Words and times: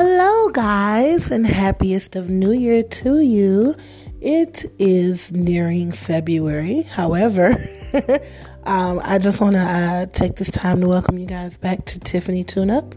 Hello, 0.00 0.48
guys, 0.50 1.32
and 1.32 1.44
happiest 1.44 2.14
of 2.14 2.30
New 2.30 2.52
Year 2.52 2.84
to 2.84 3.18
you. 3.18 3.74
It 4.20 4.64
is 4.78 5.32
nearing 5.32 5.90
February. 5.90 6.82
However, 6.82 7.56
um, 8.62 9.00
I 9.02 9.18
just 9.18 9.40
want 9.40 9.56
to 9.56 9.60
uh, 9.60 10.06
take 10.06 10.36
this 10.36 10.52
time 10.52 10.82
to 10.82 10.86
welcome 10.86 11.18
you 11.18 11.26
guys 11.26 11.56
back 11.56 11.84
to 11.86 11.98
Tiffany 11.98 12.44
Tune 12.44 12.70
Up 12.70 12.94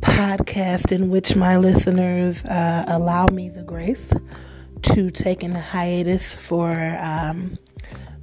podcast, 0.00 0.92
in 0.92 1.08
which 1.08 1.34
my 1.34 1.56
listeners 1.56 2.44
uh, 2.44 2.84
allow 2.88 3.28
me 3.28 3.48
the 3.48 3.62
grace 3.62 4.12
to 4.82 5.10
take 5.10 5.42
a 5.42 5.58
hiatus 5.58 6.34
for 6.34 6.70
um, 7.00 7.56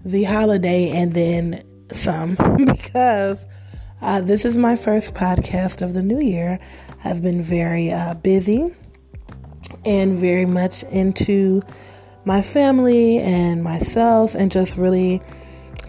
the 0.06 0.26
holiday 0.26 0.92
and 0.92 1.16
then 1.16 1.64
some 1.92 2.36
because 2.66 3.48
uh, 4.04 4.22
this 4.22 4.46
is 4.46 4.56
my 4.56 4.76
first 4.76 5.16
podcast 5.16 5.82
of 5.82 5.96
the 5.96 6.04
new 6.04 6.22
year. 6.22 6.60
I've 7.06 7.22
been 7.22 7.42
very 7.42 7.92
uh, 7.92 8.16
busy 8.16 8.76
and 9.86 10.18
very 10.18 10.46
much 10.46 10.84
into 10.84 11.62
my 12.26 12.42
family 12.42 13.20
and 13.20 13.64
myself, 13.64 14.36
and 14.36 14.52
just 14.52 14.76
really 14.76 15.22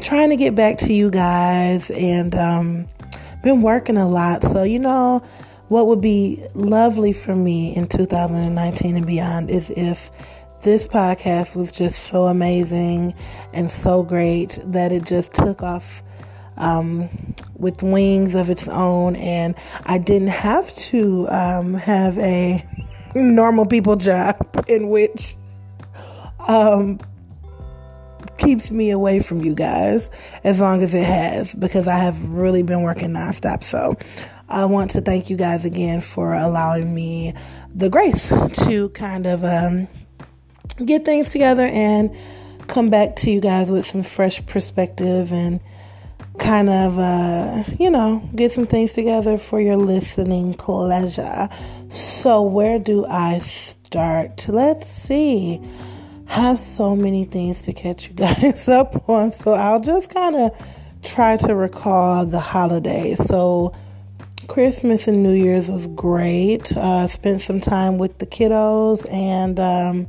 trying 0.01 0.29
to 0.31 0.37
get 0.37 0.55
back 0.55 0.79
to 0.79 0.93
you 0.93 1.11
guys. 1.11 1.91
And 1.91 2.35
um, 2.35 2.89
been 3.43 3.63
working 3.63 3.97
a 3.97 4.07
lot, 4.07 4.43
so 4.43 4.63
you 4.63 4.79
know 4.79 5.23
what 5.69 5.87
would 5.89 6.01
be 6.01 6.45
lovely 6.55 7.13
for 7.13 7.35
me 7.35 7.75
in 7.75 7.89
2019 7.89 8.97
and 8.97 9.07
beyond 9.07 9.51
is 9.51 9.71
if 9.71 10.11
this 10.63 10.87
podcast 10.87 11.55
was 11.55 11.73
just 11.73 12.05
so 12.05 12.27
amazing 12.27 13.15
and 13.53 13.71
so 13.71 14.03
great 14.03 14.59
that 14.65 14.93
it 14.93 15.05
just 15.05 15.33
took 15.33 15.63
off 15.63 16.03
um, 16.57 17.09
with 17.57 17.83
wings 17.83 18.35
of 18.35 18.51
its 18.51 18.69
own, 18.69 19.17
and 19.17 19.55
I 19.85 19.99
didn't 19.99 20.29
have 20.29 20.75
to 20.75 21.29
um, 21.29 21.75
have 21.75 22.19
a 22.19 22.65
normal 23.15 23.67
people 23.67 23.97
job 23.97 24.65
in 24.69 24.89
which 24.89 25.37
um, 26.47 26.99
keeps 28.39 28.71
me 28.71 28.91
away 28.91 29.21
from 29.21 29.43
you 29.43 29.55
guys 29.55 30.11
as 30.45 30.61
long 30.61 30.83
as 30.83 30.95
it 30.95 31.05
has 31.05 31.55
because 31.55 31.89
I 31.89 31.97
have 31.99 32.23
really 32.29 32.63
been 32.63 32.83
working 32.83 33.11
nonstop. 33.11 33.65
So 33.65 33.97
I 34.49 34.67
want 34.67 34.93
to 34.93 35.01
thank 35.01 35.31
you 35.31 35.37
guys 35.37 35.65
again 35.65 36.01
for 36.01 36.35
allowing 36.35 36.95
me 36.95 37.35
the 37.75 37.89
grace 37.89 38.29
to 38.65 38.89
kind 38.91 39.27
of 39.27 39.45
um, 39.45 39.89
get 40.85 41.05
things 41.05 41.31
together 41.31 41.67
and 41.67 42.15
come 42.69 42.91
back 42.91 43.17
to 43.17 43.31
you 43.31 43.41
guys 43.41 43.71
with 43.71 43.87
some 43.87 44.03
fresh 44.03 44.45
perspective 44.47 45.33
and 45.33 45.61
kind 46.39 46.69
of, 46.69 46.99
uh, 46.99 47.65
you 47.79 47.91
know, 47.91 48.29
get 48.35 48.53
some 48.53 48.67
things 48.67 48.93
together 48.93 49.39
for 49.39 49.61
your 49.61 49.77
listening 49.77 50.55
pleasure. 50.55 51.49
So, 51.91 52.43
where 52.43 52.79
do 52.79 53.07
I 53.07 53.39
start? 53.39 54.47
Let's 54.49 54.89
see. 54.89 55.61
I 56.29 56.33
Have 56.33 56.59
so 56.59 56.97
many 56.97 57.25
things 57.25 57.63
to 57.63 57.73
catch 57.73 58.09
you 58.09 58.15
guys 58.15 58.69
up 58.69 59.09
on, 59.09 59.33
so 59.33 59.53
I'll 59.53 59.81
just 59.81 60.13
kind 60.13 60.37
of 60.37 60.51
try 61.03 61.37
to 61.39 61.55
recall 61.55 62.27
the 62.27 62.41
holidays. 62.41 63.25
So, 63.25 63.73
Christmas 64.49 65.09
and 65.09 65.23
New 65.23 65.33
Year's 65.33 65.71
was 65.71 65.87
great. 65.89 66.77
Uh, 66.77 67.09
spent 67.09 67.43
some 67.43 67.61
time 67.61 67.99
with 67.99 68.19
the 68.19 68.27
kiddos, 68.27 69.11
and 69.13 69.59
um, 69.59 70.09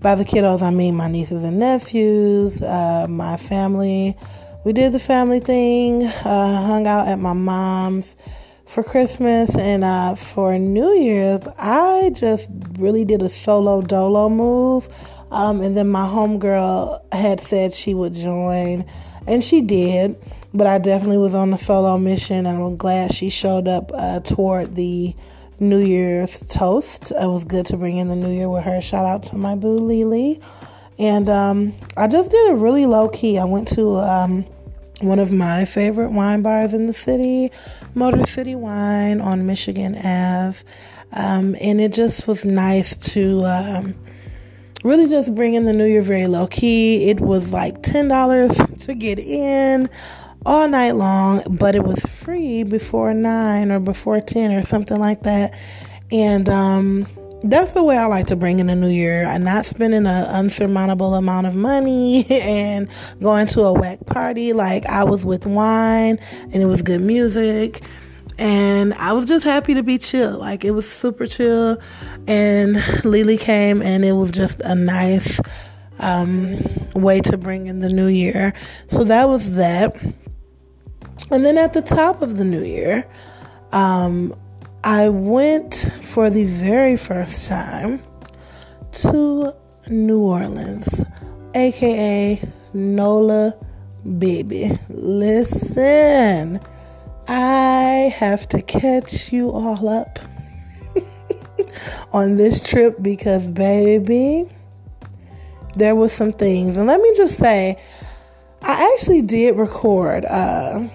by 0.00 0.14
the 0.14 0.24
kiddos, 0.24 0.62
I 0.62 0.70
mean 0.70 0.94
my 0.94 1.08
nieces 1.08 1.44
and 1.44 1.58
nephews, 1.58 2.62
uh, 2.62 3.06
my 3.08 3.36
family 3.36 4.16
we 4.64 4.72
did 4.72 4.92
the 4.92 4.98
family 4.98 5.40
thing, 5.40 6.04
uh, 6.04 6.62
hung 6.66 6.86
out 6.86 7.08
at 7.08 7.18
my 7.18 7.32
mom's 7.32 8.16
for 8.66 8.82
Christmas 8.82 9.56
and 9.56 9.84
uh, 9.84 10.14
for 10.14 10.58
New 10.58 10.92
Year's. 10.92 11.46
I 11.58 12.10
just 12.14 12.48
really 12.78 13.04
did 13.04 13.22
a 13.22 13.28
solo 13.28 13.80
dolo 13.80 14.28
move. 14.28 14.88
Um, 15.30 15.60
and 15.60 15.76
then 15.76 15.88
my 15.88 16.06
homegirl 16.06 17.12
had 17.12 17.40
said 17.40 17.74
she 17.74 17.94
would 17.94 18.14
join, 18.14 18.84
and 19.26 19.44
she 19.44 19.60
did. 19.60 20.16
But 20.54 20.66
I 20.66 20.78
definitely 20.78 21.18
was 21.18 21.34
on 21.34 21.52
a 21.52 21.58
solo 21.58 21.98
mission, 21.98 22.46
and 22.46 22.62
I'm 22.62 22.76
glad 22.76 23.12
she 23.12 23.28
showed 23.28 23.68
up 23.68 23.90
uh, 23.94 24.20
toward 24.20 24.74
the 24.74 25.14
New 25.60 25.80
Year's 25.80 26.40
toast. 26.48 27.10
It 27.10 27.26
was 27.26 27.44
good 27.44 27.66
to 27.66 27.76
bring 27.76 27.98
in 27.98 28.08
the 28.08 28.16
New 28.16 28.30
Year 28.30 28.48
with 28.48 28.64
her. 28.64 28.80
Shout 28.80 29.04
out 29.04 29.22
to 29.24 29.36
my 29.36 29.54
boo 29.54 29.76
Lily. 29.76 30.40
And 30.98 31.28
um, 31.28 31.74
I 31.96 32.08
just 32.08 32.30
did 32.30 32.50
it 32.50 32.54
really 32.54 32.86
low 32.86 33.08
key. 33.08 33.38
I 33.38 33.44
went 33.44 33.68
to 33.68 33.98
um, 33.98 34.44
one 35.00 35.18
of 35.18 35.30
my 35.30 35.64
favorite 35.64 36.10
wine 36.10 36.42
bars 36.42 36.74
in 36.74 36.86
the 36.86 36.92
city, 36.92 37.52
Motor 37.94 38.26
City 38.26 38.54
Wine 38.54 39.20
on 39.20 39.46
Michigan 39.46 39.96
Ave. 39.96 40.58
Um, 41.12 41.56
and 41.60 41.80
it 41.80 41.92
just 41.92 42.26
was 42.26 42.44
nice 42.44 42.96
to 43.12 43.44
um, 43.44 43.94
really 44.84 45.08
just 45.08 45.34
bring 45.34 45.54
in 45.54 45.64
the 45.64 45.72
new 45.72 45.86
year 45.86 46.02
very 46.02 46.26
low 46.26 46.46
key. 46.46 47.08
It 47.08 47.20
was 47.20 47.52
like 47.52 47.82
$10 47.82 48.84
to 48.86 48.94
get 48.94 49.18
in 49.18 49.88
all 50.44 50.68
night 50.68 50.92
long, 50.96 51.42
but 51.48 51.74
it 51.74 51.84
was 51.84 51.98
free 52.00 52.62
before 52.62 53.14
9 53.14 53.70
or 53.70 53.80
before 53.80 54.20
10 54.20 54.52
or 54.52 54.62
something 54.62 54.98
like 54.98 55.22
that. 55.22 55.56
And 56.10 56.48
um, 56.48 57.06
that's 57.44 57.72
the 57.74 57.82
way 57.82 57.96
I 57.96 58.06
like 58.06 58.26
to 58.28 58.36
bring 58.36 58.58
in 58.58 58.66
the 58.66 58.74
new 58.74 58.88
year. 58.88 59.24
I'm 59.24 59.44
not 59.44 59.66
spending 59.66 60.06
an 60.06 60.26
unsurmountable 60.26 61.14
amount 61.14 61.46
of 61.46 61.54
money 61.54 62.26
and 62.30 62.88
going 63.20 63.46
to 63.48 63.62
a 63.62 63.72
whack 63.72 64.06
party. 64.06 64.52
Like 64.52 64.86
I 64.86 65.04
was 65.04 65.24
with 65.24 65.46
wine 65.46 66.18
and 66.42 66.56
it 66.56 66.66
was 66.66 66.82
good 66.82 67.00
music. 67.00 67.82
And 68.38 68.94
I 68.94 69.12
was 69.12 69.24
just 69.24 69.44
happy 69.44 69.74
to 69.74 69.82
be 69.82 69.98
chill. 69.98 70.38
Like 70.38 70.64
it 70.64 70.70
was 70.70 70.88
super 70.88 71.26
chill. 71.26 71.78
And 72.26 73.04
Lily 73.04 73.36
came 73.36 73.82
and 73.82 74.04
it 74.04 74.12
was 74.12 74.30
just 74.30 74.60
a 74.60 74.74
nice 74.74 75.40
um, 75.98 76.60
way 76.94 77.20
to 77.22 77.36
bring 77.36 77.66
in 77.66 77.80
the 77.80 77.88
new 77.88 78.06
year. 78.06 78.54
So 78.88 79.04
that 79.04 79.28
was 79.28 79.52
that. 79.52 79.96
And 81.30 81.44
then 81.44 81.58
at 81.58 81.72
the 81.72 81.82
top 81.82 82.22
of 82.22 82.36
the 82.36 82.44
new 82.44 82.62
year, 82.62 83.08
um, 83.72 84.34
I 84.84 85.08
went 85.08 85.90
for 86.02 86.30
the 86.30 86.44
very 86.44 86.96
first 86.96 87.46
time 87.46 88.00
to 88.92 89.52
New 89.88 90.20
Orleans, 90.20 91.04
aka 91.54 92.40
NOLA 92.72 93.56
Baby. 94.18 94.72
Listen, 94.88 96.60
I 97.26 98.14
have 98.16 98.48
to 98.50 98.62
catch 98.62 99.32
you 99.32 99.50
all 99.50 99.88
up 99.88 100.20
on 102.12 102.36
this 102.36 102.62
trip 102.62 103.02
because, 103.02 103.48
baby, 103.48 104.48
there 105.74 105.96
was 105.96 106.12
some 106.12 106.32
things. 106.32 106.76
And 106.76 106.86
let 106.86 107.00
me 107.00 107.12
just 107.16 107.36
say, 107.36 107.82
I 108.62 108.94
actually 108.94 109.22
did 109.22 109.56
record. 109.56 110.24
Uh, 110.24 110.88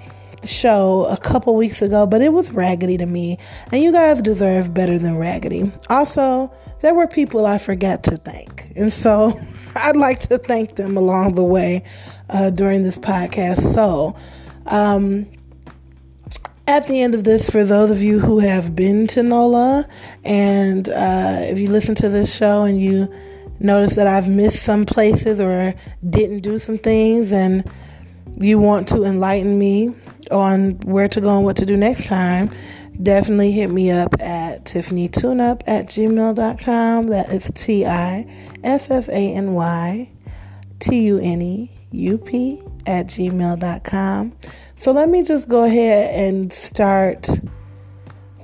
show 0.47 1.05
a 1.05 1.17
couple 1.17 1.55
weeks 1.55 1.81
ago, 1.81 2.05
but 2.05 2.21
it 2.21 2.33
was 2.33 2.51
raggedy 2.51 2.97
to 2.97 3.05
me, 3.05 3.37
and 3.71 3.81
you 3.81 3.91
guys 3.91 4.21
deserve 4.21 4.73
better 4.73 4.97
than 4.99 5.17
raggedy. 5.17 5.71
Also, 5.89 6.51
there 6.81 6.93
were 6.93 7.07
people 7.07 7.45
I 7.45 7.57
forgot 7.57 8.03
to 8.03 8.17
thank, 8.17 8.71
and 8.75 8.91
so 8.91 9.39
I'd 9.75 9.95
like 9.95 10.21
to 10.27 10.37
thank 10.37 10.75
them 10.75 10.97
along 10.97 11.35
the 11.35 11.43
way 11.43 11.83
uh, 12.29 12.49
during 12.49 12.83
this 12.83 12.97
podcast. 12.97 13.73
So, 13.73 14.15
um, 14.67 15.27
at 16.67 16.87
the 16.87 17.01
end 17.01 17.15
of 17.15 17.23
this, 17.23 17.49
for 17.49 17.63
those 17.63 17.91
of 17.91 18.01
you 18.01 18.19
who 18.19 18.39
have 18.39 18.75
been 18.75 19.07
to 19.07 19.23
NOLA, 19.23 19.87
and 20.23 20.87
uh, 20.89 21.39
if 21.41 21.57
you 21.57 21.67
listen 21.67 21.95
to 21.95 22.09
this 22.09 22.33
show 22.33 22.63
and 22.63 22.81
you 22.81 23.13
notice 23.59 23.95
that 23.95 24.07
I've 24.07 24.27
missed 24.27 24.63
some 24.63 24.85
places 24.85 25.39
or 25.39 25.73
didn't 26.09 26.39
do 26.39 26.59
some 26.59 26.77
things, 26.77 27.31
and 27.31 27.69
you 28.37 28.59
want 28.59 28.87
to 28.89 29.03
enlighten 29.03 29.59
me 29.59 29.94
on 30.31 30.71
where 30.81 31.07
to 31.07 31.21
go 31.21 31.35
and 31.35 31.45
what 31.45 31.57
to 31.57 31.65
do 31.65 31.77
next 31.77 32.05
time, 32.05 32.49
definitely 33.01 33.51
hit 33.51 33.67
me 33.67 33.91
up 33.91 34.15
at 34.19 34.65
tiffanytuneup 34.65 35.63
at 35.67 35.87
gmail.com. 35.87 37.07
That 37.07 37.31
is 37.31 37.51
T 37.55 37.85
I 37.85 38.25
F 38.63 38.91
F 38.91 39.09
A 39.09 39.33
N 39.33 39.53
Y 39.53 40.09
T 40.79 41.01
U 41.07 41.19
N 41.19 41.41
E 41.41 41.71
U 41.91 42.17
P 42.17 42.61
at 42.85 43.07
gmail.com. 43.07 44.33
So 44.77 44.91
let 44.91 45.09
me 45.09 45.23
just 45.23 45.47
go 45.47 45.63
ahead 45.63 46.13
and 46.13 46.51
start. 46.51 47.29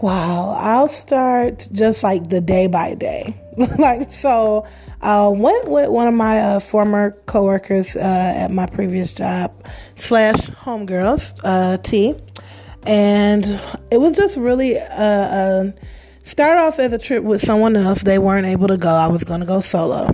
Wow, 0.01 0.51
I'll 0.51 0.87
start 0.87 1.67
just 1.73 2.03
like 2.03 2.29
the 2.29 2.39
day 2.39 2.67
by 2.67 2.95
day. 2.95 3.35
like, 3.77 4.11
so 4.13 4.65
uh, 5.01 5.31
went 5.33 5.67
with 5.67 5.89
one 5.89 6.07
of 6.07 6.13
my 6.13 6.39
uh, 6.39 6.59
former 6.59 7.11
coworkers 7.25 7.95
uh, 7.95 8.33
at 8.35 8.51
my 8.51 8.65
previous 8.65 9.13
job, 9.13 9.65
slash 9.95 10.35
homegirls, 10.35 11.39
uh, 11.43 11.77
T. 11.77 12.15
And 12.83 13.45
it 13.91 13.99
was 13.99 14.15
just 14.15 14.37
really 14.37 14.77
uh, 14.77 14.83
uh, 14.83 15.71
start 16.23 16.57
off 16.57 16.79
as 16.79 16.91
a 16.91 16.97
trip 16.97 17.23
with 17.23 17.41
someone 17.41 17.75
else. 17.75 18.03
They 18.03 18.19
weren't 18.19 18.47
able 18.47 18.67
to 18.67 18.77
go. 18.77 18.89
I 18.89 19.07
was 19.07 19.23
going 19.23 19.39
to 19.41 19.45
go 19.45 19.61
solo. 19.61 20.11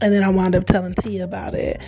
And 0.00 0.14
then 0.14 0.22
I 0.22 0.30
wound 0.30 0.54
up 0.54 0.64
telling 0.64 0.94
T 0.94 1.18
about 1.18 1.54
it. 1.54 1.80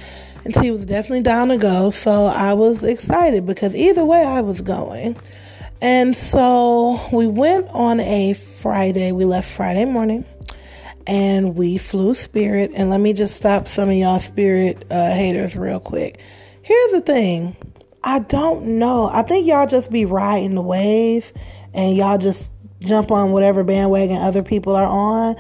And 0.45 0.53
T 0.53 0.71
was 0.71 0.85
definitely 0.85 1.23
down 1.23 1.49
to 1.49 1.57
go. 1.57 1.91
So 1.91 2.27
I 2.27 2.55
was 2.55 2.85
excited 2.85 3.47
because 3.47 3.75
either 3.75 4.05
way 4.05 4.25
I 4.25 4.41
was 4.41 4.61
going. 4.61 5.17
And 5.81 6.17
so 6.17 7.01
we 7.13 7.27
went 7.27 7.69
on 7.69 8.01
a 8.01 8.35
Friday. 8.35 9.13
We 9.13 9.25
left 9.25 9.51
Friday 9.51 9.85
morning 9.85 10.25
and 11.07 11.55
we 11.57 11.79
flew 11.79 12.15
Spirit. 12.15 12.73
And 12.75 12.91
let 12.91 13.01
me 13.01 13.13
just 13.13 13.37
stop 13.37 13.69
some 13.69 13.89
of 13.89 13.95
y'all 13.95 14.21
Spirit 14.21 14.85
uh, 14.91 15.11
haters 15.11 15.57
real 15.57 15.81
quick. 15.81 16.21
Here's 16.63 16.93
the 16.93 17.01
thing 17.01 17.57
I 18.05 18.21
don't 18.21 18.79
know. 18.79 19.09
I 19.13 19.23
think 19.23 19.47
y'all 19.47 19.67
just 19.67 19.91
be 19.91 20.05
riding 20.05 20.55
the 20.55 20.63
wave 20.63 21.33
and 21.73 21.97
y'all 21.97 22.19
just 22.19 22.51
jump 22.81 23.13
on 23.13 23.33
whatever 23.33 23.63
bandwagon 23.63 24.17
other 24.17 24.43
people 24.43 24.75
are 24.75 24.87
on. 24.87 25.37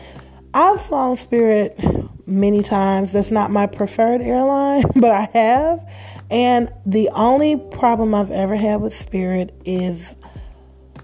I've 0.54 0.82
flown 0.82 1.16
Spirit 1.16 1.78
many 2.26 2.62
times. 2.62 3.12
That's 3.12 3.30
not 3.30 3.50
my 3.50 3.66
preferred 3.66 4.20
airline, 4.20 4.84
but 4.96 5.10
I 5.10 5.28
have. 5.32 5.88
And 6.30 6.72
the 6.86 7.10
only 7.10 7.56
problem 7.56 8.14
I've 8.14 8.30
ever 8.30 8.56
had 8.56 8.80
with 8.80 8.94
Spirit 8.94 9.54
is 9.64 10.16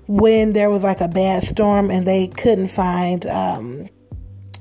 when 0.07 0.55
there 0.55 0.71
was 0.71 0.83
like 0.83 1.01
a 1.01 1.09
bad 1.09 1.45
storm 1.45 1.91
and 1.91 2.07
they 2.07 2.29
couldn't 2.29 2.69
find 2.69 3.27
um, 3.27 3.89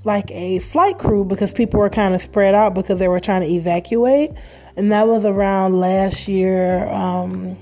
like 0.04 0.32
a 0.32 0.60
flight 0.60 0.98
crew 0.98 1.26
because 1.26 1.52
people 1.52 1.80
were 1.80 1.90
kind 1.90 2.16
of 2.16 2.22
spread 2.22 2.56
out 2.56 2.74
because 2.74 3.00
they 3.00 3.08
were 3.08 3.20
trying 3.20 3.42
to 3.42 3.48
evacuate. 3.48 4.32
And 4.76 4.92
that 4.92 5.08
was 5.08 5.26
around 5.26 5.80
last 5.80 6.28
year, 6.28 6.88
um, 6.90 7.58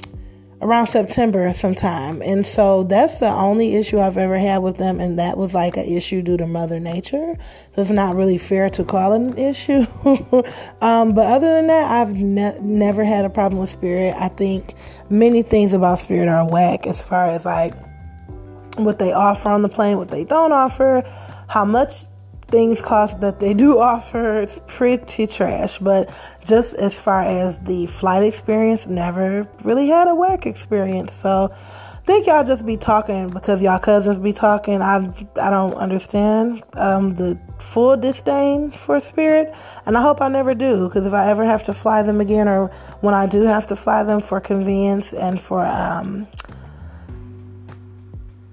around 0.62 0.88
September 0.88 1.52
sometime. 1.54 2.22
And 2.22 2.46
so 2.46 2.84
that's 2.84 3.20
the 3.20 3.30
only 3.30 3.76
issue 3.76 4.00
I've 4.00 4.18
ever 4.18 4.38
had 4.38 4.60
with 4.60 4.78
them. 4.78 5.00
And 5.00 5.20
that 5.20 5.38
was 5.38 5.54
like 5.54 5.78
an 5.78 5.86
issue 5.86 6.22
due 6.22 6.38
to 6.38 6.48
Mother 6.48 6.80
Nature. 6.80 7.36
So 7.76 7.82
it's 7.82 7.92
not 7.92 8.16
really 8.16 8.38
fair 8.38 8.70
to 8.72 8.84
call 8.84 9.14
it 9.14 9.22
an 9.22 9.38
issue. 9.38 9.86
um, 10.82 11.14
but 11.14 11.28
other 11.28 11.54
than 11.54 11.68
that, 11.68 11.92
I've 11.92 12.14
ne- 12.14 12.60
never 12.62 13.04
had 13.04 13.26
a 13.26 13.30
problem 13.30 13.62
with 13.62 13.70
Spirit. 13.70 14.16
I 14.18 14.30
think 14.30 14.74
many 15.10 15.42
things 15.42 15.74
about 15.74 16.00
Spirit 16.00 16.28
are 16.28 16.48
whack 16.48 16.88
as 16.88 17.04
far 17.04 17.28
as 17.28 17.46
like 17.46 17.74
what 18.78 19.00
they 19.00 19.14
offer 19.14 19.50
on 19.50 19.62
the 19.62 19.70
plane, 19.70 19.98
what 19.98 20.10
they 20.10 20.24
don't 20.24 20.52
offer, 20.52 21.04
how 21.48 21.64
much 21.66 22.06
things 22.48 22.82
cost 22.82 23.22
that 23.22 23.40
they 23.40 23.54
do 23.54 23.80
offer 23.92 24.42
it's 24.42 24.60
pretty 24.68 25.28
trash. 25.28 25.78
But 25.80 26.10
just 26.46 26.74
as 26.76 27.00
far 27.00 27.22
as 27.22 27.60
the 27.60 27.86
flight 27.88 28.24
experience 28.24 28.86
never 28.86 29.48
really 29.64 29.88
had 29.88 30.08
a 30.08 30.16
whack 30.16 30.46
experience. 30.46 31.14
So 31.14 31.54
think 32.06 32.28
y'all 32.28 32.44
just 32.44 32.66
be 32.66 32.78
talking 32.78 33.30
because 33.30 33.62
y'all 33.62 33.80
cousins 33.80 34.20
be 34.20 34.32
talking. 34.32 34.82
I 34.82 34.98
i 35.42 35.50
don't 35.50 35.74
understand 35.74 36.64
um, 36.74 37.16
the 37.16 37.38
full 37.58 37.98
disdain 37.98 38.72
for 38.72 39.00
spirit 39.00 39.54
and 39.86 39.98
i 39.98 40.02
hope 40.02 40.22
i 40.22 40.28
never 40.28 40.54
do 40.54 40.88
because 40.88 41.06
if 41.06 41.14
i 41.14 41.30
ever 41.30 41.46
have 41.46 41.64
to 41.64 41.74
fly 41.74 42.04
them 42.04 42.20
again 42.20 42.50
or 42.50 42.68
when 43.00 43.14
i 43.14 43.26
do 43.26 43.44
have 43.44 43.66
to 43.66 43.76
fly 43.78 44.04
them 44.04 44.22
for 44.22 44.42
convenience 44.42 45.14
and 45.14 45.42
for 45.42 45.66
um, 45.66 46.28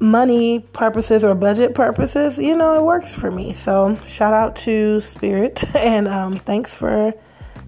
money 0.02 0.58
purposes 0.58 1.22
or 1.22 1.32
budget 1.34 1.76
purposes, 1.76 2.36
you 2.36 2.56
know, 2.56 2.74
it 2.74 2.82
works 2.82 3.12
for 3.12 3.30
me. 3.30 3.52
So 3.52 3.96
shout 4.08 4.34
out 4.34 4.56
to 4.56 5.00
Spirit 5.00 5.64
and 5.76 6.08
um, 6.08 6.38
thanks 6.40 6.74
for 6.74 7.14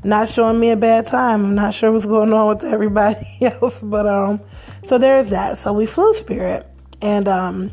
not 0.02 0.28
showing 0.28 0.58
me 0.58 0.70
a 0.70 0.76
bad 0.76 1.06
time. 1.06 1.44
I'm 1.44 1.54
not 1.54 1.72
sure 1.72 1.92
what's 1.92 2.04
going 2.04 2.32
on 2.32 2.48
with 2.48 2.64
everybody 2.64 3.26
else, 3.40 3.80
but 3.80 4.06
um, 4.06 4.40
so 4.86 4.98
there's 4.98 5.30
that. 5.30 5.58
So 5.58 5.72
we 5.72 5.86
flew 5.86 6.12
Spirit 6.14 6.66
and 7.00 7.28
um, 7.28 7.72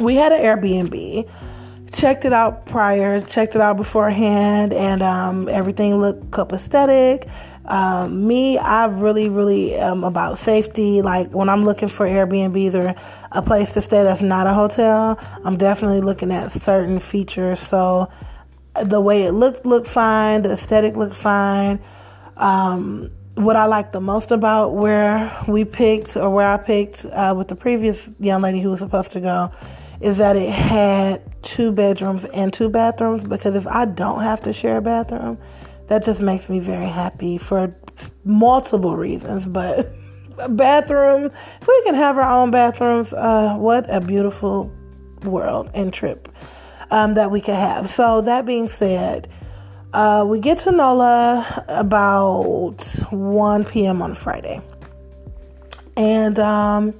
we 0.00 0.14
had 0.14 0.32
an 0.32 0.40
Airbnb. 0.40 1.30
Checked 1.92 2.24
it 2.24 2.32
out 2.32 2.66
prior, 2.66 3.20
checked 3.20 3.54
it 3.54 3.62
out 3.62 3.78
beforehand, 3.78 4.74
and 4.74 5.02
um, 5.02 5.48
everything 5.48 5.96
looked 5.96 6.30
copacetic. 6.30 7.30
Um, 7.68 8.26
me, 8.26 8.56
I 8.56 8.86
really, 8.86 9.28
really 9.28 9.74
am 9.74 10.02
about 10.02 10.38
safety. 10.38 11.02
Like 11.02 11.30
when 11.32 11.50
I'm 11.50 11.66
looking 11.66 11.88
for 11.88 12.06
Airbnbs 12.06 12.74
or 12.74 12.94
a 13.30 13.42
place 13.42 13.74
to 13.74 13.82
stay 13.82 14.02
that's 14.02 14.22
not 14.22 14.46
a 14.46 14.54
hotel, 14.54 15.20
I'm 15.44 15.58
definitely 15.58 16.00
looking 16.00 16.32
at 16.32 16.50
certain 16.50 16.98
features. 16.98 17.60
So 17.60 18.10
the 18.82 19.00
way 19.00 19.24
it 19.24 19.32
looked 19.32 19.66
looked 19.66 19.86
fine, 19.86 20.42
the 20.42 20.52
aesthetic 20.52 20.96
looked 20.96 21.14
fine. 21.14 21.78
Um, 22.38 23.10
what 23.34 23.54
I 23.54 23.66
like 23.66 23.92
the 23.92 24.00
most 24.00 24.30
about 24.30 24.74
where 24.74 25.44
we 25.46 25.64
picked 25.64 26.16
or 26.16 26.30
where 26.30 26.48
I 26.48 26.56
picked 26.56 27.04
uh, 27.04 27.34
with 27.36 27.48
the 27.48 27.54
previous 27.54 28.08
young 28.18 28.40
lady 28.40 28.60
who 28.60 28.70
was 28.70 28.80
supposed 28.80 29.12
to 29.12 29.20
go 29.20 29.52
is 30.00 30.16
that 30.16 30.36
it 30.36 30.50
had 30.50 31.22
two 31.42 31.70
bedrooms 31.70 32.24
and 32.26 32.52
two 32.52 32.68
bathrooms 32.68 33.22
because 33.22 33.54
if 33.56 33.66
I 33.66 33.84
don't 33.84 34.22
have 34.22 34.40
to 34.42 34.52
share 34.52 34.78
a 34.78 34.82
bathroom, 34.82 35.38
that 35.88 36.04
just 36.04 36.20
makes 36.20 36.48
me 36.48 36.60
very 36.60 36.86
happy 36.86 37.38
for 37.38 37.74
multiple 38.24 38.96
reasons. 38.96 39.46
But 39.46 39.92
bathroom, 40.48 41.30
if 41.60 41.68
we 41.68 41.82
can 41.84 41.94
have 41.94 42.18
our 42.18 42.30
own 42.30 42.50
bathrooms, 42.50 43.12
uh, 43.12 43.56
what 43.56 43.86
a 43.92 44.00
beautiful 44.00 44.72
world 45.24 45.70
and 45.74 45.92
trip 45.92 46.28
um, 46.90 47.14
that 47.14 47.30
we 47.30 47.40
could 47.40 47.54
have. 47.54 47.90
So, 47.90 48.20
that 48.22 48.46
being 48.46 48.68
said, 48.68 49.28
uh, 49.92 50.24
we 50.26 50.38
get 50.40 50.58
to 50.58 50.72
NOLA 50.72 51.64
about 51.68 52.84
1 53.10 53.64
p.m. 53.64 54.02
on 54.02 54.14
Friday. 54.14 54.60
And 55.96 56.38
um, 56.38 56.94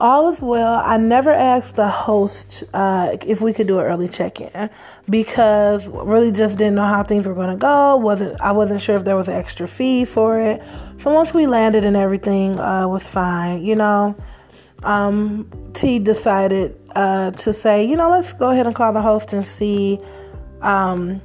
all 0.00 0.32
is 0.32 0.40
well. 0.40 0.82
I 0.84 0.96
never 0.96 1.30
asked 1.30 1.76
the 1.76 1.88
host 1.88 2.64
uh, 2.72 3.16
if 3.24 3.40
we 3.40 3.52
could 3.52 3.66
do 3.66 3.78
an 3.78 3.86
early 3.86 4.08
check-in 4.08 4.70
because 5.08 5.86
really 5.86 6.32
just 6.32 6.56
didn't 6.56 6.76
know 6.76 6.86
how 6.86 7.02
things 7.02 7.26
were 7.26 7.34
going 7.34 7.50
to 7.50 7.56
go. 7.56 7.96
wasn't 7.96 8.40
I 8.40 8.52
wasn't 8.52 8.80
sure 8.80 8.96
if 8.96 9.04
there 9.04 9.16
was 9.16 9.28
an 9.28 9.34
extra 9.34 9.68
fee 9.68 10.06
for 10.06 10.40
it. 10.40 10.62
So 11.02 11.12
once 11.12 11.34
we 11.34 11.46
landed 11.46 11.84
and 11.84 11.96
everything 11.96 12.58
uh, 12.58 12.88
was 12.88 13.08
fine, 13.08 13.62
you 13.64 13.76
know, 13.76 14.16
um, 14.82 15.50
T 15.74 15.98
decided 15.98 16.80
uh, 16.96 17.32
to 17.32 17.52
say, 17.52 17.84
you 17.84 17.96
know, 17.96 18.10
let's 18.10 18.32
go 18.32 18.50
ahead 18.50 18.66
and 18.66 18.74
call 18.74 18.92
the 18.92 19.02
host 19.02 19.32
and 19.34 19.46
see 19.46 20.00
um, 20.62 21.20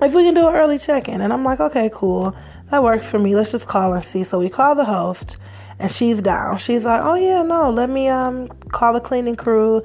if 0.00 0.14
we 0.14 0.22
can 0.22 0.34
do 0.34 0.48
an 0.48 0.54
early 0.54 0.78
check-in. 0.78 1.20
And 1.20 1.32
I'm 1.32 1.44
like, 1.44 1.60
okay, 1.60 1.90
cool, 1.92 2.34
that 2.70 2.82
works 2.82 3.06
for 3.06 3.18
me. 3.18 3.36
Let's 3.36 3.52
just 3.52 3.66
call 3.66 3.92
and 3.92 4.04
see. 4.04 4.24
So 4.24 4.38
we 4.38 4.48
call 4.48 4.74
the 4.74 4.84
host 4.84 5.36
and 5.78 5.90
she's 5.90 6.20
down. 6.20 6.58
She's 6.58 6.84
like, 6.84 7.02
"Oh 7.02 7.14
yeah, 7.14 7.42
no, 7.42 7.70
let 7.70 7.90
me 7.90 8.08
um 8.08 8.48
call 8.72 8.92
the 8.92 9.00
cleaning 9.00 9.36
crew, 9.36 9.82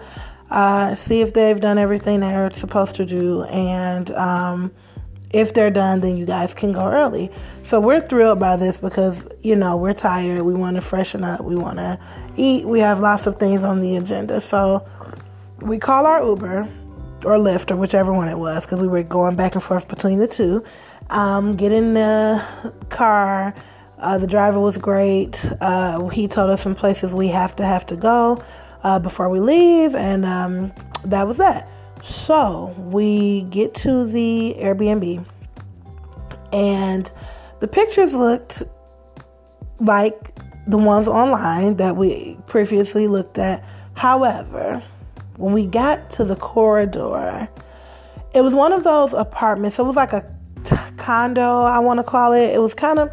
uh, 0.50 0.96
see 0.96 1.22
if 1.22 1.34
they've 1.34 1.60
done 1.60 1.78
everything 1.78 2.22
they're 2.22 2.52
supposed 2.54 2.96
to 2.98 3.06
do, 3.06 3.44
and 3.44 4.12
um, 4.12 4.72
if 5.32 5.54
they're 5.54 5.72
done, 5.72 6.02
then 6.02 6.18
you 6.18 6.26
guys 6.26 6.54
can 6.54 6.72
go 6.72 6.86
early." 6.86 7.32
So 7.66 7.80
we're 7.80 8.02
thrilled 8.02 8.40
by 8.40 8.58
this 8.58 8.78
because 8.78 9.28
you 9.42 9.56
know 9.56 9.78
we're 9.78 9.94
tired. 9.94 10.42
We 10.42 10.54
want 10.54 10.76
to 10.76 10.82
freshen 10.82 11.24
up. 11.24 11.42
We 11.42 11.56
want 11.56 11.78
to 11.78 12.00
eat. 12.36 12.66
We 12.66 12.80
have 12.80 13.00
lots 13.00 13.28
of 13.28 13.38
things 13.38 13.64
on 13.64 13.80
the 13.80 13.96
agenda. 13.98 14.42
So 14.42 14.86
we 15.62 15.80
call 15.80 16.06
our 16.06 16.24
Uber 16.26 16.68
or 17.24 17.38
Lyft 17.38 17.72
or 17.72 17.78
whichever 17.78 18.12
one 18.12 18.28
it 18.28 18.38
was 18.38 18.66
because 18.66 18.80
we 18.80 18.88
were 18.88 19.04
going 19.04 19.36
back 19.36 19.56
and 19.56 19.64
forth 19.64 19.88
between 19.88 20.20
the 20.20 20.28
two. 20.28 20.64
Um, 21.10 21.56
get 21.56 21.72
in 21.72 21.94
the 21.94 22.44
car 22.90 23.54
uh, 24.04 24.18
the 24.18 24.28
driver 24.28 24.60
was 24.60 24.78
great. 24.78 25.50
Uh, 25.62 26.08
he 26.10 26.28
told 26.28 26.50
us 26.50 26.62
some 26.62 26.76
places 26.76 27.14
we 27.14 27.30
have 27.30 27.56
to 27.56 27.66
have 27.66 27.86
to 27.88 27.96
go 27.96 28.44
uh, 28.84 29.00
before 29.00 29.30
we 29.30 29.40
leave, 29.40 29.96
and 29.96 30.26
um, 30.26 30.74
that 31.06 31.26
was 31.28 31.38
that. 31.38 31.70
So 32.04 32.76
we 32.78 33.44
get 33.44 33.74
to 33.76 34.06
the 34.06 34.56
Airbnb, 34.60 35.26
and 36.52 37.12
the 37.62 37.68
pictures 37.68 38.14
looked 38.14 38.64
like 39.80 40.36
the 40.68 40.78
ones 40.78 41.08
online 41.08 41.78
that 41.78 41.96
we 41.96 42.38
previously 42.46 43.08
looked 43.08 43.38
at. 43.38 43.64
However, 43.94 44.84
when 45.38 45.54
we 45.54 45.66
got 45.66 46.10
to 46.12 46.26
the 46.26 46.36
corridor, 46.36 47.48
it 48.34 48.42
was 48.42 48.54
one 48.54 48.74
of 48.74 48.84
those 48.84 49.14
apartments. 49.14 49.80
It 49.80 49.84
was 49.84 49.96
like 49.96 50.12
a 50.12 50.30
t- 50.66 50.76
condo, 50.98 51.64
I 51.64 51.80
want 51.80 52.00
to 52.00 52.04
call 52.04 52.34
it. 52.34 52.50
It 52.54 52.62
was 52.62 52.74
kind 52.74 53.00
of 53.00 53.12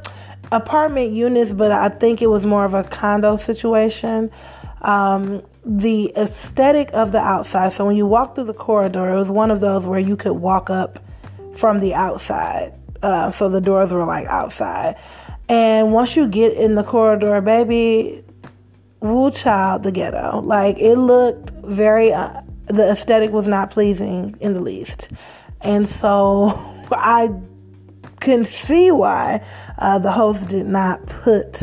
apartment 0.53 1.13
units, 1.13 1.53
but 1.53 1.73
I 1.73 1.89
think 1.89 2.23
it 2.23 2.29
was 2.29 2.45
more 2.45 2.65
of 2.65 2.75
a 2.75 2.85
condo 2.85 3.37
situation. 3.37 4.31
Um, 4.83 5.43
the 5.65 6.13
aesthetic 6.17 6.91
of 6.93 7.13
the 7.13 7.19
outside. 7.19 7.73
So 7.73 7.87
when 7.87 7.97
you 7.97 8.07
walk 8.07 8.35
through 8.35 8.45
the 8.45 8.55
corridor, 8.55 9.13
it 9.13 9.17
was 9.17 9.29
one 9.29 9.51
of 9.51 9.61
those 9.61 9.85
where 9.85 10.01
you 10.01 10.17
could 10.17 10.33
walk 10.33 10.71
up 10.71 10.99
from 11.57 11.81
the 11.81 11.95
outside. 11.95 12.73
Uh, 13.03 13.31
so 13.31 13.49
the 13.49 13.61
doors 13.61 13.93
were 13.93 14.05
like 14.05 14.27
outside. 14.27 14.97
And 15.49 15.93
once 15.93 16.17
you 16.17 16.29
get 16.29 16.55
in 16.55 16.77
the 16.77 16.85
corridor, 16.85 17.41
baby, 17.41 18.25
woo 19.01 19.31
child, 19.31 19.83
the 19.83 19.93
ghetto. 19.93 20.41
Like 20.41 20.79
it 20.79 20.97
looked 20.97 21.51
very, 21.65 22.13
uh, 22.13 22.41
the 22.67 22.91
aesthetic 22.93 23.33
was 23.33 23.49
not 23.49 23.71
pleasing 23.71 24.37
in 24.41 24.55
the 24.55 24.61
least. 24.61 25.11
And 25.61 25.89
so 25.89 26.51
I 26.93 27.35
can 28.21 28.45
see 28.45 28.91
why 28.91 29.45
uh, 29.79 29.99
the 29.99 30.13
host 30.13 30.49
did 30.49 30.67
not 30.67 31.05
put 31.07 31.63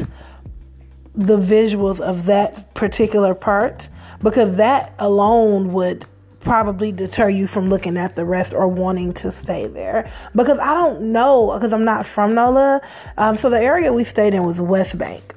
the 1.16 1.38
visuals 1.38 2.00
of 2.00 2.26
that 2.26 2.74
particular 2.74 3.34
part 3.34 3.90
because 4.22 4.58
that 4.58 4.94
alone 5.00 5.74
would 5.74 6.06
probably 6.40 6.92
deter 6.92 7.30
you 7.30 7.48
from 7.48 7.70
looking 7.70 7.98
at 7.98 8.16
the 8.16 8.24
rest 8.24 8.54
or 8.54 8.68
wanting 8.68 9.14
to 9.14 9.32
stay 9.32 9.68
there 9.68 10.10
because 10.36 10.58
I 10.60 10.74
don't 10.76 11.12
know 11.12 11.52
because 11.54 11.74
I'm 11.74 11.84
not 11.84 12.06
from 12.06 12.34
NOLA. 12.34 12.82
Um, 13.18 13.38
so 13.38 13.50
the 13.50 13.60
area 13.60 13.92
we 13.92 14.04
stayed 14.04 14.34
in 14.34 14.44
was 14.44 14.62
West 14.62 14.98
Bank. 14.98 15.36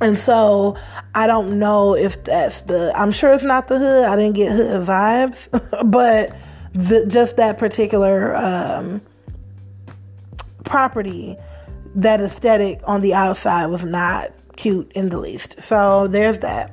And 0.00 0.18
so 0.18 0.76
I 1.14 1.26
don't 1.26 1.58
know 1.58 1.94
if 1.94 2.24
that's 2.24 2.62
the, 2.62 2.92
I'm 2.96 3.12
sure 3.12 3.32
it's 3.32 3.44
not 3.44 3.68
the 3.68 3.78
hood. 3.78 4.04
I 4.04 4.16
didn't 4.16 4.34
get 4.34 4.52
hood 4.52 4.86
vibes, 4.86 5.48
but 5.90 6.36
the, 6.74 7.06
just 7.06 7.36
that 7.36 7.58
particular 7.58 8.34
um, 8.34 9.00
property, 10.64 11.36
that 11.94 12.20
aesthetic 12.20 12.80
on 12.84 13.00
the 13.00 13.14
outside 13.14 13.66
was 13.66 13.84
not 13.84 14.32
cute 14.56 14.90
in 14.94 15.08
the 15.08 15.18
least. 15.18 15.60
So 15.62 16.08
there's 16.08 16.38
that. 16.40 16.72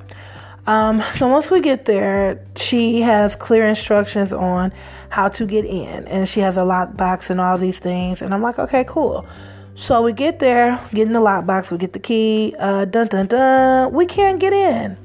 Um, 0.66 1.02
so 1.14 1.26
once 1.28 1.50
we 1.50 1.60
get 1.60 1.86
there, 1.86 2.44
she 2.56 3.00
has 3.02 3.34
clear 3.34 3.64
instructions 3.64 4.32
on 4.32 4.72
how 5.08 5.28
to 5.30 5.46
get 5.46 5.64
in, 5.64 6.06
and 6.06 6.28
she 6.28 6.40
has 6.40 6.56
a 6.56 6.60
lockbox 6.60 7.30
and 7.30 7.40
all 7.40 7.58
these 7.58 7.78
things. 7.78 8.22
And 8.22 8.32
I'm 8.32 8.42
like, 8.42 8.58
okay, 8.58 8.84
cool. 8.86 9.26
So 9.74 10.02
we 10.02 10.12
get 10.12 10.38
there, 10.38 10.80
get 10.92 11.06
in 11.06 11.12
the 11.12 11.20
lockbox, 11.20 11.70
we 11.70 11.78
get 11.78 11.92
the 11.94 11.98
key. 11.98 12.54
Uh, 12.58 12.84
dun 12.84 13.08
dun 13.08 13.26
dun. 13.26 13.92
We 13.92 14.06
can't 14.06 14.38
get 14.38 14.52
in. 14.52 14.96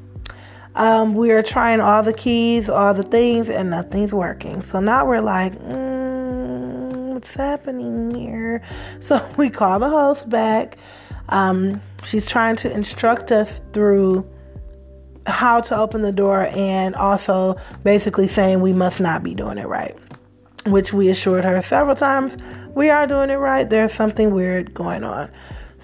Um, 0.75 1.15
we 1.15 1.31
are 1.31 1.41
trying 1.41 1.81
all 1.81 2.03
the 2.03 2.13
keys, 2.13 2.69
all 2.69 2.93
the 2.93 3.01
things, 3.03 3.49
and 3.49 3.71
nothing's 3.71 4.13
working. 4.13 4.61
So 4.61 4.79
now 4.79 5.07
we're 5.07 5.21
like, 5.21 5.53
mm, 5.53 5.96
what's 7.17 7.33
happening 7.33 8.13
here? 8.13 8.61
So 8.99 9.27
we 9.37 9.49
call 9.49 9.79
the 9.79 9.89
host 9.89 10.29
back. 10.29 10.77
Um, 11.29 11.81
she's 12.03 12.27
trying 12.27 12.55
to 12.57 12.71
instruct 12.71 13.31
us 13.31 13.61
through 13.73 14.29
how 15.25 15.61
to 15.61 15.75
open 15.75 16.01
the 16.01 16.11
door 16.11 16.47
and 16.55 16.95
also 16.95 17.55
basically 17.83 18.27
saying 18.27 18.61
we 18.61 18.73
must 18.73 18.99
not 18.99 19.23
be 19.23 19.33
doing 19.33 19.57
it 19.57 19.67
right, 19.67 19.97
which 20.67 20.93
we 20.93 21.09
assured 21.09 21.43
her 21.43 21.61
several 21.61 21.95
times 21.95 22.37
we 22.75 22.91
are 22.91 23.07
doing 23.07 23.31
it 23.31 23.35
right. 23.35 23.67
There's 23.67 23.93
something 23.93 24.31
weird 24.31 24.75
going 24.75 25.03
on. 25.03 25.31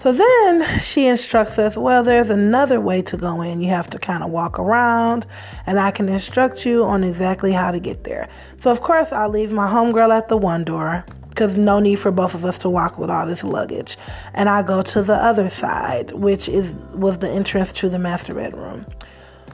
So 0.04 0.12
then 0.12 0.80
she 0.80 1.06
instructs 1.06 1.58
us, 1.58 1.78
well, 1.78 2.04
there's 2.04 2.28
another 2.28 2.78
way 2.78 3.00
to 3.00 3.16
go 3.16 3.40
in. 3.40 3.62
You 3.62 3.70
have 3.70 3.88
to 3.88 3.98
kind 3.98 4.22
of 4.22 4.30
walk 4.30 4.58
around, 4.58 5.24
and 5.66 5.80
I 5.80 5.90
can 5.90 6.10
instruct 6.10 6.66
you 6.66 6.84
on 6.84 7.02
exactly 7.02 7.52
how 7.52 7.70
to 7.70 7.80
get 7.80 8.04
there. 8.04 8.28
So, 8.60 8.70
of 8.70 8.82
course, 8.82 9.12
I'll 9.12 9.30
leave 9.30 9.50
my 9.50 9.66
homegirl 9.66 10.14
at 10.14 10.28
the 10.28 10.36
one 10.36 10.62
door 10.62 11.06
because 11.34 11.56
no 11.56 11.80
need 11.80 11.96
for 11.96 12.12
both 12.12 12.32
of 12.34 12.44
us 12.44 12.60
to 12.60 12.70
walk 12.70 12.96
with 12.96 13.10
all 13.10 13.26
this 13.26 13.42
luggage. 13.42 13.98
And 14.34 14.48
I 14.48 14.62
go 14.62 14.82
to 14.84 15.02
the 15.02 15.14
other 15.14 15.48
side, 15.48 16.12
which 16.12 16.48
is 16.48 16.80
was 16.92 17.18
the 17.18 17.28
entrance 17.28 17.72
to 17.74 17.88
the 17.88 17.98
master 17.98 18.34
bedroom. 18.34 18.86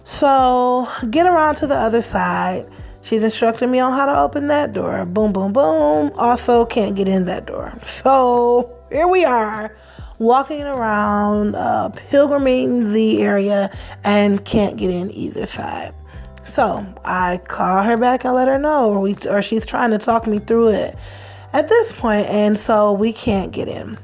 So, 0.05 0.89
get 1.11 1.27
around 1.27 1.55
to 1.57 1.67
the 1.67 1.77
other 1.77 2.03
side. 2.03 2.67
She's 3.03 3.23
instructing 3.23 3.71
me 3.71 3.81
on 3.81 3.93
how 3.93 4.07
to 4.07 4.21
open 4.21 4.49
that 4.49 4.75
door. 4.75 5.07
Boom, 5.07 5.33
boom, 5.33 5.55
boom. 5.55 6.13
Also, 6.17 6.67
can't 6.67 6.95
get 6.97 7.09
in 7.09 7.25
that 7.25 7.47
door. 7.47 7.73
So, 7.85 8.77
here 8.91 9.09
we 9.09 9.25
are, 9.25 9.75
walking 10.19 10.63
around, 10.63 11.55
uh, 11.55 11.91
pilgriming 12.11 12.93
the 12.93 13.23
area, 13.23 13.75
and 14.05 14.45
can't 14.45 14.77
get 14.77 14.91
in 14.91 15.11
either 15.13 15.47
side. 15.47 15.95
So, 16.45 16.85
I 17.05 17.39
call 17.49 17.85
her 17.85 17.97
back 17.97 18.25
and 18.25 18.35
let 18.35 18.49
her 18.49 18.59
know, 18.59 18.91
or, 18.91 19.01
we, 19.01 19.17
or 19.29 19.41
she's 19.41 19.65
trying 19.65 19.93
to 19.93 19.99
talk 19.99 20.27
me 20.27 20.41
through 20.41 20.71
it 20.71 20.99
at 21.53 21.69
this 21.69 21.93
point, 21.93 22.27
and 22.27 22.59
so 22.59 22.93
we 22.93 23.13
can't 23.13 23.53
get 23.53 23.69
in. 23.69 23.99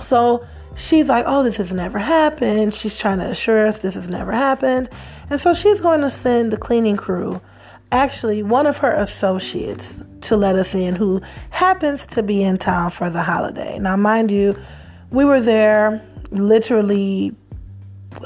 So, 0.00 0.46
she's 0.78 1.08
like, 1.08 1.24
oh, 1.26 1.42
this 1.42 1.56
has 1.56 1.72
never 1.72 1.98
happened. 1.98 2.74
She's 2.74 2.98
trying 2.98 3.18
to 3.18 3.26
assure 3.26 3.66
us 3.66 3.80
this 3.80 3.94
has 3.94 4.08
never 4.08 4.32
happened. 4.32 4.88
And 5.30 5.40
so 5.40 5.52
she's 5.52 5.80
going 5.80 6.00
to 6.00 6.10
send 6.10 6.52
the 6.52 6.56
cleaning 6.56 6.96
crew, 6.96 7.40
actually, 7.92 8.42
one 8.42 8.66
of 8.66 8.78
her 8.78 8.92
associates, 8.92 10.02
to 10.22 10.36
let 10.36 10.56
us 10.56 10.74
in 10.74 10.94
who 10.94 11.20
happens 11.50 12.06
to 12.06 12.22
be 12.22 12.42
in 12.42 12.58
town 12.58 12.90
for 12.90 13.10
the 13.10 13.22
holiday. 13.22 13.78
Now, 13.78 13.96
mind 13.96 14.30
you, 14.30 14.56
we 15.10 15.24
were 15.24 15.40
there 15.40 16.04
literally 16.30 17.34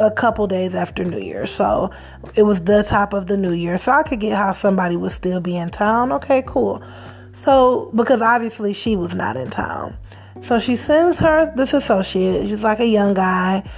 a 0.00 0.10
couple 0.10 0.46
days 0.46 0.74
after 0.74 1.04
New 1.04 1.20
Year. 1.20 1.46
So 1.46 1.90
it 2.34 2.42
was 2.42 2.62
the 2.62 2.82
top 2.82 3.12
of 3.12 3.26
the 3.26 3.36
New 3.36 3.52
Year. 3.52 3.78
So 3.78 3.92
I 3.92 4.02
could 4.02 4.20
get 4.20 4.36
how 4.36 4.52
somebody 4.52 4.96
would 4.96 5.12
still 5.12 5.40
be 5.40 5.56
in 5.56 5.70
town. 5.70 6.12
Okay, 6.12 6.42
cool. 6.46 6.82
So, 7.32 7.90
because 7.94 8.20
obviously 8.20 8.72
she 8.72 8.96
was 8.96 9.14
not 9.14 9.36
in 9.36 9.50
town. 9.50 9.96
So 10.42 10.58
she 10.58 10.76
sends 10.76 11.18
her 11.20 11.52
this 11.56 11.72
associate. 11.72 12.44
He's 12.44 12.62
like 12.62 12.80
a 12.80 12.86
young 12.86 13.14
guy, 13.14 13.68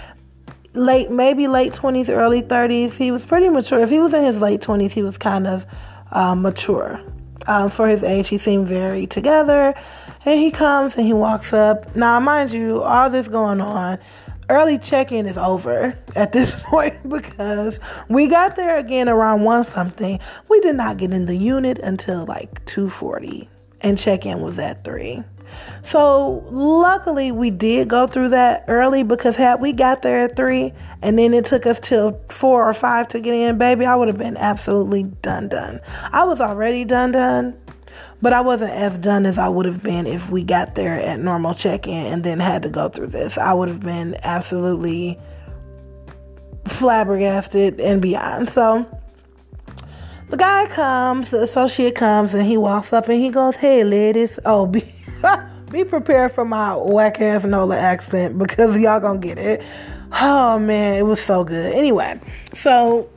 late, 0.72 1.10
maybe 1.10 1.46
late 1.46 1.72
20s, 1.72 2.08
early 2.08 2.42
30s. 2.42 2.96
He 2.96 3.10
was 3.10 3.24
pretty 3.24 3.48
mature. 3.48 3.80
If 3.80 3.90
he 3.90 4.00
was 4.00 4.14
in 4.14 4.24
his 4.24 4.40
late 4.40 4.60
20s, 4.60 4.92
he 4.92 5.02
was 5.02 5.18
kind 5.18 5.46
of 5.46 5.66
um, 6.10 6.42
mature. 6.42 7.00
Um, 7.46 7.68
for 7.68 7.86
his 7.86 8.02
age, 8.02 8.28
he 8.28 8.38
seemed 8.38 8.66
very 8.66 9.06
together. 9.06 9.74
And 10.24 10.40
he 10.40 10.50
comes 10.50 10.96
and 10.96 11.06
he 11.06 11.12
walks 11.12 11.52
up. 11.52 11.94
Now, 11.94 12.18
mind 12.18 12.50
you, 12.50 12.82
all 12.82 13.10
this 13.10 13.28
going 13.28 13.60
on, 13.60 13.98
early 14.48 14.78
check-in 14.78 15.26
is 15.26 15.36
over 15.36 15.98
at 16.14 16.32
this 16.32 16.54
point 16.64 17.08
because 17.08 17.80
we 18.08 18.26
got 18.26 18.56
there 18.56 18.76
again 18.76 19.08
around 19.08 19.42
one 19.42 19.64
something. 19.64 20.18
We 20.48 20.60
did 20.60 20.76
not 20.76 20.96
get 20.96 21.12
in 21.12 21.26
the 21.26 21.36
unit 21.36 21.78
until 21.78 22.24
like 22.26 22.64
2:40 22.66 23.48
and 23.80 23.98
check-in 23.98 24.40
was 24.40 24.58
at 24.58 24.84
3. 24.84 25.22
So 25.82 26.42
luckily 26.50 27.30
we 27.32 27.50
did 27.50 27.88
go 27.88 28.06
through 28.06 28.30
that 28.30 28.64
early 28.68 29.02
because 29.02 29.36
had 29.36 29.60
we 29.60 29.72
got 29.72 30.02
there 30.02 30.20
at 30.20 30.36
three 30.36 30.72
and 31.02 31.18
then 31.18 31.34
it 31.34 31.44
took 31.44 31.66
us 31.66 31.78
till 31.80 32.20
four 32.30 32.68
or 32.68 32.72
five 32.72 33.08
to 33.08 33.20
get 33.20 33.34
in, 33.34 33.58
baby, 33.58 33.84
I 33.84 33.94
would 33.94 34.08
have 34.08 34.18
been 34.18 34.36
absolutely 34.36 35.04
done 35.04 35.48
done. 35.48 35.80
I 36.12 36.24
was 36.24 36.40
already 36.40 36.84
done 36.84 37.12
done, 37.12 37.56
but 38.24 38.32
I 38.32 38.40
wasn't 38.40 38.70
as 38.70 38.96
done 38.96 39.26
as 39.26 39.36
I 39.36 39.50
would 39.50 39.66
have 39.66 39.82
been 39.82 40.06
if 40.06 40.30
we 40.30 40.42
got 40.42 40.76
there 40.76 40.98
at 40.98 41.20
normal 41.20 41.54
check 41.54 41.86
in 41.86 42.06
and 42.06 42.24
then 42.24 42.40
had 42.40 42.62
to 42.62 42.70
go 42.70 42.88
through 42.88 43.08
this. 43.08 43.36
I 43.36 43.52
would 43.52 43.68
have 43.68 43.80
been 43.80 44.16
absolutely 44.22 45.20
flabbergasted 46.66 47.78
and 47.78 48.00
beyond. 48.00 48.48
So 48.48 48.86
the 50.30 50.38
guy 50.38 50.64
comes, 50.68 51.32
the 51.32 51.42
associate 51.42 51.96
comes, 51.96 52.32
and 52.32 52.46
he 52.46 52.56
walks 52.56 52.94
up 52.94 53.10
and 53.10 53.20
he 53.20 53.28
goes, 53.28 53.56
Hey, 53.56 53.84
ladies. 53.84 54.38
Oh, 54.46 54.64
be 54.64 54.90
be 55.70 55.84
prepared 55.84 56.32
for 56.32 56.46
my 56.46 56.74
whack 56.76 57.20
ass 57.20 57.44
Nola 57.44 57.76
accent 57.76 58.38
because 58.38 58.80
y'all 58.80 59.00
gonna 59.00 59.18
get 59.18 59.36
it. 59.36 59.62
Oh 60.12 60.58
man, 60.58 60.94
it 60.94 61.02
was 61.02 61.22
so 61.22 61.44
good. 61.44 61.74
Anyway, 61.74 62.18
so 62.54 63.10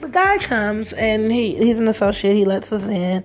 the 0.00 0.08
guy 0.08 0.38
comes 0.38 0.94
and 0.94 1.30
he 1.30 1.56
he's 1.56 1.78
an 1.78 1.88
associate. 1.88 2.36
He 2.36 2.46
lets 2.46 2.72
us 2.72 2.84
in. 2.84 3.22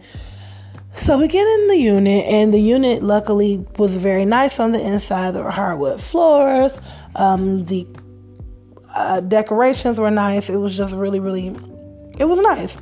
So 0.95 1.17
we 1.17 1.27
get 1.27 1.47
in 1.47 1.67
the 1.67 1.77
unit, 1.77 2.25
and 2.25 2.53
the 2.53 2.59
unit 2.59 3.01
luckily 3.01 3.65
was 3.77 3.91
very 3.91 4.25
nice 4.25 4.59
on 4.59 4.71
the 4.71 4.81
inside. 4.81 5.33
There 5.33 5.43
were 5.43 5.49
hardwood 5.49 6.01
floors. 6.01 6.73
Um, 7.15 7.65
the 7.65 7.87
uh, 8.93 9.21
decorations 9.21 9.97
were 9.97 10.11
nice. 10.11 10.49
It 10.49 10.57
was 10.57 10.75
just 10.75 10.93
really, 10.93 11.19
really, 11.19 11.47
it 12.17 12.25
was 12.25 12.39
nice. 12.39 12.73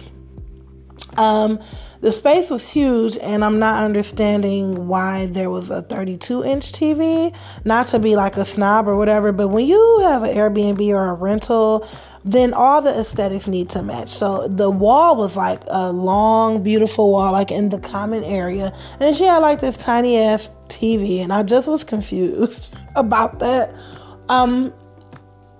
Um, 1.17 1.59
the 2.01 2.13
space 2.13 2.49
was 2.49 2.65
huge, 2.65 3.17
and 3.17 3.43
I'm 3.43 3.59
not 3.59 3.83
understanding 3.83 4.87
why 4.87 5.25
there 5.25 5.49
was 5.49 5.69
a 5.69 5.81
32 5.81 6.43
inch 6.45 6.71
TV. 6.71 7.35
Not 7.65 7.89
to 7.89 7.99
be 7.99 8.15
like 8.15 8.37
a 8.37 8.45
snob 8.45 8.87
or 8.87 8.95
whatever, 8.95 9.31
but 9.31 9.49
when 9.49 9.65
you 9.65 9.99
have 10.01 10.23
an 10.23 10.35
Airbnb 10.35 10.87
or 10.89 11.09
a 11.09 11.13
rental, 11.13 11.85
then 12.23 12.53
all 12.53 12.81
the 12.81 12.97
aesthetics 12.97 13.47
need 13.47 13.69
to 13.71 13.81
match. 13.81 14.09
So 14.09 14.47
the 14.47 14.69
wall 14.69 15.17
was 15.17 15.35
like 15.35 15.61
a 15.67 15.91
long, 15.91 16.63
beautiful 16.63 17.11
wall, 17.11 17.33
like 17.33 17.51
in 17.51 17.69
the 17.69 17.79
common 17.79 18.23
area, 18.23 18.73
and 18.99 19.15
she 19.15 19.25
had 19.25 19.39
like 19.39 19.59
this 19.59 19.75
tiny 19.75 20.17
ass 20.17 20.49
TV, 20.69 21.19
and 21.19 21.33
I 21.33 21.43
just 21.43 21.67
was 21.67 21.83
confused 21.83 22.69
about 22.95 23.39
that. 23.39 23.73
Um, 24.29 24.73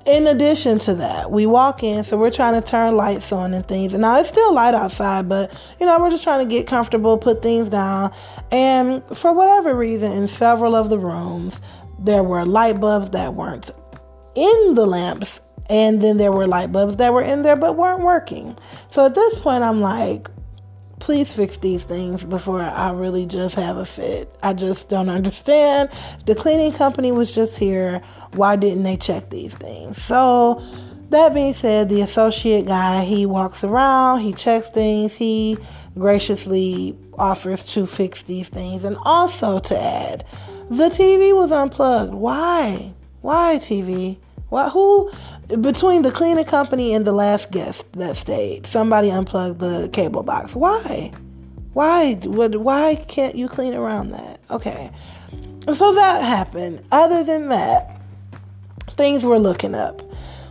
in 0.06 0.28
addition 0.28 0.80
to 0.80 0.96
that, 0.96 1.32
we 1.32 1.46
walk 1.46 1.84
in, 1.84 2.04
so 2.04 2.18
we're 2.18 2.32
trying 2.32 2.60
to 2.60 2.62
turn 2.62 2.96
lights 2.96 3.32
on 3.32 3.54
and 3.54 3.68
things. 3.68 3.94
And 3.94 4.02
now 4.02 4.20
it's 4.20 4.30
still 4.30 4.54
light 4.54 4.74
outside, 4.74 5.30
but 5.30 5.54
you 5.80 5.86
know, 5.86 6.00
we're 6.00 6.10
just 6.10 6.24
trying 6.24 6.48
to 6.48 6.56
get 6.56 6.68
comfortable, 6.68 7.18
put 7.18 7.42
things 7.42 7.70
down. 7.70 8.14
And 8.52 9.04
for 9.16 9.34
whatever 9.34 9.76
reason, 9.76 10.12
in 10.12 10.28
several 10.28 10.76
of 10.76 10.90
the 10.90 10.98
rooms, 10.98 11.60
there 12.00 12.24
were 12.24 12.46
light 12.46 12.80
bulbs 12.80 13.12
that 13.12 13.34
weren't 13.34 13.72
in 14.36 14.76
the 14.76 14.86
lamps, 14.86 15.42
and 15.70 16.02
then 16.02 16.18
there 16.18 16.32
were 16.32 16.48
light 16.48 16.72
bulbs 16.72 16.98
that 16.98 17.14
were 17.14 17.22
in 17.22 17.42
there 17.42 17.56
but 17.56 17.76
weren't 17.76 18.02
working. 18.02 18.58
So 18.92 19.06
at 19.06 19.16
this 19.16 19.38
point, 19.40 19.64
I'm 19.64 19.82
like, 19.82 20.30
please 21.00 21.32
fix 21.32 21.58
these 21.58 21.84
things 21.84 22.24
before 22.24 22.62
I 22.62 22.92
really 22.92 23.26
just 23.26 23.56
have 23.56 23.78
a 23.78 23.86
fit. 23.86 24.36
I 24.44 24.54
just 24.54 24.90
don't 24.90 25.10
understand. 25.10 25.90
The 26.26 26.36
cleaning 26.36 26.74
company 26.74 27.12
was 27.12 27.34
just 27.34 27.58
here. 27.58 28.02
Why 28.34 28.56
didn't 28.56 28.84
they 28.84 28.98
check 28.98 29.30
these 29.30 29.54
things? 29.54 30.02
So, 30.04 30.62
that 31.10 31.34
being 31.34 31.54
said, 31.54 31.90
the 31.90 32.02
associate 32.02 32.68
guy, 32.68 33.04
he 33.04 33.26
walks 33.26 33.64
around, 33.64 34.22
he 34.22 34.34
checks 34.34 34.70
things, 34.70 35.16
he 35.16 35.58
graciously 35.98 36.96
offers 37.18 37.64
to 37.64 37.88
fix 37.88 38.24
these 38.24 38.50
things. 38.50 38.84
And 38.84 38.96
also 39.04 39.60
to 39.60 39.82
add, 39.82 40.24
the 40.70 40.90
TV 40.90 41.36
was 41.36 41.52
unplugged. 41.52 42.14
Why? 42.14 42.94
Why 43.22 43.58
TV? 43.58 44.18
Why, 44.50 44.70
who 44.70 45.12
between 45.62 46.04
the 46.04 46.12
cleaning 46.12 46.46
company 46.46 46.94
and 46.94 47.06
the 47.06 47.12
last 47.12 47.50
guest 47.50 47.92
that 47.94 48.18
stayed, 48.18 48.68
somebody 48.68 49.10
unplugged 49.10 49.60
the 49.60 49.90
cable 49.92 50.24
box. 50.24 50.56
Why? 50.56 51.12
Why 51.74 52.20
would 52.24 52.56
why 52.56 52.96
can't 53.08 53.36
you 53.36 53.48
clean 53.48 53.74
around 53.74 54.10
that? 54.12 54.40
Okay. 54.52 54.92
So 55.76 55.94
that 55.94 56.24
happened. 56.24 56.84
Other 56.92 57.24
than 57.24 57.50
that, 57.50 57.99
things 59.00 59.24
were 59.24 59.40
looking 59.40 59.76
up. 59.76 60.02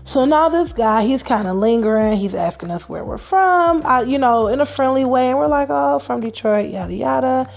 So 0.05 0.25
now 0.25 0.49
this 0.49 0.73
guy, 0.73 1.05
he's 1.05 1.23
kind 1.23 1.47
of 1.47 1.57
lingering. 1.57 2.17
He's 2.17 2.35
asking 2.35 2.71
us 2.71 2.89
where 2.89 3.05
we're 3.05 3.19
from, 3.19 3.85
uh, 3.85 4.01
you 4.01 4.17
know, 4.17 4.49
in 4.49 4.63
a 4.63 4.65
friendly 4.65 5.05
way. 5.05 5.29
And 5.29 5.39
we're 5.39 5.49
like, 5.49 5.69
oh, 5.71 5.99
from 5.99 6.21
Detroit, 6.21 6.71
yada, 6.71 6.95
yada. 6.95 7.51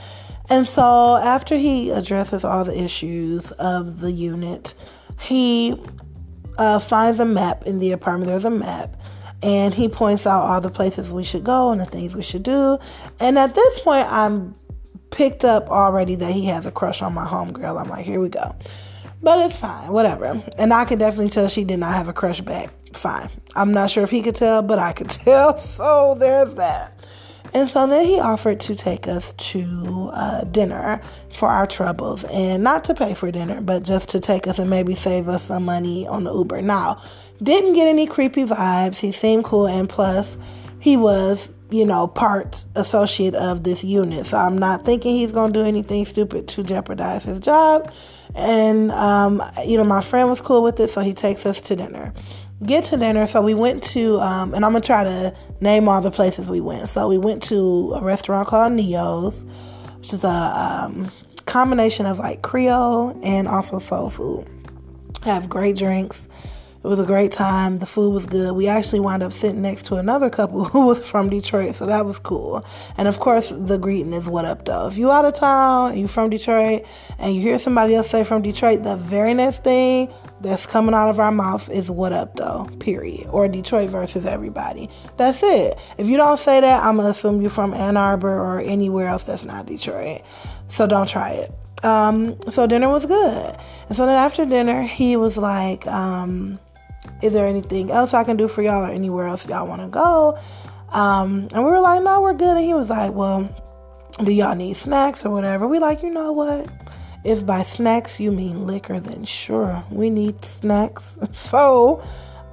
And 0.49 0.67
so 0.67 1.15
after 1.15 1.55
he 1.55 1.91
addresses 1.91 2.43
all 2.43 2.65
the 2.65 2.77
issues 2.77 3.51
of 3.51 4.01
the 4.01 4.11
unit, 4.11 4.73
he 5.17 5.81
uh, 6.57 6.79
finds 6.79 7.21
a 7.21 7.25
map 7.25 7.65
in 7.65 7.79
the 7.79 7.93
apartment. 7.93 8.27
There's 8.27 8.43
a 8.43 8.49
map. 8.49 8.97
And 9.41 9.73
he 9.73 9.87
points 9.87 10.27
out 10.27 10.43
all 10.43 10.59
the 10.59 10.69
places 10.69 11.09
we 11.09 11.23
should 11.23 11.45
go 11.45 11.71
and 11.71 11.79
the 11.79 11.85
things 11.85 12.13
we 12.13 12.21
should 12.21 12.43
do. 12.43 12.79
And 13.17 13.39
at 13.39 13.55
this 13.55 13.79
point, 13.79 14.11
I'm 14.11 14.55
picked 15.09 15.45
up 15.45 15.69
already 15.69 16.15
that 16.15 16.33
he 16.33 16.47
has 16.47 16.65
a 16.65 16.71
crush 16.71 17.01
on 17.01 17.13
my 17.13 17.25
homegirl. 17.25 17.81
I'm 17.81 17.87
like, 17.87 18.05
here 18.05 18.19
we 18.19 18.27
go. 18.27 18.53
But 19.23 19.45
it's 19.49 19.59
fine, 19.59 19.91
whatever. 19.91 20.43
And 20.57 20.73
I 20.73 20.85
could 20.85 20.99
definitely 20.99 21.29
tell 21.29 21.47
she 21.47 21.63
did 21.63 21.79
not 21.79 21.93
have 21.93 22.07
a 22.07 22.13
crush 22.13 22.41
back. 22.41 22.71
Fine. 22.93 23.29
I'm 23.55 23.71
not 23.71 23.89
sure 23.89 24.03
if 24.03 24.09
he 24.09 24.21
could 24.21 24.35
tell, 24.35 24.61
but 24.61 24.79
I 24.79 24.93
could 24.93 25.09
tell. 25.09 25.59
So 25.59 26.15
there's 26.19 26.53
that. 26.55 26.97
And 27.53 27.69
so 27.69 27.85
then 27.85 28.05
he 28.05 28.19
offered 28.19 28.61
to 28.61 28.75
take 28.75 29.07
us 29.07 29.33
to 29.37 30.09
uh, 30.13 30.43
dinner 30.45 31.01
for 31.33 31.49
our 31.49 31.67
troubles 31.67 32.23
and 32.25 32.63
not 32.63 32.85
to 32.85 32.93
pay 32.93 33.13
for 33.13 33.29
dinner, 33.29 33.59
but 33.59 33.83
just 33.83 34.09
to 34.09 34.19
take 34.21 34.47
us 34.47 34.57
and 34.57 34.69
maybe 34.69 34.95
save 34.95 35.27
us 35.27 35.47
some 35.47 35.65
money 35.65 36.07
on 36.07 36.23
the 36.23 36.33
Uber. 36.33 36.61
Now, 36.61 37.01
didn't 37.43 37.73
get 37.73 37.87
any 37.87 38.07
creepy 38.07 38.45
vibes. 38.45 38.97
He 38.97 39.11
seemed 39.11 39.43
cool, 39.43 39.67
and 39.67 39.89
plus, 39.89 40.37
he 40.79 40.95
was, 40.95 41.49
you 41.69 41.85
know, 41.85 42.07
part 42.07 42.65
associate 42.75 43.35
of 43.35 43.63
this 43.63 43.83
unit. 43.83 44.27
So 44.27 44.37
I'm 44.37 44.57
not 44.57 44.85
thinking 44.85 45.17
he's 45.17 45.31
going 45.31 45.51
to 45.51 45.59
do 45.59 45.65
anything 45.65 46.05
stupid 46.05 46.47
to 46.49 46.63
jeopardize 46.63 47.23
his 47.23 47.39
job. 47.39 47.91
And, 48.35 48.91
um, 48.91 49.43
you 49.65 49.77
know, 49.77 49.83
my 49.83 50.01
friend 50.01 50.29
was 50.29 50.41
cool 50.41 50.63
with 50.63 50.79
it, 50.79 50.89
so 50.89 51.01
he 51.01 51.13
takes 51.13 51.45
us 51.45 51.59
to 51.61 51.75
dinner. 51.75 52.13
Get 52.63 52.85
to 52.85 52.97
dinner. 52.97 53.27
So 53.27 53.41
we 53.41 53.53
went 53.53 53.83
to, 53.85 54.19
um, 54.21 54.53
and 54.53 54.63
I'm 54.63 54.73
to 54.73 54.81
try 54.81 55.03
to 55.03 55.35
name 55.59 55.87
all 55.87 56.01
the 56.01 56.11
places 56.11 56.47
we 56.49 56.61
went. 56.61 56.89
So 56.89 57.07
we 57.07 57.17
went 57.17 57.43
to 57.43 57.93
a 57.95 58.01
restaurant 58.01 58.47
called 58.47 58.73
Neyow's, 58.73 59.43
which 59.99 60.13
is 60.13 60.23
a 60.23 60.29
um, 60.29 61.11
combination 61.45 62.05
of 62.05 62.19
like 62.19 62.41
Creole 62.41 63.19
and 63.23 63.47
also 63.47 63.79
soul 63.79 64.09
food. 64.09 64.47
Have 65.23 65.49
great 65.49 65.75
drinks. 65.75 66.27
It 66.83 66.87
was 66.87 66.99
a 66.99 67.05
great 67.05 67.31
time. 67.31 67.77
The 67.77 67.85
food 67.85 68.09
was 68.09 68.25
good. 68.25 68.53
We 68.53 68.67
actually 68.67 69.01
wound 69.01 69.21
up 69.21 69.33
sitting 69.33 69.61
next 69.61 69.85
to 69.87 69.95
another 69.95 70.31
couple 70.31 70.65
who 70.71 70.87
was 70.87 70.99
from 71.05 71.29
Detroit, 71.29 71.75
so 71.75 71.85
that 71.85 72.05
was 72.05 72.17
cool. 72.17 72.65
And 72.97 73.07
of 73.07 73.19
course, 73.19 73.53
the 73.55 73.77
greeting 73.77 74.13
is 74.13 74.25
what 74.25 74.45
up 74.45 74.65
though. 74.65 74.87
If 74.87 74.97
you 74.97 75.11
out 75.11 75.25
of 75.25 75.35
town, 75.35 75.97
you 75.97 76.07
from 76.07 76.31
Detroit, 76.31 76.83
and 77.19 77.35
you 77.35 77.41
hear 77.41 77.59
somebody 77.59 77.93
else 77.93 78.09
say 78.09 78.23
from 78.23 78.41
Detroit, 78.41 78.81
the 78.81 78.95
very 78.95 79.35
next 79.35 79.63
thing 79.63 80.11
that's 80.41 80.65
coming 80.65 80.95
out 80.95 81.09
of 81.09 81.19
our 81.19 81.31
mouth 81.31 81.69
is 81.69 81.91
what 81.91 82.13
up 82.13 82.35
though, 82.35 82.67
period. 82.79 83.27
Or 83.29 83.47
Detroit 83.47 83.91
versus 83.91 84.25
everybody. 84.25 84.89
That's 85.17 85.43
it. 85.43 85.77
If 85.99 86.07
you 86.07 86.17
don't 86.17 86.39
say 86.39 86.61
that, 86.61 86.83
I'm 86.83 86.97
gonna 86.97 87.09
assume 87.09 87.41
you're 87.41 87.51
from 87.51 87.75
Ann 87.75 87.95
Arbor 87.95 88.39
or 88.39 88.59
anywhere 88.59 89.07
else 89.07 89.23
that's 89.23 89.45
not 89.45 89.67
Detroit. 89.67 90.21
So 90.67 90.87
don't 90.87 91.07
try 91.07 91.31
it. 91.33 91.53
Um, 91.83 92.37
so 92.51 92.65
dinner 92.65 92.89
was 92.89 93.05
good. 93.05 93.57
And 93.87 93.97
so 93.97 94.07
then 94.07 94.15
after 94.15 94.45
dinner, 94.45 94.83
he 94.83 95.15
was 95.15 95.37
like, 95.37 95.85
um, 95.85 96.59
is 97.21 97.33
there 97.33 97.47
anything 97.47 97.91
else 97.91 98.13
I 98.13 98.23
can 98.23 98.37
do 98.37 98.47
for 98.47 98.61
y'all 98.61 98.83
or 98.83 98.89
anywhere 98.89 99.27
else 99.27 99.47
y'all 99.47 99.67
want 99.67 99.81
to 99.81 99.87
go? 99.87 100.37
Um, 100.89 101.47
and 101.53 101.63
we 101.63 101.71
were 101.71 101.79
like, 101.79 102.03
no, 102.03 102.21
we're 102.21 102.33
good. 102.33 102.57
And 102.57 102.65
he 102.65 102.73
was 102.73 102.89
like, 102.89 103.13
well, 103.13 103.49
do 104.23 104.31
y'all 104.31 104.55
need 104.55 104.77
snacks 104.77 105.25
or 105.25 105.29
whatever? 105.29 105.67
We 105.67 105.79
like, 105.79 106.03
you 106.03 106.09
know 106.09 106.31
what? 106.31 106.69
If 107.23 107.45
by 107.45 107.63
snacks 107.63 108.19
you 108.19 108.31
mean 108.31 108.65
liquor, 108.65 108.99
then 108.99 109.23
sure, 109.25 109.83
we 109.89 110.09
need 110.09 110.43
snacks. 110.43 111.03
so, 111.31 112.03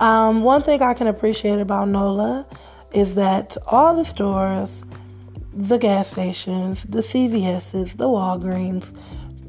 um, 0.01 0.43
one 0.43 0.63
thing 0.63 0.83
I 0.83 0.95
can 0.95 1.07
appreciate 1.07 1.59
about 1.59 1.89
NOLA 1.89 2.47
is 2.93 3.15
that 3.15 3.57
all 3.67 3.97
the 3.97 4.05
stores, 4.05 4.71
the 5.53 5.79
gas 5.79 6.11
stations, 6.11 6.85
the 6.89 7.03
CVS's, 7.03 7.95
the 7.95 8.05
Walgreens, 8.05 8.95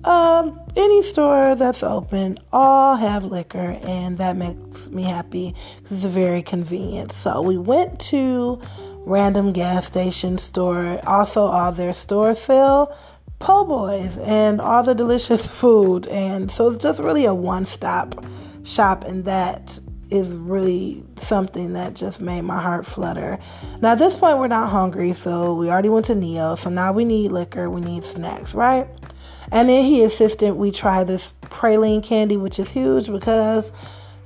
um, 0.04 0.60
any 0.76 1.04
store 1.04 1.56
that's 1.56 1.84
open 1.84 2.40
all 2.52 2.96
have 2.96 3.24
liquor, 3.24 3.78
and 3.84 4.18
that 4.18 4.38
makes 4.38 4.88
me 4.88 5.04
happy 5.04 5.56
because 5.78 6.04
it's 6.04 6.14
very 6.14 6.42
convenient. 6.42 7.12
So 7.12 7.42
we 7.42 7.58
went 7.58 8.00
to 8.12 8.62
random 9.06 9.54
gas 9.54 9.88
station 9.88 10.38
store. 10.38 11.00
Also, 11.06 11.46
all 11.46 11.72
their 11.72 11.94
stores 11.94 12.40
sell 12.40 12.96
po' 13.40 13.64
boys 13.64 14.18
and 14.18 14.60
all 14.60 14.84
the 14.84 14.94
delicious 14.94 15.46
food, 15.46 16.08
and 16.08 16.52
so 16.52 16.72
it's 16.72 16.84
just 16.84 17.00
really 17.00 17.26
a 17.26 17.34
one-stop 17.34 18.26
shop, 18.64 19.06
and 19.06 19.26
that 19.26 19.80
is 20.10 20.28
really 20.28 21.04
something 21.22 21.74
that 21.74 21.94
just 21.94 22.20
made 22.20 22.42
my 22.42 22.62
heart 22.62 22.86
flutter. 22.86 23.40
Now, 23.80 23.94
at 23.94 24.00
this 24.00 24.16
point, 24.16 24.40
we're 24.40 24.48
not 24.48 24.70
hungry, 24.70 25.14
so 25.14 25.54
we 25.54 25.70
already 25.70 25.90
went 25.90 26.08
to 26.08 26.16
Neyow, 26.16 26.58
so 26.58 26.70
now 26.70 26.92
we 26.92 27.06
need 27.06 27.32
liquor, 27.32 27.70
we 27.70 27.82
need 27.82 28.04
snacks, 28.04 28.54
right? 28.54 28.88
And 29.52 29.70
then 29.70 29.84
he 29.84 30.04
insisted 30.04 30.54
we 30.54 30.72
try 30.72 31.04
this 31.04 31.34
praline 31.44 32.04
candy, 32.04 32.38
which 32.38 32.60
is 32.60 32.70
huge 32.70 33.08
because 33.08 33.72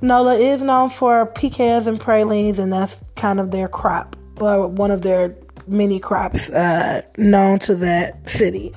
NOLA 0.01 0.35
is 0.35 0.61
known 0.61 0.89
for 0.89 1.25
pecans 1.27 1.87
and 1.87 1.99
pralines, 1.99 2.59
and 2.59 2.73
that's 2.73 2.97
kind 3.15 3.39
of 3.39 3.51
their 3.51 3.67
crop, 3.67 4.17
or 4.37 4.67
one 4.67 4.91
of 4.91 5.01
their 5.01 5.35
many 5.65 5.99
crops 5.99 6.49
uh, 6.49 7.01
known 7.17 7.59
to 7.59 7.75
that 7.75 8.27
city. 8.27 8.75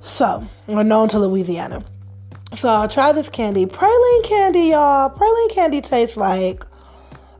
So, 0.00 0.46
or 0.68 0.84
known 0.84 1.08
to 1.08 1.18
Louisiana. 1.18 1.84
So 2.54 2.68
I'll 2.68 2.88
try 2.88 3.12
this 3.12 3.28
candy. 3.28 3.66
Praline 3.66 4.24
candy, 4.24 4.68
y'all. 4.68 5.10
Praline 5.10 5.50
candy 5.52 5.80
tastes 5.80 6.16
like 6.16 6.64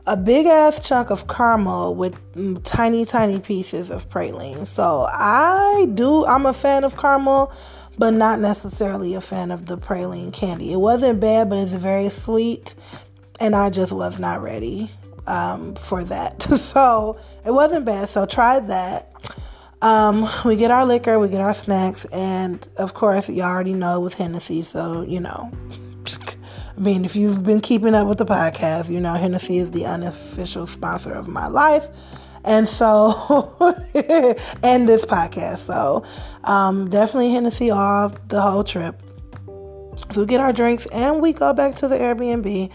a 0.05 0.17
big 0.17 0.45
ass 0.45 0.85
chunk 0.85 1.09
of 1.09 1.27
caramel 1.27 1.95
with 1.95 2.15
tiny, 2.63 3.05
tiny 3.05 3.39
pieces 3.39 3.89
of 3.89 4.09
praline. 4.09 4.67
So 4.67 5.07
I 5.09 5.87
do, 5.93 6.25
I'm 6.25 6.45
a 6.45 6.53
fan 6.53 6.83
of 6.83 6.97
caramel 6.97 7.51
but 7.99 8.13
not 8.13 8.39
necessarily 8.39 9.13
a 9.13 9.19
fan 9.19 9.51
of 9.51 9.65
the 9.65 9.77
praline 9.77 10.31
candy. 10.31 10.71
It 10.71 10.77
wasn't 10.77 11.19
bad, 11.19 11.49
but 11.49 11.59
it's 11.59 11.73
very 11.73 12.09
sweet, 12.09 12.73
and 13.41 13.53
I 13.53 13.69
just 13.69 13.91
was 13.91 14.17
not 14.17 14.41
ready 14.41 14.89
um, 15.27 15.75
for 15.75 16.05
that. 16.05 16.41
so 16.59 17.19
it 17.45 17.51
wasn't 17.51 17.83
bad. 17.83 18.09
So 18.09 18.25
tried 18.25 18.69
that. 18.69 19.11
Um, 19.81 20.29
we 20.45 20.55
get 20.55 20.71
our 20.71 20.85
liquor, 20.85 21.19
we 21.19 21.27
get 21.27 21.41
our 21.41 21.53
snacks, 21.53 22.05
and 22.05 22.65
of 22.77 22.93
course, 22.93 23.27
you 23.27 23.43
all 23.43 23.49
already 23.49 23.73
know 23.73 23.97
it 23.97 24.03
was 24.03 24.13
Hennessy. 24.13 24.63
So 24.63 25.01
you 25.01 25.19
know, 25.19 25.51
I 26.07 26.79
mean, 26.79 27.03
if 27.03 27.17
you've 27.17 27.43
been 27.43 27.59
keeping 27.59 27.95
up 27.95 28.07
with 28.07 28.17
the 28.17 28.25
podcast, 28.25 28.89
you 28.89 29.01
know 29.01 29.15
Hennessy 29.15 29.57
is 29.57 29.71
the 29.71 29.85
unofficial 29.85 30.67
sponsor 30.67 31.11
of 31.11 31.27
my 31.27 31.47
life 31.47 31.85
and 32.43 32.67
so 32.67 33.53
and 34.63 34.87
this 34.87 35.01
podcast 35.03 35.65
so 35.65 36.03
um, 36.43 36.89
definitely 36.89 37.31
hennessy 37.31 37.71
off 37.71 38.15
the 38.27 38.41
whole 38.41 38.63
trip. 38.63 39.01
So 40.11 40.21
we 40.21 40.27
get 40.27 40.39
our 40.39 40.53
drinks 40.53 40.85
and 40.87 41.21
we 41.21 41.33
go 41.33 41.53
back 41.53 41.75
to 41.75 41.87
the 41.87 41.97
airbnb. 41.97 42.71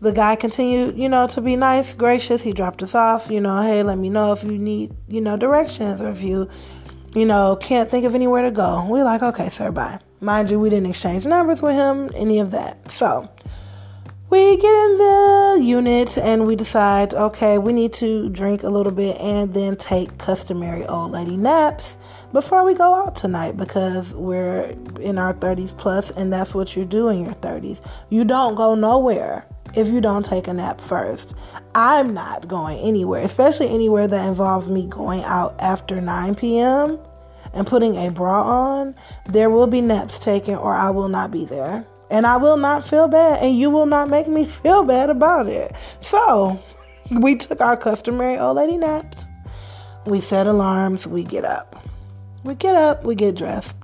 The 0.00 0.12
guy 0.12 0.34
continued 0.34 0.98
you 0.98 1.08
know 1.08 1.26
to 1.28 1.40
be 1.40 1.54
nice 1.54 1.94
gracious. 1.94 2.42
He 2.42 2.52
dropped 2.52 2.82
us 2.82 2.94
off 2.94 3.30
you 3.30 3.40
know 3.40 3.62
hey 3.62 3.82
let 3.82 3.98
me 3.98 4.08
know 4.08 4.32
if 4.32 4.42
you 4.42 4.58
need 4.58 4.92
you 5.06 5.20
know 5.20 5.36
directions 5.36 6.00
or 6.00 6.10
if 6.10 6.22
you 6.22 6.48
you 7.14 7.24
know 7.24 7.56
can't 7.60 7.90
think 7.90 8.04
of 8.04 8.14
anywhere 8.14 8.42
to 8.42 8.50
go. 8.50 8.84
We're 8.88 9.04
like 9.04 9.22
okay 9.22 9.48
sir 9.50 9.70
bye. 9.70 10.00
Mind 10.20 10.50
you 10.50 10.58
we 10.58 10.70
didn't 10.70 10.90
exchange 10.90 11.24
numbers 11.26 11.62
with 11.62 11.74
him 11.74 12.10
any 12.14 12.40
of 12.40 12.50
that. 12.50 12.90
So 12.90 13.28
we 14.32 14.56
get 14.56 14.74
in 14.74 14.96
the 14.96 15.60
unit 15.62 16.16
and 16.16 16.46
we 16.46 16.56
decide, 16.56 17.12
okay, 17.12 17.58
we 17.58 17.70
need 17.70 17.92
to 17.92 18.30
drink 18.30 18.62
a 18.62 18.70
little 18.70 18.90
bit 18.90 19.20
and 19.20 19.52
then 19.52 19.76
take 19.76 20.16
customary 20.16 20.86
old 20.86 21.12
lady 21.12 21.36
naps 21.36 21.98
before 22.32 22.64
we 22.64 22.74
go 22.74 22.94
out 22.94 23.14
tonight 23.14 23.56
because 23.56 24.12
we're 24.14 24.76
in 25.00 25.18
our 25.18 25.34
30s 25.34 25.76
plus 25.76 26.10
and 26.10 26.32
that's 26.32 26.54
what 26.54 26.74
you 26.76 26.84
do 26.84 27.08
in 27.08 27.24
your 27.24 27.34
30s. 27.34 27.80
You 28.10 28.24
don't 28.24 28.54
go 28.54 28.74
nowhere 28.74 29.46
if 29.74 29.88
you 29.88 30.00
don't 30.00 30.24
take 30.24 30.48
a 30.48 30.52
nap 30.52 30.80
first. 30.80 31.34
I'm 31.74 32.14
not 32.14 32.48
going 32.48 32.78
anywhere, 32.78 33.22
especially 33.22 33.68
anywhere 33.68 34.08
that 34.08 34.26
involves 34.26 34.66
me 34.66 34.86
going 34.86 35.24
out 35.24 35.54
after 35.58 36.00
9 36.00 36.34
p.m. 36.34 36.98
and 37.52 37.66
putting 37.66 37.96
a 37.96 38.10
bra 38.10 38.42
on. 38.42 38.94
There 39.26 39.50
will 39.50 39.66
be 39.66 39.80
naps 39.80 40.18
taken 40.18 40.54
or 40.54 40.74
I 40.74 40.90
will 40.90 41.08
not 41.08 41.30
be 41.30 41.44
there 41.44 41.86
and 42.12 42.26
I 42.26 42.36
will 42.36 42.58
not 42.58 42.86
feel 42.86 43.08
bad, 43.08 43.42
and 43.42 43.58
you 43.58 43.70
will 43.70 43.86
not 43.86 44.10
make 44.10 44.28
me 44.28 44.44
feel 44.62 44.84
bad 44.84 45.08
about 45.08 45.48
it. 45.48 45.74
So, 46.02 46.62
we 47.10 47.36
took 47.36 47.60
our 47.62 47.76
customary 47.76 48.38
old 48.38 48.58
lady 48.58 48.76
naps. 48.76 49.26
We 50.04 50.20
set 50.20 50.46
alarms, 50.46 51.06
we 51.06 51.24
get 51.24 51.44
up. 51.44 51.82
We 52.44 52.54
get 52.54 52.74
up, 52.74 53.04
we 53.04 53.14
get 53.14 53.36
dressed. 53.36 53.76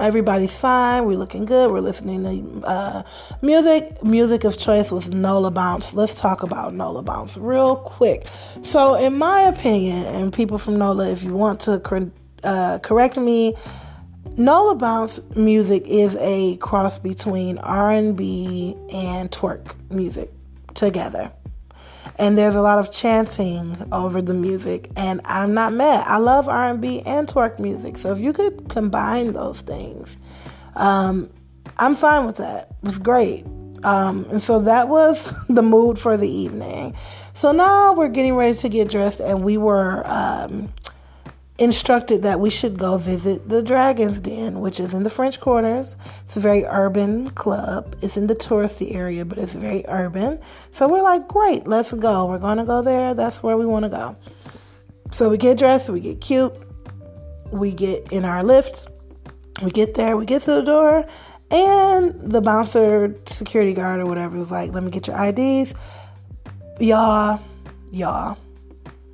Everybody's 0.00 0.54
fine. 0.54 1.04
We're 1.04 1.18
looking 1.18 1.44
good. 1.44 1.70
We're 1.70 1.80
listening 1.80 2.24
to 2.24 2.66
uh, 2.66 3.02
music. 3.42 4.02
Music 4.02 4.44
of 4.44 4.56
choice 4.56 4.90
was 4.90 5.10
Nola 5.10 5.50
Bounce. 5.50 5.92
Let's 5.92 6.14
talk 6.14 6.42
about 6.42 6.72
Nola 6.72 7.02
Bounce 7.02 7.36
real 7.36 7.76
quick. 7.76 8.26
So, 8.62 8.94
in 8.94 9.18
my 9.18 9.42
opinion, 9.42 10.04
and 10.04 10.32
people 10.32 10.56
from 10.56 10.78
Nola, 10.78 11.10
if 11.10 11.22
you 11.22 11.34
want 11.34 11.60
to 11.60 12.10
uh, 12.42 12.78
correct 12.78 13.18
me, 13.18 13.54
Nola 14.36 14.74
Bounce 14.74 15.20
music 15.36 15.86
is 15.86 16.16
a 16.18 16.56
cross 16.56 16.98
between 16.98 17.58
R&B 17.58 18.74
and 18.90 19.30
twerk 19.30 19.74
music 19.90 20.32
together. 20.74 21.30
And 22.16 22.36
there's 22.36 22.54
a 22.54 22.62
lot 22.62 22.78
of 22.78 22.90
chanting 22.90 23.76
over 23.92 24.20
the 24.22 24.34
music 24.34 24.90
and 24.96 25.20
i'm 25.24 25.54
not 25.54 25.72
mad. 25.72 26.04
I 26.06 26.18
love 26.18 26.48
r&b 26.48 27.02
and 27.02 27.26
twerk 27.28 27.58
music 27.58 27.98
so 27.98 28.12
if 28.12 28.20
you 28.20 28.32
could 28.32 28.68
combine 28.68 29.32
those 29.32 29.60
things 29.60 30.18
um, 30.76 31.30
i'm 31.78 31.96
fine 31.96 32.26
with 32.26 32.36
that. 32.36 32.70
It 32.82 32.86
was 32.86 32.98
great. 32.98 33.46
Um, 33.84 34.26
and 34.30 34.42
so 34.42 34.60
that 34.60 34.88
was 34.88 35.32
the 35.48 35.62
mood 35.62 35.98
for 35.98 36.16
the 36.16 36.28
evening. 36.28 36.94
So 37.34 37.52
now 37.52 37.92
we're 37.92 38.08
getting 38.08 38.34
ready 38.34 38.56
to 38.58 38.68
get 38.68 38.90
dressed 38.90 39.20
and 39.20 39.42
we 39.42 39.56
were 39.56 40.02
um, 40.06 40.72
instructed 41.62 42.22
that 42.22 42.40
we 42.40 42.50
should 42.50 42.76
go 42.76 42.98
visit 42.98 43.48
the 43.48 43.62
Dragon's 43.62 44.18
Den, 44.18 44.60
which 44.60 44.80
is 44.80 44.92
in 44.92 45.04
the 45.04 45.10
French 45.10 45.38
Quarters. 45.38 45.96
It's 46.26 46.36
a 46.36 46.40
very 46.40 46.64
urban 46.66 47.30
club. 47.30 47.94
It's 48.02 48.16
in 48.16 48.26
the 48.26 48.34
touristy 48.34 48.96
area, 48.96 49.24
but 49.24 49.38
it's 49.38 49.52
very 49.52 49.84
urban. 49.86 50.40
So 50.72 50.88
we're 50.88 51.02
like, 51.02 51.28
great, 51.28 51.68
let's 51.68 51.92
go. 51.92 52.26
We're 52.26 52.38
going 52.38 52.58
to 52.58 52.64
go 52.64 52.82
there. 52.82 53.14
That's 53.14 53.44
where 53.44 53.56
we 53.56 53.64
want 53.64 53.84
to 53.84 53.88
go. 53.88 54.16
So 55.12 55.28
we 55.28 55.38
get 55.38 55.56
dressed, 55.56 55.88
we 55.88 56.00
get 56.00 56.20
cute, 56.20 56.52
we 57.52 57.70
get 57.70 58.10
in 58.10 58.24
our 58.24 58.42
Lyft, 58.42 58.88
we 59.62 59.70
get 59.70 59.94
there, 59.94 60.16
we 60.16 60.24
get 60.24 60.42
to 60.42 60.54
the 60.54 60.62
door, 60.62 61.06
and 61.50 62.18
the 62.28 62.40
bouncer, 62.40 63.14
security 63.26 63.72
guard, 63.72 64.00
or 64.00 64.06
whatever 64.06 64.36
was 64.36 64.50
like, 64.50 64.72
let 64.72 64.82
me 64.82 64.90
get 64.90 65.06
your 65.06 65.22
IDs. 65.22 65.74
Y'all, 66.80 67.40
y'all, 67.92 68.38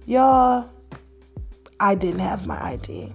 y'all 0.07 0.71
I 1.81 1.95
didn't 1.95 2.21
have 2.21 2.47
my 2.47 2.63
ID. 2.63 3.13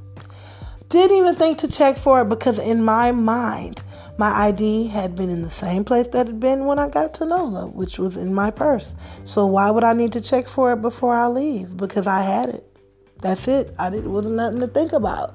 Didn't 0.89 1.17
even 1.17 1.36
think 1.36 1.58
to 1.60 1.67
check 1.67 1.97
for 1.97 2.21
it 2.21 2.30
because 2.30 2.60
in 2.60 2.84
my 2.84 3.12
mind, 3.12 3.84
my 4.17 4.32
ID 4.47 4.88
had 4.88 5.15
been 5.15 5.30
in 5.30 5.41
the 5.41 5.49
same 5.49 5.84
place 5.84 6.08
that 6.10 6.21
it 6.21 6.28
had 6.28 6.39
been 6.39 6.65
when 6.65 6.78
I 6.78 6.88
got 6.88 7.15
to 7.15 7.26
NOLA, 7.26 7.67
which 7.67 7.97
was 7.97 8.15
in 8.15 8.34
my 8.34 8.52
purse. 8.52 8.93
So 9.23 9.45
why 9.45 9.71
would 9.71 9.84
I 9.84 9.93
need 9.93 10.12
to 10.13 10.21
check 10.21 10.47
for 10.47 10.71
it 10.73 10.82
before 10.82 11.15
I 11.15 11.28
leave? 11.28 11.76
Because 11.76 12.06
I 12.06 12.21
had 12.21 12.49
it. 12.49 12.78
That's 13.21 13.47
it. 13.47 13.73
I 13.80 13.89
didn't 13.89 14.12
wasn't 14.12 14.36
nothing 14.36 14.60
to 14.60 14.67
think 14.67 14.93
about. 14.93 15.34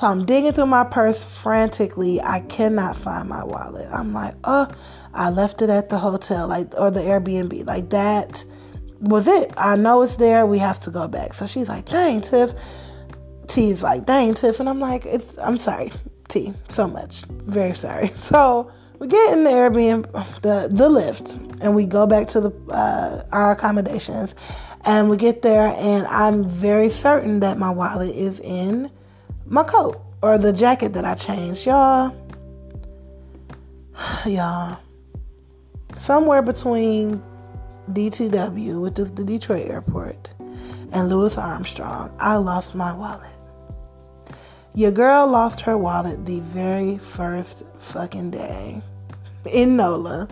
So 0.00 0.06
I'm 0.08 0.24
digging 0.26 0.52
through 0.52 0.66
my 0.66 0.84
purse 0.84 1.22
frantically. 1.22 2.20
I 2.20 2.40
cannot 2.40 2.96
find 2.96 3.28
my 3.28 3.44
wallet. 3.44 3.88
I'm 3.92 4.12
like, 4.12 4.34
oh, 4.42 4.68
I 5.14 5.30
left 5.30 5.62
it 5.62 5.70
at 5.70 5.88
the 5.88 5.98
hotel, 5.98 6.48
like 6.48 6.72
or 6.76 6.90
the 6.90 7.00
Airbnb. 7.00 7.66
Like 7.66 7.90
that 7.90 8.44
was 9.00 9.26
it. 9.26 9.52
I 9.56 9.76
know 9.76 10.02
it's 10.02 10.16
there. 10.16 10.46
We 10.46 10.58
have 10.58 10.80
to 10.80 10.90
go 10.90 11.08
back. 11.08 11.34
So 11.34 11.46
she's 11.46 11.68
like, 11.68 11.88
dang, 11.88 12.20
Tiff. 12.20 12.52
T's 13.48 13.82
like, 13.82 14.06
dang, 14.06 14.34
Tiff. 14.34 14.60
And 14.60 14.68
I'm 14.68 14.80
like, 14.80 15.06
it's, 15.06 15.38
I'm 15.38 15.56
sorry, 15.56 15.92
T, 16.28 16.52
so 16.68 16.86
much. 16.86 17.24
Very 17.28 17.74
sorry. 17.74 18.12
So 18.16 18.70
we 18.98 19.08
get 19.08 19.32
in 19.32 19.44
the 19.44 19.50
Airbnb, 19.50 20.40
the, 20.42 20.68
the 20.70 20.88
Lyft, 20.88 21.60
and 21.60 21.74
we 21.74 21.84
go 21.84 22.06
back 22.06 22.28
to 22.28 22.40
the 22.40 22.50
uh, 22.72 23.24
our 23.30 23.52
accommodations. 23.52 24.34
And 24.84 25.10
we 25.10 25.16
get 25.16 25.42
there, 25.42 25.66
and 25.66 26.06
I'm 26.06 26.48
very 26.48 26.90
certain 26.90 27.40
that 27.40 27.58
my 27.58 27.70
wallet 27.70 28.14
is 28.14 28.38
in 28.40 28.90
my 29.44 29.64
coat 29.64 30.00
or 30.22 30.38
the 30.38 30.52
jacket 30.52 30.94
that 30.94 31.04
I 31.04 31.14
changed. 31.14 31.66
Y'all, 31.66 32.14
y'all, 34.26 34.78
somewhere 35.96 36.40
between 36.40 37.22
DTW, 37.92 38.80
which 38.80 38.98
is 38.98 39.10
the 39.12 39.24
Detroit 39.24 39.68
airport, 39.68 40.34
and 40.92 41.08
Louis 41.08 41.36
Armstrong, 41.38 42.14
I 42.18 42.36
lost 42.36 42.74
my 42.74 42.92
wallet. 42.92 43.30
Your 44.74 44.90
girl 44.90 45.26
lost 45.26 45.60
her 45.62 45.78
wallet 45.78 46.26
the 46.26 46.40
very 46.40 46.98
first 46.98 47.64
fucking 47.78 48.30
day 48.30 48.82
in 49.46 49.76
NOLA. 49.76 50.28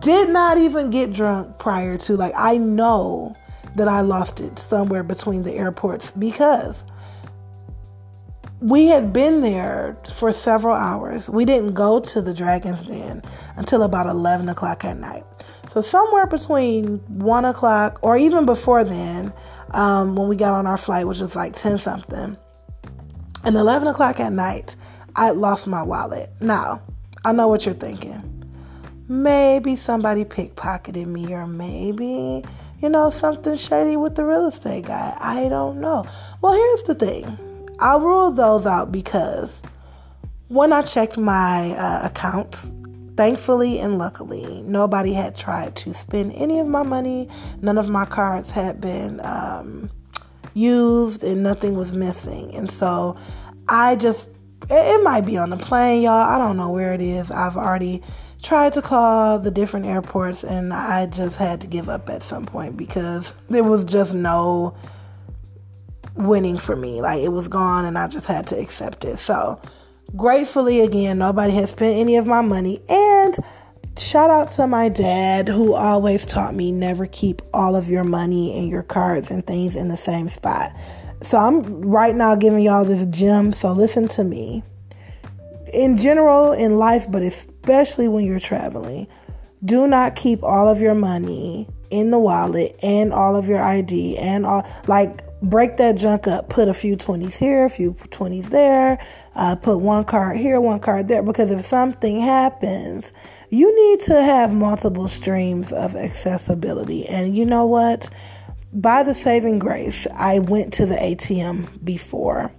Did 0.00 0.30
not 0.30 0.58
even 0.58 0.90
get 0.90 1.12
drunk 1.12 1.58
prior 1.58 1.96
to, 1.98 2.16
like, 2.16 2.34
I 2.36 2.56
know 2.56 3.36
that 3.76 3.88
I 3.88 4.00
lost 4.00 4.40
it 4.40 4.58
somewhere 4.58 5.02
between 5.02 5.42
the 5.42 5.54
airports 5.54 6.10
because 6.10 6.84
we 8.60 8.86
had 8.86 9.12
been 9.12 9.40
there 9.40 9.96
for 10.14 10.32
several 10.32 10.74
hours. 10.74 11.30
We 11.30 11.44
didn't 11.44 11.72
go 11.72 12.00
to 12.00 12.20
the 12.20 12.34
Dragon's 12.34 12.82
Den 12.82 13.22
until 13.56 13.82
about 13.82 14.06
11 14.06 14.48
o'clock 14.48 14.84
at 14.84 14.98
night. 14.98 15.24
So 15.72 15.82
somewhere 15.82 16.26
between 16.26 16.98
one 17.06 17.44
o'clock 17.44 18.00
or 18.02 18.16
even 18.16 18.44
before 18.44 18.82
then, 18.82 19.32
um, 19.70 20.16
when 20.16 20.26
we 20.26 20.34
got 20.34 20.54
on 20.54 20.66
our 20.66 20.76
flight, 20.76 21.06
which 21.06 21.20
was 21.20 21.36
like 21.36 21.54
ten 21.54 21.78
something, 21.78 22.36
and 23.44 23.56
eleven 23.56 23.86
o'clock 23.86 24.18
at 24.18 24.32
night, 24.32 24.74
I 25.14 25.30
lost 25.30 25.66
my 25.68 25.82
wallet. 25.82 26.30
Now 26.40 26.82
I 27.24 27.32
know 27.32 27.46
what 27.46 27.66
you're 27.66 27.74
thinking. 27.74 28.26
Maybe 29.08 29.76
somebody 29.76 30.24
pickpocketed 30.24 31.06
me, 31.06 31.32
or 31.32 31.46
maybe 31.46 32.44
you 32.80 32.88
know 32.88 33.10
something 33.10 33.56
shady 33.56 33.96
with 33.96 34.16
the 34.16 34.24
real 34.24 34.48
estate 34.48 34.86
guy. 34.86 35.16
I 35.20 35.48
don't 35.48 35.80
know. 35.80 36.04
Well, 36.42 36.54
here's 36.54 36.82
the 36.82 36.94
thing. 36.96 37.38
I 37.78 37.96
ruled 37.96 38.36
those 38.36 38.66
out 38.66 38.90
because 38.90 39.62
when 40.48 40.72
I 40.72 40.82
checked 40.82 41.16
my 41.16 41.70
uh, 41.76 42.06
accounts 42.06 42.72
Thankfully 43.16 43.78
and 43.80 43.98
luckily, 43.98 44.62
nobody 44.64 45.12
had 45.12 45.36
tried 45.36 45.76
to 45.76 45.92
spend 45.92 46.32
any 46.32 46.58
of 46.58 46.66
my 46.66 46.82
money. 46.82 47.28
None 47.60 47.76
of 47.76 47.88
my 47.88 48.04
cards 48.04 48.50
had 48.50 48.80
been 48.80 49.20
um, 49.24 49.90
used, 50.54 51.22
and 51.22 51.42
nothing 51.42 51.74
was 51.74 51.92
missing. 51.92 52.54
And 52.54 52.70
so 52.70 53.16
I 53.68 53.96
just, 53.96 54.26
it, 54.70 54.74
it 54.74 55.02
might 55.02 55.26
be 55.26 55.36
on 55.36 55.50
the 55.50 55.56
plane, 55.56 56.02
y'all. 56.02 56.12
I 56.12 56.38
don't 56.38 56.56
know 56.56 56.70
where 56.70 56.94
it 56.94 57.00
is. 57.00 57.30
I've 57.30 57.56
already 57.56 58.02
tried 58.42 58.72
to 58.72 58.82
call 58.82 59.38
the 59.38 59.50
different 59.50 59.86
airports, 59.86 60.42
and 60.44 60.72
I 60.72 61.06
just 61.06 61.36
had 61.36 61.60
to 61.60 61.66
give 61.66 61.88
up 61.88 62.08
at 62.08 62.22
some 62.22 62.46
point 62.46 62.76
because 62.76 63.34
there 63.48 63.64
was 63.64 63.84
just 63.84 64.14
no 64.14 64.74
winning 66.14 66.58
for 66.58 66.76
me. 66.76 67.02
Like 67.02 67.22
it 67.22 67.32
was 67.32 67.48
gone, 67.48 67.84
and 67.84 67.98
I 67.98 68.06
just 68.06 68.26
had 68.26 68.46
to 68.48 68.58
accept 68.58 69.04
it. 69.04 69.18
So, 69.18 69.60
gratefully 70.16 70.80
again 70.80 71.18
nobody 71.18 71.52
has 71.54 71.70
spent 71.70 71.96
any 71.96 72.16
of 72.16 72.26
my 72.26 72.40
money. 72.40 72.80
And 72.88 73.36
shout 73.98 74.30
out 74.30 74.50
to 74.52 74.66
my 74.66 74.88
dad 74.88 75.48
who 75.48 75.74
always 75.74 76.24
taught 76.26 76.54
me 76.54 76.72
never 76.72 77.06
keep 77.06 77.42
all 77.52 77.76
of 77.76 77.88
your 77.88 78.04
money 78.04 78.56
and 78.58 78.68
your 78.68 78.82
cards 78.82 79.30
and 79.30 79.46
things 79.46 79.76
in 79.76 79.88
the 79.88 79.96
same 79.96 80.28
spot. 80.28 80.72
So 81.22 81.38
i'm 81.38 81.62
right 81.82 82.14
now 82.14 82.34
giving 82.34 82.60
y'all 82.60 82.84
this 82.84 83.06
gem 83.06 83.52
so 83.52 83.72
listen 83.72 84.08
to 84.08 84.24
me. 84.24 84.62
In 85.72 85.96
general 85.96 86.52
in 86.52 86.78
life 86.78 87.06
but 87.10 87.22
especially 87.22 88.08
when 88.08 88.24
you're 88.24 88.40
traveling 88.40 89.06
do 89.64 89.86
not 89.86 90.16
keep 90.16 90.42
all 90.42 90.68
of 90.68 90.80
your 90.80 90.94
money 90.94 91.68
in 91.90 92.10
the 92.10 92.18
wallet 92.18 92.76
and 92.82 93.12
all 93.12 93.36
of 93.36 93.48
your 93.48 93.62
id 93.62 94.16
and 94.16 94.46
all 94.46 94.66
like 94.86 95.24
break 95.42 95.76
that 95.78 95.96
junk 95.96 96.26
up. 96.26 96.48
Put 96.48 96.68
a 96.68 96.74
few 96.74 96.96
20s 96.96 97.36
here, 97.36 97.64
a 97.64 97.70
few 97.70 97.94
20s 97.94 98.50
there. 98.50 98.98
Uh, 99.34 99.56
put 99.56 99.78
one 99.78 100.04
card 100.04 100.36
here, 100.36 100.60
one 100.60 100.80
card 100.80 101.08
there. 101.08 101.22
Because 101.22 101.50
if 101.50 101.66
something 101.66 102.20
happens, 102.20 103.12
you 103.48 103.74
need 103.74 104.00
to 104.06 104.22
have 104.22 104.52
multiple 104.52 105.08
streams 105.08 105.72
of 105.72 105.96
accessibility. 105.96 107.06
And 107.06 107.36
you 107.36 107.44
know 107.44 107.64
what? 107.64 108.10
By 108.72 109.02
the 109.02 109.14
saving 109.14 109.58
grace, 109.58 110.06
I 110.14 110.38
went 110.38 110.72
to 110.74 110.86
the 110.86 110.94
ATM 110.94 111.84
before 111.84 112.52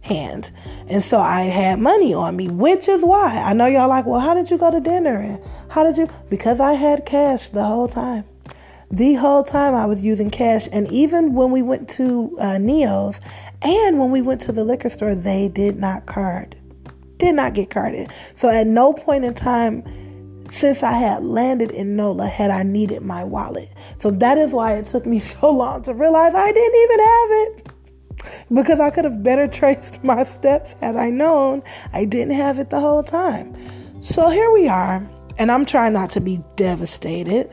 hand. 0.00 0.50
And 0.88 1.04
so 1.04 1.18
I 1.18 1.42
had 1.42 1.78
money 1.78 2.12
on 2.12 2.36
me, 2.36 2.48
which 2.48 2.88
is 2.88 3.02
why 3.02 3.38
I 3.38 3.52
know 3.52 3.66
y'all 3.66 3.88
like, 3.88 4.06
well, 4.06 4.20
how 4.20 4.34
did 4.34 4.50
you 4.50 4.58
go 4.58 4.70
to 4.70 4.80
dinner? 4.80 5.16
And 5.16 5.40
how 5.68 5.84
did 5.84 5.96
you? 5.96 6.08
Because 6.28 6.58
I 6.58 6.72
had 6.72 7.06
cash 7.06 7.50
the 7.50 7.64
whole 7.64 7.88
time 7.88 8.24
the 8.92 9.14
whole 9.14 9.42
time 9.42 9.74
I 9.74 9.86
was 9.86 10.02
using 10.02 10.30
cash. 10.30 10.68
And 10.70 10.86
even 10.92 11.34
when 11.34 11.50
we 11.50 11.62
went 11.62 11.88
to 11.90 12.36
uh, 12.38 12.58
Neyow's 12.58 13.20
and 13.62 13.98
when 13.98 14.10
we 14.10 14.20
went 14.20 14.42
to 14.42 14.52
the 14.52 14.64
liquor 14.64 14.90
store, 14.90 15.14
they 15.14 15.48
did 15.48 15.78
not 15.78 16.06
card, 16.06 16.56
did 17.16 17.34
not 17.34 17.54
get 17.54 17.70
carded. 17.70 18.10
So 18.36 18.50
at 18.50 18.66
no 18.66 18.92
point 18.92 19.24
in 19.24 19.32
time 19.34 19.82
since 20.50 20.82
I 20.82 20.92
had 20.92 21.24
landed 21.24 21.70
in 21.70 21.96
NOLA 21.96 22.26
had 22.26 22.50
I 22.50 22.62
needed 22.62 23.00
my 23.00 23.24
wallet. 23.24 23.70
So 24.00 24.10
that 24.10 24.36
is 24.36 24.52
why 24.52 24.74
it 24.74 24.84
took 24.84 25.06
me 25.06 25.18
so 25.20 25.50
long 25.50 25.82
to 25.82 25.94
realize 25.94 26.34
I 26.34 26.52
didn't 26.52 26.82
even 26.82 26.98
have 26.98 27.30
it. 27.30 27.68
Because 28.52 28.78
I 28.78 28.90
could 28.90 29.04
have 29.04 29.22
better 29.22 29.48
traced 29.48 30.04
my 30.04 30.22
steps 30.22 30.74
had 30.80 30.96
I 30.96 31.10
known 31.10 31.62
I 31.92 32.04
didn't 32.04 32.34
have 32.34 32.58
it 32.58 32.70
the 32.70 32.78
whole 32.78 33.02
time. 33.02 33.56
So 34.02 34.28
here 34.28 34.50
we 34.52 34.68
are, 34.68 35.08
and 35.38 35.50
I'm 35.50 35.64
trying 35.64 35.94
not 35.94 36.10
to 36.10 36.20
be 36.20 36.42
devastated. 36.56 37.52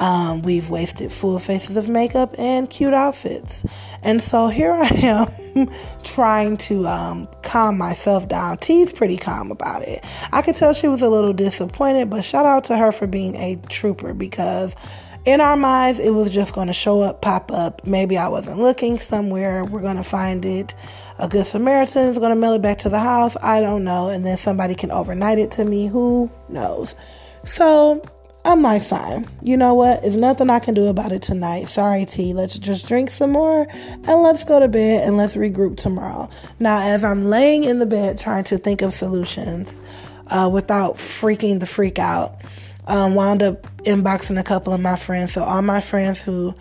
Um, 0.00 0.40
we've 0.40 0.70
wasted 0.70 1.12
full 1.12 1.38
faces 1.38 1.76
of 1.76 1.86
makeup 1.86 2.34
and 2.38 2.68
cute 2.68 2.94
outfits. 2.94 3.62
And 4.02 4.20
so 4.22 4.48
here 4.48 4.72
I 4.72 4.86
am 4.88 5.70
trying 6.04 6.56
to 6.56 6.86
um, 6.88 7.28
calm 7.42 7.76
myself 7.76 8.26
down. 8.26 8.58
T's 8.58 8.92
pretty 8.92 9.18
calm 9.18 9.50
about 9.50 9.82
it. 9.82 10.02
I 10.32 10.40
could 10.40 10.56
tell 10.56 10.72
she 10.72 10.88
was 10.88 11.02
a 11.02 11.08
little 11.08 11.34
disappointed, 11.34 12.08
but 12.08 12.24
shout 12.24 12.46
out 12.46 12.64
to 12.64 12.78
her 12.78 12.92
for 12.92 13.06
being 13.06 13.36
a 13.36 13.56
trooper 13.68 14.14
because 14.14 14.74
in 15.26 15.42
our 15.42 15.56
minds 15.56 15.98
it 15.98 16.14
was 16.14 16.30
just 16.30 16.54
going 16.54 16.68
to 16.68 16.72
show 16.72 17.02
up, 17.02 17.20
pop 17.20 17.52
up. 17.52 17.86
Maybe 17.86 18.16
I 18.16 18.28
wasn't 18.28 18.58
looking 18.58 18.98
somewhere. 18.98 19.64
We're 19.66 19.82
going 19.82 19.96
to 19.96 20.02
find 20.02 20.46
it. 20.46 20.74
A 21.18 21.28
good 21.28 21.46
Samaritan 21.46 22.08
is 22.08 22.16
going 22.16 22.30
to 22.30 22.36
mail 22.36 22.54
it 22.54 22.62
back 22.62 22.78
to 22.78 22.88
the 22.88 23.00
house. 23.00 23.36
I 23.42 23.60
don't 23.60 23.84
know. 23.84 24.08
And 24.08 24.24
then 24.24 24.38
somebody 24.38 24.74
can 24.74 24.90
overnight 24.90 25.38
it 25.38 25.50
to 25.52 25.64
me. 25.66 25.88
Who 25.88 26.30
knows? 26.48 26.94
So 27.44 28.02
I'm 28.42 28.62
like, 28.62 28.82
fine. 28.82 29.28
You 29.42 29.58
know 29.58 29.74
what? 29.74 30.00
There's 30.00 30.16
nothing 30.16 30.48
I 30.48 30.60
can 30.60 30.72
do 30.72 30.86
about 30.86 31.12
it 31.12 31.20
tonight. 31.20 31.68
Sorry, 31.68 32.06
T. 32.06 32.32
Let's 32.32 32.56
just 32.58 32.86
drink 32.86 33.10
some 33.10 33.32
more 33.32 33.66
and 33.70 34.22
let's 34.22 34.44
go 34.44 34.58
to 34.58 34.66
bed 34.66 35.06
and 35.06 35.18
let's 35.18 35.34
regroup 35.34 35.76
tomorrow. 35.76 36.30
Now, 36.58 36.78
as 36.80 37.04
I'm 37.04 37.26
laying 37.26 37.64
in 37.64 37.80
the 37.80 37.86
bed 37.86 38.18
trying 38.18 38.44
to 38.44 38.56
think 38.56 38.80
of 38.80 38.94
solutions 38.94 39.70
uh, 40.28 40.48
without 40.50 40.96
freaking 40.96 41.60
the 41.60 41.66
freak 41.66 41.98
out, 41.98 42.40
um, 42.86 43.14
wound 43.14 43.42
up 43.42 43.66
inboxing 43.84 44.40
a 44.40 44.42
couple 44.42 44.72
of 44.72 44.80
my 44.80 44.96
friends. 44.96 45.34
So, 45.34 45.44
all 45.44 45.60
my 45.60 45.80
friends 45.80 46.22
who 46.22 46.54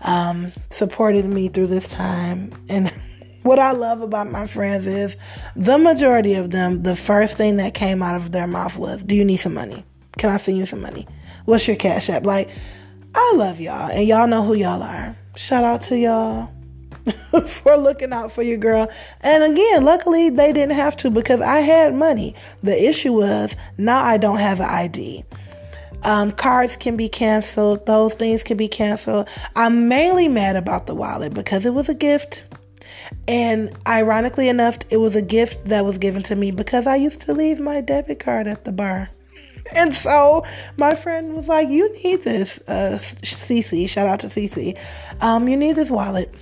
um, 0.00 0.50
supported 0.70 1.26
me 1.26 1.48
through 1.48 1.66
this 1.66 1.88
time 1.90 2.52
and 2.70 2.90
what 3.42 3.58
I 3.58 3.72
love 3.72 4.00
about 4.00 4.30
my 4.30 4.46
friends 4.46 4.86
is 4.86 5.16
the 5.56 5.78
majority 5.78 6.34
of 6.34 6.50
them, 6.50 6.82
the 6.82 6.96
first 6.96 7.36
thing 7.36 7.58
that 7.58 7.74
came 7.74 8.02
out 8.02 8.16
of 8.16 8.32
their 8.32 8.46
mouth 8.46 8.78
was, 8.78 9.04
Do 9.04 9.14
you 9.14 9.26
need 9.26 9.36
some 9.36 9.52
money? 9.52 9.84
Can 10.18 10.30
I 10.30 10.36
send 10.36 10.58
you 10.58 10.66
some 10.66 10.82
money? 10.82 11.06
What's 11.46 11.66
your 11.66 11.76
cash 11.76 12.10
app? 12.10 12.26
Like, 12.26 12.50
I 13.14 13.32
love 13.36 13.60
y'all, 13.60 13.90
and 13.90 14.06
y'all 14.06 14.26
know 14.26 14.42
who 14.42 14.54
y'all 14.54 14.82
are. 14.82 15.16
Shout 15.36 15.64
out 15.64 15.80
to 15.82 15.96
y'all 15.96 16.50
for 17.46 17.76
looking 17.76 18.12
out 18.12 18.32
for 18.32 18.42
your 18.42 18.58
girl. 18.58 18.88
And 19.20 19.44
again, 19.44 19.84
luckily 19.84 20.30
they 20.30 20.52
didn't 20.52 20.76
have 20.76 20.96
to 20.98 21.10
because 21.10 21.40
I 21.40 21.60
had 21.60 21.94
money. 21.94 22.34
The 22.62 22.88
issue 22.88 23.12
was 23.12 23.56
now 23.78 24.04
I 24.04 24.18
don't 24.18 24.38
have 24.38 24.60
an 24.60 24.68
ID. 24.68 25.24
Um, 26.02 26.30
cards 26.30 26.76
can 26.76 26.96
be 26.96 27.08
canceled. 27.08 27.86
Those 27.86 28.14
things 28.14 28.42
can 28.42 28.56
be 28.56 28.68
canceled. 28.68 29.28
I'm 29.56 29.88
mainly 29.88 30.28
mad 30.28 30.56
about 30.56 30.86
the 30.86 30.94
wallet 30.94 31.34
because 31.34 31.66
it 31.66 31.74
was 31.74 31.88
a 31.88 31.94
gift. 31.94 32.44
And 33.26 33.76
ironically 33.86 34.48
enough, 34.48 34.78
it 34.90 34.98
was 34.98 35.16
a 35.16 35.22
gift 35.22 35.64
that 35.66 35.84
was 35.84 35.98
given 35.98 36.22
to 36.24 36.36
me 36.36 36.50
because 36.50 36.86
I 36.86 36.96
used 36.96 37.20
to 37.22 37.34
leave 37.34 37.58
my 37.58 37.80
debit 37.80 38.20
card 38.20 38.46
at 38.46 38.64
the 38.64 38.72
bar. 38.72 39.10
And 39.72 39.94
so 39.94 40.44
my 40.76 40.94
friend 40.94 41.34
was 41.34 41.46
like, 41.46 41.68
You 41.68 41.92
need 42.02 42.22
this, 42.24 42.58
uh, 42.68 42.98
shout 43.22 44.06
out 44.06 44.20
to 44.20 44.28
Cece. 44.28 44.76
Um, 45.20 45.48
you 45.48 45.56
need 45.56 45.76
this 45.76 45.90
wallet 45.90 46.32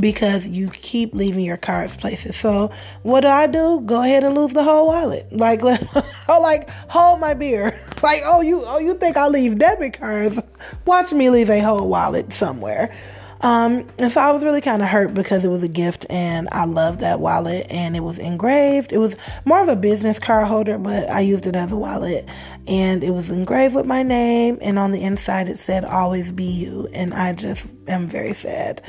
because 0.00 0.48
you 0.48 0.70
keep 0.70 1.14
leaving 1.14 1.44
your 1.44 1.56
cards 1.56 1.96
places. 1.96 2.36
So 2.36 2.70
what 3.02 3.20
do 3.20 3.28
I 3.28 3.46
do? 3.46 3.82
Go 3.84 4.02
ahead 4.02 4.24
and 4.24 4.34
lose 4.34 4.52
the 4.52 4.64
whole 4.64 4.86
wallet. 4.86 5.30
Like, 5.32 5.62
oh, 6.28 6.40
like 6.40 6.68
hold 6.88 7.20
my 7.20 7.34
beer. 7.34 7.80
Like, 8.02 8.20
oh, 8.26 8.42
you, 8.42 8.62
oh, 8.66 8.78
you 8.78 8.92
think 8.92 9.16
I 9.16 9.28
leave 9.28 9.58
debit 9.58 9.98
cards? 9.98 10.38
Watch 10.84 11.10
me 11.14 11.30
leave 11.30 11.48
a 11.48 11.60
whole 11.60 11.88
wallet 11.88 12.34
somewhere. 12.34 12.94
Um, 13.40 13.86
and 13.98 14.10
so 14.10 14.20
I 14.20 14.30
was 14.30 14.42
really 14.42 14.60
kind 14.60 14.82
of 14.82 14.88
hurt 14.88 15.14
because 15.14 15.44
it 15.44 15.48
was 15.48 15.62
a 15.62 15.68
gift 15.68 16.06
and 16.08 16.48
I 16.52 16.64
loved 16.64 17.00
that 17.00 17.20
wallet 17.20 17.66
and 17.68 17.96
it 17.96 18.00
was 18.00 18.18
engraved. 18.18 18.92
It 18.92 18.98
was 18.98 19.16
more 19.44 19.60
of 19.60 19.68
a 19.68 19.76
business 19.76 20.18
card 20.18 20.46
holder, 20.46 20.78
but 20.78 21.10
I 21.10 21.20
used 21.20 21.46
it 21.46 21.56
as 21.56 21.72
a 21.72 21.76
wallet 21.76 22.28
and 22.66 23.04
it 23.04 23.10
was 23.10 23.30
engraved 23.30 23.74
with 23.74 23.86
my 23.86 24.02
name 24.02 24.58
and 24.62 24.78
on 24.78 24.92
the 24.92 25.02
inside 25.02 25.48
it 25.48 25.58
said 25.58 25.84
always 25.84 26.32
be 26.32 26.44
you. 26.44 26.88
And 26.92 27.12
I 27.12 27.32
just 27.32 27.66
am 27.88 28.06
very 28.06 28.32
sad. 28.32 28.82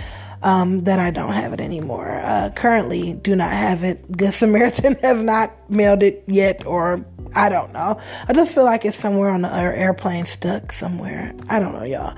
Um, 0.44 0.82
that 0.82 1.00
I 1.00 1.10
don't 1.10 1.34
have 1.34 1.54
it 1.54 1.62
anymore. 1.62 2.20
Uh, 2.22 2.52
currently, 2.56 3.14
do 3.14 3.36
not 3.36 3.52
have 3.52 3.84
it. 3.84 4.12
Good 4.16 4.34
Samaritan 4.34 4.94
has 5.02 5.24
not 5.24 5.52
mailed 5.72 6.04
it 6.04 6.24
yet, 6.28 6.68
or 6.68 7.04
I 7.34 7.50
don't 7.50 7.74
know. 7.74 8.00
I 8.28 8.34
just 8.34 8.54
feel 8.54 8.66
like 8.66 8.86
it's 8.86 8.98
somewhere 8.98 9.30
on 9.30 9.42
the 9.42 9.52
airplane 9.52 10.26
stuck 10.26 10.72
somewhere. 10.72 11.34
I 11.50 11.60
don't 11.60 11.74
know, 11.74 11.84
y'all. 11.84 12.16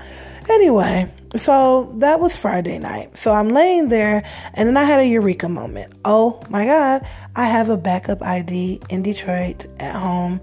Anyway, 0.50 1.12
so 1.36 1.92
that 1.98 2.20
was 2.20 2.36
Friday 2.36 2.78
night. 2.78 3.16
So 3.16 3.32
I'm 3.32 3.50
laying 3.50 3.88
there 3.88 4.24
and 4.54 4.66
then 4.66 4.76
I 4.76 4.84
had 4.84 5.00
a 5.00 5.06
eureka 5.06 5.48
moment. 5.48 5.92
Oh 6.04 6.42
my 6.48 6.64
God, 6.64 7.06
I 7.36 7.44
have 7.44 7.68
a 7.68 7.76
backup 7.76 8.22
ID 8.22 8.80
in 8.88 9.02
Detroit 9.02 9.66
at 9.78 9.94
home. 9.94 10.40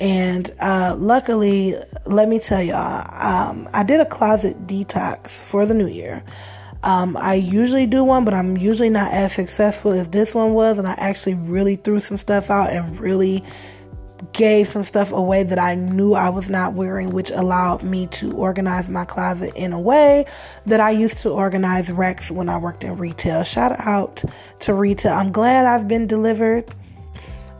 And 0.00 0.50
uh, 0.60 0.96
luckily, 0.98 1.76
let 2.04 2.28
me 2.28 2.40
tell 2.40 2.62
y'all, 2.62 3.06
um, 3.12 3.68
I 3.72 3.84
did 3.84 4.00
a 4.00 4.06
closet 4.06 4.66
detox 4.66 5.28
for 5.28 5.66
the 5.66 5.74
new 5.74 5.86
year. 5.86 6.24
Um, 6.82 7.16
I 7.16 7.34
usually 7.34 7.86
do 7.86 8.02
one, 8.02 8.24
but 8.24 8.34
I'm 8.34 8.56
usually 8.58 8.90
not 8.90 9.12
as 9.12 9.32
successful 9.32 9.92
as 9.92 10.08
this 10.10 10.34
one 10.34 10.52
was. 10.52 10.78
And 10.78 10.86
I 10.88 10.94
actually 10.98 11.34
really 11.34 11.76
threw 11.76 12.00
some 12.00 12.16
stuff 12.16 12.50
out 12.50 12.70
and 12.70 12.98
really 12.98 13.44
gave 14.32 14.68
some 14.68 14.84
stuff 14.84 15.12
away 15.12 15.42
that 15.42 15.58
I 15.58 15.74
knew 15.74 16.14
I 16.14 16.28
was 16.30 16.48
not 16.48 16.74
wearing, 16.74 17.10
which 17.10 17.30
allowed 17.30 17.82
me 17.82 18.06
to 18.08 18.32
organize 18.32 18.88
my 18.88 19.04
closet 19.04 19.52
in 19.54 19.72
a 19.72 19.80
way 19.80 20.24
that 20.66 20.80
I 20.80 20.90
used 20.90 21.18
to 21.18 21.30
organize 21.30 21.90
Rex 21.90 22.30
when 22.30 22.48
I 22.48 22.56
worked 22.56 22.84
in 22.84 22.96
retail. 22.96 23.42
Shout 23.42 23.78
out 23.80 24.22
to 24.60 24.74
retail. 24.74 25.12
I'm 25.12 25.32
glad 25.32 25.66
I've 25.66 25.88
been 25.88 26.06
delivered 26.06 26.72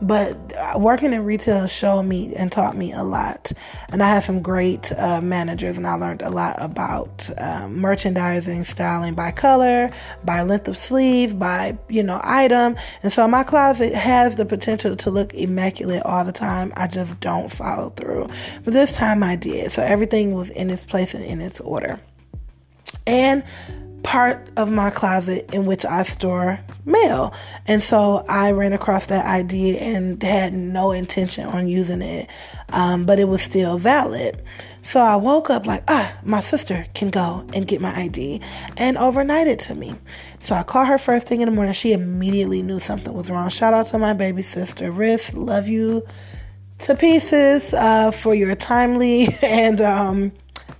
but 0.05 0.53
working 0.79 1.13
in 1.13 1.25
retail 1.25 1.65
showed 1.67 2.03
me 2.03 2.35
and 2.35 2.51
taught 2.51 2.77
me 2.77 2.91
a 2.93 3.03
lot. 3.03 3.51
And 3.89 4.03
I 4.03 4.09
had 4.09 4.23
some 4.23 4.41
great 4.41 4.91
uh, 4.93 5.19
managers, 5.21 5.77
and 5.77 5.87
I 5.87 5.95
learned 5.95 6.21
a 6.21 6.29
lot 6.29 6.55
about 6.61 7.29
um, 7.39 7.77
merchandising, 7.77 8.63
styling 8.65 9.15
by 9.15 9.31
color, 9.31 9.89
by 10.23 10.43
length 10.43 10.67
of 10.67 10.77
sleeve, 10.77 11.39
by 11.39 11.77
you 11.89 12.03
know 12.03 12.21
item. 12.23 12.75
And 13.01 13.11
so 13.11 13.27
my 13.27 13.43
closet 13.43 13.93
has 13.93 14.35
the 14.35 14.45
potential 14.45 14.95
to 14.95 15.09
look 15.09 15.33
immaculate 15.33 16.03
all 16.03 16.23
the 16.23 16.31
time. 16.31 16.71
I 16.77 16.87
just 16.87 17.19
don't 17.19 17.51
follow 17.51 17.89
through. 17.89 18.29
But 18.63 18.73
this 18.73 18.95
time 18.95 19.23
I 19.23 19.35
did. 19.35 19.71
So 19.71 19.81
everything 19.81 20.35
was 20.35 20.49
in 20.51 20.69
its 20.69 20.85
place 20.85 21.13
and 21.13 21.23
in 21.23 21.41
its 21.41 21.59
order. 21.61 21.99
And 23.07 23.43
part 24.05 24.47
of 24.55 24.71
my 24.71 24.91
closet 24.91 25.51
in 25.51 25.65
which 25.65 25.83
I 25.83 26.03
store 26.03 26.59
mail. 26.85 27.33
And 27.65 27.81
so 27.81 28.23
I 28.29 28.51
ran 28.51 28.71
across 28.71 29.07
that 29.07 29.25
idea 29.25 29.79
and 29.79 30.21
had 30.21 30.53
no 30.53 30.91
intention 30.91 31.47
on 31.47 31.67
using 31.67 32.03
it, 32.03 32.29
um, 32.69 33.07
but 33.07 33.19
it 33.19 33.25
was 33.25 33.41
still 33.41 33.79
valid. 33.79 34.43
So 34.83 35.01
I 35.01 35.15
woke 35.15 35.49
up 35.49 35.65
like, 35.65 35.83
ah, 35.87 36.15
my 36.23 36.39
sister 36.41 36.85
can 36.93 37.09
go 37.09 37.47
and 37.55 37.67
get 37.67 37.81
my 37.81 37.93
ID 37.99 38.41
and 38.77 38.95
overnight 38.99 39.47
it 39.47 39.57
to 39.61 39.73
me. 39.73 39.95
So 40.39 40.53
I 40.53 40.61
called 40.61 40.87
her 40.87 40.99
first 40.99 41.27
thing 41.27 41.41
in 41.41 41.47
the 41.47 41.51
morning. 41.51 41.73
She 41.73 41.91
immediately 41.91 42.61
knew 42.61 42.77
something 42.77 43.11
was 43.11 43.31
wrong. 43.31 43.49
Shout 43.49 43.73
out 43.73 43.87
to 43.87 43.97
my 43.97 44.13
baby 44.13 44.43
sister, 44.43 44.91
Riss. 44.91 45.35
Love 45.35 45.67
you 45.67 46.03
to 46.77 46.95
pieces 46.95 47.73
uh, 47.73 48.11
for 48.11 48.35
your 48.35 48.53
timely 48.53 49.29
and 49.41 49.81
um, 49.81 50.31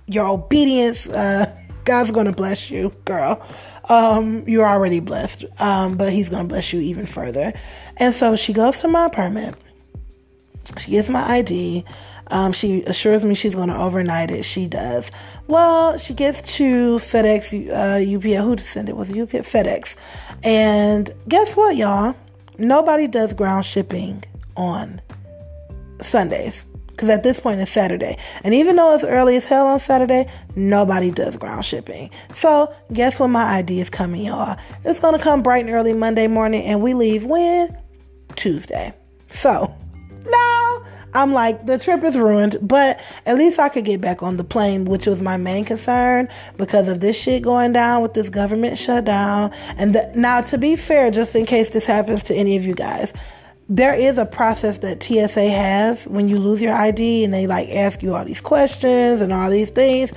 your 0.06 0.28
obedience. 0.28 1.08
Uh, 1.08 1.52
God's 1.86 2.12
to 2.26 2.32
bless 2.32 2.70
you, 2.70 2.92
girl. 3.04 3.40
Um, 3.88 4.46
you're 4.48 4.66
already 4.66 5.00
blessed, 5.00 5.44
um, 5.58 5.96
but 5.96 6.12
He's 6.12 6.28
to 6.42 6.48
bless 6.48 6.72
you 6.72 6.80
even 6.80 7.06
further. 7.06 7.54
And 7.96 8.14
so 8.14 8.36
she 8.36 8.52
goes 8.52 8.80
to 8.80 8.88
my 8.88 9.06
apartment. 9.06 9.56
She 10.78 10.90
gets 10.90 11.08
my 11.08 11.22
ID. 11.22 11.84
Um, 12.28 12.52
she 12.52 12.82
assures 12.82 13.24
me 13.24 13.36
she's 13.36 13.54
going 13.54 13.68
to 13.68 13.76
overnight 13.76 14.32
it. 14.32 14.44
She 14.44 14.66
does. 14.66 15.12
Well, 15.46 15.96
she 15.96 16.12
gets 16.12 16.42
to 16.56 16.96
FedEx, 16.96 17.70
uh, 17.70 18.16
UPS. 18.16 18.44
Who 18.44 18.56
sent 18.58 18.88
it? 18.88 18.96
Was 18.96 19.10
UPS? 19.10 19.48
FedEx. 19.48 19.94
And 20.42 21.08
guess 21.28 21.54
what, 21.56 21.76
y'all? 21.76 22.16
Nobody 22.58 23.06
does 23.06 23.32
ground 23.32 23.64
shipping 23.64 24.24
on 24.56 25.00
Sundays 26.00 26.64
because 26.96 27.10
at 27.10 27.22
this 27.22 27.38
point 27.38 27.60
it's 27.60 27.70
Saturday. 27.70 28.16
And 28.42 28.54
even 28.54 28.76
though 28.76 28.94
it's 28.94 29.04
early 29.04 29.36
as 29.36 29.44
hell 29.44 29.66
on 29.66 29.78
Saturday, 29.78 30.26
nobody 30.54 31.10
does 31.10 31.36
ground 31.36 31.64
shipping. 31.64 32.10
So 32.32 32.74
guess 32.92 33.20
when 33.20 33.30
my 33.30 33.44
ID 33.44 33.80
is 33.80 33.90
coming, 33.90 34.22
y'all? 34.22 34.58
It's 34.84 34.98
gonna 34.98 35.18
come 35.18 35.42
bright 35.42 35.66
and 35.66 35.74
early 35.74 35.92
Monday 35.92 36.26
morning, 36.26 36.64
and 36.64 36.80
we 36.80 36.94
leave 36.94 37.24
when? 37.24 37.76
Tuesday. 38.34 38.94
So 39.28 39.74
now 40.24 40.82
I'm 41.12 41.32
like, 41.32 41.66
the 41.66 41.78
trip 41.78 42.02
is 42.04 42.16
ruined, 42.16 42.56
but 42.60 43.00
at 43.24 43.36
least 43.36 43.58
I 43.58 43.68
could 43.68 43.84
get 43.84 44.00
back 44.00 44.22
on 44.22 44.36
the 44.36 44.44
plane, 44.44 44.84
which 44.84 45.06
was 45.06 45.22
my 45.22 45.36
main 45.36 45.64
concern 45.64 46.28
because 46.56 46.88
of 46.88 47.00
this 47.00 47.20
shit 47.20 47.42
going 47.42 47.72
down 47.72 48.02
with 48.02 48.14
this 48.14 48.28
government 48.28 48.78
shutdown. 48.78 49.50
And 49.76 49.94
the, 49.94 50.10
now, 50.14 50.40
to 50.42 50.58
be 50.58 50.76
fair, 50.76 51.10
just 51.10 51.34
in 51.34 51.46
case 51.46 51.70
this 51.70 51.86
happens 51.86 52.22
to 52.24 52.34
any 52.34 52.56
of 52.56 52.66
you 52.66 52.74
guys, 52.74 53.12
there 53.68 53.94
is 53.94 54.16
a 54.16 54.26
process 54.26 54.78
that 54.78 55.02
TSA 55.02 55.50
has 55.50 56.04
when 56.06 56.28
you 56.28 56.38
lose 56.38 56.62
your 56.62 56.74
ID 56.74 57.24
and 57.24 57.34
they 57.34 57.46
like 57.46 57.68
ask 57.70 58.02
you 58.02 58.14
all 58.14 58.24
these 58.24 58.40
questions 58.40 59.20
and 59.20 59.32
all 59.32 59.50
these 59.50 59.70
things. 59.70 60.12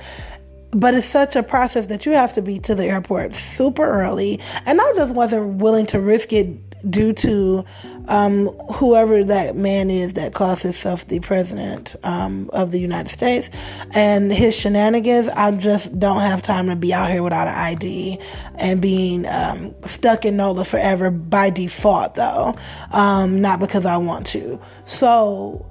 But 0.72 0.94
it's 0.94 1.06
such 1.06 1.34
a 1.34 1.42
process 1.42 1.86
that 1.86 2.06
you 2.06 2.12
have 2.12 2.32
to 2.34 2.42
be 2.42 2.60
to 2.60 2.76
the 2.76 2.86
airport 2.86 3.34
super 3.34 3.84
early. 3.84 4.38
And 4.66 4.80
I 4.80 4.92
just 4.94 5.12
wasn't 5.12 5.60
willing 5.60 5.86
to 5.86 5.98
risk 5.98 6.32
it 6.32 6.69
due 6.88 7.12
to 7.12 7.64
um, 8.08 8.48
whoever 8.74 9.22
that 9.24 9.56
man 9.56 9.90
is 9.90 10.14
that 10.14 10.34
calls 10.34 10.62
himself 10.62 11.06
the 11.08 11.20
president 11.20 11.96
um, 12.02 12.48
of 12.52 12.70
the 12.70 12.80
United 12.80 13.10
States 13.10 13.50
and 13.94 14.32
his 14.32 14.58
shenanigans. 14.58 15.28
I 15.28 15.50
just 15.52 15.98
don't 15.98 16.20
have 16.20 16.42
time 16.42 16.68
to 16.68 16.76
be 16.76 16.94
out 16.94 17.10
here 17.10 17.22
without 17.22 17.48
an 17.48 17.54
ID 17.54 18.18
and 18.56 18.80
being 18.80 19.26
um, 19.26 19.74
stuck 19.84 20.24
in 20.24 20.36
NOLA 20.36 20.64
forever 20.64 21.10
by 21.10 21.50
default, 21.50 22.14
though, 22.14 22.56
um, 22.92 23.40
not 23.40 23.60
because 23.60 23.84
I 23.84 23.96
want 23.96 24.26
to. 24.28 24.58
So 24.84 25.66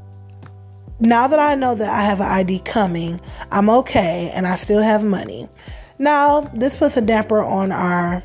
now 1.00 1.28
that 1.28 1.40
I 1.40 1.56
know 1.56 1.76
that 1.76 1.90
I 1.90 2.04
have 2.04 2.20
an 2.20 2.28
ID 2.28 2.60
coming, 2.60 3.22
I'm 3.52 3.70
okay 3.70 4.32
and 4.34 4.46
I 4.46 4.56
still 4.56 4.82
have 4.82 5.04
money. 5.04 5.50
Now, 5.98 6.42
this 6.54 6.78
puts 6.78 6.96
a 6.96 7.02
damper 7.02 7.44
on 7.44 7.74
our 7.74 8.24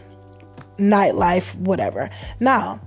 nightlife, 0.78 1.54
whatever. 1.56 2.10
Now, 2.40 2.80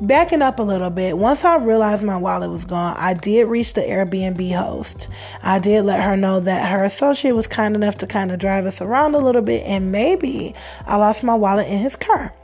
backing 0.00 0.42
up 0.42 0.58
a 0.58 0.62
little 0.62 0.90
bit, 0.90 1.16
once 1.16 1.44
I 1.44 1.56
realized 1.56 2.02
my 2.02 2.16
wallet 2.16 2.50
was 2.50 2.64
gone, 2.64 2.96
I 2.98 3.14
did 3.14 3.48
reach 3.48 3.74
the 3.74 3.82
Airbnb 3.82 4.54
host. 4.54 5.08
I 5.42 5.58
did 5.58 5.84
let 5.84 6.02
her 6.02 6.16
know 6.16 6.40
that 6.40 6.70
her 6.70 6.84
associate 6.84 7.32
was 7.32 7.46
kind 7.46 7.74
enough 7.74 7.96
to 7.98 8.06
kind 8.06 8.32
of 8.32 8.38
drive 8.38 8.66
us 8.66 8.80
around 8.80 9.14
a 9.14 9.18
little 9.18 9.42
bit, 9.42 9.64
and 9.66 9.92
maybe 9.92 10.54
I 10.86 10.96
lost 10.96 11.22
my 11.22 11.34
wallet 11.34 11.68
in 11.68 11.78
his 11.78 11.96
car. 11.96 12.34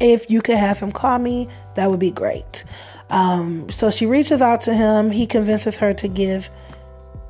If 0.00 0.30
you 0.30 0.42
could 0.42 0.58
have 0.58 0.78
him 0.78 0.92
call 0.92 1.18
me, 1.18 1.48
that 1.74 1.90
would 1.90 2.00
be 2.00 2.10
great. 2.10 2.64
Um, 3.08 3.70
so 3.70 3.90
she 3.90 4.04
reaches 4.04 4.42
out 4.42 4.60
to 4.62 4.74
him. 4.74 5.10
He 5.10 5.26
convinces 5.26 5.76
her 5.76 5.94
to 5.94 6.08
give 6.08 6.50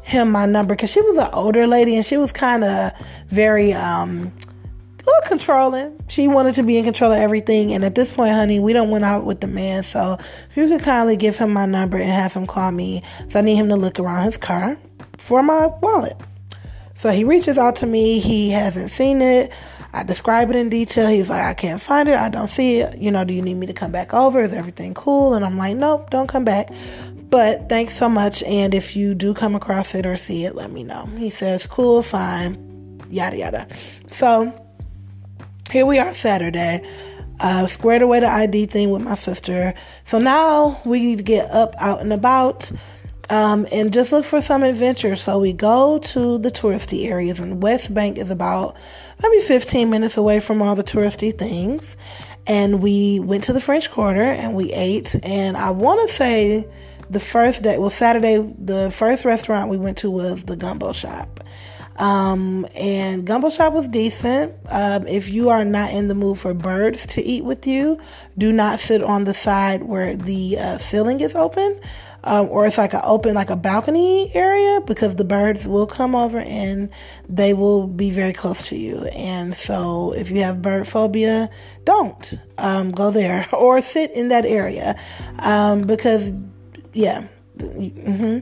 him 0.03 0.31
my 0.31 0.47
number 0.47 0.75
because 0.75 0.91
she 0.91 1.01
was 1.01 1.19
an 1.19 1.29
older 1.33 1.67
lady 1.67 1.97
and 1.97 2.07
she 2.07 2.17
was 2.17 2.33
kind 2.33 2.65
of 2.65 2.93
very 3.29 3.73
um, 3.73 4.33
little 5.07 5.29
controlling. 5.29 5.99
She 6.09 6.29
wanted 6.29 6.55
to 6.55 6.63
be 6.63 6.77
in 6.77 6.85
control 6.85 7.13
of 7.13 7.19
everything. 7.19 7.73
And 7.73 7.85
at 7.85 7.95
this 7.95 8.13
point, 8.13 8.35
honey, 8.35 8.59
we 8.59 8.73
don't 8.73 8.91
went 8.91 9.05
out 9.05 9.25
with 9.25 9.41
the 9.41 9.47
man. 9.47 9.83
So 9.83 10.19
if 10.51 10.57
you 10.57 10.69
could 10.69 10.83
kindly 10.83 11.17
give 11.17 11.39
him 11.39 11.53
my 11.53 11.67
number 11.67 11.97
and 11.97 12.11
have 12.11 12.35
him 12.35 12.47
call 12.47 12.73
me, 12.73 13.03
so 13.29 13.39
I 13.39 13.43
need 13.43 13.57
him 13.57 13.69
to 13.69 13.77
look 13.77 13.99
around 13.99 14.25
his 14.25 14.37
car 14.37 14.77
for 15.17 15.43
my 15.43 15.67
wallet. 15.67 16.17
So 16.97 17.11
he 17.11 17.25
reaches 17.25 17.59
out 17.59 17.77
to 17.77 17.87
me. 17.87 18.19
He 18.19 18.51
hasn't 18.51 18.91
seen 18.91 19.23
it. 19.23 19.53
I 19.93 20.03
describe 20.03 20.51
it 20.51 20.57
in 20.57 20.69
detail. 20.69 21.09
He's 21.09 21.31
like, 21.31 21.45
I 21.45 21.55
can't 21.55 21.81
find 21.81 22.09
it. 22.09 22.17
I 22.17 22.29
don't 22.29 22.49
see 22.49 22.81
it. 22.81 22.99
You 22.99 23.11
know, 23.11 23.25
do 23.25 23.33
you 23.33 23.43
need 23.43 23.55
me 23.55 23.67
to 23.67 23.73
come 23.73 23.93
back 23.93 24.13
over? 24.13 24.41
Is 24.41 24.53
everything 24.53 24.95
cool? 24.95 25.35
And 25.35 25.45
I'm 25.45 25.57
like, 25.57 25.77
nope, 25.77 26.11
don't 26.11 26.27
come 26.27 26.45
back. 26.45 26.71
But 27.31 27.69
thanks 27.69 27.97
so 27.97 28.09
much. 28.09 28.43
And 28.43 28.75
if 28.75 28.97
you 28.97 29.15
do 29.15 29.35
come 29.35 29.55
across 29.55 29.95
it 29.95 30.07
or 30.07 30.17
see 30.17 30.45
it, 30.45 30.55
let 30.55 30.71
me 30.71 30.85
know. 30.85 31.07
He 31.17 31.31
says, 31.31 31.67
cool, 31.67 32.03
fine, 32.03 33.01
yada, 33.09 33.37
yada. 33.37 33.69
So 34.07 34.55
here 35.71 35.85
we 35.87 35.99
are 35.99 36.15
Saturday. 36.15 36.81
Uh, 37.39 37.67
squared 37.67 38.03
away 38.03 38.21
the 38.21 38.31
ID 38.31 38.67
thing 38.67 38.91
with 38.91 39.03
my 39.03 39.15
sister. 39.15 39.75
So 40.05 40.19
now 40.19 40.81
we 40.85 41.01
need 41.01 41.19
to 41.19 41.25
get 41.25 41.51
up, 41.51 41.75
out 41.79 42.01
and 42.01 42.13
about, 42.13 42.73
um, 43.29 43.67
and 43.71 43.93
just 43.93 44.11
look 44.11 44.25
for 44.25 44.41
some 44.41 44.63
adventure. 44.63 45.17
So 45.17 45.39
we 45.39 45.53
go 45.53 45.99
to 45.99 46.39
the 46.39 46.51
touristy 46.51 47.11
areas, 47.11 47.39
and 47.39 47.63
West 47.63 47.93
Bank 47.93 48.17
is 48.17 48.31
about 48.31 48.77
maybe 49.23 49.41
15 49.41 49.91
minutes 49.91 50.17
away 50.17 50.41
from 50.41 50.63
all 50.63 50.77
the 50.77 50.85
touristy 50.85 51.37
things. 51.37 51.97
And 52.47 52.81
we 52.81 53.21
went 53.21 53.45
to 53.45 53.53
the 53.53 53.61
French 53.61 53.91
Quarter 53.91 54.23
and 54.23 54.55
we 54.55 54.73
ate. 54.73 55.17
And 55.23 55.57
I 55.57 55.71
want 55.71 56.09
to 56.09 56.15
say 56.15 56.67
the 57.11 57.21
first 57.21 57.63
day, 57.63 57.77
well, 57.77 57.91
Saturday, 57.91 58.39
the 58.59 58.91
first 58.93 59.25
restaurant 59.25 59.69
we 59.69 59.77
went 59.77 59.99
to 59.99 60.11
was 60.11 60.45
the 60.45 60.57
Gumbo 60.57 60.93
Shop. 60.93 61.41
Um, 61.99 62.67
and 62.75 63.27
Gumbo 63.27 63.49
Shop 63.49 63.73
was 63.73 63.89
decent. 63.89 64.55
Um, 64.69 65.07
if 65.07 65.31
you 65.31 65.49
are 65.49 65.65
not 65.65 65.93
in 65.93 66.09
the 66.09 66.15
mood 66.15 66.39
for 66.39 66.55
birds 66.55 67.07
to 67.09 67.23
eat 67.23 67.45
with 67.45 67.67
you, 67.67 67.99
do 68.37 68.53
not 68.53 68.81
sit 68.81 69.03
on 69.03 69.25
the 69.25 69.35
side 69.35 69.83
where 69.83 70.17
the 70.17 70.59
uh, 70.59 70.79
ceiling 70.79 71.21
is 71.21 71.35
open. 71.35 71.81
Um, 72.25 72.49
or 72.49 72.67
it's 72.67 72.77
like 72.77 72.93
an 72.93 73.03
open, 73.05 73.37
like 73.37 73.51
a 73.51 73.57
balcony 73.57 74.35
area 74.35 74.81
because 74.81 75.15
the 75.15 75.25
birds 75.25 75.69
will 75.69 75.87
come 75.87 76.17
over 76.17 76.41
and 76.41 76.91
they 77.29 77.55
will 77.55 77.87
be 77.87 78.11
very 78.11 78.33
close 78.33 78.63
to 78.69 78.77
you. 78.77 79.05
And 79.15 79.55
so 79.55 80.13
if 80.13 80.33
you 80.33 80.43
have 80.43 80.61
bird 80.61 80.89
phobia, 80.89 81.49
don't 81.85 82.35
um, 82.59 82.91
go 82.91 83.13
there 83.13 83.49
or 83.53 83.81
sit 83.81 84.11
in 84.11 84.29
that 84.29 84.45
area 84.45 84.99
um, 85.39 85.83
because, 85.83 86.33
yeah. 86.93 87.29
Mm-hmm. 87.59 88.41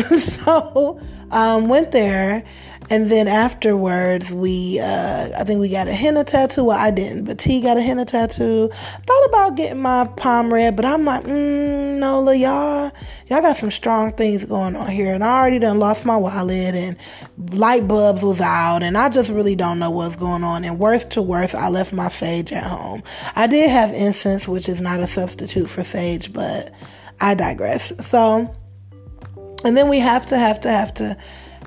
so 0.18 0.98
um, 1.30 1.68
went 1.68 1.92
there 1.92 2.44
and 2.90 3.10
then 3.10 3.28
afterwards, 3.28 4.32
we, 4.32 4.80
uh, 4.80 5.30
I 5.38 5.44
think 5.44 5.60
we 5.60 5.68
got 5.68 5.88
a 5.88 5.92
henna 5.92 6.24
tattoo. 6.24 6.64
Well, 6.64 6.78
I 6.78 6.90
didn't, 6.90 7.24
but 7.24 7.38
T 7.38 7.60
got 7.60 7.76
a 7.76 7.82
henna 7.82 8.06
tattoo. 8.06 8.70
Thought 8.70 9.26
about 9.26 9.56
getting 9.56 9.82
my 9.82 10.06
palm 10.16 10.52
read, 10.52 10.74
but 10.74 10.86
I'm 10.86 11.04
like, 11.04 11.24
mm, 11.24 11.98
Nola, 11.98 12.34
y'all, 12.34 12.90
y'all 13.26 13.42
got 13.42 13.58
some 13.58 13.70
strong 13.70 14.12
things 14.12 14.46
going 14.46 14.74
on 14.74 14.88
here. 14.88 15.12
And 15.12 15.22
I 15.22 15.38
already 15.38 15.58
done 15.58 15.78
lost 15.78 16.06
my 16.06 16.16
wallet 16.16 16.74
and 16.74 16.96
light 17.52 17.86
bulbs 17.86 18.22
was 18.22 18.40
out. 18.40 18.82
And 18.82 18.96
I 18.96 19.10
just 19.10 19.28
really 19.28 19.54
don't 19.54 19.78
know 19.78 19.90
what's 19.90 20.16
going 20.16 20.42
on. 20.42 20.64
And 20.64 20.78
worse 20.78 21.04
to 21.06 21.20
worse, 21.20 21.54
I 21.54 21.68
left 21.68 21.92
my 21.92 22.08
sage 22.08 22.52
at 22.52 22.64
home. 22.64 23.02
I 23.36 23.46
did 23.48 23.68
have 23.68 23.92
incense, 23.92 24.48
which 24.48 24.66
is 24.66 24.80
not 24.80 25.00
a 25.00 25.06
substitute 25.06 25.68
for 25.68 25.82
sage, 25.82 26.32
but 26.32 26.72
I 27.20 27.34
digress. 27.34 27.92
So, 28.08 28.54
and 29.62 29.76
then 29.76 29.90
we 29.90 29.98
have 29.98 30.24
to, 30.26 30.38
have 30.38 30.60
to, 30.60 30.70
have 30.70 30.94
to, 30.94 31.18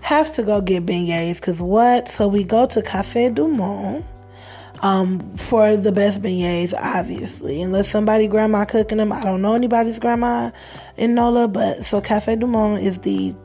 have 0.01 0.33
to 0.35 0.43
go 0.43 0.61
get 0.61 0.85
beignets 0.85 1.35
because 1.35 1.61
what? 1.61 2.09
So 2.09 2.27
we 2.27 2.43
go 2.43 2.65
to 2.67 2.81
Cafe 2.81 3.29
Du 3.29 3.47
Monde 3.47 4.03
um, 4.81 5.35
for 5.37 5.77
the 5.77 5.91
best 5.91 6.21
beignets, 6.21 6.73
obviously. 6.73 7.61
Unless 7.61 7.89
somebody 7.89 8.27
grandma 8.27 8.65
cooking 8.65 8.97
them. 8.97 9.11
I 9.11 9.23
don't 9.23 9.41
know 9.41 9.53
anybody's 9.53 9.99
grandma 9.99 10.51
in 10.97 11.15
NOLA, 11.15 11.47
but 11.47 11.85
so 11.85 12.01
Cafe 12.01 12.35
Du 12.35 12.47
Monde 12.47 12.81
is 12.81 12.99
the 12.99 13.35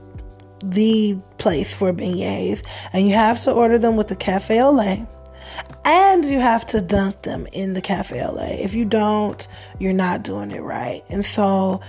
the 0.64 1.16
place 1.38 1.74
for 1.74 1.92
beignets. 1.92 2.62
And 2.92 3.06
you 3.06 3.14
have 3.14 3.42
to 3.44 3.52
order 3.52 3.78
them 3.78 3.96
with 3.96 4.08
the 4.08 4.16
cafe 4.16 4.60
au 4.62 4.72
lait. 4.72 5.06
And 5.84 6.24
you 6.24 6.40
have 6.40 6.66
to 6.66 6.80
dunk 6.80 7.22
them 7.22 7.46
in 7.52 7.74
the 7.74 7.80
cafe 7.80 8.24
au 8.24 8.32
lait. 8.32 8.60
If 8.60 8.74
you 8.74 8.84
don't, 8.84 9.46
you're 9.78 9.92
not 9.92 10.22
doing 10.22 10.50
it 10.50 10.60
right. 10.60 11.02
And 11.08 11.24
so 11.24 11.80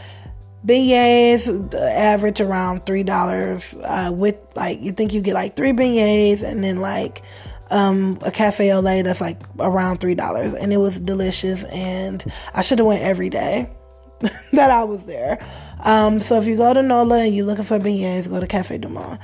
beignets 0.65 1.73
average 1.73 2.41
around 2.41 2.85
three 2.85 3.03
dollars 3.03 3.75
uh, 3.83 4.11
with 4.13 4.35
like 4.55 4.81
you 4.81 4.91
think 4.91 5.13
you 5.13 5.21
get 5.21 5.33
like 5.33 5.55
three 5.55 5.71
beignets 5.71 6.43
and 6.43 6.63
then 6.63 6.77
like 6.77 7.21
um, 7.69 8.17
a 8.21 8.31
cafe 8.31 8.71
au 8.71 8.79
lait 8.79 9.03
that's 9.03 9.21
like 9.21 9.39
around 9.59 9.99
three 9.99 10.15
dollars. 10.15 10.53
And 10.53 10.73
it 10.73 10.77
was 10.77 10.99
delicious 10.99 11.63
and 11.65 12.23
i 12.53 12.61
should 12.61 12.79
have 12.79 12.87
went 12.87 13.03
every 13.03 13.29
day 13.29 13.69
that 14.53 14.71
i 14.71 14.83
was 14.83 15.03
there. 15.03 15.39
Um, 15.83 16.19
so 16.21 16.39
if 16.39 16.47
you 16.47 16.57
go 16.57 16.73
to 16.73 16.81
nola 16.81 17.25
and 17.25 17.35
you're 17.35 17.45
looking 17.45 17.65
for 17.65 17.79
beignets 17.79 18.29
go 18.29 18.39
to 18.39 18.47
cafe 18.47 18.77
du 18.77 18.89
monde. 18.89 19.19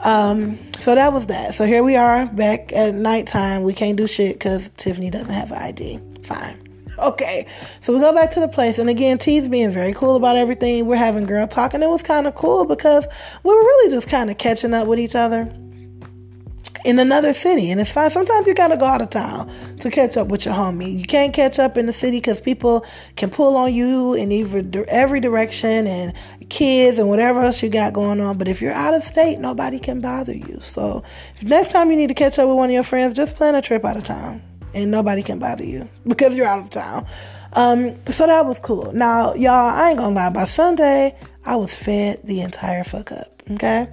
Um, 0.00 0.60
so 0.78 0.94
that 0.94 1.12
was 1.12 1.26
that. 1.26 1.56
So 1.56 1.66
here 1.66 1.82
we 1.82 1.96
are 1.96 2.26
back 2.26 2.72
at 2.72 2.94
nighttime. 2.94 3.64
We 3.64 3.72
can't 3.72 3.96
do 3.96 4.06
shit 4.06 4.36
because 4.36 4.70
tiffany 4.76 5.10
doesn't 5.10 5.32
have 5.32 5.50
an 5.50 5.58
id 5.58 6.00
fine 6.22 6.67
okay. 6.98 7.46
So 7.80 7.92
we 7.92 8.00
go 8.00 8.12
back 8.12 8.30
to 8.30 8.40
the 8.40 8.48
place, 8.48 8.78
and 8.78 8.88
again, 8.88 9.18
T's 9.18 9.48
being 9.48 9.70
very 9.70 9.92
cool 9.92 10.16
about 10.16 10.36
everything. 10.36 10.86
We're 10.86 10.96
having 10.96 11.26
girl 11.26 11.46
talk, 11.46 11.74
and 11.74 11.82
it 11.82 11.88
was 11.88 12.02
kind 12.02 12.26
of 12.26 12.34
cool 12.34 12.64
because 12.64 13.06
we 13.42 13.54
were 13.54 13.60
really 13.60 13.90
just 13.90 14.08
kind 14.08 14.30
of 14.30 14.38
catching 14.38 14.74
up 14.74 14.86
with 14.86 14.98
each 14.98 15.14
other 15.14 15.52
in 16.84 16.98
another 16.98 17.34
city. 17.34 17.70
And 17.70 17.80
it's 17.80 17.90
fine. 17.90 18.10
Sometimes 18.10 18.46
you 18.46 18.54
gotta 18.54 18.76
go 18.76 18.86
out 18.86 19.00
of 19.00 19.10
town 19.10 19.50
to 19.80 19.90
catch 19.90 20.16
up 20.16 20.28
with 20.28 20.44
your 20.44 20.54
homie. 20.54 20.98
You 20.98 21.04
can't 21.04 21.32
catch 21.32 21.58
up 21.58 21.76
in 21.76 21.86
the 21.86 21.92
city 21.92 22.18
because 22.18 22.40
people 22.40 22.84
can 23.16 23.30
pull 23.30 23.56
on 23.56 23.74
you 23.74 24.14
in 24.14 24.32
every 24.88 25.20
direction 25.20 25.86
and 25.86 26.14
kids 26.48 26.98
and 26.98 27.08
whatever 27.08 27.40
else 27.40 27.62
you 27.62 27.68
got 27.68 27.92
going 27.92 28.20
on. 28.20 28.38
But 28.38 28.48
if 28.48 28.62
you're 28.62 28.72
out 28.72 28.94
of 28.94 29.02
state, 29.02 29.38
nobody 29.38 29.78
can 29.78 30.00
bother 30.00 30.34
you. 30.34 30.58
So 30.60 31.02
next 31.42 31.72
time 31.72 31.90
you 31.90 31.96
need 31.96 32.08
to 32.08 32.14
catch 32.14 32.38
up 32.38 32.48
with 32.48 32.56
one 32.56 32.70
of 32.70 32.74
your 32.74 32.82
friends, 32.82 33.14
just 33.14 33.36
plan 33.36 33.54
a 33.54 33.62
trip 33.62 33.84
out 33.84 33.96
of 33.96 34.04
town 34.04 34.42
and 34.74 34.90
nobody 34.90 35.22
can 35.22 35.38
bother 35.38 35.64
you 35.64 35.88
because 36.06 36.36
you're 36.36 36.46
out 36.46 36.60
of 36.60 36.70
town. 36.70 37.06
Um, 37.54 37.96
so 38.06 38.26
that 38.26 38.46
was 38.46 38.58
cool. 38.58 38.92
Now, 38.92 39.34
y'all, 39.34 39.74
I 39.74 39.90
ain't 39.90 39.98
gonna 39.98 40.14
lie. 40.14 40.30
By 40.30 40.44
Sunday, 40.44 41.16
I 41.44 41.56
was 41.56 41.76
fed 41.76 42.20
the 42.24 42.40
entire 42.40 42.84
fuck 42.84 43.12
up. 43.12 43.42
Okay. 43.52 43.88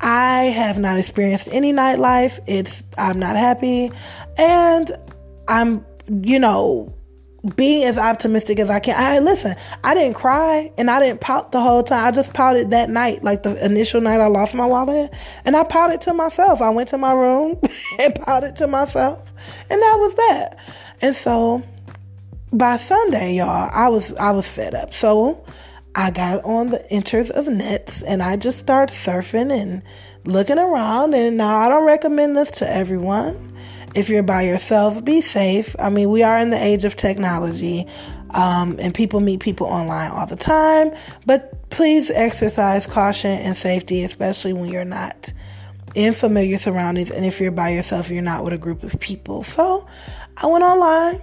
I 0.00 0.44
have 0.44 0.78
not 0.78 0.98
experienced 0.98 1.48
any 1.50 1.72
nightlife. 1.72 2.38
It's 2.46 2.82
I'm 2.98 3.18
not 3.18 3.36
happy, 3.36 3.90
and 4.36 4.90
I'm 5.48 5.84
you 6.08 6.38
know 6.38 6.94
being 7.56 7.84
as 7.84 7.98
optimistic 7.98 8.58
as 8.58 8.70
I 8.70 8.80
can. 8.80 8.94
I 8.96 9.18
listen, 9.18 9.54
I 9.82 9.94
didn't 9.94 10.14
cry 10.14 10.72
and 10.78 10.90
I 10.90 10.98
didn't 11.00 11.20
pout 11.20 11.52
the 11.52 11.60
whole 11.60 11.82
time. 11.82 12.06
I 12.06 12.10
just 12.10 12.32
pouted 12.32 12.70
that 12.70 12.88
night, 12.88 13.22
like 13.22 13.42
the 13.42 13.62
initial 13.64 14.00
night 14.00 14.20
I 14.20 14.26
lost 14.28 14.54
my 14.54 14.66
wallet. 14.66 15.12
And 15.44 15.56
I 15.56 15.64
pouted 15.64 16.00
to 16.02 16.14
myself. 16.14 16.62
I 16.62 16.70
went 16.70 16.88
to 16.90 16.98
my 16.98 17.12
room 17.12 17.60
and 18.00 18.14
pouted 18.14 18.56
to 18.56 18.66
myself. 18.66 19.22
And 19.70 19.80
that 19.80 19.96
was 19.98 20.14
that. 20.14 20.58
And 21.00 21.16
so 21.16 21.62
by 22.52 22.76
Sunday, 22.76 23.34
y'all, 23.34 23.70
I 23.72 23.88
was 23.88 24.12
I 24.14 24.30
was 24.30 24.50
fed 24.50 24.74
up. 24.74 24.94
So 24.94 25.44
I 25.94 26.10
got 26.10 26.44
on 26.44 26.70
the 26.70 26.90
enters 26.92 27.30
of 27.30 27.46
nets 27.48 28.02
and 28.02 28.22
I 28.22 28.36
just 28.36 28.58
started 28.58 28.94
surfing 28.94 29.52
and 29.52 29.82
looking 30.24 30.58
around. 30.58 31.14
And 31.14 31.36
now 31.36 31.58
I 31.58 31.68
don't 31.68 31.86
recommend 31.86 32.36
this 32.36 32.50
to 32.52 32.70
everyone 32.70 33.54
if 33.94 34.08
you're 34.08 34.22
by 34.22 34.42
yourself, 34.42 35.04
be 35.04 35.20
safe. 35.20 35.74
I 35.78 35.88
mean, 35.88 36.10
we 36.10 36.22
are 36.22 36.38
in 36.38 36.50
the 36.50 36.62
age 36.62 36.84
of 36.84 36.96
technology, 36.96 37.86
um, 38.30 38.76
and 38.80 38.92
people 38.92 39.20
meet 39.20 39.40
people 39.40 39.66
online 39.66 40.10
all 40.10 40.26
the 40.26 40.36
time, 40.36 40.92
but 41.26 41.70
please 41.70 42.10
exercise 42.10 42.86
caution 42.86 43.30
and 43.30 43.56
safety, 43.56 44.02
especially 44.02 44.52
when 44.52 44.70
you're 44.70 44.84
not 44.84 45.32
in 45.94 46.12
familiar 46.12 46.58
surroundings 46.58 47.10
and 47.10 47.24
if 47.24 47.40
you're 47.40 47.50
by 47.50 47.70
yourself, 47.70 48.10
you're 48.10 48.22
not 48.22 48.44
with 48.44 48.52
a 48.52 48.58
group 48.58 48.82
of 48.82 48.98
people. 49.00 49.42
So 49.42 49.86
I 50.36 50.46
went 50.46 50.64
online, 50.64 51.22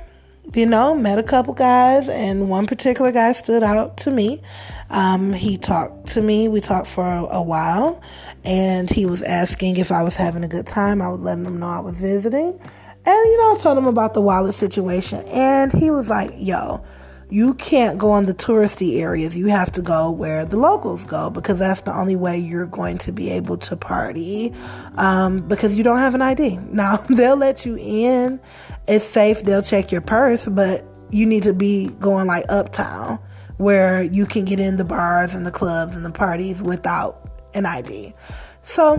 you 0.53 0.65
know, 0.65 0.95
met 0.95 1.19
a 1.19 1.23
couple 1.23 1.53
guys, 1.53 2.07
and 2.07 2.49
one 2.49 2.67
particular 2.67 3.11
guy 3.11 3.33
stood 3.33 3.63
out 3.63 3.97
to 3.97 4.11
me. 4.11 4.41
Um, 4.89 5.33
he 5.33 5.57
talked 5.57 6.07
to 6.09 6.21
me, 6.21 6.47
we 6.47 6.61
talked 6.61 6.87
for 6.87 7.05
a, 7.05 7.23
a 7.23 7.41
while 7.41 8.01
and 8.43 8.89
he 8.89 9.05
was 9.05 9.21
asking 9.21 9.77
if 9.77 9.91
I 9.91 10.03
was 10.03 10.15
having 10.15 10.43
a 10.43 10.47
good 10.47 10.67
time. 10.67 11.01
I 11.01 11.09
was 11.09 11.19
letting 11.19 11.45
him 11.45 11.59
know 11.59 11.67
I 11.67 11.79
was 11.79 11.95
visiting. 11.95 12.59
And, 13.03 13.25
you 13.31 13.37
know, 13.37 13.55
I 13.55 13.57
told 13.59 13.77
him 13.77 13.87
about 13.87 14.13
the 14.13 14.21
wallet 14.21 14.55
situation. 14.55 15.23
And 15.27 15.71
he 15.73 15.89
was 15.91 16.07
like, 16.07 16.33
yo, 16.37 16.83
you 17.31 17.53
can't 17.53 17.97
go 17.97 18.17
in 18.17 18.25
the 18.25 18.33
touristy 18.33 18.99
areas. 18.99 19.37
You 19.37 19.47
have 19.47 19.71
to 19.71 19.81
go 19.81 20.11
where 20.11 20.45
the 20.45 20.57
locals 20.57 21.05
go 21.05 21.29
because 21.29 21.59
that's 21.59 21.81
the 21.83 21.97
only 21.97 22.17
way 22.17 22.37
you're 22.37 22.65
going 22.65 22.97
to 22.99 23.13
be 23.13 23.29
able 23.29 23.57
to 23.59 23.77
party 23.77 24.53
um, 24.95 25.47
because 25.47 25.77
you 25.77 25.83
don't 25.83 25.99
have 25.99 26.13
an 26.13 26.21
ID. 26.21 26.59
Now, 26.71 26.97
they'll 26.97 27.37
let 27.37 27.65
you 27.65 27.77
in. 27.77 28.39
It's 28.87 29.05
safe. 29.05 29.43
They'll 29.43 29.61
check 29.61 29.91
your 29.91 30.01
purse, 30.01 30.45
but 30.45 30.85
you 31.11 31.25
need 31.25 31.43
to 31.43 31.53
be 31.53 31.89
going 31.99 32.27
like 32.27 32.45
uptown 32.49 33.19
where 33.57 34.01
you 34.01 34.25
can 34.25 34.45
get 34.45 34.59
in 34.59 34.77
the 34.77 34.83
bars 34.83 35.35
and 35.35 35.45
the 35.45 35.51
clubs 35.51 35.95
and 35.95 36.03
the 36.03 36.11
parties 36.11 36.61
without 36.61 37.29
an 37.53 37.65
ID. 37.65 38.13
So, 38.63 38.95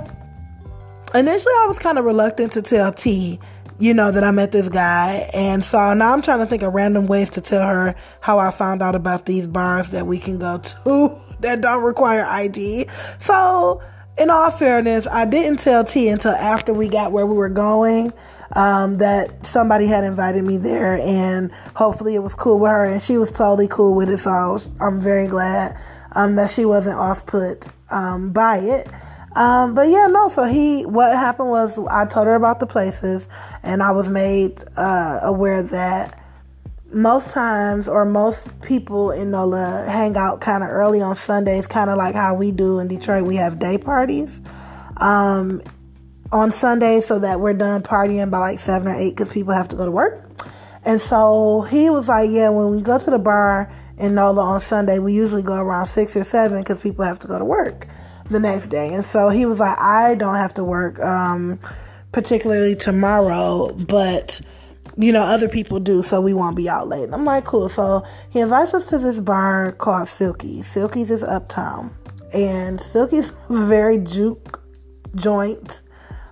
initially, 1.14 1.54
I 1.58 1.66
was 1.66 1.78
kind 1.78 1.98
of 1.98 2.04
reluctant 2.04 2.52
to 2.52 2.62
tell 2.62 2.92
T 2.92 3.40
you 3.82 3.92
know, 3.92 4.12
that 4.12 4.22
I 4.22 4.30
met 4.30 4.52
this 4.52 4.68
guy. 4.68 5.28
And 5.34 5.64
so 5.64 5.92
now 5.92 6.12
I'm 6.12 6.22
trying 6.22 6.38
to 6.38 6.46
think 6.46 6.62
of 6.62 6.72
random 6.72 7.08
ways 7.08 7.30
to 7.30 7.40
tell 7.40 7.66
her 7.66 7.96
how 8.20 8.38
I 8.38 8.52
found 8.52 8.80
out 8.80 8.94
about 8.94 9.26
these 9.26 9.48
bars 9.48 9.90
that 9.90 10.06
we 10.06 10.20
can 10.20 10.38
go 10.38 10.58
to 10.58 11.20
that 11.40 11.62
don't 11.62 11.82
require 11.82 12.24
ID. 12.24 12.86
So, 13.18 13.82
in 14.16 14.30
all 14.30 14.52
fairness, 14.52 15.08
I 15.08 15.24
didn't 15.24 15.58
tell 15.58 15.82
T 15.82 16.08
until 16.08 16.30
after 16.30 16.72
we 16.72 16.88
got 16.88 17.10
where 17.10 17.26
we 17.26 17.34
were 17.34 17.48
going. 17.48 18.12
Um, 18.54 18.98
that 18.98 19.46
somebody 19.46 19.86
had 19.86 20.04
invited 20.04 20.44
me 20.44 20.58
there, 20.58 21.00
and 21.00 21.50
hopefully 21.74 22.14
it 22.14 22.22
was 22.22 22.34
cool 22.34 22.58
with 22.58 22.70
her, 22.70 22.84
and 22.84 23.02
she 23.02 23.16
was 23.16 23.32
totally 23.32 23.66
cool 23.66 23.94
with 23.94 24.10
it. 24.10 24.18
So 24.18 24.60
I'm 24.78 25.00
very 25.00 25.26
glad 25.26 25.74
um, 26.12 26.36
that 26.36 26.50
she 26.50 26.66
wasn't 26.66 26.98
off 26.98 27.24
put 27.24 27.66
um, 27.88 28.30
by 28.30 28.58
it. 28.58 28.88
Um, 29.34 29.74
but 29.74 29.88
yeah, 29.88 30.06
no. 30.08 30.28
So 30.28 30.44
he, 30.44 30.84
what 30.84 31.12
happened 31.12 31.48
was, 31.48 31.78
I 31.90 32.04
told 32.06 32.26
her 32.26 32.34
about 32.34 32.60
the 32.60 32.66
places, 32.66 33.26
and 33.62 33.82
I 33.82 33.92
was 33.92 34.08
made 34.08 34.62
uh, 34.76 35.20
aware 35.22 35.62
that 35.62 36.18
most 36.92 37.30
times, 37.30 37.88
or 37.88 38.04
most 38.04 38.46
people 38.60 39.10
in 39.10 39.30
NOLA 39.30 39.86
hang 39.88 40.16
out 40.16 40.42
kind 40.42 40.62
of 40.62 40.68
early 40.68 41.00
on 41.00 41.16
Sundays, 41.16 41.66
kind 41.66 41.88
of 41.88 41.96
like 41.96 42.14
how 42.14 42.34
we 42.34 42.52
do 42.52 42.78
in 42.78 42.88
Detroit. 42.88 43.24
We 43.24 43.36
have 43.36 43.58
day 43.58 43.78
parties 43.78 44.42
um, 44.98 45.62
on 46.30 46.52
Sundays, 46.52 47.06
so 47.06 47.18
that 47.18 47.40
we're 47.40 47.54
done 47.54 47.82
partying 47.82 48.30
by 48.30 48.38
like 48.38 48.58
seven 48.58 48.88
or 48.88 48.94
eight, 48.94 49.16
because 49.16 49.32
people 49.32 49.54
have 49.54 49.68
to 49.68 49.76
go 49.76 49.86
to 49.86 49.90
work. 49.90 50.28
And 50.84 51.00
so 51.00 51.62
he 51.70 51.88
was 51.88 52.08
like, 52.08 52.28
"Yeah, 52.30 52.50
when 52.50 52.70
we 52.70 52.82
go 52.82 52.98
to 52.98 53.10
the 53.10 53.18
bar 53.18 53.72
in 53.96 54.14
NOLA 54.14 54.42
on 54.42 54.60
Sunday, 54.60 54.98
we 54.98 55.14
usually 55.14 55.42
go 55.42 55.54
around 55.54 55.86
six 55.86 56.14
or 56.16 56.24
seven 56.24 56.58
because 56.58 56.82
people 56.82 57.06
have 57.06 57.18
to 57.20 57.26
go 57.26 57.38
to 57.38 57.44
work." 57.46 57.86
The 58.32 58.40
next 58.40 58.68
day. 58.68 58.92
And 58.92 59.04
so 59.04 59.28
he 59.28 59.46
was 59.46 59.58
like, 59.58 59.78
I 59.78 60.14
don't 60.14 60.36
have 60.36 60.54
to 60.54 60.64
work, 60.64 60.98
um, 61.00 61.60
particularly 62.10 62.74
tomorrow, 62.74 63.72
but 63.72 64.40
you 64.96 65.12
know, 65.12 65.22
other 65.22 65.48
people 65.48 65.80
do, 65.80 66.02
so 66.02 66.20
we 66.20 66.34
won't 66.34 66.56
be 66.56 66.68
out 66.68 66.88
late. 66.88 67.04
And 67.04 67.14
I'm 67.14 67.24
like, 67.24 67.44
cool. 67.44 67.68
So 67.68 68.04
he 68.30 68.40
invites 68.40 68.74
us 68.74 68.86
to 68.86 68.98
this 68.98 69.18
bar 69.18 69.72
called 69.72 70.08
Silky's. 70.08 70.66
Silky's 70.66 71.10
is 71.10 71.22
uptown. 71.22 71.94
And 72.32 72.80
Silky's 72.80 73.32
very 73.50 73.98
juke 73.98 74.60
joint, 75.14 75.82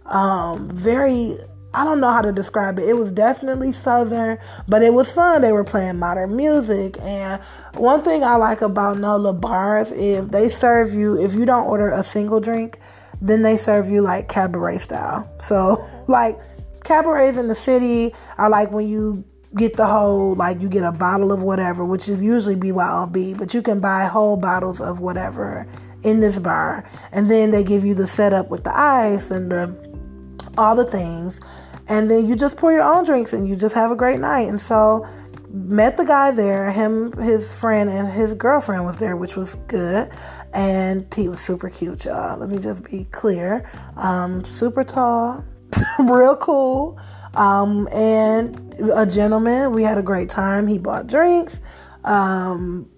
um, 0.06 0.68
very 0.74 1.38
I 1.72 1.84
don't 1.84 2.00
know 2.00 2.10
how 2.10 2.22
to 2.22 2.32
describe 2.32 2.78
it. 2.78 2.88
It 2.88 2.94
was 2.94 3.12
definitely 3.12 3.72
southern, 3.72 4.38
but 4.66 4.82
it 4.82 4.92
was 4.92 5.08
fun. 5.08 5.42
They 5.42 5.52
were 5.52 5.62
playing 5.62 5.98
modern 5.98 6.34
music. 6.34 6.96
And 7.00 7.40
one 7.74 8.02
thing 8.02 8.24
I 8.24 8.36
like 8.36 8.60
about 8.60 8.98
NOLA 8.98 9.34
bars 9.34 9.90
is 9.92 10.26
they 10.28 10.50
serve 10.50 10.92
you, 10.92 11.20
if 11.20 11.32
you 11.32 11.44
don't 11.44 11.66
order 11.66 11.90
a 11.90 12.02
single 12.02 12.40
drink, 12.40 12.80
then 13.22 13.42
they 13.42 13.56
serve 13.56 13.88
you 13.88 14.02
like 14.02 14.28
cabaret 14.28 14.78
style. 14.78 15.30
So, 15.46 15.88
like, 16.08 16.40
cabarets 16.82 17.38
in 17.38 17.46
the 17.46 17.54
city 17.54 18.14
are 18.36 18.50
like 18.50 18.72
when 18.72 18.88
you 18.88 19.24
get 19.54 19.76
the 19.76 19.86
whole, 19.86 20.34
like, 20.34 20.60
you 20.60 20.68
get 20.68 20.82
a 20.82 20.92
bottle 20.92 21.30
of 21.30 21.42
whatever, 21.42 21.84
which 21.84 22.08
is 22.08 22.20
usually 22.20 22.56
BYOB, 22.56 23.38
but 23.38 23.54
you 23.54 23.62
can 23.62 23.78
buy 23.78 24.06
whole 24.06 24.36
bottles 24.36 24.80
of 24.80 24.98
whatever 24.98 25.68
in 26.02 26.18
this 26.18 26.36
bar. 26.38 26.88
And 27.12 27.30
then 27.30 27.52
they 27.52 27.62
give 27.62 27.84
you 27.84 27.94
the 27.94 28.08
setup 28.08 28.48
with 28.48 28.64
the 28.64 28.76
ice 28.76 29.30
and 29.30 29.52
the 29.52 29.90
all 30.58 30.74
the 30.74 30.84
things 30.84 31.40
and 31.90 32.08
then 32.08 32.28
you 32.28 32.36
just 32.36 32.56
pour 32.56 32.70
your 32.70 32.84
own 32.84 33.04
drinks 33.04 33.32
and 33.32 33.48
you 33.48 33.56
just 33.56 33.74
have 33.74 33.90
a 33.90 33.96
great 33.96 34.20
night. 34.20 34.48
And 34.48 34.60
so 34.62 35.08
met 35.48 35.96
the 35.96 36.04
guy 36.04 36.30
there, 36.30 36.70
him, 36.70 37.12
his 37.20 37.50
friend, 37.54 37.90
and 37.90 38.08
his 38.12 38.34
girlfriend 38.34 38.86
was 38.86 38.98
there, 38.98 39.16
which 39.16 39.34
was 39.34 39.56
good. 39.66 40.08
And 40.54 41.12
he 41.12 41.28
was 41.28 41.40
super 41.40 41.68
cute, 41.68 42.04
y'all. 42.04 42.38
Let 42.38 42.48
me 42.48 42.58
just 42.58 42.84
be 42.84 43.08
clear. 43.10 43.68
Um, 43.96 44.44
super 44.52 44.84
tall, 44.84 45.44
real 45.98 46.36
cool. 46.36 46.96
Um, 47.34 47.88
and 47.88 48.72
a 48.94 49.04
gentleman. 49.04 49.72
We 49.72 49.82
had 49.82 49.98
a 49.98 50.02
great 50.02 50.28
time. 50.28 50.68
He 50.68 50.78
bought 50.78 51.08
drinks. 51.08 51.58
Um, 52.04 52.88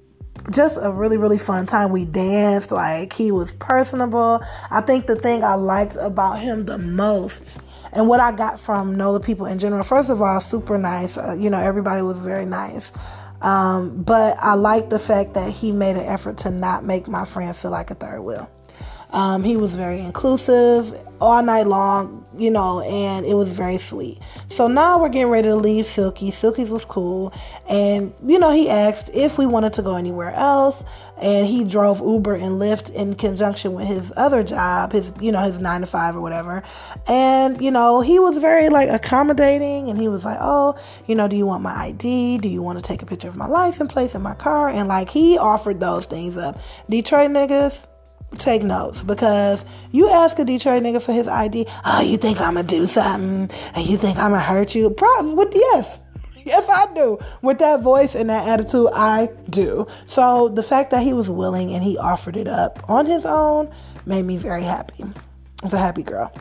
just 0.51 0.77
a 0.81 0.91
really 0.91 1.17
really 1.17 1.39
fun 1.39 1.67
time 1.67 1.93
we 1.93 2.05
danced 2.05 2.73
like 2.73 3.13
he 3.13 3.31
was 3.31 3.53
personable 3.61 4.43
i 4.73 4.81
think 4.81 5.07
the 5.07 5.15
thing 5.15 5.45
i 5.45 5.55
liked 5.55 5.95
about 5.97 6.41
him 6.41 6.65
the 6.65 6.79
most 6.79 7.45
and 7.93 8.09
what 8.09 8.21
I 8.21 8.33
got 8.33 8.59
from 8.59 8.97
NOLA 8.97 9.21
people 9.21 9.47
in 9.47 9.59
general. 9.59 9.83
First 9.83 10.11
of 10.11 10.21
all, 10.21 10.41
super 10.41 10.79
nice. 10.79 11.17
Uh, 11.17 11.35
you 11.35 11.51
know, 11.51 11.59
everybody 11.59 12.03
was 12.03 12.19
very 12.19 12.47
nice. 12.47 12.91
Um, 13.43 14.03
but 14.03 14.37
I 14.39 14.55
like 14.55 14.89
the 14.89 14.99
fact 14.99 15.35
that 15.35 15.51
he 15.51 15.73
made 15.73 15.97
an 15.97 16.05
effort 16.05 16.39
to 16.39 16.51
not 16.51 16.85
make 16.85 17.09
my 17.09 17.25
friend 17.25 17.55
feel 17.57 17.73
like 17.73 17.91
a 17.91 17.95
third 17.95 18.21
wheel. 18.21 18.49
Um, 19.11 19.45
he 19.45 19.57
was 19.59 19.73
very 19.73 20.01
inclusive 20.01 20.99
all 21.21 21.43
night 21.43 21.67
long, 21.67 22.25
you 22.39 22.51
know, 22.51 22.81
and 22.81 23.27
it 23.27 23.35
was 23.35 23.51
very 23.51 23.77
sweet. 23.77 24.19
So 24.51 24.69
now 24.69 24.99
we're 24.99 25.11
getting 25.11 25.29
ready 25.29 25.49
to 25.49 25.57
leave 25.57 25.87
Silky. 25.87 26.31
Silky's 26.31 26.71
was 26.71 26.87
cool. 26.87 27.33
And, 27.69 28.15
you 28.27 28.39
know, 28.39 28.51
he 28.51 28.71
asked 28.71 29.11
if 29.13 29.37
we 29.37 29.45
wanted 29.45 29.75
to 29.75 29.83
go 29.83 29.97
anywhere 29.97 30.33
else. 30.33 30.83
And 31.23 31.47
he 31.47 31.63
drove 31.63 32.01
Uber 32.01 32.35
and 32.35 32.61
Lyft 32.61 32.91
in 32.91 33.15
conjunction 33.15 33.75
with 33.75 33.87
his 33.87 34.13
other 34.17 34.43
job, 34.43 34.93
his, 34.93 35.13
you 35.21 35.31
know, 35.31 35.41
his 35.41 35.61
nine 35.61 35.81
to 35.83 35.87
five 35.87 36.17
or 36.17 36.21
whatever. 36.21 36.63
And, 37.07 37.63
you 37.63 37.71
know, 37.71 38.01
he 38.01 38.19
was 38.19 38.37
very 38.39 38.69
like 38.69 38.91
accommodating 38.91 39.89
and 39.89 40.01
he 40.01 40.09
was 40.09 40.25
like, 40.25 40.39
oh, 40.41 40.77
you 41.07 41.15
know, 41.15 41.29
do 41.29 41.37
you 41.37 41.47
want 41.47 41.63
my 41.63 41.75
ID? 41.75 42.39
Do 42.39 42.49
you 42.49 42.61
want 42.61 42.79
to 42.79 42.85
take 42.85 43.03
a 43.03 43.07
picture 43.07 43.29
of 43.29 43.37
my 43.37 43.47
license 43.47 43.93
plate 43.93 44.15
in 44.15 44.23
my 44.23 44.35
car? 44.35 44.69
And 44.69 44.89
like 44.89 45.09
he 45.09 45.39
offered 45.39 45.79
those 45.79 46.07
things 46.07 46.37
up. 46.37 46.59
Detroit 46.91 47.31
niggas, 47.31 47.87
take 48.39 48.63
notes 48.63 49.03
because 49.03 49.65
you 49.91 50.11
ask 50.11 50.39
a 50.39 50.45
Detroit 50.45 50.83
nigga 50.83 51.01
for 51.01 51.13
his 51.13 51.29
ID. 51.29 51.67
Oh, 51.85 52.01
you 52.01 52.17
think 52.17 52.41
I'm 52.41 52.55
gonna 52.55 52.67
do 52.67 52.87
something? 52.87 53.57
And 53.75 53.87
you 53.87 53.97
think 53.97 54.19
I'm 54.19 54.33
gonna 54.33 54.41
hurt 54.41 54.75
you? 54.75 54.91
Probably. 54.91 55.47
Yes. 55.55 56.01
Yes, 56.45 56.69
I 56.69 56.93
do. 56.95 57.19
With 57.41 57.59
that 57.59 57.83
voice 57.83 58.15
and 58.15 58.31
that 58.31 58.47
attitude, 58.49 58.89
I 58.95 59.31
do. 59.49 59.87
So 60.07 60.49
the 60.49 60.63
fact 60.63 60.91
that 60.91 61.03
he 61.03 61.13
was 61.13 61.31
willing 61.31 61.73
and 61.73 61.83
he 61.85 61.97
offered 61.99 62.37
it 62.37 62.49
up 62.49 62.85
on 62.89 63.07
his 63.07 63.25
own 63.25 63.73
made 64.07 64.25
me 64.25 64.37
very 64.37 64.63
happy. 64.63 65.05
I 65.05 65.65
was 65.65 65.73
a 65.73 65.79
happy 65.79 66.03
girl. 66.03 66.33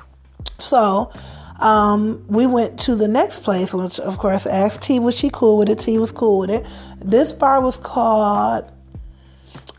So 0.60 1.12
um, 1.60 2.26
we 2.28 2.46
went 2.46 2.80
to 2.82 2.96
the 2.96 3.08
next 3.08 3.44
place, 3.44 3.74
which 3.74 4.00
of 4.00 4.18
course 4.18 4.46
asked 4.46 4.82
T 4.82 5.00
was 5.00 5.16
she 5.16 5.30
cool 5.32 5.58
with 5.58 5.70
it. 5.70 5.80
T 5.80 5.98
was 5.98 6.12
cool 6.12 6.40
with 6.40 6.50
it. 6.50 6.66
This 7.00 7.34
bar 7.34 7.62
was 7.62 7.78
called 7.78 8.72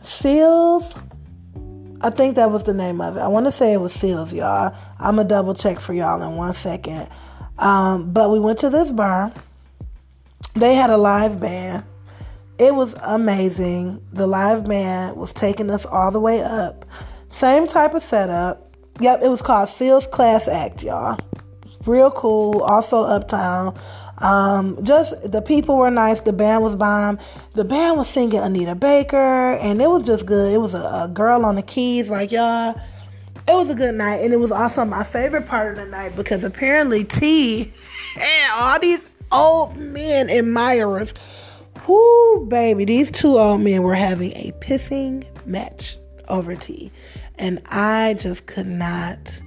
Seals 0.03 0.95
I 2.05 2.11
think 2.11 2.35
that 2.35 2.51
was 2.51 2.65
the 2.65 2.75
name 2.75 3.01
of 3.01 3.17
it. 3.17 3.21
I 3.21 3.29
want 3.29 3.47
to 3.47 3.53
say 3.53 3.73
it 3.73 3.81
was 3.81 3.93
Seals, 3.93 4.33
y'all. 4.33 4.75
I'm 4.99 5.17
going 5.17 5.29
to 5.29 5.35
double 5.35 5.55
check 5.55 5.79
for 5.79 5.95
y'all 5.95 6.21
in 6.21 6.35
one 6.35 6.53
second. 6.53 7.09
Um, 7.59 8.13
but 8.13 8.29
we 8.31 8.41
went 8.41 8.59
to 8.61 8.71
this 8.71 8.91
bar. 8.91 9.33
They 10.55 10.75
had 10.75 10.91
a 10.91 10.97
live 10.97 11.41
band. 11.41 11.85
It 12.59 12.75
was 12.75 12.95
amazing. 13.03 14.03
The 14.13 14.27
live 14.27 14.65
band 14.67 15.17
was 15.17 15.33
taking 15.33 15.71
us 15.71 15.87
all 15.87 16.11
the 16.11 16.21
way 16.21 16.43
up. 16.43 16.85
Same 17.31 17.67
type 17.67 17.95
of 17.95 18.03
setup. 18.03 18.77
Yep, 19.01 19.23
it 19.23 19.29
was 19.29 19.41
called 19.41 19.71
Seals 19.71 20.07
Class 20.07 20.47
Act, 20.49 20.83
y'all. 20.83 21.19
Real 21.87 22.11
cool. 22.11 22.61
Also 22.63 23.03
uptown. 23.05 23.77
Um, 24.19 24.79
just 24.85 25.15
the 25.29 25.43
people 25.43 25.77
were 25.77 25.91
nice. 25.91 26.21
The 26.21 26.33
band 26.33 26.63
was 26.63 26.77
bomb. 26.77 27.19
The 27.55 27.65
band 27.65 27.97
was 27.97 28.09
singing 28.09 28.39
Anita 28.39 28.75
Baker, 28.75 29.55
and 29.55 29.83
it 29.83 29.91
was 29.91 30.05
just 30.05 30.27
good. 30.27 30.53
It 30.53 30.59
was 30.59 30.75
a, 30.75 31.05
a 31.05 31.11
girl 31.13 31.45
on 31.45 31.57
the 31.57 31.63
keys, 31.63 32.09
like 32.09 32.31
y'all. 32.31 32.81
It 33.49 33.55
was 33.55 33.69
a 33.71 33.75
good 33.75 33.97
night, 33.97 34.21
and 34.21 34.33
it 34.33 34.39
was 34.39 34.53
also 34.53 34.85
my 34.85 35.03
favorite 35.03 35.49
part 35.49 35.73
of 35.73 35.85
the 35.85 35.91
night 35.91 36.15
because 36.15 36.45
apparently 36.45 37.03
T 37.03 37.73
and 38.17 38.53
all 38.53 38.79
these 38.79 39.01
old 39.33 39.77
men 39.77 40.31
admirers, 40.31 41.15
whoo 41.87 42.47
baby, 42.49 42.85
these 42.85 43.11
two 43.11 43.39
old 43.39 43.61
men 43.63 43.83
were 43.83 43.95
having 43.95 44.33
a 44.33 44.53
pissing 44.61 45.25
match 45.47 45.97
over 46.29 46.55
T. 46.55 46.93
and 47.39 47.61
I 47.67 48.15
just 48.15 48.47
could 48.47 48.67
not 48.67 49.41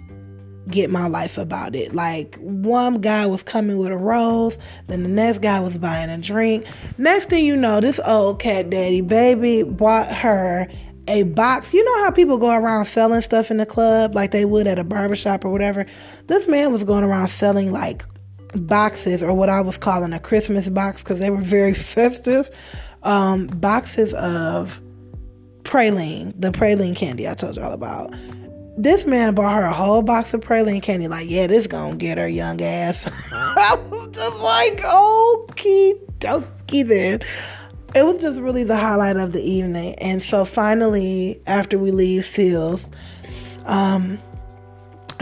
get 0.69 0.89
my 0.89 1.07
life 1.07 1.38
about 1.38 1.75
it. 1.75 1.93
Like 1.93 2.36
one 2.39 3.01
guy 3.01 3.25
was 3.25 3.43
coming 3.43 3.77
with 3.77 3.91
a 3.91 3.97
rose, 3.97 4.57
then 4.88 5.03
the 5.03 5.09
next 5.09 5.39
guy 5.39 5.59
was 5.59 5.77
buying 5.77 6.09
a 6.09 6.17
drink. 6.17 6.65
Next 6.97 7.29
thing 7.29 7.45
you 7.45 7.55
know, 7.55 7.79
this 7.79 7.99
old 8.05 8.39
cat 8.39 8.69
daddy 8.69 9.01
baby 9.01 9.63
bought 9.63 10.11
her 10.11 10.67
a 11.07 11.23
box. 11.23 11.73
You 11.73 11.83
know 11.83 12.03
how 12.03 12.11
people 12.11 12.38
go 12.38 12.49
around 12.49 12.88
selling 12.88 13.21
stuff 13.21 13.51
in 13.51 13.57
the 13.57 13.65
club 13.65 14.15
like 14.15 14.31
they 14.31 14.45
would 14.45 14.67
at 14.67 14.79
a 14.79 14.83
barbershop 14.83 15.45
or 15.45 15.51
whatever? 15.51 15.86
This 16.27 16.47
man 16.47 16.71
was 16.71 16.83
going 16.83 17.03
around 17.03 17.29
selling 17.29 17.71
like 17.71 18.03
boxes 18.55 19.21
or 19.23 19.33
what 19.33 19.49
I 19.49 19.61
was 19.61 19.77
calling 19.77 20.13
a 20.13 20.19
Christmas 20.19 20.67
box 20.69 21.01
because 21.01 21.19
they 21.19 21.29
were 21.29 21.41
very 21.41 21.73
festive 21.95 22.49
um, 23.03 23.47
boxes 23.47 24.13
of 24.13 24.81
praline, 25.63 26.33
the 26.39 26.51
praline 26.51 26.95
candy 26.95 27.27
I 27.27 27.33
told 27.33 27.55
y'all 27.55 27.73
about. 27.73 28.13
This 28.77 29.05
man 29.05 29.35
bought 29.35 29.53
her 29.53 29.61
a 29.61 29.73
whole 29.73 30.01
box 30.01 30.33
of 30.33 30.41
praline 30.41 30.81
candy. 30.81 31.07
Like, 31.07 31.29
yeah, 31.29 31.47
this 31.47 31.65
gonna 31.65 31.95
get 31.95 32.17
her 32.17 32.27
young 32.27 32.61
ass. 32.61 33.09
I 33.31 33.75
was 33.89 34.09
just 34.13 34.37
like, 34.37 34.79
okie 34.79 35.99
dokie 36.19 36.85
then. 36.85 37.21
It 37.93 38.05
was 38.05 38.21
just 38.21 38.39
really 38.39 38.65
the 38.65 38.75
highlight 38.75 39.15
of 39.15 39.31
the 39.31 39.41
evening. 39.41 39.95
And 39.95 40.21
so 40.21 40.43
finally, 40.43 41.41
after 41.47 41.79
we 41.79 41.91
leave 41.91 42.25
Seals, 42.25 42.85
um, 43.65 44.19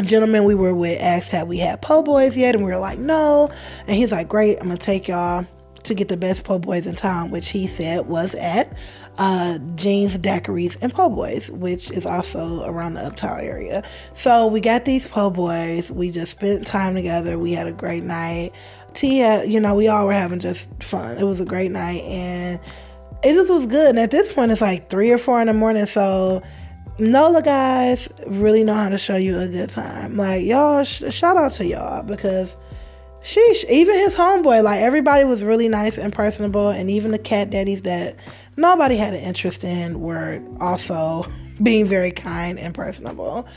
gentleman 0.01 0.43
we 0.45 0.55
were 0.55 0.73
with 0.73 0.99
asked 0.99 1.29
had 1.29 1.47
we 1.47 1.59
had 1.59 1.81
po' 1.81 2.01
boys 2.01 2.35
yet, 2.35 2.55
and 2.55 2.63
we 2.63 2.71
were 2.71 2.79
like, 2.79 2.99
no. 2.99 3.51
And 3.87 3.95
he's 3.95 4.11
like, 4.11 4.27
great, 4.27 4.57
I'm 4.59 4.67
gonna 4.67 4.77
take 4.77 5.07
y'all 5.07 5.45
to 5.83 5.93
get 5.93 6.07
the 6.07 6.17
best 6.17 6.43
po' 6.43 6.59
boys 6.59 6.85
in 6.85 6.95
town, 6.95 7.29
which 7.29 7.49
he 7.49 7.67
said 7.67 8.07
was 8.07 8.33
at 8.35 8.75
uh, 9.17 9.59
Gene's, 9.75 10.17
Daiquiris, 10.17 10.75
and 10.81 10.93
Po' 10.93 11.09
Boys, 11.09 11.49
which 11.49 11.91
is 11.91 12.05
also 12.05 12.63
around 12.63 12.95
the 12.95 13.01
Uptown 13.01 13.41
area. 13.41 13.83
So 14.15 14.47
we 14.47 14.59
got 14.59 14.85
these 14.85 15.07
Po' 15.07 15.29
Boys. 15.29 15.91
We 15.91 16.11
just 16.11 16.31
spent 16.31 16.65
time 16.65 16.95
together. 16.95 17.37
We 17.37 17.51
had 17.51 17.67
a 17.67 17.71
great 17.71 18.03
night. 18.03 18.53
T 18.93 19.19
had, 19.19 19.51
you 19.51 19.59
know, 19.59 19.75
we 19.75 19.87
all 19.87 20.05
were 20.05 20.13
having 20.13 20.39
just 20.39 20.67
fun. 20.81 21.17
It 21.17 21.23
was 21.23 21.39
a 21.39 21.45
great 21.45 21.71
night, 21.71 22.03
and 22.03 22.59
it 23.23 23.33
just 23.33 23.51
was 23.51 23.65
good. 23.65 23.89
And 23.89 23.99
at 23.99 24.11
this 24.11 24.31
point, 24.33 24.51
it's 24.51 24.61
like 24.61 24.89
three 24.89 25.11
or 25.11 25.17
four 25.17 25.41
in 25.41 25.47
the 25.47 25.53
morning, 25.53 25.85
so 25.85 26.41
NOLA 26.99 27.41
guys 27.41 28.07
really 28.27 28.63
know 28.63 28.75
how 28.75 28.89
to 28.89 28.97
show 28.97 29.15
you 29.15 29.39
a 29.39 29.47
good 29.47 29.69
time. 29.69 30.15
Like 30.15 30.45
y'all, 30.45 30.83
sh- 30.83 31.03
shout 31.09 31.37
out 31.37 31.53
to 31.53 31.65
y'all 31.65 32.03
because 32.03 32.55
sheesh, 33.23 33.67
even 33.69 33.97
his 33.97 34.13
homeboy, 34.13 34.63
like 34.63 34.81
everybody 34.81 35.23
was 35.23 35.41
really 35.41 35.69
nice 35.69 35.97
and 35.97 36.13
personable, 36.13 36.69
and 36.69 36.89
even 36.89 37.11
the 37.11 37.19
cat 37.19 37.49
daddies 37.49 37.81
that 37.83 38.15
nobody 38.57 38.95
had 38.95 39.13
an 39.13 39.21
interest 39.21 39.63
in 39.63 40.01
were 40.01 40.41
also 40.59 41.25
being 41.63 41.85
very 41.85 42.11
kind 42.11 42.59
and 42.59 42.75
personable. 42.75 43.47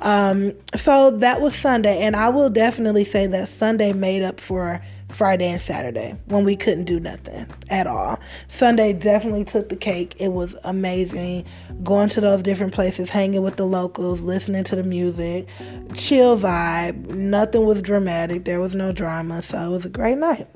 Um, 0.00 0.54
so 0.74 1.10
that 1.18 1.40
was 1.40 1.54
Sunday, 1.54 2.00
and 2.00 2.16
I 2.16 2.28
will 2.30 2.50
definitely 2.50 3.04
say 3.04 3.26
that 3.26 3.48
Sunday 3.48 3.92
made 3.92 4.22
up 4.22 4.40
for 4.40 4.82
Friday 5.10 5.46
and 5.46 5.60
Saturday 5.60 6.16
when 6.26 6.44
we 6.44 6.56
couldn't 6.56 6.84
do 6.84 7.00
nothing 7.00 7.46
at 7.70 7.86
all. 7.86 8.18
Sunday 8.48 8.92
definitely 8.92 9.44
took 9.44 9.68
the 9.68 9.76
cake. 9.76 10.14
It 10.18 10.32
was 10.32 10.56
amazing 10.64 11.44
going 11.82 12.08
to 12.10 12.20
those 12.20 12.42
different 12.42 12.74
places, 12.74 13.08
hanging 13.08 13.42
with 13.42 13.56
the 13.56 13.66
locals, 13.66 14.20
listening 14.20 14.64
to 14.64 14.76
the 14.76 14.82
music, 14.82 15.46
chill 15.94 16.38
vibe. 16.38 17.06
Nothing 17.08 17.64
was 17.64 17.82
dramatic, 17.82 18.44
there 18.44 18.60
was 18.60 18.74
no 18.74 18.92
drama, 18.92 19.42
so 19.42 19.58
it 19.58 19.68
was 19.68 19.84
a 19.86 19.90
great 19.90 20.18
night. 20.18 20.48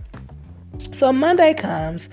So 0.94 1.12
Monday 1.12 1.54
comes, 1.54 2.08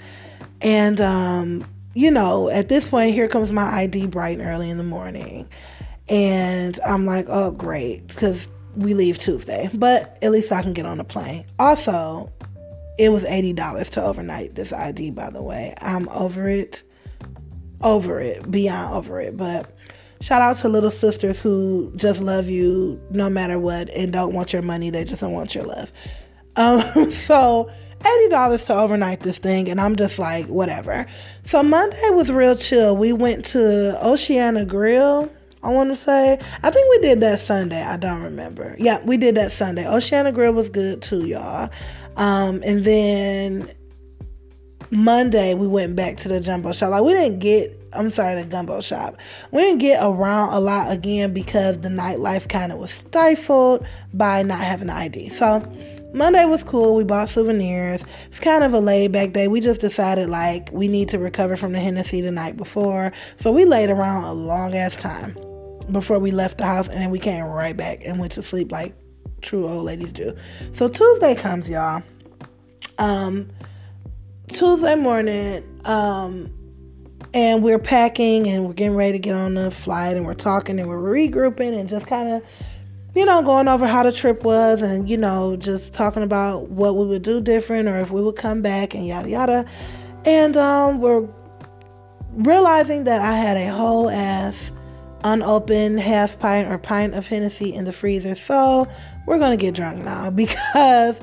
and 0.62 1.02
um, 1.02 1.68
you 1.94 2.12
know, 2.12 2.50
at 2.50 2.70
this 2.70 2.88
point, 2.88 3.14
here 3.16 3.28
comes 3.28 3.52
my 3.52 3.82
ID 3.82 4.08
bright 4.08 4.38
and 4.38 4.48
early 4.48 4.70
in 4.70 4.78
the 4.78 4.84
morning. 4.84 5.48
And 6.10 6.80
I'm 6.86 7.06
like, 7.06 7.26
oh, 7.28 7.52
great, 7.52 8.08
because 8.08 8.48
we 8.78 8.94
leave 8.94 9.18
Tuesday, 9.18 9.70
but 9.74 10.18
at 10.22 10.32
least 10.32 10.52
I 10.52 10.62
can 10.62 10.74
get 10.74 10.86
on 10.86 11.00
a 11.00 11.04
plane. 11.04 11.46
Also, 11.58 12.32
it 12.98 13.10
was 13.10 13.24
$80 13.24 13.90
to 13.92 14.04
overnight 14.04 14.56
this 14.56 14.72
ID, 14.72 15.12
by 15.12 15.30
the 15.30 15.42
way. 15.42 15.74
I'm 15.82 16.08
over 16.10 16.48
it. 16.48 16.84
Over 17.82 18.20
it. 18.20 18.50
Beyond 18.50 18.94
over 18.94 19.20
it. 19.20 19.36
But 19.36 19.76
shout 20.22 20.42
out 20.42 20.58
to 20.58 20.70
little 20.70 20.92
sisters 20.92 21.40
who 21.40 21.92
just 21.96 22.22
love 22.22 22.50
you 22.50 23.02
no 23.10 23.30
matter 23.30 23.58
what 23.60 23.90
and 23.90 24.14
don't 24.14 24.34
want 24.34 24.54
your 24.54 24.62
money. 24.62 24.92
They 24.92 25.04
just 25.04 25.22
don't 25.22 25.34
want 25.34 25.56
your 25.56 25.66
love. 25.66 25.92
Um, 26.56 27.12
so 27.12 27.72
$80 28.02 28.66
to 28.66 28.76
overnight 28.76 29.22
this 29.22 29.40
thing. 29.40 29.70
And 29.70 29.82
I'm 29.82 29.96
just 29.96 30.20
like, 30.20 30.46
whatever. 30.46 31.08
So 31.46 31.64
Monday 31.64 32.10
was 32.12 32.30
real 32.32 32.56
chill. 32.56 32.96
We 32.96 33.12
went 33.12 33.46
to 33.48 34.04
Oceana 34.06 34.66
Grill 34.66 35.32
I 35.68 35.72
want 35.72 35.90
to 35.90 36.02
say. 36.02 36.40
I 36.64 36.72
think 36.72 36.90
we 36.90 37.00
did 37.00 37.20
that 37.20 37.42
Sunday. 37.42 37.84
I 37.84 37.98
don't 37.98 38.24
remember. 38.24 38.78
Yeah, 38.80 39.04
we 39.04 39.18
did 39.18 39.36
that 39.36 39.52
Sunday. 39.52 39.86
Oceana 39.86 40.32
Grill 40.32 40.54
was 40.54 40.70
good 40.70 41.02
too, 41.02 41.28
y'all. 41.28 41.70
Um, 42.16 42.62
and 42.64 42.86
then 42.86 43.70
Monday 44.90 45.56
we 45.56 45.68
went 45.68 45.98
back 45.98 46.16
to 46.18 46.30
the 46.30 46.40
jumbo 46.40 46.72
shop. 46.72 46.92
Like 46.92 47.04
we 47.04 47.12
didn't 47.12 47.40
get. 47.40 47.78
I'm 47.92 48.12
sorry, 48.12 48.42
the 48.42 48.48
gumbo 48.48 48.80
shop. 48.80 49.18
We 49.52 49.62
didn't 49.62 49.80
get 49.80 50.02
around 50.02 50.54
a 50.54 50.60
lot 50.62 50.90
again 50.90 51.34
because 51.34 51.82
the 51.82 51.90
nightlife 51.90 52.48
kind 52.48 52.72
of 52.72 52.78
was 52.78 52.92
stifled 52.92 53.86
by 54.14 54.44
not 54.44 54.60
having 54.60 54.90
an 54.90 54.96
ID. 54.96 55.30
So 55.30 55.70
Monday 56.14 56.46
was 56.46 56.64
cool. 56.64 56.96
We 56.96 57.04
bought 57.04 57.28
souvenirs. 57.28 58.06
It's 58.30 58.40
kind 58.40 58.64
of 58.64 58.74
a 58.74 58.80
laid 58.80 59.12
back 59.12 59.34
day. 59.34 59.50
We 59.50 59.60
just 59.60 59.82
decided 59.82 60.30
like 60.30 60.70
we 60.72 60.88
need 60.88 61.10
to 61.10 61.20
recover 61.20 61.58
from 61.58 61.74
the 61.74 61.80
Hennessy 61.80 62.22
the 62.22 62.32
night 62.32 62.56
before. 62.56 63.12
So 63.42 63.52
we 63.52 63.66
laid 63.66 63.90
around 63.90 64.24
a 64.24 64.34
long 64.34 64.74
ass 64.74 64.96
time 64.96 65.36
before 65.92 66.20
we 66.20 66.32
left 66.32 66.58
the 66.58 66.66
house 66.66 66.88
and 66.88 67.02
then 67.02 67.10
we 67.10 67.20
came 67.20 67.44
right 67.46 67.76
back 67.76 68.00
and 68.06 68.20
went 68.20 68.34
to 68.34 68.44
sleep 68.44 68.72
like 68.72 68.96
true 69.42 69.68
old 69.68 69.86
ladies 69.86 70.14
do. 70.14 70.36
So 70.74 70.88
Tuesday 70.88 71.36
comes, 71.36 71.70
y'all. 71.70 72.04
Um 72.98 73.50
Tuesday 74.50 74.96
morning, 74.96 75.64
um 75.86 76.54
and 77.34 77.62
we're 77.64 77.80
packing 77.80 78.48
and 78.48 78.66
we're 78.66 78.74
getting 78.74 78.96
ready 78.96 79.14
to 79.14 79.20
get 79.20 79.36
on 79.36 79.54
the 79.56 79.72
flight 79.72 80.16
and 80.16 80.26
we're 80.26 80.34
talking 80.34 80.80
and 80.80 80.88
we're 80.88 80.98
regrouping 80.98 81.78
and 81.78 81.90
just 81.90 82.08
kind 82.08 82.30
of 82.30 82.44
you 83.16 83.26
know 83.26 83.42
going 83.42 83.68
over 83.68 83.88
how 83.88 84.04
the 84.04 84.12
trip 84.12 84.44
was 84.44 84.82
and 84.82 85.10
you 85.10 85.18
know 85.18 85.56
just 85.56 85.94
talking 85.94 86.24
about 86.24 86.70
what 86.70 86.96
we 86.96 87.06
would 87.06 87.24
do 87.24 87.42
different 87.42 87.88
or 87.88 87.98
if 88.00 88.12
we 88.12 88.22
would 88.22 88.36
come 88.36 88.62
back 88.62 88.94
and 88.94 89.06
yada 89.06 89.30
yada 89.30 89.66
and 90.26 90.56
um 90.56 91.00
we're 91.00 91.28
realizing 92.34 93.04
that 93.06 93.22
I 93.22 93.34
had 93.34 93.58
a 93.58 93.68
whole 93.68 94.10
ass 94.10 94.56
unopened 95.24 96.00
half 96.00 96.38
pint 96.40 96.72
or 96.72 96.78
pint 96.78 97.14
of 97.14 97.28
Hennessy 97.28 97.74
in 97.74 97.86
the 97.86 97.94
freezer. 97.94 98.36
So 98.36 98.88
we're 99.26 99.40
gonna 99.40 99.58
get 99.58 99.76
drunk 99.76 100.04
now 100.04 100.30
because 100.32 101.16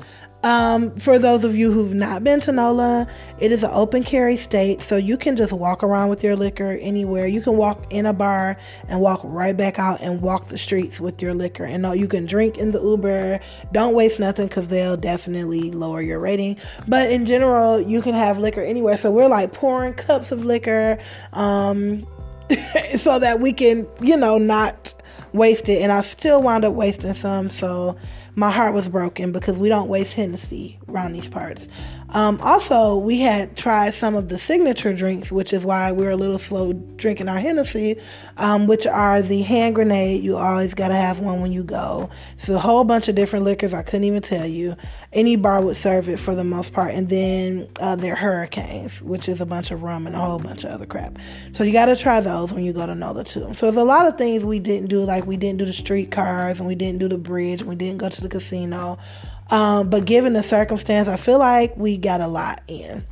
um, 0.45 0.95
for 0.97 1.17
those 1.17 1.43
of 1.43 1.55
you 1.55 1.71
who've 1.71 1.95
not 1.95 2.23
been 2.23 2.39
to 2.41 2.51
NOLA, 2.51 3.07
it 3.39 3.51
is 3.51 3.63
an 3.63 3.71
open 3.73 4.03
carry 4.03 4.37
state, 4.37 4.83
so 4.83 4.95
you 4.95 5.17
can 5.17 5.35
just 5.35 5.51
walk 5.51 5.81
around 5.81 6.09
with 6.09 6.23
your 6.23 6.35
liquor 6.35 6.77
anywhere. 6.79 7.25
You 7.25 7.41
can 7.41 7.57
walk 7.57 7.91
in 7.91 8.05
a 8.05 8.13
bar 8.13 8.55
and 8.87 9.01
walk 9.01 9.21
right 9.23 9.57
back 9.57 9.79
out 9.79 10.01
and 10.01 10.21
walk 10.21 10.49
the 10.49 10.57
streets 10.59 10.99
with 10.99 11.19
your 11.19 11.33
liquor. 11.33 11.63
And 11.63 11.81
no, 11.81 11.93
you 11.93 12.07
can 12.07 12.27
drink 12.27 12.59
in 12.59 12.69
the 12.69 12.79
Uber. 12.79 13.39
Don't 13.71 13.95
waste 13.95 14.19
nothing 14.19 14.45
because 14.45 14.67
they'll 14.67 14.97
definitely 14.97 15.71
lower 15.71 15.99
your 15.99 16.19
rating. 16.19 16.57
But 16.87 17.09
in 17.09 17.25
general, 17.25 17.81
you 17.81 18.03
can 18.03 18.13
have 18.13 18.37
liquor 18.37 18.61
anywhere. 18.61 18.99
So 18.99 19.09
we're 19.09 19.27
like 19.27 19.51
pouring 19.51 19.95
cups 19.95 20.31
of 20.31 20.45
liquor. 20.45 20.99
Um, 21.33 22.05
so 22.97 23.19
that 23.19 23.39
we 23.39 23.53
can, 23.53 23.87
you 24.01 24.17
know, 24.17 24.37
not 24.37 24.93
waste 25.33 25.69
it. 25.69 25.81
And 25.81 25.91
I 25.91 26.01
still 26.01 26.41
wound 26.41 26.65
up 26.65 26.73
wasting 26.73 27.13
some. 27.13 27.49
So 27.49 27.97
my 28.35 28.51
heart 28.51 28.73
was 28.73 28.87
broken 28.87 29.31
because 29.31 29.57
we 29.57 29.69
don't 29.69 29.87
waste 29.87 30.13
Hennessy 30.13 30.79
around 30.87 31.13
these 31.13 31.27
parts. 31.29 31.67
Um, 32.15 32.39
also, 32.39 32.95
we 32.95 33.19
had 33.19 33.57
tried 33.57 33.93
some 33.93 34.15
of 34.15 34.29
the 34.29 34.39
signature 34.39 34.93
drinks, 34.93 35.33
which 35.33 35.51
is 35.51 35.65
why 35.65 35.91
we 35.91 36.05
are 36.07 36.11
a 36.11 36.15
little 36.15 36.39
slow 36.39 36.71
drinking 36.71 37.27
our 37.27 37.39
Hennessy, 37.41 37.99
um, 38.37 38.67
which 38.67 38.87
are 38.87 39.21
the 39.21 39.41
hand 39.41 39.75
grenade. 39.75 40.23
You 40.23 40.37
always 40.37 40.73
got 40.73 40.87
to 40.87 40.95
have 40.95 41.19
one 41.19 41.41
when 41.41 41.51
you 41.51 41.61
go. 41.61 42.09
It's 42.37 42.47
a 42.47 42.57
whole 42.57 42.85
bunch 42.85 43.09
of 43.09 43.15
different 43.15 43.43
liquors. 43.43 43.73
I 43.73 43.83
couldn't 43.83 44.05
even 44.05 44.21
tell 44.21 44.45
you. 44.45 44.77
Any 45.11 45.35
bar 45.35 45.59
would 45.59 45.75
serve 45.75 46.07
it 46.07 46.17
for 46.17 46.33
the 46.33 46.45
most 46.45 46.71
part. 46.71 46.93
And 46.93 47.09
then 47.09 47.67
uh, 47.81 47.97
their 47.97 48.15
hurricanes, 48.15 49.01
which 49.01 49.27
is 49.27 49.41
a 49.41 49.45
bunch 49.45 49.71
of 49.71 49.83
rum 49.83 50.07
and 50.07 50.15
a 50.15 50.19
whole 50.19 50.39
bunch 50.39 50.63
of 50.63 50.71
other 50.71 50.85
crap. 50.85 51.17
So 51.51 51.65
you 51.65 51.73
got 51.73 51.87
to 51.87 51.97
try 51.97 52.21
those 52.21 52.53
when 52.53 52.63
you 52.63 52.71
go 52.71 52.85
to 52.85 52.95
NOLA 52.95 53.25
too. 53.25 53.53
So 53.55 53.65
there's 53.65 53.75
a 53.75 53.83
lot 53.83 54.07
of 54.07 54.17
things 54.17 54.41
we 54.41 54.59
didn't 54.59 54.87
do, 54.87 55.03
like 55.03 55.25
we 55.27 55.35
didn't 55.35 55.59
do 55.59 55.65
the 55.65 55.73
streetcars 55.73 56.59
and 56.59 56.67
we 56.67 56.75
didn't 56.75 56.99
do 56.99 57.09
the 57.09 57.17
bridge. 57.17 57.59
And 57.59 57.69
we 57.69 57.75
didn't 57.75 57.97
go 57.97 58.07
to 58.07 58.21
the 58.21 58.29
casino. 58.29 58.99
Um, 59.49 59.89
but 59.89 60.05
given 60.05 60.33
the 60.33 60.43
circumstance, 60.43 61.07
I 61.07 61.17
feel 61.17 61.39
like 61.39 61.75
we 61.77 61.97
got 61.97 62.21
a 62.21 62.27
lot 62.27 62.61
in. 62.67 63.05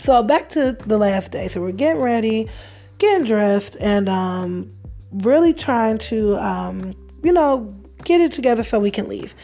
So 0.00 0.22
back 0.22 0.48
to 0.50 0.72
the 0.72 0.98
last 0.98 1.30
day. 1.30 1.48
So 1.48 1.60
we're 1.60 1.72
getting 1.72 2.02
ready, 2.02 2.48
getting 2.98 3.26
dressed, 3.26 3.76
and 3.78 4.08
um, 4.08 4.72
really 5.12 5.54
trying 5.54 5.98
to, 5.98 6.36
um, 6.38 6.94
you 7.22 7.32
know, 7.32 7.74
get 8.04 8.20
it 8.20 8.32
together 8.32 8.64
so 8.64 8.78
we 8.78 8.90
can 8.90 9.08
leave. 9.08 9.34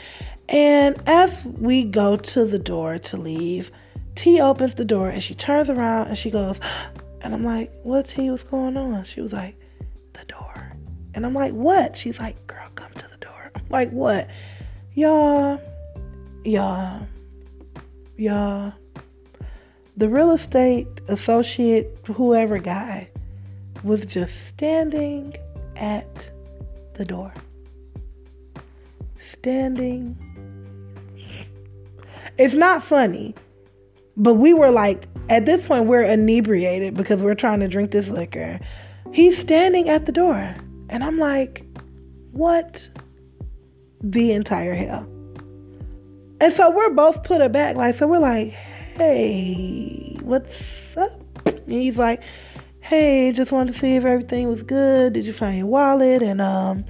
And 0.49 1.01
as 1.07 1.31
we 1.45 1.85
go 1.85 2.17
to 2.17 2.45
the 2.45 2.59
door 2.59 2.99
to 2.99 3.17
leave, 3.17 3.71
T 4.15 4.41
opens 4.41 4.75
the 4.75 4.85
door 4.85 5.09
and 5.09 5.23
she 5.23 5.35
turns 5.35 5.71
around 5.71 6.09
and 6.09 6.19
she 6.19 6.31
goes, 6.31 6.59
and 7.21 7.35
I'm 7.35 7.45
like, 7.45 7.73
what 7.83 8.07
T, 8.07 8.31
what's 8.31 8.43
going 8.43 8.77
on? 8.77 9.05
She 9.05 9.21
was 9.21 9.33
like, 9.33 9.57
the 10.13 10.25
door. 10.27 10.77
And 11.15 11.25
I'm 11.25 11.35
like, 11.35 11.53
what? 11.53 11.97
She's 11.97 12.19
like, 12.19 12.47
girl, 12.47 12.69
come 12.75 12.93
to 12.95 13.07
the 13.09 13.25
door. 13.25 13.51
I'm 13.55 13.69
like, 13.71 13.91
what? 13.91 14.29
Y'all, 14.95 15.61
y'all, 16.45 17.07
y'all, 18.17 18.73
the 19.97 20.09
real 20.09 20.33
estate 20.33 20.89
associate, 21.09 21.99
whoever 22.07 22.59
guy, 22.59 23.09
was 23.85 24.07
just 24.07 24.35
standing 24.49 25.37
at 25.77 26.31
the 26.95 27.05
door. 27.05 27.33
Standing. 29.21 30.17
It's 32.39 32.55
not 32.55 32.83
funny. 32.83 33.35
but 34.17 34.35
we 34.35 34.53
were 34.55 34.71
like, 34.71 35.09
at 35.29 35.47
this 35.47 35.65
point, 35.67 35.87
we're 35.87 36.03
inebriated 36.03 36.95
because 36.95 37.23
we're 37.23 37.35
trying 37.35 37.61
to 37.61 37.69
drink 37.69 37.91
this 37.91 38.09
liquor. 38.09 38.61
He's 39.13 39.39
standing 39.39 39.89
at 39.89 40.07
the 40.07 40.13
door. 40.13 40.55
And 40.89 41.03
I'm 41.03 41.19
like, 41.19 41.65
what 42.33 42.89
the 44.03 44.33
entire 44.33 44.75
hell? 44.75 45.07
And 46.43 46.53
so 46.55 46.73
we're 46.73 46.91
both 46.91 47.23
put 47.23 47.41
aback. 47.41 47.77
Like, 47.77 47.95
so 47.95 48.09
we're 48.09 48.19
like, 48.19 48.51
hey, 48.51 50.19
what's 50.23 50.97
up? 50.97 51.13
And 51.47 51.63
he's 51.69 51.97
like, 51.97 52.21
hey, 52.81 53.31
just 53.31 53.53
wanted 53.53 53.75
to 53.75 53.79
see 53.79 53.95
if 53.95 54.05
everything 54.05 54.49
was 54.49 54.65
good. 54.65 55.13
Did 55.13 55.25
you 55.25 55.33
find 55.33 55.57
your 55.57 55.69
wallet? 55.69 56.21
And, 56.21 56.41
um, 56.41 56.85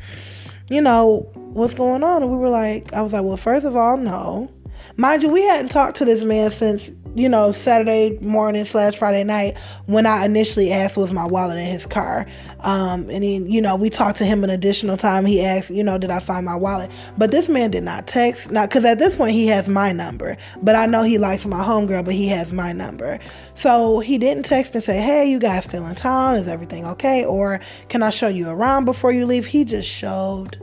you 0.71 0.81
know, 0.81 1.31
what's 1.35 1.75
going 1.75 2.03
on? 2.03 2.23
And 2.23 2.33
we 2.33 2.39
were 2.39 2.49
like, 2.49 2.95
I 2.95 3.03
was 3.03 3.13
like, 3.13 3.25
well, 3.25 3.37
first 3.37 3.67
of 3.67 3.77
all, 3.77 3.99
no. 3.99 4.51
Mind 4.97 5.23
you, 5.23 5.29
we 5.29 5.43
hadn't 5.43 5.69
talked 5.69 5.99
to 5.99 6.07
this 6.07 6.25
man 6.25 6.51
since, 6.51 6.91
you 7.15 7.29
know, 7.29 7.53
Saturday 7.53 8.19
morning 8.21 8.65
slash 8.65 8.97
Friday 8.97 9.23
night 9.25 9.57
when 9.87 10.07
I 10.07 10.25
initially 10.25 10.73
asked 10.73 10.97
was 10.97 11.13
my 11.13 11.27
wallet 11.27 11.59
in 11.59 11.67
his 11.67 11.85
car. 11.85 12.27
Um, 12.61 13.11
and 13.11 13.23
then, 13.23 13.51
you 13.51 13.61
know, 13.61 13.77
we 13.77 13.91
talked 13.91 14.19
to 14.19 14.25
him 14.25 14.45
an 14.45 14.51
additional 14.51 14.97
time. 14.97 15.27
He 15.27 15.43
asked, 15.43 15.71
you 15.71 15.85
know, 15.85 15.99
did 15.99 16.11
I 16.11 16.21
find 16.21 16.47
my 16.47 16.57
wallet? 16.57 16.91
But 17.19 17.31
this 17.31 17.49
man 17.49 17.71
did 17.71 17.83
not 17.83 18.07
text. 18.07 18.51
Not 18.51 18.71
because 18.71 18.85
at 18.85 18.99
this 18.99 19.15
point 19.15 19.33
he 19.33 19.47
has 19.49 19.69
my 19.69 19.93
number. 19.93 20.37
But 20.63 20.75
I 20.75 20.87
know 20.87 21.03
he 21.03 21.19
likes 21.19 21.45
my 21.45 21.63
homegirl, 21.63 22.05
but 22.05 22.15
he 22.15 22.29
has 22.29 22.53
my 22.53 22.73
number. 22.73 23.19
So 23.57 24.01
he 24.01 24.17
didn't 24.17 24.47
text 24.47 24.75
and 24.75 24.83
say, 24.83 25.01
hey, 25.01 25.29
you 25.29 25.39
guys 25.39 25.65
still 25.65 25.87
in 25.87 25.95
town? 25.95 26.37
Is 26.37 26.49
everything 26.49 26.87
okay? 26.87 27.25
Or 27.25 27.61
can 27.89 28.03
I 28.03 28.11
show 28.11 28.29
you 28.29 28.49
around 28.49 28.87
before 28.87 29.13
you 29.13 29.27
leave? 29.27 29.45
He 29.45 29.65
just 29.65 29.89
showed 29.89 30.57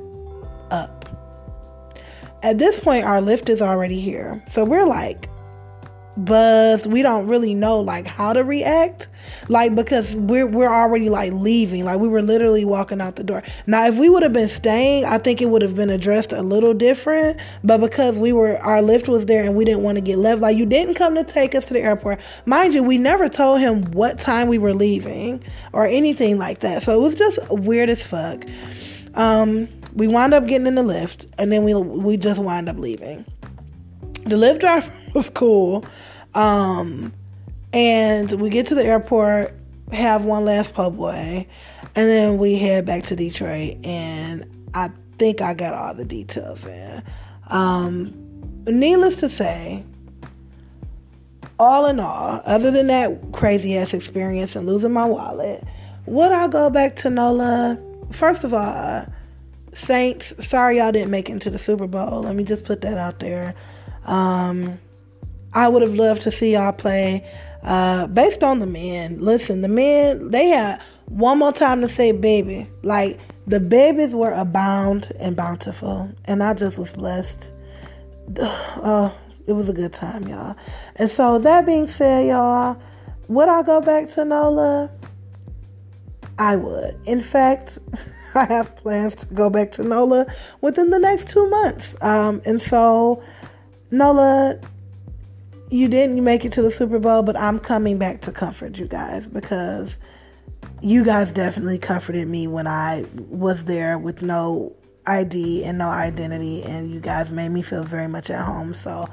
up. 0.71 1.05
At 2.41 2.57
this 2.57 2.79
point, 2.79 3.03
our 3.05 3.19
Lyft 3.19 3.49
is 3.49 3.61
already 3.61 3.99
here. 3.99 4.43
So 4.51 4.63
we're 4.63 4.85
like, 4.85 5.29
but 6.26 6.86
we 6.86 7.01
don't 7.01 7.28
really 7.28 7.53
know 7.53 7.80
like 7.80 8.05
how 8.05 8.34
to 8.34 8.43
react. 8.43 9.07
Like 9.47 9.74
because 9.74 10.09
we're 10.11 10.45
we're 10.45 10.74
already 10.74 11.09
like 11.09 11.32
leaving. 11.32 11.86
Like 11.86 11.99
we 11.99 12.09
were 12.09 12.22
literally 12.22 12.65
walking 12.65 12.99
out 12.99 13.15
the 13.15 13.24
door. 13.24 13.41
Now 13.67 13.88
if 13.88 13.95
we 13.95 14.09
would 14.09 14.24
have 14.24 14.34
been 14.34 14.49
staying 14.49 15.05
i 15.05 15.17
think 15.17 15.41
it 15.41 15.49
would 15.49 15.61
have 15.61 15.76
been 15.76 15.89
addressed 15.89 16.34
a 16.34 16.41
little 16.41 16.74
different. 16.74 17.39
But 17.63 17.80
because 17.80 18.15
we 18.15 18.34
were 18.34 18.57
our 18.59 18.82
Lyft 18.82 19.07
was 19.07 19.28
there 19.28 19.43
and 19.43 19.55
we 19.55 19.63
didn't 19.63 19.84
want 19.84 19.95
to 19.95 20.01
get 20.01 20.17
left 20.17 20.41
like 20.41 20.57
you 20.57 20.65
didn't 20.65 20.95
come 20.95 21.15
to 21.15 21.24
take 21.24 21.55
us 21.55 21.65
to 21.67 21.74
the 21.74 21.82
airport. 21.82 22.20
Mind 22.45 22.74
you 22.74 22.84
we 22.84 22.97
never 22.97 23.30
told 23.30 23.61
him 23.61 23.84
what 23.91 24.20
time 24.20 24.49
we 24.49 24.57
were 24.57 24.74
leaving 24.74 25.43
or 25.72 25.86
anything 25.86 26.38
like 26.38 26.59
that. 26.59 26.84
So 26.84 26.95
it 26.97 27.01
was 27.01 27.15
just 27.15 27.39
weird 27.49 27.89
as 27.89 28.01
fuck. 28.01 28.43
Um 29.13 29.70
we 29.93 30.07
wound 30.07 30.34
up 30.34 30.47
getting 30.47 30.67
in 30.67 30.76
the 30.76 30.84
Lyft 30.84 31.28
and 31.38 31.51
then 31.51 31.63
we 31.63 31.74
we 31.74 32.17
just 32.17 32.41
wind 32.41 32.67
up 32.67 32.78
leaving. 32.78 33.26
The 34.24 34.36
Lyft 34.36 34.59
driver 34.59 34.91
was 35.13 35.30
cool. 35.30 35.86
Um, 36.34 37.13
and 37.73 38.32
we 38.34 38.49
get 38.49 38.67
to 38.67 38.75
the 38.75 38.86
airport, 38.86 39.53
have 39.91 40.25
one 40.25 40.45
last 40.45 40.73
po' 40.73 40.89
boy, 40.89 41.47
and 41.95 42.09
then 42.09 42.38
we 42.38 42.57
head 42.57 42.86
back 42.86 43.05
to 43.05 43.15
Detroit. 43.15 43.77
And 43.86 44.69
I 44.73 44.91
think 45.17 45.41
I 45.41 45.53
got 45.53 45.73
all 45.73 45.93
the 45.93 46.05
details 46.05 46.63
in. 46.65 47.03
Um, 47.47 48.13
needless 48.65 49.17
to 49.17 49.30
say, 49.30 49.84
all 51.57 51.86
in 51.88 51.99
all, 51.99 52.41
other 52.45 52.71
than 52.71 52.88
that 52.88 53.32
crazy 53.34 53.77
ass 53.77 53.93
experience 53.93 54.55
and 54.55 54.65
losing 54.65 54.93
my 54.93 55.05
wallet, 55.05 55.63
would 56.05 56.32
I 56.32 56.47
go 56.47 56.69
back 56.69 56.95
to 56.97 57.09
NOLA? 57.09 57.77
First 58.11 58.43
of 58.43 58.53
all, 58.53 59.05
Saints, 59.73 60.34
sorry 60.47 60.77
y'all 60.77 60.91
didn't 60.91 61.11
make 61.11 61.30
it 61.30 61.34
into 61.34 61.49
the 61.49 61.59
Super 61.59 61.86
Bowl. 61.86 62.23
Let 62.23 62.36
me 62.36 62.43
just 62.43 62.63
put 62.63 62.82
that 62.82 62.97
out 62.97 63.19
there. 63.19 63.53
Um, 64.05 64.80
I 65.53 65.67
would 65.67 65.81
have 65.81 65.95
loved 65.95 66.23
to 66.23 66.31
see 66.31 66.53
y'all 66.53 66.71
play. 66.71 67.25
Uh, 67.63 68.07
based 68.07 68.43
on 68.43 68.59
the 68.59 68.67
men, 68.67 69.19
listen, 69.19 69.61
the 69.61 69.67
men 69.67 70.31
they 70.31 70.47
had 70.47 70.81
one 71.07 71.39
more 71.39 71.51
time 71.51 71.81
to 71.81 71.89
say 71.89 72.11
baby. 72.11 72.69
Like 72.83 73.19
the 73.47 73.59
babies 73.59 74.13
were 74.13 74.31
abound 74.31 75.11
and 75.19 75.35
bountiful, 75.35 76.09
and 76.25 76.43
I 76.43 76.53
just 76.53 76.77
was 76.77 76.91
blessed. 76.91 77.51
Oh, 78.81 79.13
it 79.47 79.53
was 79.53 79.67
a 79.67 79.73
good 79.73 79.91
time, 79.91 80.27
y'all. 80.27 80.55
And 80.97 81.09
so 81.09 81.39
that 81.39 81.65
being 81.65 81.87
said, 81.87 82.27
y'all, 82.27 82.79
would 83.27 83.49
I 83.49 83.63
go 83.63 83.81
back 83.81 84.07
to 84.09 84.23
NOLA? 84.23 84.91
I 86.37 86.55
would. 86.55 86.99
In 87.05 87.19
fact. 87.19 87.79
I 88.35 88.45
have 88.45 88.75
plans 88.75 89.15
to 89.15 89.25
go 89.27 89.49
back 89.49 89.71
to 89.73 89.83
NOLA 89.83 90.27
within 90.61 90.91
the 90.91 90.99
next 90.99 91.29
two 91.29 91.49
months. 91.49 91.95
Um, 92.01 92.41
and 92.45 92.61
so, 92.61 93.23
NOLA, 93.91 94.59
you 95.70 95.88
didn't 95.88 96.24
make 96.24 96.45
it 96.45 96.51
to 96.53 96.61
the 96.61 96.72
Super 96.72 96.99
Bowl, 96.99 97.24
but 97.24 97.38
I'm 97.38 97.59
coming 97.59 97.97
back 97.97 98.22
to 98.22 98.32
comfort 98.32 98.78
you 98.78 98.88
guys 98.88 99.28
because 99.28 99.97
you 100.82 101.03
guys 101.03 101.32
definitely 101.32 101.78
comforted 101.78 102.28
me 102.28 102.47
when 102.47 102.67
I 102.67 103.05
was 103.30 103.65
there 103.65 103.97
with 103.97 104.22
no 104.22 104.76
ID 105.05 105.63
and 105.63 105.78
no 105.78 105.89
identity, 105.89 106.63
and 106.63 106.91
you 106.91 106.99
guys 106.99 107.32
made 107.32 107.49
me 107.49 107.61
feel 107.61 107.84
very 107.84 108.07
much 108.07 108.30
at 108.30 108.45
home. 108.45 108.74
So, 108.74 109.07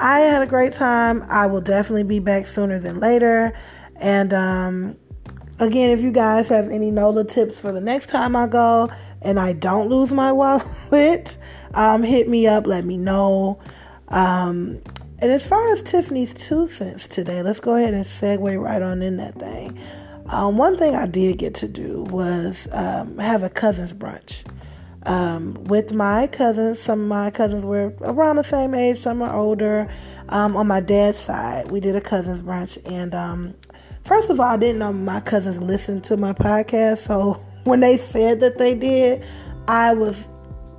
I 0.00 0.20
had 0.20 0.42
a 0.42 0.46
great 0.46 0.72
time. 0.72 1.22
I 1.28 1.46
will 1.46 1.60
definitely 1.60 2.02
be 2.02 2.18
back 2.18 2.46
sooner 2.46 2.80
than 2.80 2.98
later. 2.98 3.52
And 3.96 4.32
um, 4.32 4.96
Again, 5.62 5.90
if 5.90 6.02
you 6.02 6.10
guys 6.10 6.48
have 6.48 6.70
any 6.70 6.90
NOLA 6.90 7.24
tips 7.24 7.56
for 7.56 7.70
the 7.70 7.80
next 7.80 8.08
time 8.08 8.34
I 8.34 8.48
go 8.48 8.90
and 9.20 9.38
I 9.38 9.52
don't 9.52 9.88
lose 9.88 10.10
my 10.10 10.32
wallet, 10.90 11.36
um, 11.72 12.02
hit 12.02 12.28
me 12.28 12.48
up, 12.48 12.66
let 12.66 12.84
me 12.84 12.96
know. 12.96 13.60
Um, 14.08 14.82
and 15.22 15.32
as 15.32 15.42
far 15.42 15.72
as 15.72 15.82
Tiffany's 15.82 16.34
two 16.34 16.66
cents 16.66 17.08
today, 17.08 17.42
let's 17.42 17.60
go 17.60 17.76
ahead 17.76 17.94
and 17.94 18.04
segue 18.04 18.60
right 18.60 18.82
on 18.82 19.00
in 19.00 19.16
that 19.16 19.38
thing. 19.38 19.78
Um, 20.26 20.58
one 20.58 20.76
thing 20.76 20.94
I 20.94 21.06
did 21.06 21.38
get 21.38 21.54
to 21.56 21.68
do 21.68 22.02
was 22.10 22.68
um, 22.72 23.16
have 23.18 23.42
a 23.42 23.48
cousins 23.48 23.92
brunch 23.92 24.42
um, 25.06 25.54
with 25.64 25.92
my 25.92 26.26
cousins. 26.26 26.78
Some 26.80 27.00
of 27.02 27.08
my 27.08 27.30
cousins 27.30 27.64
were 27.64 27.94
around 28.00 28.36
the 28.36 28.44
same 28.44 28.74
age, 28.74 28.98
some 28.98 29.22
are 29.22 29.34
older. 29.34 29.88
Um, 30.28 30.56
on 30.56 30.66
my 30.66 30.80
dad's 30.80 31.18
side, 31.18 31.70
we 31.70 31.80
did 31.80 31.96
a 31.96 32.00
cousins 32.00 32.42
brunch, 32.42 32.78
and 32.84 33.14
um, 33.14 33.54
First 34.04 34.30
of 34.30 34.40
all, 34.40 34.46
I 34.46 34.56
didn't 34.56 34.78
know 34.78 34.92
my 34.92 35.20
cousins 35.20 35.60
listened 35.60 36.02
to 36.04 36.16
my 36.16 36.32
podcast, 36.32 37.06
so 37.06 37.34
when 37.64 37.80
they 37.80 37.96
said 37.96 38.40
that 38.40 38.58
they 38.58 38.74
did, 38.74 39.24
I 39.68 39.94
was 39.94 40.24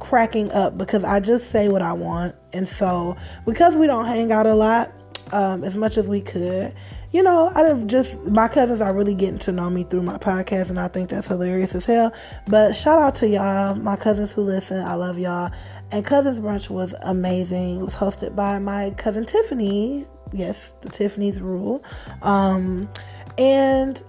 cracking 0.04 0.52
up 0.52 0.78
because 0.78 1.04
I 1.04 1.20
just 1.20 1.50
say 1.50 1.70
what 1.70 1.82
I 1.82 1.94
want. 1.94 2.36
And 2.54 2.68
so, 2.68 3.16
because 3.46 3.76
we 3.76 3.88
don't 3.88 4.06
hang 4.06 4.32
out 4.32 4.46
a 4.46 4.54
lot 4.54 4.92
um, 5.32 5.64
as 5.64 5.76
much 5.76 5.98
as 5.98 6.08
we 6.08 6.22
could, 6.22 6.76
you 7.12 7.22
know, 7.22 7.52
I've 7.54 7.86
just 7.86 8.18
my 8.24 8.48
cousins 8.48 8.82
are 8.82 8.94
really 8.94 9.14
getting 9.14 9.40
to 9.40 9.52
know 9.52 9.70
me 9.70 9.84
through 9.84 10.02
my 10.02 10.18
podcast, 10.18 10.70
and 10.70 10.80
I 10.80 10.88
think 10.88 11.12
that's 11.12 11.28
hilarious 11.28 11.76
as 11.76 11.86
hell. 11.86 12.12
But 12.48 12.74
shout 12.74 13.00
out 13.00 13.16
to 13.16 13.28
y'all, 13.28 13.76
my 13.76 13.96
cousins 13.96 14.32
who 14.32 14.42
listen. 14.42 14.84
I 14.84 14.96
love 14.96 15.20
y'all. 15.20 15.52
And 15.92 16.04
Cousins 16.04 16.40
Brunch 16.40 16.72
was 16.72 16.96
amazing. 17.04 17.82
It 17.82 17.84
was 17.84 17.94
hosted 17.94 18.36
by 18.36 18.58
my 18.58 18.90
cousin 18.98 19.28
Tiffany. 19.28 20.08
Yes, 20.32 20.74
the 20.82 20.90
Tiffany's 20.90 21.40
rule. 21.40 21.84
Um, 22.24 22.90
and 23.38 24.02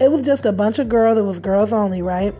it 0.00 0.10
was 0.10 0.22
just 0.22 0.44
a 0.44 0.50
bunch 0.50 0.80
of 0.80 0.88
girls. 0.88 1.18
It 1.18 1.24
was 1.24 1.38
girls 1.38 1.72
only, 1.72 2.02
right? 2.02 2.34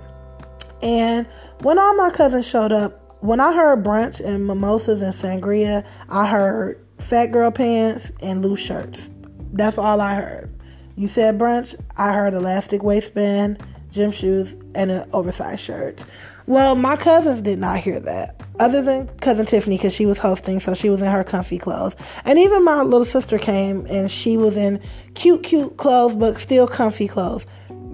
And 0.82 1.28
when 1.60 1.78
all 1.78 1.94
my 1.94 2.10
cousins 2.10 2.46
showed 2.46 2.72
up, 2.72 3.02
when 3.20 3.40
I 3.40 3.52
heard 3.54 3.82
brunch 3.84 4.20
and 4.20 4.46
mimosas 4.46 5.02
and 5.02 5.14
sangria, 5.14 5.86
I 6.08 6.26
heard 6.26 6.84
fat 6.98 7.26
girl 7.26 7.50
pants 7.50 8.12
and 8.20 8.42
loose 8.42 8.60
shirts. 8.60 9.10
That's 9.52 9.78
all 9.78 10.00
I 10.00 10.14
heard. 10.16 10.52
You 10.96 11.08
said 11.08 11.38
brunch, 11.38 11.74
I 11.96 12.12
heard 12.12 12.34
elastic 12.34 12.82
waistband, 12.82 13.62
gym 13.90 14.12
shoes, 14.12 14.54
and 14.74 14.90
an 14.90 15.08
oversized 15.12 15.62
shirt. 15.62 16.04
Well, 16.46 16.76
my 16.76 16.96
cousins 16.96 17.42
did 17.42 17.58
not 17.58 17.78
hear 17.78 17.98
that. 18.00 18.40
Other 18.60 18.80
than 18.80 19.08
cousin 19.18 19.46
Tiffany, 19.46 19.76
because 19.76 19.92
she 19.92 20.06
was 20.06 20.18
hosting, 20.18 20.60
so 20.60 20.74
she 20.74 20.88
was 20.88 21.00
in 21.00 21.08
her 21.08 21.24
comfy 21.24 21.58
clothes. 21.58 21.96
And 22.24 22.38
even 22.38 22.64
my 22.64 22.82
little 22.82 23.04
sister 23.04 23.38
came 23.38 23.84
and 23.86 24.10
she 24.10 24.36
was 24.36 24.56
in 24.56 24.80
cute, 25.14 25.42
cute 25.42 25.76
clothes, 25.76 26.14
but 26.14 26.38
still 26.38 26.68
comfy 26.68 27.08
clothes. 27.08 27.46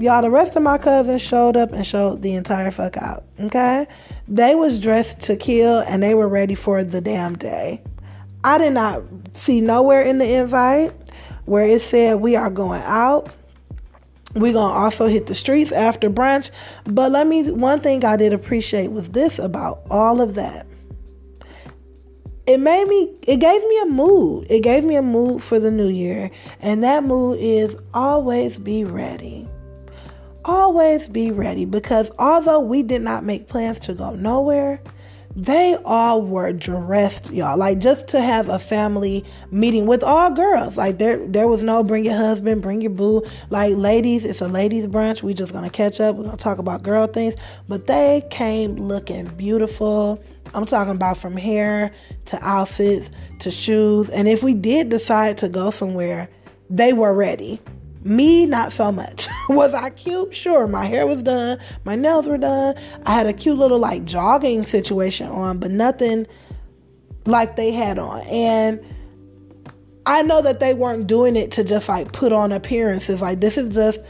Y'all, 0.03 0.21
the 0.21 0.33
rest 0.33 0.57
of 0.57 0.65
my 0.65 0.79
cousins 0.79 1.23
showed 1.23 1.57
up 1.57 1.73
and 1.73 1.87
showed 1.87 2.23
the 2.23 2.35
entire 2.35 2.73
fuck 2.73 2.97
out. 2.97 3.23
Okay? 3.39 3.87
They 4.27 4.57
was 4.57 4.81
dressed 4.81 5.21
to 5.21 5.37
kill 5.37 5.79
and 5.79 6.03
they 6.03 6.17
were 6.17 6.27
ready 6.27 6.57
for 6.57 6.83
the 6.83 7.01
damn 7.01 7.39
day. 7.39 7.81
I 8.43 8.59
did 8.59 8.73
not 8.73 9.05
see 9.35 9.61
nowhere 9.61 10.03
in 10.03 10.19
the 10.19 10.29
invite 10.29 10.93
where 11.45 11.65
it 11.65 11.83
said 11.83 12.17
we 12.17 12.35
are 12.35 12.51
going 12.51 12.83
out 12.83 13.33
we're 14.35 14.55
to 14.55 14.59
also 14.59 15.07
hit 15.07 15.29
the 15.29 15.37
streets 15.37 15.71
after 15.71 16.11
brunch. 16.11 16.51
But 16.83 17.13
let 17.13 17.29
me, 17.29 17.53
one 17.53 17.79
thing 17.79 18.05
I 18.05 18.17
did 18.17 18.33
appreciate 18.33 18.91
was 18.91 19.11
this 19.11 19.39
about 19.39 19.83
all 19.89 20.21
of 20.21 20.35
that. 20.35 20.67
It 22.47 22.59
made 22.59 22.89
me, 22.89 23.15
it 23.23 23.37
gave 23.37 23.63
me 23.63 23.79
a 23.83 23.87
mood. 23.87 24.49
It 24.51 24.65
gave 24.65 24.83
me 24.83 24.97
a 24.97 25.03
mood 25.03 25.45
for 25.45 25.61
the 25.61 25.71
new 25.71 25.87
year. 25.87 26.29
And 26.61 26.83
that 26.83 27.05
mood 27.05 27.39
is 27.39 27.77
always 27.95 28.57
be 28.57 28.83
ready. 28.83 29.47
Always 30.45 31.07
be 31.09 31.31
ready 31.31 31.65
because 31.65 32.11
although 32.19 32.61
we 32.61 32.83
did 32.83 33.03
not 33.03 33.25
make 33.25 33.49
plans 33.49 33.79
to 33.81 33.95
go 33.95 34.15
nowhere, 34.15 34.81
they 35.35 35.77
all 35.85 36.21
were 36.21 36.53
dressed, 36.53 37.31
y'all. 37.31 37.57
Like 37.57 37.79
just 37.79 38.09
to 38.09 38.21
have 38.21 38.49
a 38.49 38.59
family 38.59 39.25
meeting 39.51 39.87
with 39.87 40.03
all 40.03 40.31
girls. 40.31 40.77
Like 40.77 40.99
there 40.99 41.25
there 41.27 41.49
was 41.49 41.63
no 41.63 41.83
bring 41.83 42.05
your 42.05 42.17
husband, 42.17 42.61
bring 42.61 42.81
your 42.81 42.91
boo. 42.91 43.23
Like 43.51 43.77
ladies, 43.77 44.25
it's 44.25 44.41
a 44.41 44.49
ladies 44.49 44.87
brunch. 44.87 45.23
We 45.23 45.33
just 45.33 45.53
gonna 45.53 45.71
catch 45.71 46.01
up. 46.01 46.17
We're 46.17 46.25
gonna 46.25 46.37
talk 46.37 46.59
about 46.59 46.83
girl 46.83 47.07
things. 47.07 47.35
But 47.69 47.87
they 47.87 48.27
came 48.31 48.77
looking 48.77 49.27
beautiful. 49.27 50.23
I'm 50.55 50.67
talking 50.67 50.93
about 50.93 51.17
from 51.17 51.37
hair 51.37 51.93
to 52.27 52.45
outfits 52.47 53.11
to 53.39 53.51
shoes. 53.51 54.11
And 54.11 54.29
if 54.29 54.43
we 54.43 54.55
did 54.55 54.91
decide 54.91 55.39
to 55.39 55.49
go 55.49 55.71
somewhere, 55.71 56.29
they 56.69 56.93
were 56.93 57.15
ready. 57.15 57.61
Me, 58.05 58.47
not 58.47 58.73
so 58.73 58.91
much. 58.91 59.29
was 59.49 59.75
I 59.75 59.91
cute? 59.91 60.35
Sure. 60.35 60.67
My 60.67 60.87
hair 60.87 61.07
was 61.07 61.23
done. 61.23 61.59
My 61.85 61.95
nails 61.95 62.27
were 62.27 62.39
done. 62.39 62.77
I 63.07 63.13
had 63.13 63.27
a 63.27 63.33
cute 63.33 63.59
little 63.59 63.79
like 63.79 64.05
jogging 64.05 64.67
situation 64.67 65.29
on, 65.29 65.59
but 65.59 65.71
nothing 65.71 66.27
like 67.27 67.57
they 67.57 67.71
had 67.71 67.99
on. 67.99 68.23
And 68.23 68.81
I 70.05 70.23
know 70.23 70.43
that 70.43 70.59
they 70.61 70.75
weren't 70.75 71.07
doing 71.07 71.37
it 71.37 71.53
to 71.53 71.65
just 71.65 71.89
like 71.89 72.13
put 72.13 72.33
on 72.33 72.51
appearances. 72.51 73.21
Like 73.21 73.41
this 73.41 73.57
is 73.57 73.73
just 73.75 74.01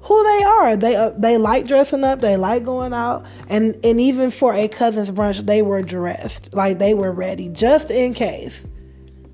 who 0.00 0.22
they 0.22 0.44
are. 0.44 0.76
They 0.76 0.96
uh, 0.96 1.10
they 1.10 1.36
like 1.36 1.66
dressing 1.66 2.04
up. 2.04 2.20
They 2.20 2.36
like 2.36 2.64
going 2.64 2.94
out. 2.94 3.26
And 3.48 3.78
and 3.84 4.00
even 4.00 4.30
for 4.30 4.54
a 4.54 4.68
cousins 4.68 5.10
brunch, 5.10 5.44
they 5.44 5.60
were 5.60 5.82
dressed. 5.82 6.54
Like 6.54 6.78
they 6.78 6.94
were 6.94 7.12
ready 7.12 7.48
just 7.48 7.90
in 7.90 8.14
case 8.14 8.64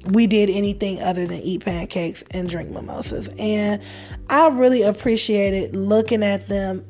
we 0.07 0.27
did 0.27 0.51
anything 0.51 1.01
other 1.03 1.27
than 1.27 1.41
eat 1.43 1.65
pancakes 1.65 2.25
and 2.31 2.49
drink 2.49 2.71
mimosas. 2.71 3.29
And 3.39 3.81
I 4.29 4.49
really 4.49 4.83
appreciated 4.83 5.77
looking 5.77 6.23
at 6.23 6.49
them 6.49 6.85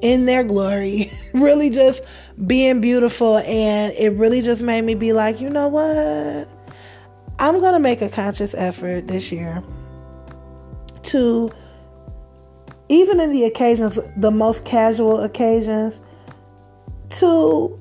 in 0.00 0.26
their 0.26 0.44
glory, 0.44 1.12
really 1.34 1.70
just 1.70 2.02
being 2.46 2.80
beautiful. 2.80 3.38
And 3.38 3.92
it 3.94 4.10
really 4.10 4.40
just 4.40 4.62
made 4.62 4.82
me 4.82 4.94
be 4.94 5.12
like, 5.12 5.40
you 5.40 5.50
know 5.50 5.68
what? 5.68 6.48
I'm 7.38 7.58
going 7.60 7.72
to 7.72 7.80
make 7.80 8.00
a 8.00 8.08
conscious 8.08 8.54
effort 8.54 9.08
this 9.08 9.32
year 9.32 9.62
to, 11.04 11.50
even 12.88 13.20
in 13.20 13.32
the 13.32 13.44
occasions, 13.44 13.98
the 14.16 14.30
most 14.30 14.64
casual 14.64 15.20
occasions, 15.20 16.00
to 17.10 17.78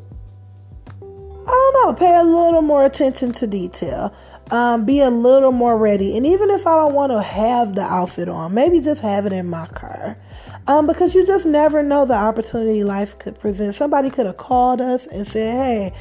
I 1.02 1.72
don't 1.74 1.74
know, 1.74 1.94
pay 1.94 2.16
a 2.16 2.24
little 2.24 2.62
more 2.62 2.86
attention 2.86 3.34
to 3.34 3.48
detail 3.48 4.16
um, 4.52 4.86
be 4.86 5.00
a 5.00 5.10
little 5.10 5.52
more 5.52 5.78
ready. 5.78 6.16
And 6.18 6.26
even 6.26 6.50
if 6.50 6.68
I 6.68 6.76
don't 6.76 6.94
want 6.94 7.12
to 7.12 7.22
have 7.22 7.76
the 7.76 7.82
outfit 7.82 8.30
on, 8.30 8.54
maybe 8.54 8.80
just 8.82 9.02
have 9.02 9.26
it 9.26 9.34
in 9.34 9.48
my 9.48 9.68
car. 9.68 10.18
Um, 10.68 10.88
because 10.88 11.14
you 11.14 11.26
just 11.26 11.46
never 11.46 11.84
know 11.84 12.06
the 12.06 12.14
opportunity 12.14 12.84
life 12.84 13.18
could 13.20 13.40
present. 13.40 13.76
Somebody 13.76 14.10
could 14.10 14.26
have 14.26 14.38
called 14.38 14.80
us 14.80 15.06
and 15.08 15.28
said, 15.28 15.54
hey, 15.54 15.94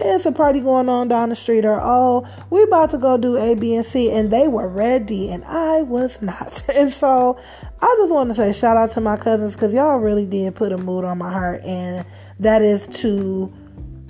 it's 0.00 0.26
a 0.26 0.32
party 0.32 0.60
going 0.60 0.88
on 0.88 1.08
down 1.08 1.28
the 1.28 1.36
street, 1.36 1.64
or 1.64 1.80
oh, 1.80 2.26
we 2.50 2.62
about 2.62 2.90
to 2.90 2.98
go 2.98 3.16
do 3.16 3.36
A, 3.36 3.54
B, 3.54 3.74
and 3.74 3.84
C, 3.84 4.10
and 4.10 4.30
they 4.30 4.48
were 4.48 4.68
ready, 4.68 5.30
and 5.30 5.44
I 5.44 5.82
was 5.82 6.20
not. 6.22 6.62
And 6.74 6.92
so 6.92 7.38
I 7.80 7.94
just 7.98 8.12
want 8.12 8.30
to 8.30 8.36
say 8.36 8.52
shout 8.52 8.76
out 8.76 8.90
to 8.90 9.00
my 9.00 9.16
cousins 9.16 9.54
because 9.54 9.72
y'all 9.72 9.98
really 9.98 10.26
did 10.26 10.56
put 10.56 10.72
a 10.72 10.78
mood 10.78 11.04
on 11.04 11.18
my 11.18 11.30
heart, 11.30 11.62
and 11.62 12.04
that 12.40 12.62
is 12.62 12.86
to 13.02 13.52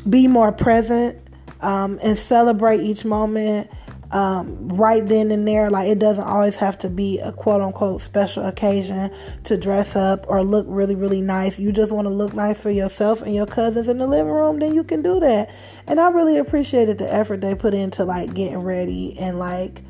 be 0.08 0.26
more 0.28 0.52
present 0.52 1.18
um, 1.64 1.98
and 2.02 2.18
celebrate 2.18 2.80
each 2.80 3.04
moment 3.04 3.70
um, 4.10 4.68
right 4.68 5.06
then 5.06 5.30
and 5.30 5.48
there. 5.48 5.70
Like 5.70 5.88
it 5.88 5.98
doesn't 5.98 6.24
always 6.24 6.56
have 6.56 6.78
to 6.78 6.90
be 6.90 7.18
a 7.18 7.32
quote 7.32 7.60
unquote 7.60 8.00
special 8.00 8.46
occasion 8.46 9.10
to 9.44 9.56
dress 9.56 9.96
up 9.96 10.26
or 10.28 10.44
look 10.44 10.66
really, 10.68 10.94
really 10.94 11.22
nice. 11.22 11.58
You 11.58 11.72
just 11.72 11.90
want 11.90 12.06
to 12.06 12.10
look 12.10 12.34
nice 12.34 12.60
for 12.60 12.70
yourself 12.70 13.22
and 13.22 13.34
your 13.34 13.46
cousins 13.46 13.88
in 13.88 13.96
the 13.96 14.06
living 14.06 14.32
room, 14.32 14.58
then 14.58 14.74
you 14.74 14.84
can 14.84 15.02
do 15.02 15.18
that. 15.20 15.52
And 15.86 15.98
I 15.98 16.10
really 16.10 16.36
appreciated 16.36 16.98
the 16.98 17.12
effort 17.12 17.40
they 17.40 17.54
put 17.54 17.74
into 17.74 18.04
like 18.04 18.34
getting 18.34 18.58
ready 18.58 19.18
and 19.18 19.38
like 19.38 19.82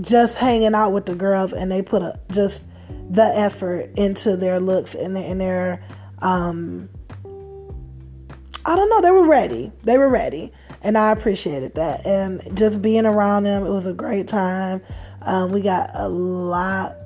just 0.00 0.36
hanging 0.36 0.74
out 0.74 0.92
with 0.92 1.06
the 1.06 1.14
girls 1.14 1.52
and 1.52 1.70
they 1.70 1.82
put 1.82 2.02
a 2.02 2.18
just 2.30 2.64
the 3.10 3.24
effort 3.24 3.90
into 3.96 4.36
their 4.36 4.60
looks 4.60 4.94
and 4.94 5.16
their, 5.16 5.30
and 5.30 5.40
their 5.40 5.84
um 6.20 6.88
I 8.64 8.74
don't 8.74 8.90
know, 8.90 9.00
they 9.00 9.12
were 9.12 9.28
ready. 9.28 9.70
They 9.84 9.96
were 9.96 10.08
ready 10.08 10.52
and 10.82 10.96
I 10.96 11.12
appreciated 11.12 11.74
that. 11.74 12.04
And 12.06 12.56
just 12.56 12.82
being 12.82 13.06
around 13.06 13.44
them, 13.44 13.66
it 13.66 13.70
was 13.70 13.86
a 13.86 13.92
great 13.92 14.28
time. 14.28 14.82
Um, 15.22 15.52
we 15.52 15.60
got 15.60 15.90
a 15.94 16.08
lot 16.08 16.96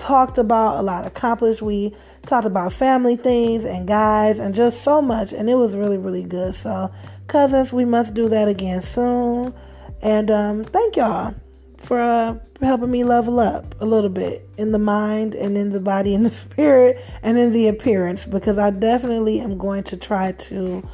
talked 0.00 0.38
about, 0.38 0.78
a 0.78 0.82
lot 0.82 1.06
accomplished. 1.06 1.62
We 1.62 1.94
talked 2.26 2.46
about 2.46 2.72
family 2.72 3.16
things 3.16 3.64
and 3.64 3.86
guys 3.86 4.38
and 4.38 4.54
just 4.54 4.82
so 4.82 5.00
much, 5.00 5.32
and 5.32 5.48
it 5.48 5.54
was 5.54 5.76
really, 5.76 5.98
really 5.98 6.24
good. 6.24 6.54
So, 6.54 6.90
cousins, 7.28 7.72
we 7.72 7.84
must 7.84 8.14
do 8.14 8.28
that 8.28 8.48
again 8.48 8.82
soon. 8.82 9.54
And 10.02 10.30
um, 10.30 10.64
thank 10.64 10.96
y'all 10.96 11.34
for 11.76 12.00
uh, 12.00 12.38
helping 12.60 12.90
me 12.90 13.04
level 13.04 13.40
up 13.40 13.74
a 13.80 13.86
little 13.86 14.10
bit 14.10 14.48
in 14.56 14.72
the 14.72 14.78
mind 14.78 15.34
and 15.34 15.56
in 15.56 15.70
the 15.70 15.80
body 15.80 16.14
and 16.14 16.26
the 16.26 16.30
spirit 16.30 17.02
and 17.22 17.38
in 17.38 17.52
the 17.52 17.68
appearance 17.68 18.26
because 18.26 18.58
I 18.58 18.70
definitely 18.70 19.40
am 19.40 19.58
going 19.58 19.84
to 19.84 19.96
try 19.96 20.32
to 20.32 20.86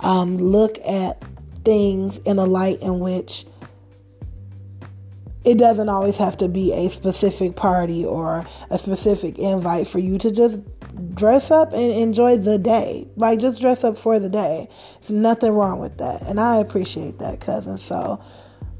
um, 0.00 0.36
look 0.38 0.78
at 0.86 1.22
things 1.64 2.18
in 2.18 2.38
a 2.38 2.44
light 2.44 2.80
in 2.80 3.00
which 3.00 3.44
it 5.44 5.56
doesn't 5.56 5.88
always 5.88 6.16
have 6.16 6.36
to 6.36 6.48
be 6.48 6.72
a 6.72 6.88
specific 6.88 7.56
party 7.56 8.04
or 8.04 8.46
a 8.70 8.78
specific 8.78 9.38
invite 9.38 9.86
for 9.86 9.98
you 9.98 10.18
to 10.18 10.30
just 10.30 10.60
dress 11.14 11.50
up 11.50 11.72
and 11.72 11.92
enjoy 11.92 12.36
the 12.36 12.58
day. 12.58 13.06
Like 13.16 13.38
just 13.38 13.60
dress 13.60 13.84
up 13.84 13.96
for 13.96 14.18
the 14.18 14.28
day. 14.28 14.68
There's 15.00 15.10
nothing 15.10 15.52
wrong 15.52 15.78
with 15.78 15.98
that. 15.98 16.22
And 16.22 16.40
I 16.40 16.56
appreciate 16.56 17.18
that, 17.18 17.40
cousin. 17.40 17.78
So 17.78 18.22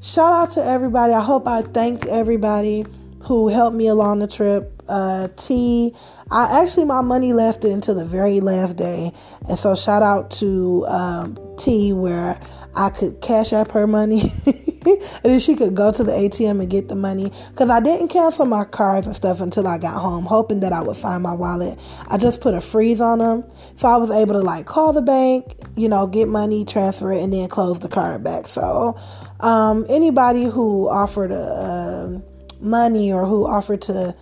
shout 0.00 0.32
out 0.32 0.50
to 0.54 0.64
everybody. 0.64 1.12
I 1.12 1.22
hope 1.22 1.46
I 1.46 1.62
thanked 1.62 2.06
everybody 2.06 2.84
who 3.20 3.48
helped 3.48 3.76
me 3.76 3.86
along 3.86 4.18
the 4.18 4.28
trip. 4.28 4.77
Uh, 4.88 5.28
T, 5.36 5.94
I 6.30 6.62
actually 6.62 6.84
my 6.84 7.00
money 7.00 7.32
lasted 7.32 7.70
until 7.70 7.94
the 7.94 8.04
very 8.04 8.40
last 8.40 8.76
day, 8.76 9.12
and 9.48 9.58
so 9.58 9.74
shout 9.74 10.02
out 10.02 10.30
to 10.32 10.86
um, 10.88 11.38
T 11.58 11.92
where 11.92 12.40
I 12.74 12.90
could 12.90 13.20
cash 13.20 13.52
up 13.52 13.72
her 13.72 13.86
money, 13.86 14.32
and 14.46 15.00
then 15.22 15.40
she 15.40 15.54
could 15.56 15.74
go 15.74 15.92
to 15.92 16.04
the 16.04 16.12
ATM 16.12 16.60
and 16.60 16.70
get 16.70 16.88
the 16.88 16.94
money. 16.94 17.32
Because 17.50 17.70
I 17.70 17.80
didn't 17.80 18.08
cancel 18.08 18.46
my 18.46 18.64
cards 18.64 19.06
and 19.06 19.16
stuff 19.16 19.40
until 19.40 19.66
I 19.66 19.78
got 19.78 20.00
home, 20.00 20.24
hoping 20.24 20.60
that 20.60 20.72
I 20.72 20.80
would 20.80 20.96
find 20.96 21.22
my 21.22 21.34
wallet. 21.34 21.78
I 22.08 22.18
just 22.18 22.40
put 22.40 22.54
a 22.54 22.60
freeze 22.60 23.00
on 23.00 23.18
them, 23.18 23.44
so 23.76 23.88
I 23.88 23.96
was 23.96 24.10
able 24.10 24.34
to 24.34 24.40
like 24.40 24.66
call 24.66 24.92
the 24.92 25.02
bank, 25.02 25.56
you 25.76 25.88
know, 25.88 26.06
get 26.06 26.28
money, 26.28 26.64
transfer 26.64 27.12
it, 27.12 27.22
and 27.22 27.32
then 27.32 27.48
close 27.48 27.78
the 27.80 27.88
card 27.88 28.22
back. 28.22 28.48
So 28.48 28.98
um, 29.40 29.86
anybody 29.88 30.44
who 30.44 30.88
offered 30.88 31.32
a, 31.32 31.36
a 31.36 32.22
money 32.60 33.12
or 33.12 33.26
who 33.26 33.46
offered 33.46 33.82
to 33.82 34.14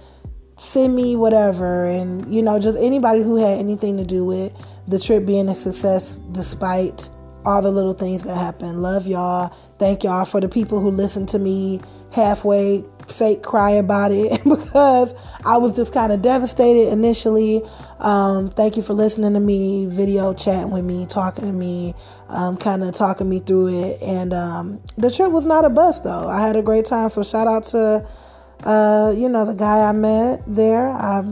send 0.58 0.94
me 0.94 1.16
whatever 1.16 1.84
and 1.84 2.34
you 2.34 2.42
know 2.42 2.58
just 2.58 2.78
anybody 2.78 3.22
who 3.22 3.36
had 3.36 3.58
anything 3.58 3.96
to 3.96 4.04
do 4.04 4.24
with 4.24 4.52
the 4.88 4.98
trip 4.98 5.26
being 5.26 5.48
a 5.48 5.54
success 5.54 6.18
despite 6.32 7.10
all 7.46 7.62
the 7.62 7.70
little 7.70 7.94
things 7.94 8.24
that 8.24 8.34
happened. 8.36 8.82
love 8.82 9.06
y'all. 9.06 9.54
Thank 9.78 10.02
y'all 10.02 10.24
for 10.24 10.40
the 10.40 10.48
people 10.48 10.80
who 10.80 10.90
listened 10.90 11.28
to 11.30 11.38
me 11.38 11.80
halfway 12.10 12.84
fake 13.08 13.42
cry 13.42 13.70
about 13.70 14.10
it 14.10 14.42
because 14.44 15.14
i 15.44 15.56
was 15.56 15.76
just 15.76 15.92
kind 15.92 16.12
of 16.12 16.22
devastated 16.22 16.88
initially. 16.88 17.62
Um, 18.00 18.50
thank 18.50 18.76
you 18.76 18.82
for 18.82 18.94
listening 18.94 19.34
to 19.34 19.40
me 19.40 19.86
video 19.86 20.34
chatting 20.34 20.70
with 20.70 20.84
me 20.84 21.06
talking 21.06 21.44
to 21.44 21.52
me 21.52 21.94
um, 22.28 22.56
kind 22.56 22.82
of 22.82 22.94
talking 22.94 23.28
me 23.28 23.38
through 23.38 23.68
it. 23.68 24.02
And 24.02 24.34
um, 24.34 24.82
the 24.98 25.10
trip 25.10 25.30
was 25.30 25.46
not 25.46 25.64
a 25.64 25.70
bust 25.70 26.02
though. 26.02 26.28
I 26.28 26.44
had 26.44 26.56
a 26.56 26.62
great 26.62 26.84
time. 26.84 27.10
So 27.10 27.22
shout 27.22 27.46
out 27.46 27.66
to 27.68 28.06
uh, 28.64 29.12
you 29.16 29.28
know, 29.28 29.44
the 29.44 29.54
guy 29.54 29.88
I 29.88 29.92
met 29.92 30.42
there, 30.46 30.88
I 30.88 31.22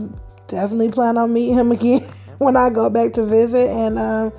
definitely 0.47 0.89
plan 0.89 1.17
on 1.17 1.33
meeting 1.33 1.55
him 1.55 1.71
again 1.73 2.03
when 2.37 2.55
I 2.55 2.69
go 2.69 2.89
back 2.89 3.13
to 3.13 3.25
visit. 3.25 3.69
And 3.69 3.97
um, 3.99 4.33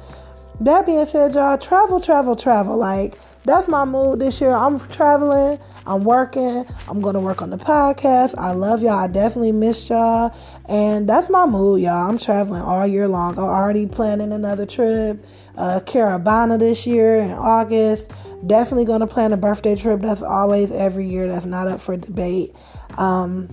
that 0.60 0.86
being 0.86 1.06
said, 1.06 1.34
y'all, 1.34 1.58
travel, 1.58 2.00
travel, 2.00 2.36
travel. 2.36 2.76
Like, 2.76 3.18
that's 3.44 3.68
my 3.68 3.84
mood 3.84 4.18
this 4.18 4.40
year. 4.40 4.50
I'm 4.50 4.80
traveling, 4.88 5.60
I'm 5.86 6.02
working, 6.02 6.66
I'm 6.88 7.00
going 7.00 7.14
to 7.14 7.20
work 7.20 7.42
on 7.42 7.50
the 7.50 7.56
podcast. 7.56 8.34
I 8.36 8.50
love 8.50 8.82
y'all. 8.82 8.98
I 8.98 9.06
definitely 9.06 9.52
miss 9.52 9.88
y'all. 9.88 10.36
And 10.68 11.08
that's 11.08 11.30
my 11.30 11.46
mood, 11.46 11.80
y'all. 11.80 12.10
I'm 12.10 12.18
traveling 12.18 12.62
all 12.62 12.84
year 12.86 13.06
long. 13.06 13.38
I'm 13.38 13.44
already 13.44 13.86
planning 13.86 14.32
another 14.32 14.66
trip, 14.66 15.24
uh, 15.56 15.78
Caribana 15.80 16.58
this 16.58 16.88
year 16.88 17.16
in 17.16 17.30
August. 17.30 18.10
Definitely 18.44 18.84
going 18.84 19.00
to 19.00 19.06
plan 19.06 19.32
a 19.32 19.36
birthday 19.36 19.76
trip. 19.76 20.00
That's 20.00 20.22
always 20.22 20.72
every 20.72 21.06
year. 21.06 21.28
That's 21.28 21.46
not 21.46 21.68
up 21.68 21.80
for 21.80 21.96
debate. 21.96 22.52
Um, 22.98 23.48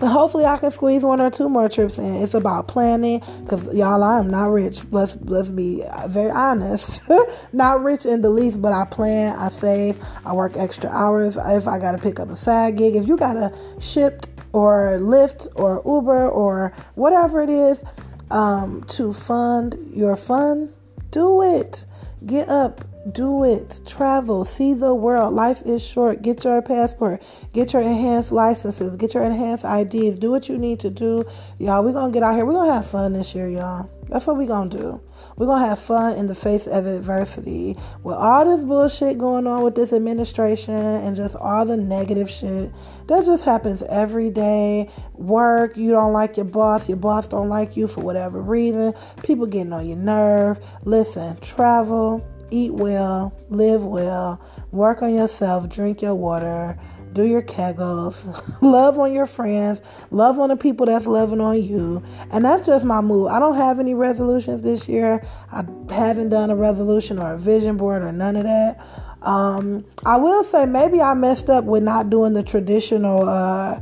hopefully 0.00 0.44
I 0.44 0.56
can 0.58 0.70
squeeze 0.70 1.02
one 1.02 1.20
or 1.20 1.30
two 1.30 1.48
more 1.48 1.68
trips 1.68 1.98
in. 1.98 2.22
It's 2.22 2.34
about 2.34 2.68
planning 2.68 3.22
because 3.42 3.72
y'all, 3.74 4.02
I 4.02 4.18
am 4.18 4.28
not 4.28 4.46
rich. 4.46 4.80
Let's 4.90 5.16
let's 5.22 5.48
be 5.48 5.82
very 6.08 6.30
honest. 6.30 7.02
not 7.52 7.82
rich 7.82 8.04
in 8.04 8.20
the 8.22 8.30
least, 8.30 8.60
but 8.60 8.72
I 8.72 8.84
plan, 8.84 9.36
I 9.38 9.48
save, 9.48 9.96
I 10.24 10.32
work 10.32 10.56
extra 10.56 10.90
hours. 10.90 11.36
If 11.36 11.66
I 11.66 11.78
gotta 11.78 11.98
pick 11.98 12.18
up 12.20 12.30
a 12.30 12.36
side 12.36 12.76
gig, 12.76 12.96
if 12.96 13.06
you 13.06 13.16
gotta 13.16 13.52
Shipt 13.78 14.30
or 14.52 14.98
Lyft 15.00 15.48
or 15.56 15.82
Uber 15.84 16.28
or 16.28 16.72
whatever 16.94 17.42
it 17.42 17.50
is 17.50 17.82
um, 18.30 18.84
to 18.84 19.12
fund 19.12 19.92
your 19.94 20.16
fun 20.16 20.72
Do 21.10 21.42
it. 21.42 21.84
Get 22.24 22.48
up, 22.48 22.84
do 23.12 23.44
it. 23.44 23.80
Travel, 23.86 24.44
see 24.44 24.74
the 24.74 24.94
world. 24.94 25.34
Life 25.34 25.62
is 25.62 25.84
short. 25.84 26.22
Get 26.22 26.44
your 26.44 26.62
passport, 26.62 27.22
get 27.52 27.72
your 27.72 27.82
enhanced 27.82 28.32
licenses, 28.32 28.96
get 28.96 29.14
your 29.14 29.24
enhanced 29.24 29.64
IDs. 29.64 30.18
Do 30.18 30.30
what 30.30 30.48
you 30.48 30.58
need 30.58 30.80
to 30.80 30.90
do. 30.90 31.24
Y'all, 31.58 31.84
we're 31.84 31.92
going 31.92 32.12
to 32.12 32.14
get 32.14 32.22
out 32.22 32.34
here. 32.34 32.44
We're 32.44 32.54
going 32.54 32.68
to 32.68 32.74
have 32.74 32.90
fun 32.90 33.12
this 33.12 33.34
year, 33.34 33.48
y'all. 33.48 33.90
That's 34.08 34.26
what 34.26 34.36
we're 34.36 34.46
going 34.46 34.70
to 34.70 34.78
do. 34.78 35.00
We're 35.36 35.46
going 35.46 35.62
to 35.62 35.68
have 35.68 35.78
fun 35.78 36.16
in 36.16 36.26
the 36.26 36.34
face 36.34 36.66
of 36.66 36.86
adversity. 36.86 37.76
With 38.02 38.16
all 38.16 38.44
this 38.44 38.64
bullshit 38.64 39.18
going 39.18 39.46
on 39.46 39.62
with 39.62 39.74
this 39.74 39.92
administration 39.92 40.74
and 40.74 41.16
just 41.16 41.34
all 41.36 41.64
the 41.64 41.76
negative 41.76 42.30
shit 42.30 42.70
that 43.08 43.24
just 43.24 43.44
happens 43.44 43.82
every 43.84 44.30
day. 44.30 44.90
Work, 45.14 45.76
you 45.76 45.90
don't 45.90 46.12
like 46.12 46.36
your 46.36 46.44
boss, 46.44 46.88
your 46.88 46.98
boss 46.98 47.26
don't 47.26 47.48
like 47.48 47.76
you 47.76 47.86
for 47.88 48.00
whatever 48.00 48.40
reason. 48.40 48.94
People 49.22 49.46
getting 49.46 49.72
on 49.72 49.86
your 49.88 49.96
nerve. 49.96 50.58
Listen, 50.84 51.36
travel, 51.38 52.24
eat 52.54 52.72
well, 52.72 53.34
live 53.48 53.84
well, 53.84 54.40
work 54.70 55.02
on 55.02 55.14
yourself, 55.14 55.68
drink 55.68 56.00
your 56.00 56.14
water, 56.14 56.78
do 57.12 57.24
your 57.24 57.42
kegels, 57.42 58.24
love 58.62 58.98
on 58.98 59.12
your 59.12 59.26
friends, 59.26 59.82
love 60.10 60.38
on 60.38 60.50
the 60.50 60.56
people 60.56 60.86
that's 60.86 61.06
loving 61.06 61.40
on 61.40 61.62
you. 61.62 62.02
And 62.30 62.44
that's 62.44 62.66
just 62.66 62.84
my 62.84 63.00
mood. 63.00 63.30
I 63.30 63.40
don't 63.40 63.56
have 63.56 63.80
any 63.80 63.94
resolutions 63.94 64.62
this 64.62 64.88
year. 64.88 65.26
I 65.50 65.64
haven't 65.90 66.28
done 66.28 66.50
a 66.50 66.56
resolution 66.56 67.18
or 67.18 67.34
a 67.34 67.38
vision 67.38 67.76
board 67.76 68.02
or 68.02 68.12
none 68.12 68.36
of 68.36 68.44
that. 68.44 68.80
Um, 69.22 69.84
I 70.04 70.16
will 70.18 70.44
say 70.44 70.66
maybe 70.66 71.00
I 71.00 71.14
messed 71.14 71.50
up 71.50 71.64
with 71.64 71.82
not 71.82 72.10
doing 72.10 72.34
the 72.34 72.42
traditional 72.42 73.28
uh, 73.28 73.80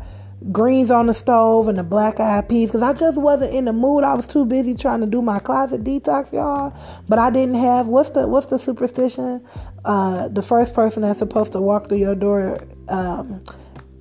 greens 0.50 0.90
on 0.90 1.06
the 1.06 1.14
stove 1.14 1.68
and 1.68 1.78
the 1.78 1.84
black 1.84 2.18
eyed 2.18 2.48
peas 2.48 2.70
because 2.70 2.82
I 2.82 2.92
just 2.92 3.16
wasn't 3.16 3.54
in 3.54 3.66
the 3.66 3.72
mood. 3.72 4.04
I 4.04 4.14
was 4.14 4.26
too 4.26 4.44
busy 4.44 4.74
trying 4.74 5.00
to 5.00 5.06
do 5.06 5.22
my 5.22 5.38
closet 5.38 5.84
detox, 5.84 6.32
y'all. 6.32 6.76
But 7.08 7.18
I 7.18 7.30
didn't 7.30 7.56
have 7.56 7.86
what's 7.86 8.10
the 8.10 8.26
what's 8.26 8.46
the 8.46 8.58
superstition? 8.58 9.44
Uh, 9.84 10.28
the 10.28 10.42
first 10.42 10.74
person 10.74 11.02
that's 11.02 11.18
supposed 11.18 11.52
to 11.52 11.60
walk 11.60 11.88
through 11.88 11.98
your 11.98 12.14
door 12.14 12.66
um, 12.88 13.42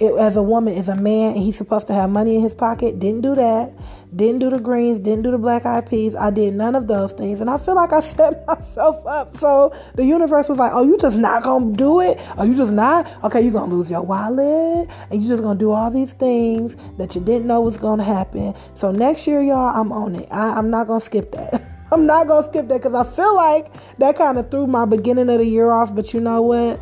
it, 0.01 0.17
as 0.17 0.35
a 0.35 0.41
woman 0.41 0.73
is 0.73 0.87
a 0.87 0.95
man 0.95 1.35
he's 1.35 1.55
supposed 1.55 1.87
to 1.87 1.93
have 1.93 2.09
money 2.09 2.35
in 2.35 2.41
his 2.41 2.53
pocket. 2.53 2.99
Didn't 2.99 3.21
do 3.21 3.35
that. 3.35 3.71
Didn't 4.15 4.39
do 4.39 4.49
the 4.49 4.59
greens. 4.59 4.99
Didn't 4.99 5.21
do 5.21 5.31
the 5.31 5.37
black 5.37 5.65
eyed 5.65 5.87
peas. 5.87 6.15
I 6.15 6.31
did 6.31 6.55
none 6.55 6.75
of 6.75 6.87
those 6.87 7.13
things. 7.13 7.39
And 7.39 7.49
I 7.49 7.57
feel 7.57 7.75
like 7.75 7.93
I 7.93 8.01
set 8.15 8.45
myself 8.47 9.05
up. 9.05 9.37
So 9.37 9.73
the 9.95 10.03
universe 10.03 10.49
was 10.49 10.57
like, 10.57 10.71
oh, 10.73 10.83
you 10.83 10.97
just 10.97 11.17
not 11.17 11.43
going 11.43 11.71
to 11.71 11.77
do 11.77 11.99
it? 11.99 12.19
Are 12.37 12.45
you 12.45 12.55
just 12.55 12.73
not? 12.73 13.07
Okay, 13.23 13.41
you're 13.41 13.51
going 13.51 13.69
to 13.69 13.75
lose 13.75 13.91
your 13.91 14.01
wallet. 14.01 14.89
And 15.11 15.21
you're 15.21 15.29
just 15.29 15.43
going 15.43 15.57
to 15.57 15.63
do 15.63 15.71
all 15.71 15.91
these 15.91 16.13
things 16.13 16.75
that 16.97 17.13
you 17.13 17.21
didn't 17.21 17.45
know 17.45 17.61
was 17.61 17.77
going 17.77 17.99
to 17.99 18.03
happen. 18.03 18.55
So 18.75 18.91
next 18.91 19.27
year, 19.27 19.41
y'all, 19.41 19.79
I'm 19.79 19.91
on 19.91 20.15
it. 20.15 20.27
I, 20.31 20.53
I'm 20.53 20.71
not 20.71 20.87
going 20.87 20.99
to 20.99 21.05
skip 21.05 21.31
that. 21.33 21.61
I'm 21.91 22.05
not 22.05 22.27
to 22.27 22.43
skip 22.49 22.69
that 22.69 22.81
because 22.81 22.95
I 22.95 23.03
feel 23.15 23.35
like 23.35 23.69
that 23.97 24.15
kind 24.15 24.37
of 24.37 24.49
threw 24.49 24.65
my 24.65 24.85
beginning 24.85 25.29
of 25.29 25.39
the 25.39 25.45
year 25.45 25.69
off. 25.71 25.93
But 25.93 26.13
you 26.13 26.21
know 26.21 26.41
what? 26.41 26.81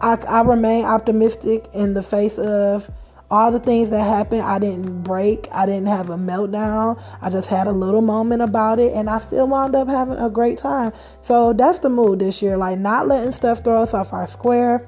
I, 0.00 0.14
I 0.14 0.42
remain 0.42 0.84
optimistic 0.84 1.68
in 1.74 1.94
the 1.94 2.02
face 2.02 2.38
of 2.38 2.90
all 3.30 3.52
the 3.52 3.60
things 3.60 3.90
that 3.90 4.02
happened. 4.02 4.42
I 4.42 4.58
didn't 4.58 5.02
break. 5.02 5.48
I 5.52 5.66
didn't 5.66 5.86
have 5.86 6.10
a 6.10 6.16
meltdown. 6.16 7.00
I 7.20 7.30
just 7.30 7.48
had 7.48 7.66
a 7.66 7.72
little 7.72 8.00
moment 8.00 8.42
about 8.42 8.80
it 8.80 8.92
and 8.92 9.08
I 9.08 9.18
still 9.18 9.46
wound 9.46 9.76
up 9.76 9.88
having 9.88 10.16
a 10.16 10.28
great 10.28 10.58
time. 10.58 10.92
So 11.20 11.52
that's 11.52 11.78
the 11.78 11.90
mood 11.90 12.18
this 12.18 12.42
year. 12.42 12.56
Like 12.56 12.78
not 12.78 13.06
letting 13.06 13.32
stuff 13.32 13.62
throw 13.62 13.82
us 13.82 13.94
off 13.94 14.12
our 14.12 14.26
square. 14.26 14.86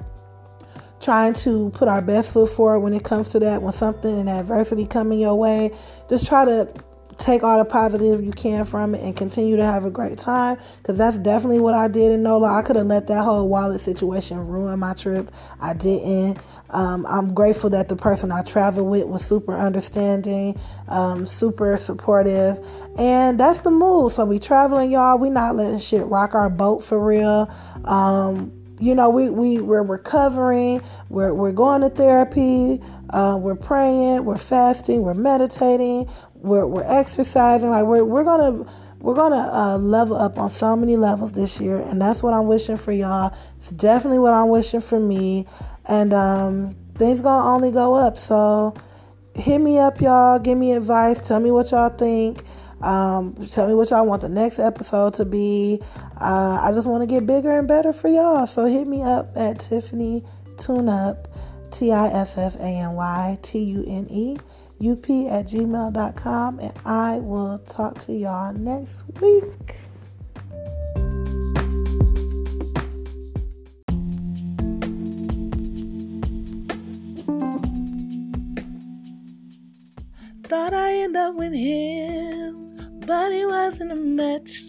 Trying 1.01 1.35
to 1.35 1.71
put 1.71 1.89
our 1.89 2.01
best 2.01 2.31
foot 2.31 2.51
forward 2.51 2.81
when 2.81 2.95
it 2.95 3.05
comes 3.05 3.29
to 3.31 3.41
that. 3.41 3.63
When 3.63 3.73
something 3.73 4.21
and 4.21 4.29
adversity 4.29 4.87
coming 4.87 5.21
your 5.21 5.35
way, 5.35 5.73
just 6.09 6.27
try 6.27 6.45
to 6.45 6.73
take 7.23 7.43
all 7.43 7.59
the 7.59 7.65
positive 7.65 8.23
you 8.23 8.33
can 8.33 8.65
from 8.65 8.95
it 8.95 9.03
and 9.03 9.17
continue 9.17 9.57
to 9.57 9.65
have 9.65 9.85
a 9.85 9.91
great 9.91 10.19
time 10.19 10.59
because 10.79 10.99
that's 10.99 11.17
definitely 11.19 11.61
what 11.61 11.75
I 11.75 11.89
did 11.89 12.13
in 12.13 12.23
NOLA. 12.23 12.59
I 12.59 12.63
could 12.63 12.77
have 12.77 12.87
let 12.87 13.07
that 13.07 13.23
whole 13.23 13.49
wallet 13.49 13.81
situation 13.81 14.39
ruin 14.39 14.79
my 14.81 14.95
trip. 14.95 15.31
I 15.61 15.75
didn't. 15.75 16.39
Um, 16.71 17.07
I'm 17.07 17.33
grateful 17.35 17.71
that 17.71 17.89
the 17.89 17.97
person 17.97 18.33
I 18.33 18.43
traveled 18.43 18.91
with 18.91 19.05
was 19.05 19.25
super 19.25 19.57
understanding, 19.57 20.59
um, 20.89 21.27
super 21.27 21.79
supportive, 21.79 22.59
and 22.99 23.39
that's 23.39 23.61
the 23.61 23.71
move. 23.71 24.13
So 24.13 24.25
we 24.25 24.39
traveling, 24.39 24.91
y'all. 24.91 25.19
We 25.19 25.31
not 25.31 25.55
letting 25.55 25.79
shit 25.79 26.05
rock 26.07 26.35
our 26.35 26.51
boat 26.51 26.83
for 26.83 27.03
real. 27.03 27.53
Um, 27.85 28.53
you 28.83 28.97
know, 28.97 29.11
we, 29.11 29.31
we, 29.31 29.61
we're 29.61 29.85
recovering, 29.85 30.83
we're, 31.09 31.33
we're 31.33 31.53
going 31.53 31.83
to 31.83 31.89
therapy, 31.89 32.81
uh, 33.11 33.39
we're 33.41 33.55
praying, 33.55 34.25
we're 34.25 34.37
fasting, 34.37 35.03
we're 35.03 35.15
meditating, 35.15 36.11
we're, 36.43 36.67
we're 36.67 36.85
exercising. 36.85 37.71
Like, 37.71 37.85
we're, 37.85 38.05
we're 38.05 38.25
to, 38.25 38.67
we're 39.03 39.15
gonna 39.15 39.51
uh, 39.53 39.79
level 39.79 40.17
up 40.17 40.39
on 40.39 40.51
so 40.51 40.77
many 40.77 40.97
levels 40.97 41.33
this 41.33 41.61
year, 41.61 41.81
and 41.81 42.01
that's 42.01 42.23
what 42.23 42.35
I'm 42.35 42.47
wishing 42.47 42.77
for 42.77 42.93
y'all. 42.93 43.35
It's 43.59 43.71
definitely 43.71 44.21
what 44.21 44.33
I'm 44.33 44.49
wishing 44.49 44.81
for 44.81 45.01
me, 45.01 45.47
and 45.87 46.15
um, 46.15 46.77
things 46.97 47.21
gonna 47.21 47.49
only 47.49 47.73
go 47.73 47.95
up. 47.95 48.17
So 48.17 48.75
hit 49.35 49.59
me 49.59 49.79
up, 49.79 50.01
y'all. 50.01 50.39
Give 50.39 50.57
me 50.57 50.73
advice. 50.73 51.21
Tell 51.21 51.41
me 51.41 51.51
what 51.51 51.73
y'all 51.73 51.91
think. 51.91 52.45
Um, 52.81 53.35
tell 53.49 53.67
me 53.67 53.75
what 53.75 53.91
y'all 53.91 54.07
want 54.07 54.23
the 54.23 54.29
next 54.29 54.61
episode 54.61 55.15
to 55.15 55.25
be. 55.25 55.81
Uh, 56.21 56.61
I 56.63 56.71
just 56.73 56.87
want 56.87 57.03
to 57.03 57.07
get 57.09 57.27
bigger 57.27 57.57
and 57.59 57.67
better 57.67 57.93
for 57.93 58.09
y'all. 58.09 58.47
So 58.47 58.67
hit 58.67 58.87
me 58.87 59.03
up 59.03 59.33
at 59.37 59.59
Tiffany 59.61 60.25
Tune 60.59 60.89
Up, 60.89 61.27
T 61.73 61.91
I 61.91 62.09
F 64.83 64.99
F 64.99 65.09
A 65.09 65.13
N 65.13 65.31
Y 65.31 65.43
T 65.43 65.57
U 65.57 65.63
N 65.63 65.69
E 65.69 65.69
U 65.69 65.77
P 65.77 65.89
at 65.89 65.93
gmail.com. 65.97 66.59
And 66.59 66.73
I 66.85 67.19
will 67.19 67.59
talk 67.59 67.99
to 68.01 68.13
y'all 68.13 68.53
next 68.53 68.97
week. 69.21 69.77
Thought 80.45 80.75
I 80.75 80.93
end 80.93 81.17
up 81.17 81.35
with 81.37 81.55
him 81.55 82.63
but 83.07 83.33
he 83.33 83.45
wasn't 83.45 83.93
a 83.93 83.97
match. 83.97 84.65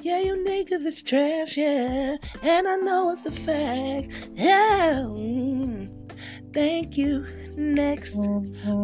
Yeah, 0.00 0.20
you 0.20 0.36
niggas 0.36 0.86
is 0.86 1.02
trash, 1.02 1.56
yeah, 1.56 2.16
and 2.42 2.68
I 2.68 2.76
know 2.76 3.10
it's 3.10 3.26
a 3.26 3.30
fact. 3.30 4.12
Yeah, 4.34 5.06
mm. 5.08 5.88
thank 6.52 6.96
you. 6.96 7.26
Next, 7.56 8.16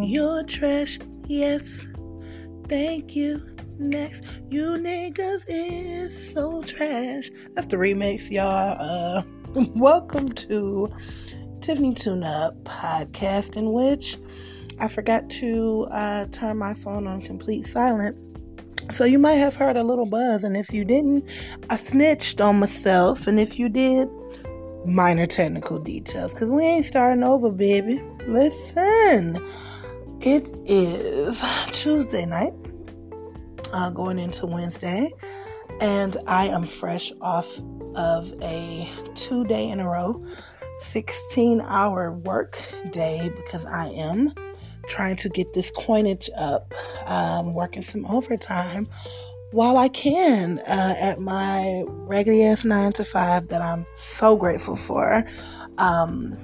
you're 0.03 0.43
trash, 0.45 0.99
yes. 1.27 1.87
Thank 2.69 3.17
you. 3.17 3.43
Next, 3.79 4.23
you 4.51 4.63
niggas 4.73 5.43
is 5.49 6.33
so 6.35 6.63
trash. 6.63 7.31
That's 7.55 7.69
the 7.69 7.77
remix, 7.77 8.31
y'all. 8.31 8.77
Uh, 8.79 9.23
welcome 9.75 10.27
to 10.29 10.89
Tiffany 11.61 11.95
Tune 11.95 12.25
Up 12.25 12.63
podcast, 12.65 13.57
in 13.57 13.73
which 13.73 14.19
I 14.81 14.89
forgot 14.89 15.31
to 15.31 15.87
uh, 15.91 16.27
turn 16.27 16.59
my 16.59 16.75
phone 16.75 17.07
on 17.07 17.23
complete 17.23 17.67
silent 17.67 18.17
so 18.95 19.05
you 19.05 19.19
might 19.19 19.35
have 19.35 19.55
heard 19.57 19.77
a 19.77 19.83
little 19.83 20.07
buzz, 20.07 20.45
and 20.45 20.57
if 20.57 20.73
you 20.73 20.85
didn't, 20.85 21.25
I 21.69 21.77
snitched 21.77 22.41
on 22.41 22.59
myself, 22.59 23.27
and 23.27 23.39
if 23.39 23.59
you 23.59 23.69
did, 23.69 24.09
minor 24.89 25.27
technical 25.27 25.79
details, 25.79 26.33
because 26.33 26.49
we 26.49 26.65
ain't 26.65 26.85
starting 26.85 27.23
over, 27.23 27.51
baby. 27.51 28.03
Listen, 28.27 29.39
it 30.21 30.51
is 30.65 31.43
Tuesday 31.73 32.27
night, 32.27 32.53
uh, 33.73 33.91
going 33.91 34.19
into 34.19 34.47
Wednesday, 34.47 35.13
and 35.81 36.17
I 36.27 36.47
am 36.47 36.67
fresh 36.67 37.13
off 37.21 37.61
of 37.95 38.33
a 38.43 38.89
two 39.15 39.45
day 39.45 39.69
in 39.69 39.81
a 39.81 39.89
row, 39.89 40.25
16 40.81 41.61
hour 41.61 42.13
work 42.13 42.63
day 42.91 43.33
because 43.37 43.65
I 43.65 43.89
am 43.89 44.33
trying 44.87 45.17
to 45.17 45.29
get 45.29 45.53
this 45.53 45.71
coinage 45.71 46.31
up, 46.37 46.73
um, 47.07 47.55
working 47.55 47.83
some 47.83 48.07
overtime 48.07 48.89
while 49.53 49.79
I 49.79 49.89
can 49.89 50.59
uh, 50.61 50.95
at 50.99 51.21
my 51.21 51.85
regular 51.87 52.53
ass 52.53 52.65
nine 52.65 52.93
to 52.95 53.05
five 53.05 53.49
that 53.49 53.63
I'm 53.63 53.87
so 53.95 54.37
grateful 54.37 54.77
for. 54.77 55.25
Um, 55.79 56.37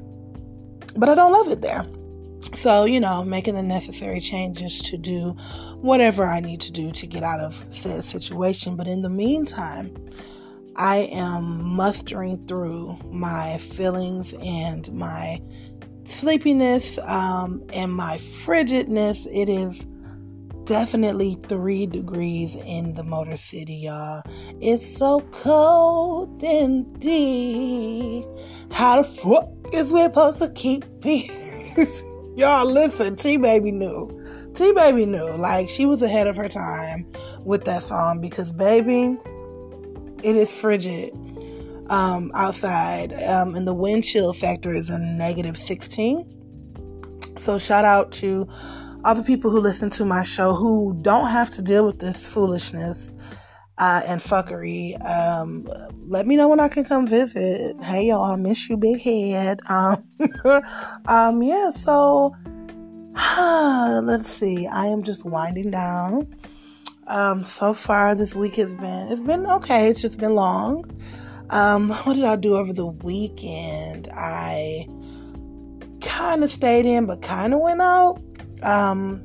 but 0.97 1.09
I 1.09 1.15
don't 1.15 1.33
love 1.33 1.49
it 1.49 1.61
there. 1.61 1.87
So, 2.55 2.85
you 2.85 3.01
know, 3.01 3.25
making 3.25 3.55
the 3.55 3.63
necessary 3.63 4.21
changes 4.21 4.81
to 4.83 4.97
do 4.97 5.31
whatever 5.81 6.27
I 6.27 6.41
need 6.41 6.61
to 6.63 6.73
do 6.73 6.93
to 6.93 7.07
get 7.07 7.23
out 7.23 7.41
of 7.41 7.65
said 7.69 8.05
situation. 8.05 8.77
But 8.77 8.87
in 8.87 9.03
the 9.03 9.11
meantime, 9.11 9.95
I 10.77 11.09
am 11.13 11.65
mustering 11.65 12.47
through 12.47 12.99
my 13.11 13.59
feelings 13.59 14.35
and 14.35 14.91
my 14.93 15.41
sleepiness 16.07 16.99
um, 17.05 17.63
and 17.73 17.93
my 17.93 18.19
frigidness, 18.45 19.27
it 19.33 19.49
is 19.49 19.81
definitely 20.65 21.39
three 21.49 21.87
degrees 21.87 22.57
in 22.57 22.95
the 22.95 23.05
Motor 23.05 23.37
City, 23.37 23.75
y'all. 23.75 24.23
It's 24.61 24.97
so 24.97 25.21
cold 25.33 26.43
indeed. 26.43 28.25
How 28.71 29.03
the 29.03 29.09
fuck 29.09 29.49
is 29.73 29.91
we 29.91 30.03
supposed 30.03 30.39
to 30.39 30.49
keep 30.51 30.85
peace? 31.01 32.05
y'all, 32.37 32.67
listen, 32.67 33.17
T 33.17 33.37
Baby 33.37 33.73
knew. 33.73 34.11
T 34.55 34.73
Baby 34.73 35.07
knew. 35.07 35.31
Like, 35.37 35.69
she 35.69 35.87
was 35.87 36.03
ahead 36.03 36.27
of 36.27 36.37
her 36.37 36.49
time 36.49 37.07
with 37.45 37.65
that 37.65 37.83
song 37.83 38.21
because, 38.21 38.51
baby, 38.53 39.17
it 40.23 40.37
is 40.37 40.51
frigid 40.51 41.13
um, 41.89 42.31
outside, 42.35 43.13
um, 43.25 43.55
and 43.55 43.67
the 43.69 43.75
wind 43.75 44.05
chill 44.05 44.33
factor 44.33 44.73
is 44.73 44.89
a 44.89 44.99
negative 44.99 45.59
16. 45.59 46.31
So, 47.41 47.59
shout 47.59 47.85
out 47.85 48.11
to 48.13 48.49
all 49.05 49.15
the 49.15 49.23
people 49.23 49.51
who 49.51 49.59
listen 49.59 49.91
to 49.91 50.05
my 50.05 50.23
show 50.23 50.55
who 50.55 50.99
don't 51.03 51.29
have 51.29 51.51
to 51.51 51.63
deal 51.63 51.85
with 51.85 51.99
this 51.99 52.27
foolishness 52.27 53.13
uh, 53.77 54.03
and 54.07 54.21
fuckery. 54.21 55.03
Um, 55.05 55.69
let 56.07 56.27
me 56.27 56.37
know 56.37 56.49
when 56.49 56.61
I 56.61 56.69
can 56.69 56.85
come 56.85 57.07
visit. 57.07 57.77
Hey, 57.83 58.07
y'all, 58.07 58.33
I 58.33 58.37
miss 58.37 58.69
you, 58.69 58.77
big 58.77 59.01
head. 59.01 59.61
Um, 59.69 60.05
um 61.07 61.43
yeah, 61.43 61.71
so 61.71 62.35
let's 64.03 64.31
see. 64.31 64.67
I 64.67 64.87
am 64.87 65.03
just 65.03 65.25
winding 65.25 65.71
down. 65.71 66.35
Um, 67.07 67.45
so 67.45 67.75
far 67.75 68.15
this 68.15 68.35
week 68.35 68.57
has 68.57 68.75
been 68.75 69.13
it's 69.13 69.21
been 69.21 69.47
okay. 69.47 69.89
It's 69.89 70.01
just 70.01 70.19
been 70.19 70.35
long. 70.35 70.91
Um, 71.51 71.91
what 71.91 72.15
did 72.15 72.25
I 72.25 72.37
do 72.37 72.57
over 72.57 72.73
the 72.73 72.87
weekend? 72.87 74.09
I 74.15 74.87
kind 76.01 76.43
of 76.43 76.51
stayed 76.51 76.87
in, 76.87 77.05
but 77.05 77.21
kind 77.21 77.53
of 77.53 77.61
went 77.61 77.83
out. 77.83 78.23
Um, 78.65 79.23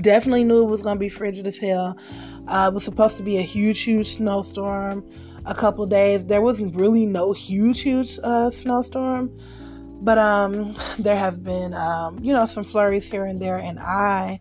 definitely 0.00 0.44
knew 0.44 0.62
it 0.62 0.70
was 0.70 0.82
gonna 0.82 1.00
be 1.00 1.08
frigid 1.08 1.46
as 1.46 1.58
hell. 1.58 1.98
Uh, 2.46 2.68
it 2.70 2.74
was 2.74 2.84
supposed 2.84 3.16
to 3.16 3.22
be 3.22 3.38
a 3.38 3.42
huge, 3.42 3.80
huge 3.80 4.16
snowstorm. 4.16 5.08
A 5.46 5.54
couple 5.54 5.86
days 5.86 6.26
there 6.26 6.40
wasn't 6.40 6.74
really 6.74 7.06
no 7.06 7.32
huge, 7.32 7.80
huge 7.80 8.18
uh, 8.22 8.50
snowstorm, 8.50 9.36
but 10.02 10.18
um, 10.18 10.76
there 10.98 11.16
have 11.16 11.42
been 11.42 11.74
um, 11.74 12.18
you 12.22 12.32
know 12.32 12.46
some 12.46 12.64
flurries 12.64 13.06
here 13.06 13.24
and 13.24 13.40
there, 13.40 13.56
and 13.56 13.78
I 13.78 14.40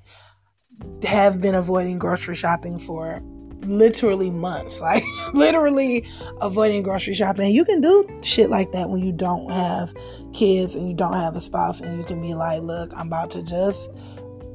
have 1.04 1.42
been 1.42 1.56
avoiding 1.56 2.00
grocery 2.00 2.36
shopping 2.36 2.80
for 2.80 3.22
literally 3.66 4.30
months. 4.30 4.80
Like 4.86 5.04
literally 5.34 6.06
avoiding 6.42 6.84
grocery 6.84 7.16
shopping. 7.16 7.52
You 7.52 7.66
can 7.66 7.82
do 7.82 8.08
shit 8.22 8.52
like 8.52 8.72
that 8.74 8.90
when 8.90 9.04
you 9.04 9.12
don't 9.12 9.50
have 9.50 9.94
kids 10.32 10.76
and 10.76 10.88
you 10.88 10.94
don't 10.94 11.14
have 11.14 11.36
a 11.36 11.42
spouse 11.42 11.82
and 11.82 11.98
you 11.98 12.04
can 12.04 12.22
be 12.22 12.36
like, 12.36 12.62
look, 12.62 12.92
I'm 12.96 13.08
about 13.08 13.32
to 13.32 13.42
just 13.42 13.90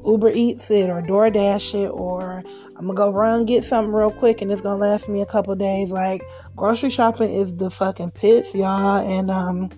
Uber 0.05 0.31
Eats 0.31 0.71
it 0.71 0.89
or 0.89 1.01
DoorDash 1.01 1.83
it 1.83 1.89
or 1.89 2.43
I'm 2.77 2.87
gonna 2.87 2.93
go 2.93 3.11
run 3.11 3.45
get 3.45 3.65
something 3.65 3.93
real 3.93 4.11
quick 4.11 4.41
and 4.41 4.51
it's 4.51 4.61
gonna 4.61 4.79
last 4.79 5.09
me 5.09 5.21
a 5.21 5.25
couple 5.25 5.53
days. 5.55 5.91
Like 5.91 6.23
grocery 6.55 6.89
shopping 6.89 7.33
is 7.33 7.55
the 7.57 7.69
fucking 7.69 8.11
pits, 8.11 8.55
y'all. 8.55 9.05
And 9.05 9.29
um 9.29 9.69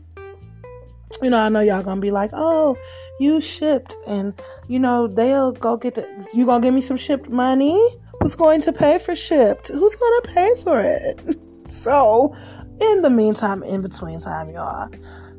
you 1.22 1.30
know, 1.30 1.40
I 1.40 1.50
know 1.50 1.60
y'all 1.60 1.84
gonna 1.84 2.02
be 2.02 2.12
like, 2.12 2.32
oh, 2.34 2.78
you 3.20 3.38
Shipt, 3.38 3.96
and 4.08 4.40
you 4.68 4.80
know, 4.80 5.08
they'll 5.08 5.52
go 5.52 5.78
get 5.78 5.96
the, 5.96 6.28
you 6.34 6.46
gonna 6.46 6.64
give 6.64 6.74
me 6.74 6.82
some 6.82 6.98
Shipt 6.98 7.30
money? 7.30 7.80
Who's 8.24 8.36
going 8.36 8.62
to 8.62 8.72
pay 8.72 9.00
for 9.00 9.16
Shipt? 9.16 9.68
Who's 9.68 9.96
gonna 9.96 10.34
pay 10.34 10.54
for 10.64 10.80
it? 10.80 11.20
so, 11.72 12.34
in 12.80 13.02
the 13.02 13.10
meantime, 13.10 13.64
in 13.64 13.82
between 13.82 14.22
time, 14.22 14.50
y'all, 14.50 14.90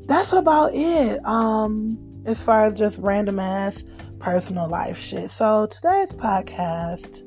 that's 0.04 0.34
about 0.34 0.74
it. 0.74 1.24
Um, 1.24 1.98
as 2.26 2.42
far 2.42 2.64
as 2.64 2.74
just 2.74 2.98
random 2.98 3.38
ass 3.38 3.82
personal 4.18 4.68
life 4.68 4.98
shit. 4.98 5.30
So 5.30 5.66
today's 5.66 6.10
podcast 6.10 7.22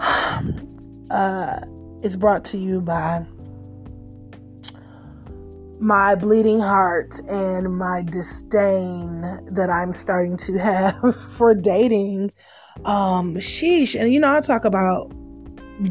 uh 1.10 1.60
is 2.02 2.16
brought 2.16 2.44
to 2.46 2.58
you 2.58 2.80
by 2.80 3.24
my 5.78 6.16
bleeding 6.16 6.58
heart 6.58 7.20
and 7.28 7.78
my 7.78 8.02
disdain 8.02 9.20
that 9.52 9.70
I'm 9.70 9.94
starting 9.94 10.36
to 10.38 10.54
have 10.58 11.16
for 11.36 11.54
dating. 11.54 12.32
Um, 12.84 13.36
sheesh. 13.36 13.98
And 13.98 14.12
you 14.12 14.20
know, 14.20 14.34
I 14.34 14.40
talk 14.40 14.64
about 14.64 15.12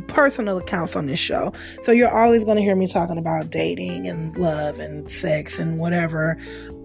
personal 0.07 0.57
accounts 0.57 0.95
on 0.95 1.07
this 1.07 1.19
show. 1.19 1.51
So 1.83 1.91
you're 1.91 2.15
always 2.15 2.43
going 2.43 2.57
to 2.57 2.63
hear 2.63 2.75
me 2.75 2.87
talking 2.87 3.17
about 3.17 3.49
dating 3.49 4.07
and 4.07 4.35
love 4.37 4.79
and 4.79 5.09
sex 5.09 5.59
and 5.59 5.79
whatever 5.79 6.37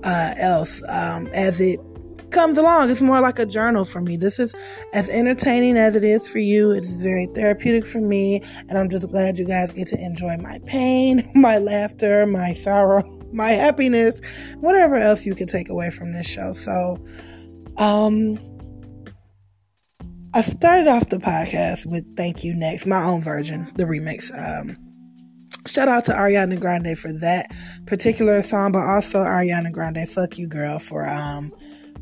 uh, 0.02 0.34
else 0.36 0.80
um, 0.88 1.26
as 1.28 1.60
it 1.60 1.80
comes 2.30 2.58
along. 2.58 2.90
It's 2.90 3.00
more 3.00 3.20
like 3.20 3.38
a 3.38 3.46
journal 3.46 3.84
for 3.84 4.00
me. 4.00 4.16
This 4.16 4.38
is 4.38 4.54
as 4.92 5.08
entertaining 5.08 5.76
as 5.76 5.94
it 5.94 6.04
is 6.04 6.28
for 6.28 6.38
you. 6.38 6.72
It 6.72 6.84
is 6.84 7.00
very 7.00 7.26
therapeutic 7.26 7.86
for 7.86 8.00
me. 8.00 8.42
And 8.68 8.78
I'm 8.78 8.90
just 8.90 9.08
glad 9.10 9.38
you 9.38 9.44
guys 9.44 9.72
get 9.72 9.88
to 9.88 9.98
enjoy 9.98 10.36
my 10.38 10.58
pain, 10.66 11.30
my 11.34 11.58
laughter, 11.58 12.26
my 12.26 12.54
sorrow, 12.54 13.04
my 13.32 13.50
happiness, 13.50 14.20
whatever 14.60 14.96
else 14.96 15.26
you 15.26 15.34
can 15.34 15.46
take 15.46 15.68
away 15.68 15.90
from 15.90 16.12
this 16.12 16.26
show. 16.26 16.52
So, 16.52 16.98
um, 17.76 18.38
I 20.36 20.40
started 20.40 20.88
off 20.88 21.10
the 21.10 21.18
podcast 21.18 21.86
with 21.86 22.16
Thank 22.16 22.42
You 22.42 22.54
Next, 22.54 22.86
my 22.86 23.04
own 23.04 23.20
version, 23.20 23.70
the 23.76 23.84
remix. 23.84 24.36
Um, 24.36 24.76
shout 25.64 25.86
out 25.86 26.06
to 26.06 26.12
Ariana 26.12 26.58
Grande 26.58 26.98
for 26.98 27.12
that 27.20 27.52
particular 27.86 28.42
song, 28.42 28.72
but 28.72 28.80
also 28.80 29.20
Ariana 29.20 29.70
Grande, 29.70 30.08
fuck 30.08 30.36
you, 30.36 30.48
girl, 30.48 30.80
for 30.80 31.08
um, 31.08 31.54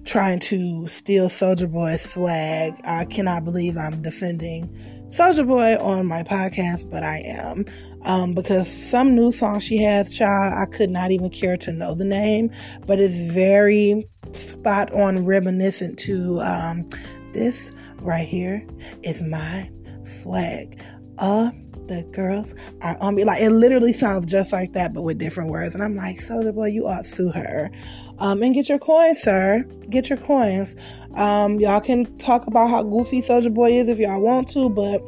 trying 0.07 0.41
to 0.41 0.89
steal 0.89 1.29
Soulja 1.29 1.71
Boy's 1.71 2.11
swag. 2.11 2.73
I 2.85 3.05
cannot 3.05 3.45
believe 3.45 3.77
I'm 3.77 4.01
defending 4.01 4.75
Soulja 5.11 5.47
Boy 5.47 5.77
on 5.79 6.07
my 6.07 6.23
podcast, 6.23 6.89
but 6.91 7.03
I 7.03 7.19
am. 7.19 7.67
Um, 8.01 8.33
because 8.33 8.67
some 8.67 9.15
new 9.15 9.31
song 9.31 9.61
she 9.61 9.77
has, 9.83 10.17
child, 10.17 10.55
I 10.57 10.75
could 10.75 10.89
not 10.89 11.11
even 11.11 11.29
care 11.29 11.59
to 11.59 11.71
know 11.71 11.95
the 11.95 12.07
name, 12.07 12.51
but 12.87 12.99
it's 12.99 13.31
very 13.35 14.09
spot 14.33 14.91
on 14.95 15.27
reminiscent 15.27 15.99
to 15.99 16.41
um, 16.41 16.89
this 17.33 17.73
right 18.01 18.27
here 18.27 18.67
is 19.03 19.23
my 19.23 19.71
swag. 20.05 20.81
Uh, 21.19 21.51
the 21.87 22.03
girls 22.13 22.55
are 22.81 22.97
on 23.01 23.15
me. 23.15 23.25
Like 23.25 23.43
it 23.43 23.51
literally 23.51 23.93
sounds 23.93 24.27
just 24.27 24.53
like 24.53 24.73
that, 24.73 24.93
but 24.93 25.03
with 25.03 25.19
different 25.19 25.51
words. 25.51 25.75
And 25.75 25.83
I'm 25.83 25.97
like, 25.97 26.19
Soulja 26.19 26.55
Boy, 26.55 26.69
you 26.69 26.87
ought 26.87 27.05
to 27.05 27.11
sue 27.11 27.31
her. 27.31 27.71
Um, 28.19 28.43
and 28.43 28.55
get 28.55 28.69
your 28.69 28.79
coins, 28.79 29.21
sir. 29.21 29.65
Get 29.91 30.09
your 30.09 30.19
coins. 30.19 30.75
Um, 31.15 31.61
y'all 31.61 31.81
can 31.81 32.17
talk 32.19 32.47
about 32.47 32.71
how 32.71 32.83
goofy 32.83 33.23
Soulja 33.23 33.53
Boy 33.53 33.73
is 33.73 33.89
if 33.89 33.99
y'all 33.99 34.21
want 34.21 34.49
to, 34.51 34.69
but 34.69 35.03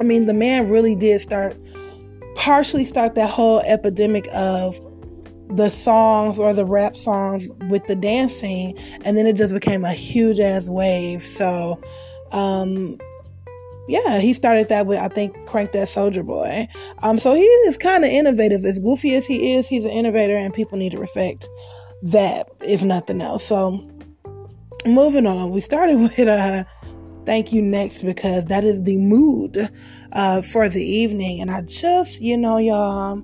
I 0.00 0.04
mean, 0.04 0.26
the 0.26 0.34
man 0.34 0.68
really 0.68 0.94
did 0.94 1.20
start, 1.20 1.56
partially 2.34 2.84
start 2.84 3.14
that 3.14 3.30
whole 3.30 3.60
epidemic 3.60 4.28
of 4.32 4.78
the 5.48 5.70
songs 5.70 6.38
or 6.38 6.52
the 6.52 6.64
rap 6.64 6.96
songs 6.96 7.48
with 7.68 7.86
the 7.86 7.96
dancing, 7.96 8.76
and 9.04 9.16
then 9.16 9.26
it 9.26 9.34
just 9.34 9.52
became 9.52 9.84
a 9.84 9.92
huge 9.92 10.40
ass 10.40 10.68
wave. 10.68 11.24
So, 11.24 11.80
um, 12.32 12.98
yeah, 13.88 14.18
he 14.18 14.32
started 14.34 14.68
that 14.68 14.86
with 14.86 14.98
I 14.98 15.08
think 15.08 15.34
Crank 15.46 15.72
That 15.72 15.88
Soulja 15.88 16.26
Boy. 16.26 16.66
Um, 16.98 17.18
so 17.18 17.34
he 17.34 17.42
is 17.42 17.78
kind 17.78 18.04
of 18.04 18.10
innovative. 18.10 18.64
As 18.64 18.80
goofy 18.80 19.14
as 19.14 19.26
he 19.26 19.54
is, 19.54 19.68
he's 19.68 19.84
an 19.84 19.90
innovator, 19.90 20.36
and 20.36 20.52
people 20.52 20.78
need 20.78 20.92
to 20.92 20.98
respect 20.98 21.48
that, 22.02 22.48
if 22.60 22.82
nothing 22.82 23.20
else. 23.20 23.46
So 23.46 23.88
moving 24.84 25.26
on, 25.26 25.50
we 25.50 25.60
started 25.60 25.96
with 26.00 26.18
uh, 26.18 26.64
thank 27.24 27.52
you 27.52 27.62
next 27.62 28.02
because 28.02 28.46
that 28.46 28.64
is 28.64 28.82
the 28.82 28.96
mood 28.96 29.70
uh, 30.12 30.42
for 30.42 30.68
the 30.68 30.84
evening, 30.84 31.40
and 31.40 31.50
I 31.50 31.60
just 31.62 32.20
you 32.20 32.36
know 32.36 32.58
y'all 32.58 33.22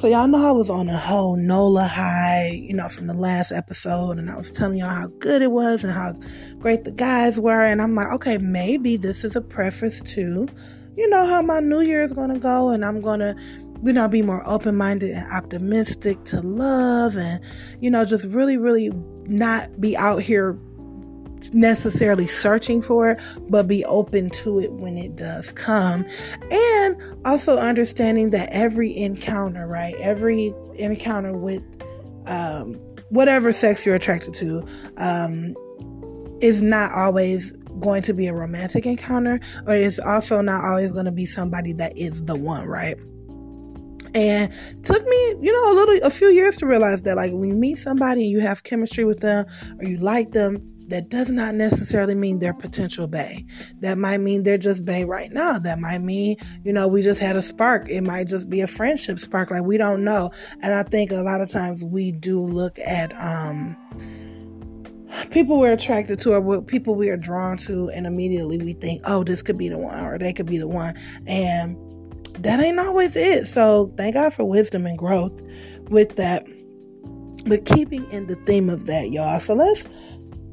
so 0.00 0.08
y'all 0.08 0.26
know 0.26 0.48
I 0.48 0.50
was 0.50 0.70
on 0.70 0.88
a 0.88 0.98
whole 0.98 1.36
NOLA 1.36 1.86
high, 1.86 2.52
you 2.54 2.72
know, 2.72 2.88
from 2.88 3.06
the 3.06 3.12
last 3.12 3.52
episode, 3.52 4.16
and 4.18 4.30
I 4.30 4.36
was 4.38 4.50
telling 4.50 4.78
y'all 4.78 4.88
how 4.88 5.08
good 5.18 5.42
it 5.42 5.50
was 5.50 5.84
and 5.84 5.92
how 5.92 6.14
great 6.58 6.84
the 6.84 6.90
guys 6.90 7.38
were, 7.38 7.60
and 7.60 7.82
I'm 7.82 7.94
like, 7.94 8.10
okay, 8.14 8.38
maybe 8.38 8.96
this 8.96 9.24
is 9.24 9.36
a 9.36 9.42
preface 9.42 10.00
to, 10.14 10.48
you 10.96 11.08
know, 11.10 11.26
how 11.26 11.42
my 11.42 11.60
New 11.60 11.82
Year 11.82 12.02
is 12.02 12.14
gonna 12.14 12.38
go, 12.38 12.70
and 12.70 12.82
I'm 12.82 13.02
gonna, 13.02 13.36
you 13.82 13.92
know, 13.92 14.08
be 14.08 14.22
more 14.22 14.42
open 14.48 14.74
minded 14.74 15.10
and 15.10 15.30
optimistic 15.32 16.24
to 16.24 16.40
love, 16.40 17.18
and 17.18 17.38
you 17.82 17.90
know, 17.90 18.06
just 18.06 18.24
really, 18.24 18.56
really 18.56 18.90
not 19.26 19.82
be 19.82 19.98
out 19.98 20.22
here 20.22 20.58
necessarily 21.52 22.26
searching 22.26 22.82
for 22.82 23.10
it, 23.10 23.20
but 23.48 23.66
be 23.66 23.84
open 23.86 24.30
to 24.30 24.60
it 24.60 24.72
when 24.72 24.96
it 24.98 25.16
does 25.16 25.52
come. 25.52 26.06
And 26.50 26.96
also 27.24 27.56
understanding 27.58 28.30
that 28.30 28.48
every 28.50 28.96
encounter, 28.96 29.66
right? 29.66 29.94
Every 29.96 30.54
encounter 30.76 31.36
with 31.36 31.62
um, 32.26 32.74
whatever 33.08 33.52
sex 33.52 33.84
you're 33.84 33.94
attracted 33.94 34.34
to 34.34 34.64
um, 34.96 35.54
is 36.40 36.62
not 36.62 36.92
always 36.92 37.52
going 37.80 38.02
to 38.02 38.12
be 38.12 38.26
a 38.26 38.34
romantic 38.34 38.86
encounter, 38.86 39.40
or 39.66 39.74
it's 39.74 39.98
also 39.98 40.40
not 40.40 40.64
always 40.64 40.92
going 40.92 41.06
to 41.06 41.12
be 41.12 41.26
somebody 41.26 41.72
that 41.74 41.96
is 41.96 42.24
the 42.24 42.34
one, 42.34 42.66
right? 42.66 42.98
and 44.14 44.52
took 44.82 45.06
me 45.06 45.16
you 45.40 45.52
know 45.52 45.72
a 45.72 45.74
little 45.74 45.98
a 46.02 46.10
few 46.10 46.28
years 46.28 46.56
to 46.56 46.66
realize 46.66 47.02
that 47.02 47.16
like 47.16 47.32
when 47.32 47.48
you 47.48 47.54
meet 47.54 47.78
somebody 47.78 48.22
and 48.22 48.30
you 48.30 48.40
have 48.40 48.64
chemistry 48.64 49.04
with 49.04 49.20
them 49.20 49.46
or 49.78 49.84
you 49.84 49.98
like 49.98 50.32
them 50.32 50.56
that 50.90 51.08
does 51.08 51.28
not 51.28 51.54
necessarily 51.54 52.14
mean 52.14 52.38
they're 52.38 52.52
potential 52.52 53.06
bae. 53.06 53.44
That 53.80 53.96
might 53.96 54.18
mean 54.18 54.42
they're 54.42 54.58
just 54.58 54.84
bae 54.84 55.04
right 55.04 55.32
now. 55.32 55.58
That 55.58 55.78
might 55.78 56.02
mean, 56.02 56.36
you 56.64 56.72
know, 56.72 56.86
we 56.86 57.02
just 57.02 57.20
had 57.20 57.36
a 57.36 57.42
spark. 57.42 57.88
It 57.88 58.02
might 58.02 58.28
just 58.28 58.50
be 58.50 58.60
a 58.60 58.66
friendship 58.66 59.18
spark. 59.18 59.50
Like 59.50 59.62
we 59.62 59.78
don't 59.78 60.04
know. 60.04 60.30
And 60.62 60.74
I 60.74 60.82
think 60.82 61.10
a 61.10 61.16
lot 61.16 61.40
of 61.40 61.50
times 61.50 61.82
we 61.82 62.12
do 62.12 62.44
look 62.44 62.78
at 62.80 63.12
um 63.18 63.76
people 65.30 65.58
we're 65.58 65.72
attracted 65.72 66.18
to 66.20 66.34
or 66.34 66.62
people 66.62 66.94
we 66.94 67.08
are 67.08 67.16
drawn 67.16 67.56
to 67.56 67.88
and 67.90 68.06
immediately 68.06 68.58
we 68.58 68.74
think, 68.74 69.00
oh, 69.04 69.24
this 69.24 69.42
could 69.42 69.58
be 69.58 69.68
the 69.68 69.78
one 69.78 70.04
or 70.04 70.18
they 70.18 70.32
could 70.32 70.46
be 70.46 70.58
the 70.58 70.68
one. 70.68 70.94
And 71.26 71.76
that 72.42 72.60
ain't 72.60 72.78
always 72.78 73.16
it. 73.16 73.46
So 73.46 73.92
thank 73.96 74.14
God 74.14 74.32
for 74.34 74.44
wisdom 74.44 74.86
and 74.86 74.98
growth 74.98 75.40
with 75.88 76.16
that. 76.16 76.46
But 77.46 77.64
keeping 77.64 78.10
in 78.10 78.26
the 78.26 78.36
theme 78.36 78.68
of 78.68 78.86
that, 78.86 79.10
y'all. 79.10 79.40
So 79.40 79.54
let's 79.54 79.86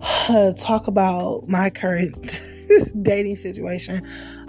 uh, 0.01 0.53
talk 0.57 0.87
about 0.87 1.47
my 1.47 1.69
current 1.69 2.41
dating 3.01 3.35
situation 3.35 4.05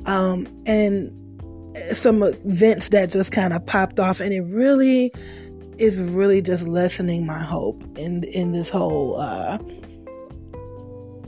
um, 0.06 0.46
and 0.66 1.14
some 1.92 2.22
events 2.22 2.88
that 2.90 3.10
just 3.10 3.30
kind 3.32 3.52
of 3.52 3.64
popped 3.66 4.00
off, 4.00 4.20
and 4.20 4.32
it 4.32 4.42
really 4.42 5.12
is 5.76 5.98
really 6.00 6.42
just 6.42 6.66
lessening 6.66 7.24
my 7.24 7.38
hope 7.38 7.82
in 7.96 8.24
in 8.24 8.52
this 8.52 8.70
whole 8.70 9.20
uh, 9.20 9.58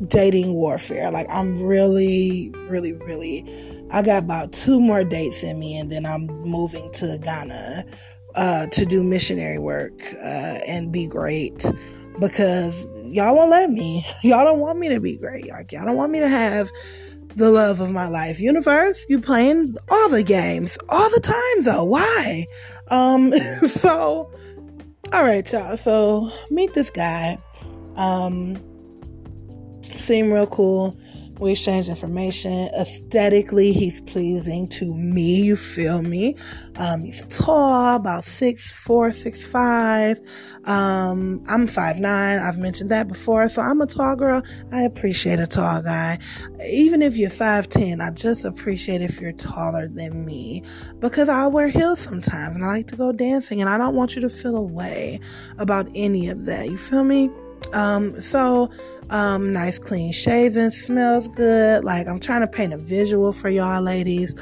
dating 0.09 0.55
warfare. 0.55 1.11
Like 1.11 1.27
I'm 1.31 1.63
really, 1.63 2.53
really, 2.69 2.93
really. 2.93 3.45
I 3.93 4.03
got 4.03 4.23
about 4.23 4.53
two 4.53 4.79
more 4.79 5.05
dates 5.05 5.43
in 5.43 5.59
me, 5.59 5.77
and 5.77 5.91
then 5.91 6.07
I'm 6.07 6.27
moving 6.43 6.91
to 6.95 7.19
Ghana 7.19 7.85
uh, 8.35 8.67
to 8.67 8.87
do 8.87 9.03
missionary 9.03 9.59
work 9.59 10.15
uh, 10.15 10.61
and 10.67 10.93
be 10.93 11.07
great 11.07 11.65
because 12.19 12.87
y'all 13.11 13.35
won't 13.35 13.51
let 13.51 13.71
me. 13.71 14.07
Y'all 14.23 14.45
don't 14.45 14.61
want 14.61 14.79
me 14.79 14.89
to 14.91 15.01
be 15.01 15.17
great. 15.17 15.49
Like 15.49 15.73
y'all 15.73 15.85
don't 15.85 15.97
want 15.97 16.13
me 16.13 16.21
to 16.21 16.29
have 16.29 16.71
the 17.37 17.51
love 17.51 17.81
of 17.81 17.91
my 17.91 18.09
life. 18.09 18.41
Universe, 18.41 19.05
you 19.09 19.21
playing 19.21 19.77
all 19.89 20.09
the 20.09 20.23
games 20.23 20.79
all 20.89 21.11
the 21.11 21.21
time 21.21 21.63
though. 21.63 21.85
Why? 21.85 22.47
Um, 22.89 23.33
so 23.69 24.33
all 25.13 25.25
right, 25.25 25.51
y'all. 25.53 25.77
So 25.77 26.31
meet 26.51 26.73
this 26.75 26.91
guy. 26.91 27.39
Um, 27.97 28.57
seem 29.97 30.33
real 30.33 30.47
cool. 30.47 30.97
We 31.41 31.53
exchange 31.53 31.89
information. 31.89 32.69
Aesthetically, 32.79 33.73
he's 33.73 34.03
pleasing 34.03 34.69
to 34.69 34.95
me. 34.95 35.41
You 35.41 35.57
feel 35.57 36.03
me? 36.03 36.37
Um, 36.77 37.03
he's 37.05 37.25
tall, 37.31 37.97
about 37.97 38.25
six 38.25 38.71
four, 38.71 39.11
six 39.11 39.43
five. 39.45 40.21
Um, 40.65 41.43
I'm 41.49 41.67
five 41.67 41.99
nine. 41.99 42.39
I've 42.39 42.59
mentioned 42.59 42.91
that 42.91 43.09
before. 43.09 43.49
So 43.49 43.63
I'm 43.63 43.81
a 43.81 43.87
tall 43.87 44.17
girl. 44.17 44.43
I 44.71 44.83
appreciate 44.83 45.41
a 45.41 45.47
tall 45.47 45.81
guy. 45.81 46.19
Even 46.69 47.01
if 47.01 47.17
you're 47.17 47.31
five 47.31 47.71
ten, 47.71 48.03
I 48.03 48.11
just 48.11 48.45
appreciate 48.45 49.01
if 49.01 49.19
you're 49.19 49.33
taller 49.33 49.89
than 49.89 50.27
me 50.27 50.63
because 50.99 51.31
I 51.31 51.47
wear 51.47 51.69
heels 51.69 52.01
sometimes 52.01 52.57
and 52.57 52.65
I 52.67 52.69
like 52.69 52.89
to 52.89 52.97
go 52.97 53.13
dancing 53.13 53.63
and 53.63 53.71
I 53.71 53.79
don't 53.79 53.95
want 53.95 54.15
you 54.15 54.21
to 54.21 54.29
feel 54.29 54.57
away 54.57 55.21
about 55.57 55.89
any 55.95 56.29
of 56.29 56.45
that. 56.45 56.67
You 56.69 56.77
feel 56.77 57.05
me? 57.05 57.31
Um, 57.73 58.21
so 58.21 58.71
um, 59.11 59.49
nice 59.49 59.79
clean 59.79 60.13
shaven, 60.13 60.71
smells 60.71 61.29
good. 61.29 61.85
Like 61.85 62.07
I'm 62.07 62.21
trying 62.21 62.41
to 62.41 62.47
paint 62.47 62.73
a 62.73 62.79
visual 62.79 63.33
for 63.33 63.51
y'all 63.51 63.83
ladies. 63.83 64.35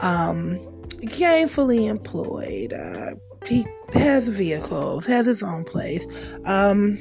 Um, 0.00 0.58
gainfully 1.02 1.88
employed. 1.88 2.72
Uh, 2.72 3.14
he 3.46 3.66
has 3.92 4.28
vehicles, 4.28 5.06
has 5.06 5.26
his 5.26 5.42
own 5.42 5.64
place. 5.64 6.06
Um, 6.44 6.98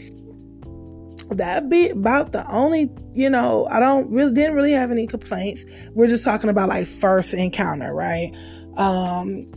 that'd 1.29 1.69
be 1.69 1.89
about 1.89 2.31
the 2.31 2.49
only, 2.49 2.89
you 3.11 3.29
know, 3.29 3.67
I 3.69 3.79
don't 3.79 4.09
really 4.09 4.33
didn't 4.33 4.55
really 4.55 4.71
have 4.71 4.91
any 4.91 5.07
complaints. 5.07 5.63
We're 5.91 6.07
just 6.07 6.23
talking 6.23 6.49
about 6.49 6.69
like 6.69 6.87
first 6.87 7.33
encounter, 7.33 7.93
right? 7.93 8.31
Um 8.77 9.51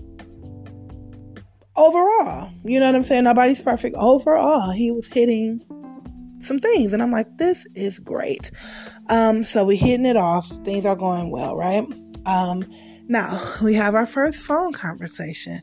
overall, 1.76 2.50
you 2.64 2.78
know 2.78 2.86
what 2.86 2.94
I'm 2.94 3.04
saying? 3.04 3.24
Nobody's 3.24 3.60
perfect. 3.60 3.96
Overall, 3.96 4.70
he 4.70 4.90
was 4.90 5.08
hitting 5.08 5.60
some 6.44 6.58
things. 6.58 6.92
And 6.92 7.02
I'm 7.02 7.10
like, 7.10 7.38
this 7.38 7.66
is 7.74 7.98
great. 7.98 8.50
Um, 9.08 9.44
so 9.44 9.64
we're 9.64 9.76
hitting 9.76 10.06
it 10.06 10.16
off. 10.16 10.48
Things 10.64 10.86
are 10.86 10.96
going 10.96 11.30
well, 11.30 11.56
right? 11.56 11.86
Um, 12.26 12.64
now 13.06 13.42
we 13.62 13.74
have 13.74 13.94
our 13.94 14.06
first 14.06 14.38
phone 14.38 14.72
conversation. 14.72 15.62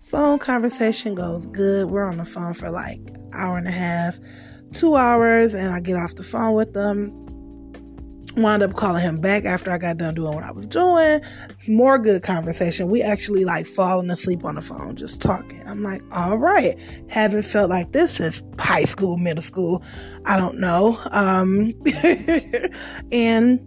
Phone 0.00 0.38
conversation 0.38 1.14
goes 1.14 1.46
good. 1.46 1.90
We're 1.90 2.06
on 2.06 2.18
the 2.18 2.24
phone 2.24 2.54
for 2.54 2.70
like 2.70 3.00
hour 3.32 3.56
and 3.56 3.66
a 3.66 3.72
half, 3.72 4.18
two 4.72 4.96
hours, 4.96 5.54
and 5.54 5.72
I 5.72 5.80
get 5.80 5.96
off 5.96 6.16
the 6.16 6.22
phone 6.22 6.54
with 6.54 6.74
them 6.74 7.21
wound 8.36 8.62
up 8.62 8.74
calling 8.74 9.02
him 9.02 9.20
back 9.20 9.44
after 9.44 9.70
I 9.70 9.78
got 9.78 9.98
done 9.98 10.14
doing 10.14 10.34
what 10.34 10.44
I 10.44 10.50
was 10.50 10.66
doing. 10.66 11.20
More 11.68 11.98
good 11.98 12.22
conversation. 12.22 12.88
We 12.88 13.02
actually 13.02 13.44
like 13.44 13.66
falling 13.66 14.10
asleep 14.10 14.44
on 14.44 14.54
the 14.54 14.60
phone, 14.60 14.96
just 14.96 15.20
talking. 15.20 15.62
I'm 15.66 15.82
like, 15.82 16.02
all 16.12 16.38
right. 16.38 16.78
Haven't 17.08 17.42
felt 17.42 17.70
like 17.70 17.92
this 17.92 18.14
since 18.14 18.42
high 18.58 18.84
school, 18.84 19.16
middle 19.16 19.42
school. 19.42 19.82
I 20.24 20.36
don't 20.36 20.58
know. 20.58 20.98
Um, 21.10 21.74
and 23.12 23.60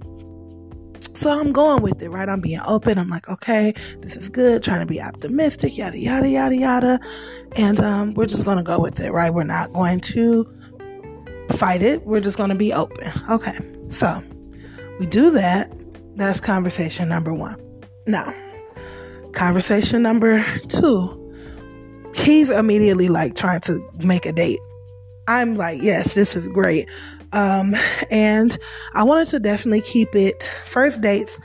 so 1.13 1.39
I'm 1.39 1.51
going 1.51 1.81
with 1.81 2.01
it, 2.01 2.09
right? 2.09 2.27
I'm 2.27 2.41
being 2.41 2.61
open. 2.65 2.97
I'm 2.97 3.09
like, 3.09 3.29
okay, 3.29 3.73
this 4.01 4.17
is 4.17 4.29
good. 4.29 4.63
Trying 4.63 4.81
to 4.81 4.85
be 4.85 5.01
optimistic, 5.01 5.77
yada, 5.77 5.97
yada, 5.97 6.27
yada, 6.27 6.55
yada. 6.55 6.99
And, 7.55 7.79
um, 7.79 8.13
we're 8.15 8.25
just 8.25 8.43
going 8.43 8.57
to 8.57 8.63
go 8.63 8.79
with 8.79 8.99
it, 8.99 9.11
right? 9.11 9.33
We're 9.33 9.43
not 9.43 9.71
going 9.71 10.01
to 10.01 10.45
fight 11.51 11.81
it. 11.81 12.05
We're 12.05 12.19
just 12.19 12.37
going 12.37 12.49
to 12.49 12.55
be 12.55 12.73
open. 12.73 13.11
Okay. 13.29 13.57
So, 13.89 14.21
we 14.99 15.05
do 15.05 15.31
that. 15.31 15.71
That's 16.15 16.39
conversation 16.39 17.09
number 17.09 17.33
one. 17.33 17.61
Now, 18.07 18.33
conversation 19.33 20.01
number 20.01 20.45
two, 20.69 21.21
he's 22.15 22.49
immediately 22.49 23.09
like 23.09 23.35
trying 23.35 23.61
to 23.61 23.87
make 23.99 24.25
a 24.25 24.31
date. 24.31 24.59
I'm 25.27 25.55
like, 25.55 25.81
yes, 25.81 26.13
this 26.13 26.35
is 26.35 26.47
great. 26.49 26.89
Um, 27.33 27.75
and 28.09 28.57
I 28.93 29.03
wanted 29.03 29.27
to 29.29 29.39
definitely 29.39 29.81
keep 29.81 30.15
it 30.15 30.49
first 30.65 31.01
dates 31.01 31.37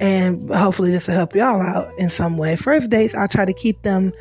and 0.00 0.52
hopefully 0.52 0.90
this 0.90 1.06
will 1.06 1.14
help 1.14 1.34
y'all 1.34 1.60
out 1.60 1.92
in 1.98 2.10
some 2.10 2.36
way. 2.38 2.56
First 2.56 2.90
dates, 2.90 3.14
I 3.14 3.26
try 3.26 3.44
to 3.44 3.52
keep 3.52 3.82
them 3.82 4.12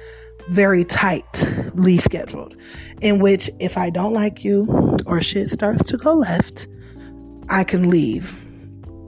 very 0.49 0.85
tightly 0.85 1.97
scheduled, 1.97 2.55
in 3.01 3.19
which 3.19 3.49
if 3.59 3.77
I 3.77 3.89
don't 3.89 4.13
like 4.13 4.43
you 4.43 4.95
or 5.05 5.21
shit 5.21 5.49
starts 5.49 5.83
to 5.89 5.97
go 5.97 6.13
left, 6.15 6.67
I 7.49 7.63
can 7.63 7.89
leave 7.89 8.33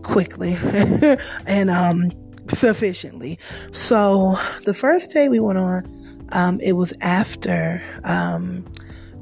quickly 0.10 0.58
and 1.46 1.70
um, 1.70 2.12
sufficiently. 2.50 3.40
So 3.72 4.38
the 4.66 4.74
first 4.74 5.12
day 5.12 5.30
we 5.30 5.40
went 5.40 5.58
on, 5.58 6.28
um, 6.32 6.60
it 6.62 6.74
was 6.74 6.94
after 7.02 7.84
um, 8.04 8.66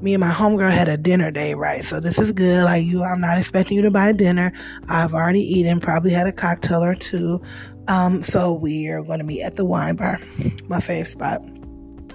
me 0.02 0.14
and 0.14 0.22
my 0.22 0.32
homegirl 0.32 0.72
had 0.72 0.90
a 0.90 0.98
dinner 0.98 1.32
day, 1.32 1.54
right? 1.54 1.84
So 1.84 2.00
this 2.00 2.20
is 2.20 2.32
good. 2.32 2.64
Like 2.64 2.86
you, 2.86 3.04
I'm 3.04 3.20
not 3.20 3.38
expecting 3.38 3.78
you 3.78 3.84
to 3.84 3.92
buy 3.92 4.12
dinner. 4.12 4.52
I've 4.90 5.14
already 5.14 5.42
eaten, 5.42 5.80
probably 5.80 6.12
had 6.12 6.28
a 6.28 6.32
cocktail 6.32 6.84
or 6.84 6.96
two. 6.96 7.42
Um, 7.88 8.24
so 8.24 8.54
we 8.54 8.88
are 8.90 9.02
going 9.02 9.20
to 9.20 9.26
meet 9.26 9.42
at 9.42 9.56
the 9.56 9.66
wine 9.66 9.96
bar, 9.96 10.20
my 10.68 10.80
favorite 10.80 11.12
spot. 11.12 11.42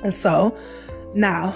And 0.04 0.14
so 0.14 0.56
now 1.14 1.54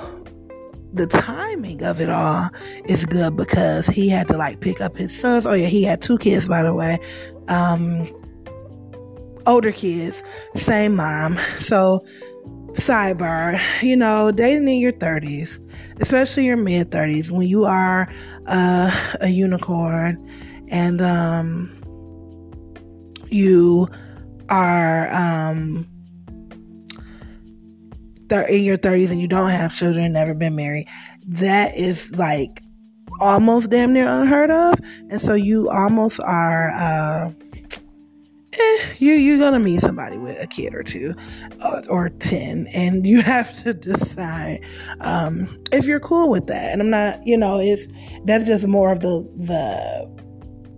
the 0.96 1.06
timing 1.06 1.82
of 1.82 2.00
it 2.00 2.08
all 2.08 2.50
is 2.86 3.04
good 3.04 3.36
because 3.36 3.86
he 3.86 4.08
had 4.08 4.28
to 4.28 4.36
like 4.36 4.60
pick 4.60 4.80
up 4.80 4.96
his 4.96 5.16
sons. 5.16 5.46
Oh 5.46 5.52
yeah, 5.52 5.66
he 5.68 5.82
had 5.82 6.00
two 6.02 6.18
kids 6.18 6.46
by 6.48 6.62
the 6.62 6.74
way. 6.74 6.98
Um 7.48 8.08
older 9.46 9.72
kids, 9.72 10.22
same 10.56 10.96
mom. 10.96 11.38
So 11.60 12.04
sidebar, 12.72 13.60
you 13.82 13.96
know, 13.96 14.30
dating 14.30 14.68
in 14.68 14.80
your 14.80 14.92
30s, 14.92 15.58
especially 16.00 16.44
your 16.44 16.56
mid 16.56 16.90
30s 16.90 17.30
when 17.30 17.46
you 17.46 17.64
are 17.64 18.12
uh, 18.46 19.16
a 19.20 19.28
unicorn 19.28 20.24
and 20.68 21.00
um 21.00 21.72
you 23.28 23.88
are 24.48 25.12
um 25.12 25.86
in 28.30 28.64
your 28.64 28.78
30s 28.78 29.10
and 29.10 29.20
you 29.20 29.28
don't 29.28 29.50
have 29.50 29.74
children, 29.74 30.12
never 30.12 30.34
been 30.34 30.56
married, 30.56 30.88
that 31.26 31.76
is 31.76 32.10
like 32.12 32.62
almost 33.20 33.70
damn 33.70 33.92
near 33.92 34.08
unheard 34.08 34.50
of. 34.50 34.80
And 35.10 35.20
so 35.20 35.34
you 35.34 35.68
almost 35.68 36.20
are, 36.20 36.70
uh, 36.70 37.32
eh, 38.52 38.86
you, 38.98 39.14
you're 39.14 39.38
gonna 39.38 39.58
meet 39.58 39.80
somebody 39.80 40.16
with 40.16 40.40
a 40.42 40.46
kid 40.46 40.74
or 40.74 40.82
two 40.82 41.14
uh, 41.60 41.82
or 41.88 42.08
10 42.08 42.66
and 42.74 43.06
you 43.06 43.20
have 43.22 43.62
to 43.62 43.74
decide 43.74 44.64
um, 45.00 45.56
if 45.72 45.84
you're 45.84 46.00
cool 46.00 46.28
with 46.28 46.46
that 46.46 46.72
and 46.72 46.80
i'm 46.80 46.90
not 46.90 47.24
you 47.26 47.36
know 47.36 47.58
it's 47.58 47.86
that's 48.24 48.46
just 48.46 48.66
more 48.66 48.92
of 48.92 49.00
the 49.00 49.28
the 49.36 50.16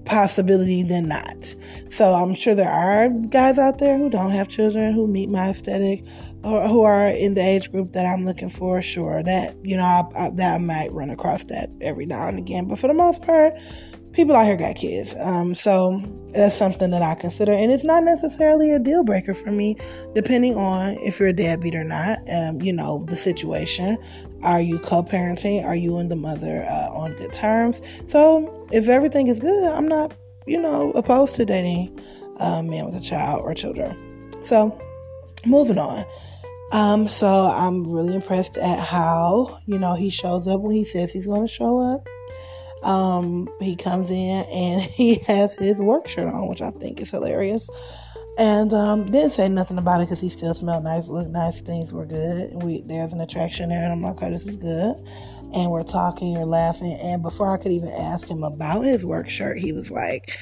possibility 0.04 0.82
than 0.82 1.06
not 1.06 1.54
so 1.90 2.14
i'm 2.14 2.34
sure 2.34 2.54
there 2.54 2.70
are 2.70 3.10
guys 3.28 3.58
out 3.58 3.78
there 3.78 3.98
who 3.98 4.08
don't 4.08 4.30
have 4.30 4.48
children 4.48 4.94
who 4.94 5.06
meet 5.06 5.28
my 5.28 5.50
aesthetic 5.50 6.02
or 6.44 6.68
who 6.68 6.82
are 6.82 7.06
in 7.06 7.34
the 7.34 7.40
age 7.40 7.70
group 7.70 7.92
that 7.92 8.06
I'm 8.06 8.24
looking 8.24 8.50
for, 8.50 8.80
sure, 8.80 9.22
that, 9.22 9.56
you 9.64 9.76
know, 9.76 9.84
I, 9.84 10.26
I, 10.26 10.30
that 10.30 10.54
I 10.54 10.58
might 10.58 10.92
run 10.92 11.10
across 11.10 11.44
that 11.44 11.70
every 11.80 12.06
now 12.06 12.28
and 12.28 12.38
again. 12.38 12.68
But 12.68 12.78
for 12.78 12.86
the 12.86 12.94
most 12.94 13.22
part, 13.22 13.54
people 14.12 14.34
out 14.34 14.46
here 14.46 14.56
got 14.56 14.76
kids. 14.76 15.14
Um, 15.20 15.54
so 15.54 16.02
that's 16.32 16.56
something 16.56 16.90
that 16.90 17.02
I 17.02 17.14
consider. 17.14 17.52
And 17.52 17.72
it's 17.72 17.84
not 17.84 18.04
necessarily 18.04 18.70
a 18.70 18.78
deal 18.78 19.04
breaker 19.04 19.34
for 19.34 19.50
me, 19.50 19.76
depending 20.14 20.56
on 20.56 20.94
if 20.98 21.18
you're 21.18 21.28
a 21.28 21.32
deadbeat 21.32 21.74
or 21.74 21.84
not, 21.84 22.18
um, 22.30 22.60
you 22.62 22.72
know, 22.72 23.02
the 23.06 23.16
situation. 23.16 23.98
Are 24.42 24.60
you 24.60 24.78
co 24.78 25.02
parenting? 25.02 25.64
Are 25.64 25.74
you 25.74 25.96
and 25.98 26.10
the 26.10 26.16
mother 26.16 26.64
uh, 26.64 26.90
on 26.90 27.16
good 27.16 27.32
terms? 27.32 27.80
So 28.06 28.66
if 28.72 28.88
everything 28.88 29.28
is 29.28 29.40
good, 29.40 29.72
I'm 29.72 29.88
not, 29.88 30.14
you 30.46 30.60
know, 30.60 30.92
opposed 30.92 31.36
to 31.36 31.44
dating 31.44 31.98
a 32.36 32.62
man 32.62 32.86
with 32.86 32.94
a 32.94 33.00
child 33.00 33.42
or 33.42 33.54
children. 33.54 33.96
So, 34.44 34.80
moving 35.44 35.78
on. 35.78 36.04
Um, 36.70 37.08
so 37.08 37.46
I'm 37.46 37.90
really 37.90 38.14
impressed 38.14 38.56
at 38.56 38.78
how, 38.80 39.60
you 39.66 39.78
know, 39.78 39.94
he 39.94 40.10
shows 40.10 40.46
up 40.46 40.60
when 40.60 40.76
he 40.76 40.84
says 40.84 41.12
he's 41.12 41.26
going 41.26 41.46
to 41.46 41.52
show 41.52 41.80
up. 41.80 42.06
Um, 42.82 43.48
he 43.60 43.74
comes 43.74 44.10
in 44.10 44.44
and 44.50 44.82
he 44.82 45.16
has 45.26 45.54
his 45.56 45.78
work 45.78 46.08
shirt 46.08 46.32
on, 46.32 46.48
which 46.48 46.60
I 46.60 46.70
think 46.70 47.00
is 47.00 47.10
hilarious. 47.10 47.68
And 48.38 48.72
um, 48.72 49.10
didn't 49.10 49.32
say 49.32 49.48
nothing 49.48 49.78
about 49.78 50.00
it 50.00 50.04
because 50.04 50.20
he 50.20 50.28
still 50.28 50.54
smelled 50.54 50.84
nice, 50.84 51.08
looked 51.08 51.30
nice, 51.30 51.60
things 51.60 51.92
were 51.92 52.06
good. 52.06 52.62
We 52.62 52.82
there's 52.82 53.12
an 53.12 53.20
attraction 53.20 53.70
there, 53.70 53.82
and 53.82 53.92
I'm 53.92 54.00
like, 54.00 54.14
okay, 54.14 54.30
this 54.30 54.46
is 54.46 54.54
good. 54.54 54.94
And 55.52 55.72
we're 55.72 55.82
talking, 55.82 56.34
we're 56.34 56.44
laughing, 56.44 56.92
and 56.92 57.20
before 57.20 57.52
I 57.52 57.60
could 57.60 57.72
even 57.72 57.88
ask 57.88 58.28
him 58.28 58.44
about 58.44 58.82
his 58.82 59.04
work 59.04 59.28
shirt, 59.28 59.58
he 59.58 59.72
was 59.72 59.90
like, 59.90 60.38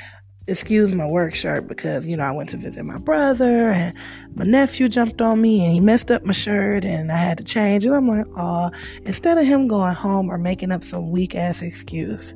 excuse 0.48 0.92
my 0.92 1.06
work 1.06 1.34
shirt 1.34 1.66
because, 1.66 2.06
you 2.06 2.16
know, 2.16 2.24
I 2.24 2.30
went 2.30 2.50
to 2.50 2.56
visit 2.56 2.84
my 2.84 2.98
brother 2.98 3.70
and 3.70 3.94
my 4.34 4.44
nephew 4.44 4.88
jumped 4.88 5.20
on 5.20 5.40
me 5.40 5.64
and 5.64 5.72
he 5.72 5.80
messed 5.80 6.10
up 6.10 6.24
my 6.24 6.32
shirt 6.32 6.84
and 6.84 7.10
I 7.10 7.16
had 7.16 7.38
to 7.38 7.44
change. 7.44 7.84
And 7.84 7.94
I'm 7.94 8.08
like, 8.08 8.26
oh, 8.36 8.70
instead 9.04 9.38
of 9.38 9.46
him 9.46 9.66
going 9.66 9.94
home 9.94 10.30
or 10.30 10.38
making 10.38 10.72
up 10.72 10.84
some 10.84 11.10
weak 11.10 11.34
ass 11.34 11.62
excuse 11.62 12.34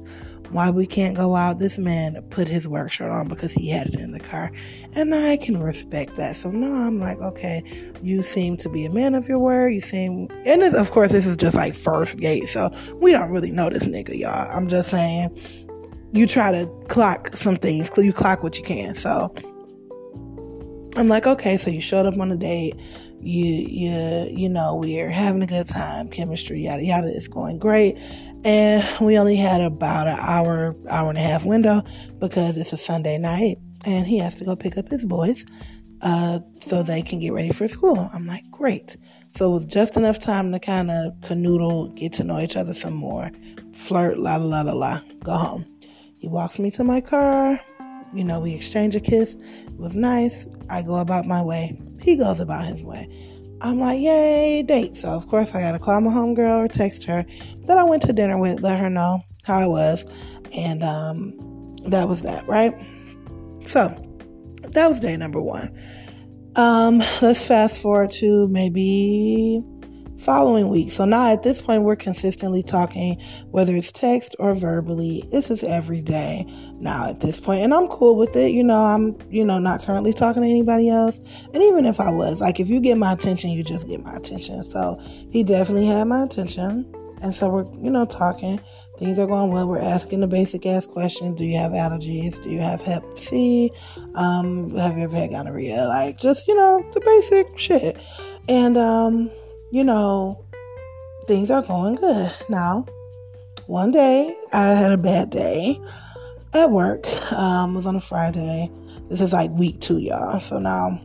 why 0.51 0.71
we 0.71 0.87
can't 0.87 1.17
go 1.17 1.37
out, 1.37 1.59
this 1.59 1.79
man 1.79 2.21
put 2.31 2.49
his 2.49 2.67
work 2.67 2.91
shirt 2.91 3.11
on 3.11 3.29
because 3.29 3.53
he 3.53 3.69
had 3.69 3.87
it 3.89 4.01
in 4.01 4.11
the 4.11 4.21
car. 4.21 4.51
And 4.93 5.15
I 5.15 5.37
can 5.37 5.63
respect 5.63 6.17
that. 6.17 6.37
So 6.37 6.51
now 6.51 6.73
I'm 6.73 6.99
like, 6.99 7.19
okay, 7.21 7.63
you 8.03 8.23
seem 8.23 8.57
to 8.59 8.69
be 8.69 8.85
a 8.85 8.91
man 8.91 9.15
of 9.15 9.29
your 9.29 9.39
word. 9.39 9.73
You 9.73 9.81
seem, 9.81 10.29
and 10.45 10.63
of 10.63 10.91
course, 10.91 11.13
this 11.13 11.27
is 11.27 11.37
just 11.37 11.55
like 11.55 11.75
first 11.75 12.19
gate. 12.19 12.49
So 12.49 12.73
we 12.95 13.13
don't 13.13 13.31
really 13.31 13.53
know 13.53 13.71
this 13.71 13.87
nigga, 13.87 14.19
y'all. 14.19 14.51
I'm 14.51 14.69
just 14.69 14.91
saying 14.91 15.37
you 16.13 16.27
try 16.27 16.53
to 16.53 16.67
clock 16.89 17.37
some 17.37 17.57
things, 17.57 17.91
you 17.97 18.13
clock 18.13 18.43
what 18.43 18.59
you 18.59 18.65
can. 18.65 18.95
So 18.95 19.35
I'm 20.97 21.09
like, 21.09 21.27
okay, 21.27 21.57
so 21.57 21.71
you 21.71 21.81
showed 21.81 22.07
up 22.07 22.19
on 22.19 22.33
a 22.33 22.37
date, 22.37 22.75
you 23.21 23.45
you 23.45 24.29
you 24.31 24.49
know, 24.49 24.75
we're 24.75 25.11
having 25.11 25.43
a 25.43 25.47
good 25.47 25.67
time, 25.67 26.09
chemistry, 26.09 26.63
yada 26.63 26.83
yada, 26.83 27.09
it's 27.09 27.29
going 27.29 27.59
great. 27.59 27.97
And 28.45 28.87
we 29.01 29.19
only 29.19 29.37
had 29.37 29.61
about 29.61 30.09
an 30.09 30.19
hour, 30.19 30.75
hour 30.89 31.11
and 31.11 31.19
a 31.19 31.23
half 31.23 31.45
window 31.45 31.83
because 32.19 32.57
it's 32.57 32.73
a 32.73 32.77
Sunday 32.77 33.19
night 33.19 33.59
and 33.85 34.07
he 34.07 34.19
has 34.19 34.37
to 34.37 34.45
go 34.45 34.57
pick 34.57 34.79
up 34.79 34.89
his 34.89 35.05
boys 35.05 35.45
uh, 36.03 36.41
so 36.63 36.83
they 36.83 37.03
can 37.03 37.19
get 37.19 37.33
ready 37.33 37.51
for 37.51 37.69
school. 37.69 38.11
I'm 38.13 38.27
like, 38.27 38.51
great. 38.51 38.97
So 39.37 39.51
it 39.51 39.55
was 39.55 39.67
just 39.67 39.97
enough 39.97 40.19
time 40.19 40.53
to 40.53 40.59
kind 40.59 40.91
of 40.91 41.13
canoodle, 41.21 41.95
get 41.95 42.15
to 42.15 42.25
know 42.25 42.41
each 42.41 42.57
other 42.57 42.75
some 42.75 42.95
more, 42.95 43.31
flirt, 43.75 44.19
la 44.19 44.37
la 44.37 44.63
la 44.63 44.73
la 44.73 44.73
la, 44.73 45.01
go 45.23 45.37
home. 45.37 45.70
He 46.21 46.29
walks 46.29 46.59
me 46.59 46.71
to 46.73 46.85
my 46.85 47.01
car. 47.01 47.59
You 48.13 48.25
know, 48.25 48.41
we 48.41 48.55
exchange 48.55 48.95
a 48.95 49.01
kiss. 49.01 49.35
It 49.35 49.79
was 49.79 49.95
nice. 49.95 50.47
I 50.69 50.83
go 50.83 50.97
about 50.97 51.27
my 51.27 51.41
way. 51.41 51.81
He 52.03 52.17
goes 52.17 52.41
about 52.41 52.67
his 52.67 52.85
way. 52.85 53.09
I'm 53.63 53.79
like, 53.79 54.01
yay, 54.01 54.63
date. 54.63 54.99
So, 54.99 55.09
of 55.09 55.27
course, 55.29 55.55
I 55.55 55.63
got 55.63 55.73
to 55.73 55.79
call 55.79 55.99
my 56.03 56.11
homegirl 56.11 56.59
or 56.59 56.69
text 56.69 57.05
her 57.05 57.25
that 57.65 57.79
I 57.79 57.85
went 57.85 58.03
to 58.03 58.13
dinner 58.13 58.37
with, 58.37 58.61
let 58.61 58.79
her 58.79 58.91
know 58.91 59.23
how 59.45 59.59
I 59.59 59.67
was. 59.67 60.05
And 60.53 60.85
um, 60.85 61.77
that 61.87 62.07
was 62.07 62.21
that, 62.21 62.47
right? 62.47 62.75
So, 63.67 63.89
that 64.63 64.89
was 64.91 65.01
day 65.01 65.17
number 65.17 65.41
one. 65.41 65.75
Um, 66.55 66.99
let's 67.23 67.47
fast 67.47 67.81
forward 67.81 68.11
to 68.13 68.47
maybe 68.49 69.63
following 70.21 70.69
week. 70.69 70.91
So 70.91 71.05
now 71.05 71.33
at 71.33 71.43
this 71.43 71.63
point, 71.63 71.83
we're 71.83 71.97
consistently 71.97 72.63
talking, 72.63 73.21
whether 73.51 73.75
it's 73.75 73.91
text 73.91 74.37
or 74.39 74.55
verbally. 74.55 75.25
This 75.31 75.51
is 75.51 75.63
every 75.63 76.03
day 76.03 76.47
now 76.79 77.09
at 77.09 77.21
this 77.21 77.41
point, 77.41 77.63
and 77.63 77.73
I'm 77.73 77.89
cool 77.89 78.17
with 78.17 78.37
it. 78.37 78.53
You 78.53 78.63
know, 78.63 78.85
I'm, 78.85 79.17
you 79.31 79.45
know, 79.45 79.59
not 79.59 79.83
currently 79.83 80.13
talking 80.13 80.43
to 80.43 80.49
anybody 80.49 80.89
else. 80.89 81.19
And 81.53 81.63
even 81.63 81.87
if 81.87 82.01
I 82.01 82.11
was, 82.11 82.41
like, 82.41 82.61
if 82.61 82.69
you 82.69 82.81
get 82.81 82.99
my 82.99 83.13
attention, 83.13 83.51
you 83.51 83.65
just 83.65 83.89
get 83.89 84.05
my 84.05 84.15
attention. 84.15 84.63
So 84.63 85.01
he 85.31 85.43
definitely 85.43 85.87
had 85.87 86.05
my 86.05 86.23
attention. 86.23 86.93
And 87.23 87.35
so 87.35 87.49
we're, 87.49 87.67
you 87.83 87.91
know, 87.91 88.07
talking. 88.07 88.61
Things 88.99 89.19
are 89.19 89.27
going 89.27 89.51
well. 89.51 89.67
We're 89.67 89.81
asking 89.81 90.21
the 90.21 90.27
basic 90.27 90.65
ass 90.67 90.87
questions. 90.87 91.37
Do 91.37 91.45
you 91.45 91.57
have 91.59 91.73
allergies? 91.73 92.43
Do 92.43 92.51
you 92.51 92.61
have 92.61 92.83
Hep 92.83 93.03
C? 93.19 93.71
Um, 94.15 94.75
have 94.77 94.97
you 94.97 95.05
ever 95.05 95.17
had 95.17 95.31
gonorrhea? 95.31 95.87
Like, 95.87 96.19
just, 96.19 96.49
you 96.49 96.55
know, 96.55 96.85
the 96.93 97.01
basic 97.01 97.59
shit. 97.59 97.99
And, 98.49 98.77
um, 98.77 99.31
you 99.71 99.85
know, 99.85 100.45
things 101.27 101.51
are 101.51 101.63
going 101.63 101.95
good. 101.95 102.33
Now, 102.49 102.87
one 103.67 103.91
day 103.91 104.37
I 104.53 104.63
had 104.71 104.93
a 104.93 104.99
bad 104.99 105.31
day 105.31 105.81
at 106.53 106.71
work. 106.71 107.07
Um, 107.33 107.73
it 107.73 107.77
was 107.77 107.87
on 107.87 107.97
a 107.97 108.01
Friday. 108.01 108.71
This 109.09 109.21
is 109.21 109.33
like 109.33 109.51
week 109.53 109.81
two, 109.81 109.99
y'all. 109.99 110.41
So 110.41 110.59
now, 110.59 111.01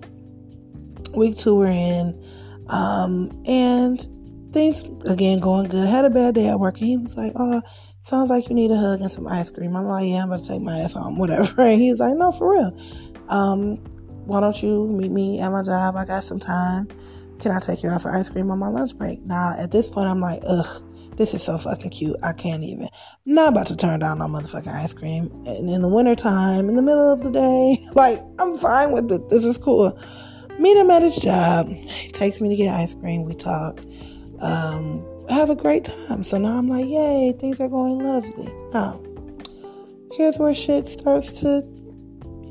week 1.13 1.37
two 1.37 1.55
we're 1.55 1.67
in, 1.67 2.19
um, 2.67 3.31
and 3.45 3.99
things 4.51 4.83
again 5.05 5.39
going 5.39 5.67
good. 5.67 5.87
Had 5.87 6.05
a 6.05 6.09
bad 6.09 6.35
day 6.35 6.47
at 6.47 6.59
work, 6.59 6.79
and 6.79 6.87
he 6.87 6.97
was 6.97 7.15
like, 7.15 7.33
"Oh, 7.35 7.61
sounds 8.01 8.29
like 8.29 8.49
you 8.49 8.55
need 8.55 8.71
a 8.71 8.77
hug 8.77 9.01
and 9.01 9.11
some 9.11 9.27
ice 9.27 9.51
cream." 9.51 9.75
I'm 9.75 9.85
like, 9.85 10.07
"Yeah, 10.07 10.23
I'm 10.23 10.31
about 10.31 10.43
to 10.43 10.47
take 10.47 10.61
my 10.61 10.79
ass 10.79 10.93
home, 10.93 11.17
whatever." 11.19 11.61
And 11.61 11.81
he's 11.81 11.99
like, 11.99 12.15
"No, 12.15 12.31
for 12.31 12.51
real. 12.51 12.77
Um, 13.29 13.77
why 14.25 14.39
don't 14.39 14.61
you 14.61 14.87
meet 14.87 15.11
me 15.11 15.39
at 15.39 15.51
my 15.51 15.61
job? 15.61 15.95
I 15.95 16.05
got 16.05 16.23
some 16.23 16.39
time." 16.39 16.87
Can 17.39 17.51
I 17.51 17.59
take 17.59 17.83
you 17.83 17.89
out 17.89 18.01
for 18.01 18.15
ice 18.15 18.29
cream 18.29 18.49
on 18.51 18.59
my 18.59 18.67
lunch 18.67 18.97
break? 18.97 19.21
Now, 19.21 19.55
at 19.57 19.71
this 19.71 19.89
point, 19.89 20.07
I'm 20.07 20.21
like, 20.21 20.41
ugh, 20.45 20.83
this 21.17 21.33
is 21.33 21.43
so 21.43 21.57
fucking 21.57 21.91
cute. 21.91 22.15
I 22.23 22.33
can't 22.33 22.63
even. 22.63 22.89
Not 23.25 23.49
about 23.49 23.67
to 23.67 23.75
turn 23.75 23.99
down 23.99 24.19
no 24.19 24.25
motherfucking 24.25 24.73
ice 24.73 24.93
cream. 24.93 25.31
And 25.45 25.69
in 25.69 25.81
the 25.81 25.87
wintertime, 25.87 26.69
in 26.69 26.75
the 26.75 26.81
middle 26.81 27.11
of 27.11 27.23
the 27.23 27.31
day, 27.31 27.85
like, 27.93 28.21
I'm 28.39 28.57
fine 28.57 28.91
with 28.91 29.11
it. 29.11 29.29
This 29.29 29.45
is 29.45 29.57
cool. 29.57 29.97
Meet 30.59 30.77
him 30.77 30.89
at 30.89 31.01
his 31.01 31.17
job. 31.17 31.69
He 31.69 32.11
takes 32.11 32.39
me 32.39 32.49
to 32.49 32.55
get 32.55 32.73
ice 32.73 32.93
cream. 32.93 33.25
We 33.25 33.35
talk. 33.35 33.81
Um, 34.39 35.05
have 35.29 35.49
a 35.49 35.55
great 35.55 35.85
time. 35.85 36.23
So 36.23 36.37
now 36.37 36.57
I'm 36.57 36.69
like, 36.69 36.85
yay, 36.85 37.33
things 37.39 37.59
are 37.59 37.69
going 37.69 37.99
lovely. 37.99 38.51
Now, 38.73 39.01
here's 40.13 40.37
where 40.37 40.53
shit 40.53 40.87
starts 40.87 41.39
to, 41.41 41.63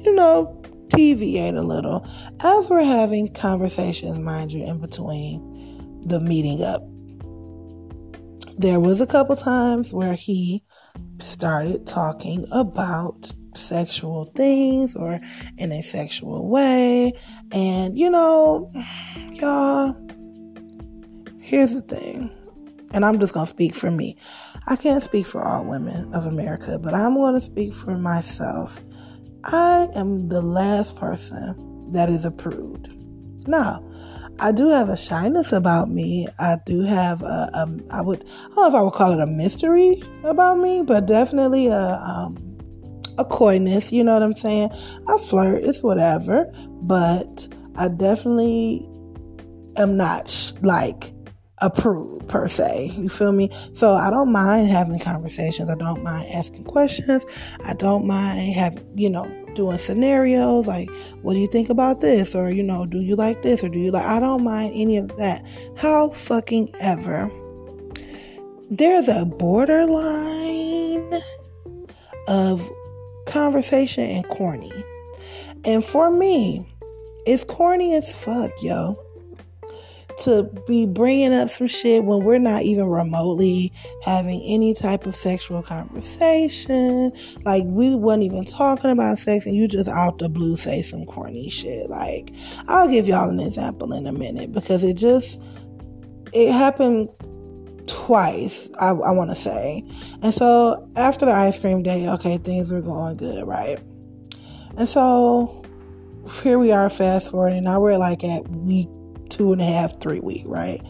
you 0.05 0.15
know, 0.15 0.64
deviate 0.89 1.55
a 1.55 1.63
little 1.63 2.07
as 2.41 2.69
we're 2.69 2.85
having 2.85 3.33
conversations, 3.33 4.21
mind 4.21 4.53
you, 4.53 4.65
in 4.65 4.79
between 4.81 6.03
the 6.07 6.21
meeting 6.21 6.63
up. 6.63 6.83
There 8.57 8.79
was 8.79 9.01
a 9.01 9.07
couple 9.07 9.35
times 9.37 9.93
where 9.93 10.15
he 10.15 10.63
started 11.21 11.87
talking 11.87 12.47
about 12.51 13.33
sexual 13.57 14.27
things 14.37 14.95
or 14.95 15.21
in 15.59 15.73
a 15.73 15.83
sexual 15.83 16.49
way. 16.49 17.13
And, 17.53 17.99
you 17.99 18.11
know, 18.11 18.71
y'all, 19.33 19.97
here's 21.41 21.75
the 21.75 21.83
thing. 21.83 22.31
And 22.93 23.05
I'm 23.05 23.19
just 23.19 23.35
going 23.35 23.47
to 23.47 23.51
speak 23.51 23.75
for 23.75 23.91
me. 23.91 24.17
I 24.67 24.77
can't 24.77 25.03
speak 25.03 25.27
for 25.27 25.43
all 25.43 25.65
women 25.65 26.15
of 26.15 26.27
America, 26.27 26.79
but 26.79 26.95
I'm 26.95 27.15
going 27.15 27.35
to 27.35 27.41
speak 27.41 27.73
for 27.73 27.97
myself 27.99 28.84
I 29.47 29.89
am 29.95 30.29
the 30.29 30.43
last 30.43 30.97
person 30.97 31.93
that 31.93 32.09
is 32.11 32.25
approved. 32.25 32.89
Now, 33.47 33.85
I 34.41 34.53
do 34.53 34.69
have 34.69 34.89
a 34.89 34.97
shyness 34.97 35.53
about 35.53 35.91
me. 35.91 36.27
I 36.39 36.57
do 36.67 36.83
have 36.83 37.23
a, 37.23 37.51
a 37.55 37.79
I 37.91 38.01
would, 38.01 38.25
I 38.25 38.47
don't 38.47 38.57
know 38.57 38.69
if 38.69 38.75
I 38.75 38.83
would 38.83 38.95
call 38.95 39.13
it 39.13 39.21
a 39.21 39.27
mystery 39.27 40.03
about 40.25 40.59
me, 40.59 40.83
but 40.83 41.07
definitely 41.07 41.69
a, 41.69 42.01
um, 42.01 42.37
a 43.19 43.25
coyness. 43.25 43.93
You 43.93 44.03
know 44.03 44.15
what 44.15 44.23
I'm 44.23 44.35
saying? 44.35 44.71
I 45.09 45.19
flirt, 45.19 45.65
it's 45.65 45.83
whatever, 45.83 46.51
but 46.83 47.47
I 47.77 47.89
definitely 47.89 48.89
am 49.77 49.97
not 49.97 50.53
like 50.63 51.13
approved 51.65 52.29
per 52.29 52.47
se. 52.47 52.93
You 52.97 53.09
feel 53.09 53.33
me? 53.33 53.51
So 53.73 53.95
I 53.95 54.11
don't 54.11 54.31
mind 54.31 54.69
having 54.69 54.99
conversations. 54.99 55.71
I 55.71 55.75
don't 55.75 56.03
mind 56.03 56.29
asking 56.33 56.65
questions. 56.65 57.25
I 57.65 57.75
don't 57.75 58.07
mind 58.07 58.53
having, 58.53 58.87
you 58.97 59.09
know, 59.09 59.27
doing 59.55 59.79
scenarios 59.79 60.67
like, 60.67 60.91
what 61.23 61.35
do 61.35 61.41
you 61.41 61.47
think 61.47 61.71
about 61.71 62.01
this? 62.01 62.35
Or, 62.35 62.51
you 62.51 62.63
know, 62.63 62.87
do 62.87 63.01
you 63.01 63.17
like 63.17 63.43
this? 63.43 63.65
Or 63.65 63.69
do 63.69 63.79
you 63.79 63.91
like, 63.91 64.05
I 64.05 64.21
don't 64.21 64.45
mind 64.45 64.73
any 64.75 64.99
of 64.99 65.17
that. 65.17 65.45
How 65.77 66.11
fucking 66.11 66.75
ever. 66.81 67.31
There's 68.71 69.09
a 69.09 69.25
borderline 69.25 71.23
of 72.29 72.71
conversation 73.27 74.05
and 74.05 74.29
corny. 74.29 74.73
And 75.65 75.85
for 75.85 76.11
me, 76.11 76.67
it's 77.27 77.45
corny 77.45 77.95
as 77.95 78.13
fuck, 78.13 78.51
yo 78.63 79.04
to 80.19 80.45
be 80.67 80.87
bringing 80.87 81.33
up 81.33 81.51
some 81.51 81.67
shit 81.67 82.05
when 82.05 82.25
we're 82.25 82.39
not 82.39 82.63
even 82.63 82.87
remotely 82.87 83.73
having 84.03 84.41
any 84.43 84.75
type 84.75 85.07
of 85.07 85.17
sexual 85.17 85.63
conversation. 85.63 87.13
Like, 87.45 87.65
we 87.67 87.95
wasn't 87.95 88.25
even 88.25 88.45
talking 88.45 88.91
about 88.91 89.19
sex, 89.19 89.47
and 89.47 89.57
you 89.57 89.69
just 89.69 89.89
out 89.89 90.19
the 90.19 90.29
blue 90.29 90.57
say 90.57 90.83
some 90.83 91.05
corny 91.07 91.49
shit. 91.51 91.91
Like, 91.91 92.33
I'll 92.69 92.89
give 92.89 93.09
y'all 93.09 93.29
an 93.29 93.41
example 93.41 93.93
in 93.93 94.07
a 94.07 94.13
minute 94.13 94.53
because 94.53 94.83
it 94.83 94.95
just, 94.95 95.41
it 96.33 96.53
happened 96.53 97.09
twice, 97.87 98.69
I, 98.81 98.89
I 98.89 99.11
want 99.11 99.31
to 99.31 99.37
say. 99.37 99.85
And 100.23 100.33
so, 100.33 100.89
after 100.97 101.27
the 101.27 101.33
ice 101.33 101.59
cream 101.59 101.83
day, 101.83 102.09
okay, 102.09 102.39
things 102.39 102.71
were 102.71 102.81
going 102.81 103.17
good, 103.17 103.47
right? 103.47 103.81
And 104.77 104.89
so, 104.89 105.65
here 106.43 106.59
we 106.59 106.73
are, 106.73 106.89
fast 106.89 107.31
forwarding. 107.31 107.65
Now 107.65 107.81
we're 107.81 107.99
like 107.99 108.25
at 108.25 108.49
week 108.49 108.89
two 109.31 109.53
and 109.53 109.61
a 109.61 109.65
half, 109.65 110.01
three 110.01 110.21
week, 110.21 110.45
right? 110.47 110.81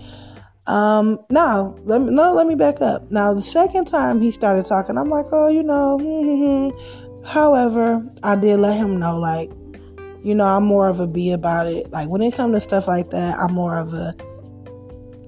Um, 0.66 1.18
now 1.28 1.76
let 1.84 2.00
me 2.00 2.10
no, 2.10 2.32
let 2.32 2.46
me 2.46 2.54
back 2.54 2.80
up. 2.80 3.10
Now 3.10 3.34
the 3.34 3.42
second 3.42 3.86
time 3.86 4.20
he 4.20 4.30
started 4.30 4.64
talking, 4.64 4.96
I'm 4.96 5.10
like, 5.10 5.26
oh, 5.32 5.48
you 5.48 5.62
know. 5.62 5.98
Mm-hmm. 6.00 7.24
However, 7.26 8.06
I 8.22 8.36
did 8.36 8.60
let 8.60 8.76
him 8.76 8.98
know, 8.98 9.18
like, 9.18 9.50
you 10.22 10.34
know, 10.34 10.44
I'm 10.44 10.64
more 10.64 10.88
of 10.88 11.00
a 11.00 11.06
be 11.06 11.32
about 11.32 11.66
it. 11.66 11.90
Like 11.90 12.08
when 12.08 12.22
it 12.22 12.34
comes 12.34 12.54
to 12.54 12.60
stuff 12.60 12.86
like 12.86 13.10
that, 13.10 13.38
I'm 13.38 13.52
more 13.52 13.76
of 13.78 13.94
a 13.94 14.14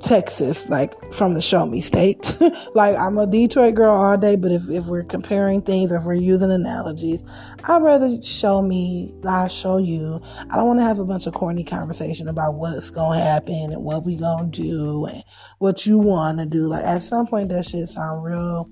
Texas, 0.06 0.64
like 0.68 1.12
from 1.12 1.34
the 1.34 1.42
show 1.42 1.66
me 1.66 1.80
state. 1.80 2.36
like 2.76 2.96
I'm 2.96 3.18
a 3.18 3.26
Detroit 3.26 3.74
girl 3.74 3.92
all 3.92 4.16
day, 4.16 4.36
but 4.36 4.52
if, 4.52 4.68
if 4.68 4.84
we're 4.84 5.02
comparing 5.02 5.62
things, 5.62 5.90
if 5.90 6.04
we're 6.04 6.14
using 6.14 6.52
analogies, 6.52 7.24
I'd 7.64 7.82
rather 7.82 8.22
show 8.22 8.62
me, 8.62 9.12
I'll 9.26 9.48
show 9.48 9.78
you. 9.78 10.20
I 10.48 10.56
don't 10.56 10.68
want 10.68 10.78
to 10.78 10.84
have 10.84 11.00
a 11.00 11.04
bunch 11.04 11.26
of 11.26 11.34
corny 11.34 11.64
conversation 11.64 12.28
about 12.28 12.54
what's 12.54 12.88
gonna 12.90 13.20
happen 13.20 13.72
and 13.72 13.82
what 13.82 14.04
we 14.04 14.14
gonna 14.14 14.46
do 14.46 15.06
and 15.06 15.24
what 15.58 15.86
you 15.86 15.98
wanna 15.98 16.46
do. 16.46 16.68
Like 16.68 16.84
at 16.84 17.02
some 17.02 17.26
point 17.26 17.48
that 17.48 17.66
shit 17.66 17.88
sound 17.88 18.22
real 18.22 18.70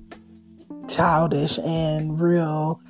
childish 0.87 1.59
and 1.59 2.21
real 2.21 2.81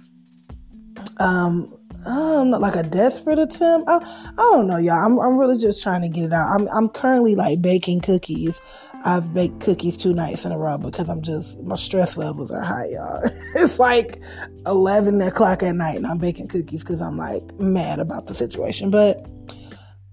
um 1.18 1.73
um 2.06 2.50
like 2.50 2.76
a 2.76 2.82
desperate 2.82 3.38
attempt. 3.38 3.88
I, 3.88 3.96
I 3.96 4.34
don't 4.36 4.66
know, 4.66 4.76
y'all. 4.76 5.04
I'm 5.04 5.18
I'm 5.18 5.36
really 5.36 5.58
just 5.58 5.82
trying 5.82 6.02
to 6.02 6.08
get 6.08 6.24
it 6.24 6.32
out. 6.32 6.48
I'm 6.54 6.68
I'm 6.68 6.88
currently 6.88 7.34
like 7.34 7.62
baking 7.62 8.00
cookies. 8.00 8.60
I've 9.06 9.34
baked 9.34 9.60
cookies 9.60 9.96
two 9.96 10.14
nights 10.14 10.44
in 10.44 10.52
a 10.52 10.58
row 10.58 10.78
because 10.78 11.08
I'm 11.08 11.20
just 11.22 11.62
my 11.62 11.76
stress 11.76 12.16
levels 12.16 12.50
are 12.50 12.62
high, 12.62 12.86
y'all. 12.86 13.22
it's 13.54 13.78
like 13.78 14.20
eleven 14.66 15.20
o'clock 15.20 15.62
at 15.62 15.74
night 15.74 15.96
and 15.96 16.06
I'm 16.06 16.18
baking 16.18 16.48
cookies 16.48 16.82
because 16.82 17.00
I'm 17.00 17.16
like 17.16 17.42
mad 17.58 17.98
about 18.00 18.26
the 18.26 18.34
situation. 18.34 18.90
But 18.90 19.26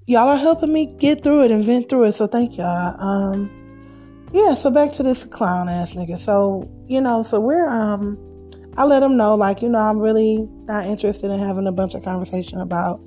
y'all 0.08 0.30
are 0.30 0.38
helping 0.38 0.74
me 0.74 0.94
get 1.00 1.24
through 1.24 1.46
it 1.46 1.52
and 1.52 1.64
vent 1.64 1.90
through 1.90 2.06
it. 2.06 2.14
So 2.14 2.28
thank 2.28 2.58
y'all. 2.58 2.96
Um 3.00 3.58
yeah, 4.34 4.54
so 4.54 4.70
back 4.70 4.94
to 4.94 5.04
this 5.04 5.26
clown 5.26 5.68
ass 5.68 5.94
nigga. 5.94 6.18
So, 6.18 6.70
you 6.88 7.02
know, 7.02 7.24
so 7.24 7.40
we're 7.40 7.68
um 7.68 8.18
I 8.78 8.86
let 8.86 9.04
him 9.04 9.18
know, 9.18 9.36
like, 9.36 9.62
you 9.62 9.70
know, 9.70 9.80
I'm 9.80 10.00
really 10.00 10.48
not 10.66 10.86
interested 10.86 11.30
in 11.30 11.40
having 11.40 11.68
a 11.68 11.72
bunch 11.72 11.94
of 11.94 12.04
conversation 12.04 12.62
about 12.62 13.02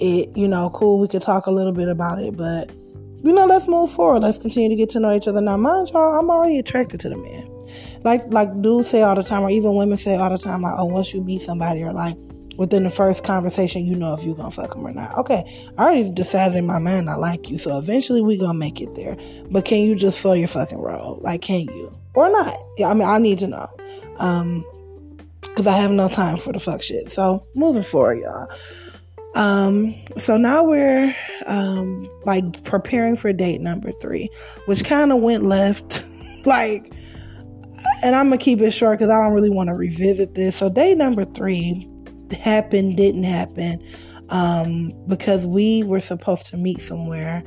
it. 0.00 0.36
You 0.36 0.48
know, 0.48 0.70
cool, 0.70 1.00
we 1.00 1.08
could 1.08 1.22
talk 1.22 1.46
a 1.46 1.50
little 1.50 1.72
bit 1.72 1.88
about 1.88 2.20
it, 2.20 2.36
but 2.36 2.70
you 3.24 3.32
know, 3.32 3.46
let's 3.46 3.66
move 3.66 3.90
forward. 3.90 4.22
Let's 4.22 4.36
continue 4.36 4.68
to 4.68 4.76
get 4.76 4.90
to 4.90 5.00
know 5.00 5.14
each 5.14 5.26
other. 5.26 5.40
Now, 5.40 5.56
mind 5.56 5.88
y'all, 5.88 6.18
I'm 6.18 6.30
already 6.30 6.58
attracted 6.58 7.00
to 7.00 7.08
the 7.08 7.16
man. 7.16 7.50
Like, 8.04 8.22
like 8.30 8.60
dudes 8.60 8.88
say 8.88 9.02
all 9.02 9.14
the 9.14 9.22
time, 9.22 9.42
or 9.42 9.50
even 9.50 9.74
women 9.74 9.96
say 9.96 10.16
all 10.16 10.30
the 10.30 10.36
time, 10.36 10.60
like, 10.60 10.74
oh, 10.76 10.84
once 10.84 11.14
you 11.14 11.22
meet 11.22 11.40
somebody, 11.40 11.82
or 11.82 11.92
like 11.92 12.16
within 12.58 12.84
the 12.84 12.90
first 12.90 13.24
conversation, 13.24 13.86
you 13.86 13.94
know 13.94 14.12
if 14.12 14.22
you're 14.24 14.34
gonna 14.36 14.50
fuck 14.50 14.74
them 14.74 14.86
or 14.86 14.92
not. 14.92 15.16
Okay, 15.16 15.42
I 15.78 15.84
already 15.84 16.10
decided 16.10 16.56
in 16.56 16.66
my 16.66 16.78
mind 16.78 17.08
I 17.08 17.16
like 17.16 17.48
you, 17.48 17.56
so 17.56 17.78
eventually 17.78 18.20
we 18.20 18.36
gonna 18.36 18.54
make 18.58 18.80
it 18.80 18.94
there. 18.94 19.16
But 19.50 19.64
can 19.64 19.80
you 19.80 19.94
just 19.94 20.20
slow 20.20 20.34
your 20.34 20.48
fucking 20.48 20.78
roll? 20.78 21.18
Like, 21.22 21.40
can 21.40 21.60
you 21.60 21.96
or 22.14 22.30
not? 22.30 22.56
Yeah, 22.76 22.90
I 22.90 22.94
mean, 22.94 23.08
I 23.08 23.18
need 23.18 23.38
to 23.38 23.46
know. 23.46 23.70
Um, 24.18 24.64
because 25.54 25.68
I 25.68 25.76
have 25.76 25.92
no 25.92 26.08
time 26.08 26.36
for 26.36 26.52
the 26.52 26.58
fuck 26.58 26.82
shit. 26.82 27.10
So 27.10 27.46
moving 27.54 27.84
forward, 27.84 28.18
y'all. 28.18 28.48
Um, 29.34 29.94
so 30.16 30.36
now 30.36 30.64
we're 30.64 31.14
um 31.46 32.08
like 32.24 32.64
preparing 32.64 33.16
for 33.16 33.32
date 33.32 33.60
number 33.60 33.92
three, 33.92 34.28
which 34.66 34.84
kind 34.84 35.12
of 35.12 35.20
went 35.20 35.44
left. 35.44 36.04
like, 36.44 36.92
and 38.02 38.16
I'm 38.16 38.26
gonna 38.26 38.38
keep 38.38 38.60
it 38.60 38.70
short 38.70 38.98
because 38.98 39.12
I 39.12 39.20
don't 39.20 39.32
really 39.32 39.50
want 39.50 39.68
to 39.68 39.74
revisit 39.74 40.34
this. 40.34 40.56
So 40.56 40.68
date 40.68 40.96
number 40.96 41.24
three 41.24 41.88
happened, 42.32 42.96
didn't 42.96 43.24
happen, 43.24 43.84
um, 44.30 44.92
because 45.06 45.46
we 45.46 45.84
were 45.84 46.00
supposed 46.00 46.46
to 46.46 46.56
meet 46.56 46.80
somewhere. 46.80 47.44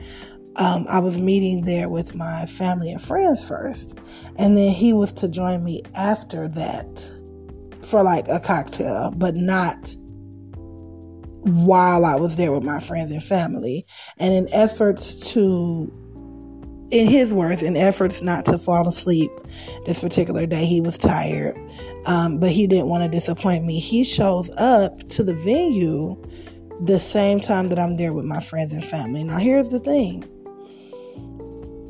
Um, 0.56 0.88
I 0.90 1.00
was 1.00 1.18
meeting 1.18 1.66
there 1.66 1.88
with 1.88 2.16
my 2.16 2.46
family 2.48 2.92
and 2.92 3.02
friends 3.02 3.46
first, 3.46 3.98
and 4.38 4.58
then 4.58 4.72
he 4.72 4.92
was 4.92 5.14
to 5.14 5.28
join 5.28 5.64
me 5.64 5.84
after 5.94 6.48
that 6.50 7.12
for 7.88 8.04
like 8.04 8.28
a 8.28 8.40
cocktail, 8.40 9.12
but 9.16 9.36
not 9.36 9.96
while 11.44 12.06
I 12.06 12.16
was 12.16 12.36
there 12.36 12.52
with 12.52 12.64
my 12.64 12.80
friends 12.80 13.12
and 13.12 13.24
family. 13.24 13.86
And 14.18 14.34
in 14.34 14.50
efforts 14.54 15.16
to, 15.32 15.92
in 16.92 17.08
his 17.08 17.34
words, 17.34 17.64
in 17.64 17.78
efforts 17.78 18.22
not 18.22 18.46
to 18.46 18.58
fall 18.58 18.88
asleep 18.88 19.32
this 19.86 20.00
particular 20.00 20.46
day, 20.46 20.66
he 20.66 20.82
was 20.82 20.98
tired, 20.98 21.58
um, 22.06 22.40
but 22.40 22.52
he 22.52 22.68
didn't 22.68 22.88
want 22.88 23.04
to 23.04 23.10
disappoint 23.10 23.64
me. 23.64 23.80
He 23.80 24.04
shows 24.04 24.50
up 24.58 25.08
to 25.10 25.24
the 25.24 25.36
venue 25.36 26.22
the 26.84 27.00
same 27.00 27.40
time 27.40 27.70
that 27.70 27.80
I'm 27.80 27.96
there 27.96 28.14
with 28.14 28.26
my 28.26 28.42
friends 28.42 28.74
and 28.74 28.84
family. 28.84 29.24
Now, 29.24 29.38
here's 29.38 29.70
the 29.70 29.80
thing 29.80 30.26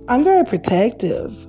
I'm 0.10 0.24
very 0.24 0.46
protective 0.46 1.48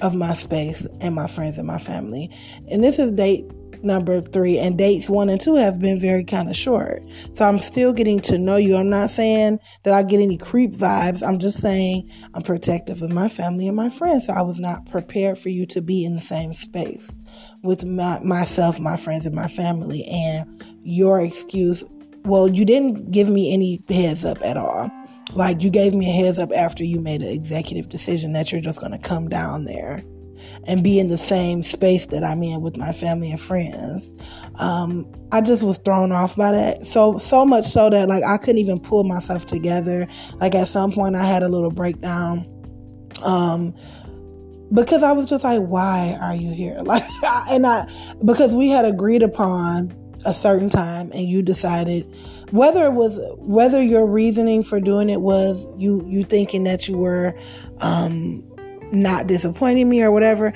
of 0.00 0.14
my 0.14 0.34
space 0.34 0.86
and 1.00 1.14
my 1.14 1.26
friends 1.26 1.58
and 1.58 1.66
my 1.66 1.78
family. 1.78 2.30
And 2.70 2.84
this 2.84 2.98
is 2.98 3.10
date 3.12 3.50
number 3.82 4.20
three, 4.20 4.58
and 4.58 4.76
dates 4.76 5.08
one 5.08 5.28
and 5.28 5.40
two 5.40 5.54
have 5.54 5.78
been 5.78 5.98
very 5.98 6.24
kind 6.24 6.48
of 6.48 6.56
short. 6.56 7.02
So 7.34 7.44
I'm 7.46 7.58
still 7.58 7.92
getting 7.92 8.20
to 8.20 8.38
know 8.38 8.56
you. 8.56 8.76
I'm 8.76 8.90
not 8.90 9.10
saying 9.10 9.58
that 9.84 9.94
I 9.94 10.02
get 10.02 10.20
any 10.20 10.38
creep 10.38 10.72
vibes. 10.72 11.22
I'm 11.22 11.38
just 11.38 11.60
saying 11.60 12.10
I'm 12.34 12.42
protective 12.42 13.02
of 13.02 13.12
my 13.12 13.28
family 13.28 13.66
and 13.66 13.76
my 13.76 13.90
friends. 13.90 14.26
So 14.26 14.32
I 14.32 14.42
was 14.42 14.58
not 14.58 14.90
prepared 14.90 15.38
for 15.38 15.48
you 15.48 15.66
to 15.66 15.80
be 15.80 16.04
in 16.04 16.14
the 16.14 16.20
same 16.20 16.52
space 16.54 17.10
with 17.62 17.84
my, 17.84 18.20
myself, 18.20 18.78
my 18.78 18.96
friends, 18.96 19.26
and 19.26 19.34
my 19.34 19.48
family. 19.48 20.04
And 20.04 20.64
your 20.82 21.20
excuse, 21.20 21.84
well, 22.24 22.48
you 22.48 22.64
didn't 22.64 23.10
give 23.10 23.28
me 23.28 23.52
any 23.52 23.82
heads 23.88 24.24
up 24.24 24.38
at 24.42 24.56
all. 24.56 24.90
Like 25.32 25.62
you 25.62 25.70
gave 25.70 25.94
me 25.94 26.08
a 26.08 26.24
heads 26.24 26.38
up 26.38 26.50
after 26.52 26.84
you 26.84 27.00
made 27.00 27.22
an 27.22 27.28
executive 27.28 27.88
decision 27.88 28.32
that 28.32 28.50
you're 28.50 28.60
just 28.60 28.80
going 28.80 28.92
to 28.92 28.98
come 28.98 29.28
down 29.28 29.64
there 29.64 30.02
and 30.66 30.82
be 30.82 30.98
in 30.98 31.08
the 31.08 31.18
same 31.18 31.62
space 31.62 32.06
that 32.06 32.24
I'm 32.24 32.42
in 32.42 32.60
with 32.60 32.76
my 32.76 32.92
family 32.92 33.30
and 33.30 33.40
friends. 33.40 34.14
Um, 34.56 35.10
I 35.32 35.40
just 35.40 35.62
was 35.62 35.78
thrown 35.78 36.12
off 36.12 36.36
by 36.36 36.52
that. 36.52 36.86
So, 36.86 37.18
so 37.18 37.44
much 37.44 37.66
so 37.66 37.90
that 37.90 38.08
like 38.08 38.24
I 38.24 38.36
couldn't 38.38 38.58
even 38.58 38.80
pull 38.80 39.04
myself 39.04 39.46
together. 39.46 40.08
Like 40.40 40.54
at 40.54 40.68
some 40.68 40.92
point 40.92 41.16
I 41.16 41.24
had 41.24 41.42
a 41.42 41.48
little 41.48 41.70
breakdown. 41.70 42.46
Um, 43.22 43.74
because 44.72 45.02
I 45.02 45.12
was 45.12 45.30
just 45.30 45.44
like, 45.44 45.60
why 45.60 46.18
are 46.20 46.34
you 46.34 46.52
here? 46.52 46.82
Like, 46.84 47.04
and 47.50 47.66
I, 47.66 47.86
because 48.24 48.52
we 48.52 48.68
had 48.68 48.84
agreed 48.84 49.22
upon 49.22 49.94
a 50.24 50.34
certain 50.34 50.68
time 50.68 51.10
and 51.12 51.28
you 51.28 51.42
decided 51.42 52.04
whether 52.50 52.84
it 52.84 52.92
was 52.92 53.18
whether 53.36 53.82
your 53.82 54.06
reasoning 54.06 54.62
for 54.62 54.80
doing 54.80 55.10
it 55.10 55.20
was 55.20 55.64
you 55.76 56.04
you 56.08 56.24
thinking 56.24 56.64
that 56.64 56.88
you 56.88 56.96
were 56.96 57.34
um 57.80 58.42
not 58.92 59.26
disappointing 59.26 59.88
me 59.88 60.02
or 60.02 60.10
whatever, 60.10 60.52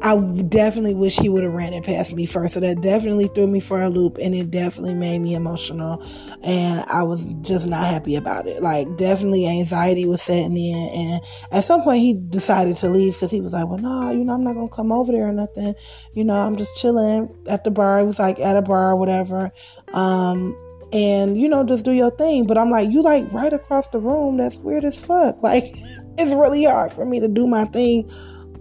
I 0.00 0.16
definitely 0.16 0.94
wish 0.94 1.18
he 1.18 1.28
would 1.28 1.42
have 1.42 1.52
ran 1.52 1.72
it 1.72 1.84
past 1.84 2.12
me 2.12 2.24
first. 2.24 2.54
So 2.54 2.60
that 2.60 2.80
definitely 2.80 3.28
threw 3.34 3.48
me 3.48 3.58
for 3.58 3.82
a 3.82 3.88
loop 3.88 4.18
and 4.18 4.32
it 4.32 4.50
definitely 4.50 4.94
made 4.94 5.18
me 5.18 5.34
emotional. 5.34 6.04
And 6.44 6.84
I 6.88 7.02
was 7.02 7.26
just 7.42 7.66
not 7.66 7.84
happy 7.84 8.14
about 8.14 8.46
it. 8.46 8.62
Like, 8.62 8.96
definitely 8.96 9.46
anxiety 9.46 10.06
was 10.06 10.22
setting 10.22 10.56
in. 10.56 10.76
And 10.76 11.20
at 11.50 11.64
some 11.64 11.82
point, 11.82 12.02
he 12.02 12.14
decided 12.14 12.76
to 12.76 12.88
leave 12.88 13.14
because 13.14 13.32
he 13.32 13.40
was 13.40 13.52
like, 13.52 13.66
well, 13.66 13.78
no, 13.78 14.12
you 14.12 14.22
know, 14.22 14.34
I'm 14.34 14.44
not 14.44 14.54
going 14.54 14.68
to 14.68 14.74
come 14.74 14.92
over 14.92 15.10
there 15.10 15.28
or 15.28 15.32
nothing. 15.32 15.74
You 16.14 16.24
know, 16.24 16.38
I'm 16.38 16.56
just 16.56 16.80
chilling 16.80 17.34
at 17.48 17.64
the 17.64 17.72
bar. 17.72 17.98
It 17.98 18.06
was 18.06 18.20
like 18.20 18.38
at 18.38 18.56
a 18.56 18.62
bar 18.62 18.90
or 18.90 18.96
whatever. 18.96 19.50
Um, 19.92 20.56
and 20.92 21.38
you 21.38 21.48
know, 21.48 21.64
just 21.64 21.84
do 21.84 21.92
your 21.92 22.10
thing. 22.12 22.46
But 22.46 22.56
I'm 22.56 22.70
like, 22.70 22.88
you 22.88 23.02
like 23.02 23.30
right 23.32 23.52
across 23.52 23.88
the 23.88 23.98
room. 23.98 24.36
That's 24.36 24.56
weird 24.56 24.84
as 24.84 24.96
fuck. 24.96 25.38
Like, 25.48 25.74
it's 26.18 26.34
really 26.34 26.64
hard 26.64 26.92
for 26.92 27.04
me 27.04 27.20
to 27.20 27.28
do 27.28 27.46
my 27.46 27.64
thing 27.66 28.10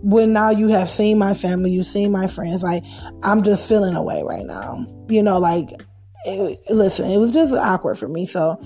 when 0.02 0.34
now 0.34 0.52
you 0.52 0.68
have 0.70 0.90
seen 0.90 1.18
my 1.18 1.34
family, 1.34 1.72
you've 1.72 1.88
seen 1.88 2.12
my 2.12 2.28
friends. 2.28 2.62
Like, 2.62 2.84
I'm 3.24 3.44
just 3.44 3.68
feeling 3.68 3.96
away 3.96 4.24
right 4.24 4.46
now. 4.46 4.86
You 5.10 5.24
know, 5.24 5.40
like, 5.40 5.70
it, 6.26 6.60
listen, 6.70 7.10
it 7.10 7.18
was 7.18 7.32
just 7.32 7.54
awkward 7.54 7.98
for 7.98 8.08
me. 8.08 8.26
So, 8.26 8.60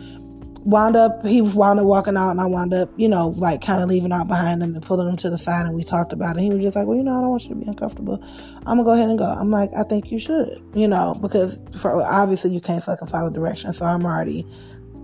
wound 0.64 0.96
up, 0.96 1.26
he 1.26 1.42
wound 1.42 1.80
up 1.80 1.86
walking 1.86 2.18
out, 2.18 2.32
and 2.32 2.42
I 2.42 2.46
wound 2.46 2.74
up, 2.74 2.92
you 2.98 3.08
know, 3.08 3.30
like 3.30 3.62
kind 3.62 3.82
of 3.82 3.90
leaving 3.90 4.12
out 4.12 4.28
behind 4.28 4.62
him 4.62 4.76
and 4.76 4.84
pulling 4.84 5.08
him 5.08 5.18
to 5.18 5.30
the 5.30 5.38
side, 5.38 5.66
and 5.66 5.76
we 5.76 5.84
talked 5.84 6.12
about 6.14 6.38
it. 6.38 6.42
He 6.42 6.50
was 6.50 6.62
just 6.62 6.76
like, 6.76 6.86
Well, 6.86 6.98
you 6.98 7.04
know, 7.04 7.18
I 7.18 7.22
don't 7.22 7.30
want 7.30 7.44
you 7.44 7.50
to 7.50 7.56
be 7.56 7.68
uncomfortable. 7.68 8.20
I'm 8.68 8.78
gonna 8.78 8.84
go 8.84 8.94
ahead 8.94 9.10
and 9.10 9.18
go. 9.18 9.26
I'm 9.26 9.52
like, 9.52 9.72
I 9.78 9.84
think 9.84 10.12
you 10.12 10.20
should, 10.20 10.62
you 10.74 10.88
know, 10.88 11.18
because 11.22 11.60
for 11.80 12.02
obviously 12.04 12.52
you 12.52 12.62
can't 12.62 12.84
fucking 12.84 13.08
follow 13.08 13.30
directions. 13.30 13.78
So, 13.78 13.86
I'm 13.86 14.06
already 14.06 14.46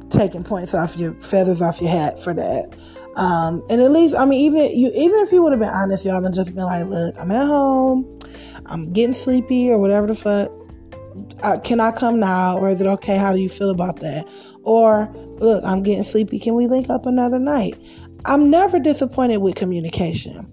taking 0.10 0.44
points 0.44 0.74
off 0.74 0.96
your 0.98 1.14
feathers 1.22 1.62
off 1.62 1.82
your 1.82 1.90
hat 1.90 2.22
for 2.22 2.34
that. 2.34 2.74
Um, 3.18 3.64
and 3.68 3.82
at 3.82 3.92
least, 3.92 4.14
I 4.16 4.26
mean, 4.26 4.40
even 4.42 4.78
you, 4.78 4.92
even 4.94 5.20
if 5.22 5.32
he 5.32 5.40
would 5.40 5.52
have 5.52 5.60
been 5.60 5.70
honest, 5.70 6.06
y'all, 6.06 6.24
and 6.24 6.36
just 6.36 6.54
been 6.54 6.66
like, 6.66 6.86
"Look, 6.86 7.16
I'm 7.20 7.32
at 7.32 7.48
home, 7.48 8.20
I'm 8.68 8.94
getting 8.94 9.16
sleepy, 9.16 9.72
or 9.72 9.80
whatever 9.80 10.06
the 10.06 10.16
fuck. 10.16 10.52
Uh, 11.42 11.60
can 11.60 11.80
I 11.80 11.92
come 11.92 12.20
now, 12.20 12.60
or 12.60 12.70
is 12.70 12.80
it 12.80 12.86
okay? 12.86 13.18
How 13.18 13.34
do 13.34 13.40
you 13.40 13.50
feel 13.50 13.72
about 13.72 14.02
that? 14.02 14.28
Or 14.62 15.12
look, 15.40 15.64
I'm 15.64 15.82
getting 15.82 16.04
sleepy. 16.04 16.38
Can 16.38 16.54
we 16.54 16.68
link 16.68 16.92
up 16.92 17.08
another 17.08 17.40
night? 17.40 17.82
I'm 18.26 18.52
never 18.52 18.78
disappointed 18.78 19.38
with 19.38 19.56
communication. 19.56 20.48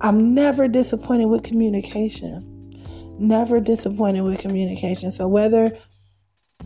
I'm 0.00 0.32
never 0.32 0.68
disappointed 0.68 1.26
with 1.26 1.42
communication. 1.42 2.50
Never 3.18 3.58
disappointed 3.58 4.22
with 4.22 4.38
communication. 4.38 5.10
So 5.10 5.26
whether 5.26 5.76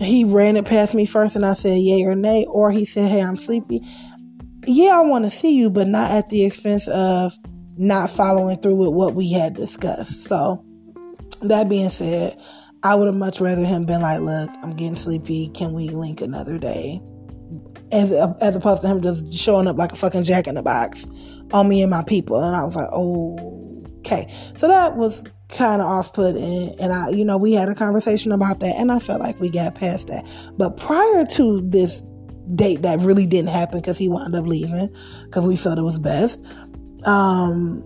he 0.01 0.25
ran 0.25 0.57
it 0.57 0.65
past 0.65 0.95
me 0.95 1.07
first 1.07 1.35
and 1.35 1.47
I 1.47 1.55
said 1.55 1.81
yay 1.81 2.05
or 2.05 2.15
nay, 2.15 2.45
or 2.47 2.71
he 2.71 2.85
said, 2.85 3.11
Hey, 3.11 3.23
I'm 3.23 3.37
sleepy. 3.37 3.81
Yeah, 4.71 4.99
I 4.99 5.01
want 5.01 5.25
to 5.25 5.31
see 5.31 5.55
you, 5.55 5.71
but 5.71 5.89
not 5.89 6.11
at 6.11 6.29
the 6.29 6.45
expense 6.45 6.87
of 6.89 7.35
not 7.79 8.11
following 8.11 8.59
through 8.59 8.75
with 8.75 8.91
what 8.91 9.15
we 9.15 9.33
had 9.33 9.55
discussed. 9.55 10.25
So, 10.25 10.63
that 11.41 11.71
being 11.71 11.89
said, 11.89 12.39
I 12.83 12.95
would 12.95 13.07
have 13.07 13.17
much 13.17 13.41
rather 13.41 13.65
him 13.65 13.87
been 13.87 14.03
like, 14.03 14.21
Look, 14.21 14.51
I'm 14.63 14.77
getting 14.77 14.97
sleepy. 14.97 15.49
Can 15.49 15.73
we 15.73 15.89
link 15.89 16.21
another 16.21 16.59
day? 16.59 17.01
As, 17.93 18.13
as 18.13 18.57
opposed 18.57 18.83
to 18.83 18.89
him 18.89 19.01
just 19.01 19.33
showing 19.33 19.67
up 19.67 19.79
like 19.79 19.93
a 19.93 19.97
fucking 19.97 20.25
jack 20.25 20.47
in 20.47 20.57
the 20.57 20.63
box 20.63 21.07
on 21.51 21.67
me 21.67 21.81
and 21.81 21.91
my 21.91 22.03
people. 22.03 22.39
And 22.39 22.55
I 22.55 22.63
was 22.63 22.77
like, 22.77 22.91
oh, 22.93 23.83
okay. 24.01 24.31
So 24.59 24.69
that 24.69 24.99
was 24.99 25.25
kind 25.49 25.81
of 25.81 25.89
off 25.89 26.13
put 26.13 26.37
and, 26.37 26.79
and 26.79 26.93
I, 26.93 27.09
you 27.09 27.25
know, 27.25 27.39
we 27.39 27.55
had 27.55 27.71
a 27.71 27.75
conversation 27.75 28.33
about 28.33 28.61
that 28.61 28.75
and 28.77 28.93
I 28.93 28.99
felt 28.99 29.23
like 29.23 29.41
we 29.41 29.49
got 29.49 29.77
past 29.77 30.09
that. 30.09 30.27
But 30.59 30.77
prior 30.77 31.25
to 31.25 31.63
this 31.65 32.03
date 32.55 32.83
that 32.83 33.01
really 33.01 33.27
didn't 33.27 33.51
happen 33.51 33.81
because 33.81 33.99
he 33.99 34.09
wound 34.09 34.35
up 34.35 34.47
leaving 34.47 34.95
because 35.25 35.45
we 35.45 35.57
felt 35.57 35.79
it 35.79 35.83
was 35.83 35.99
best. 35.99 36.43
Um, 37.05 37.85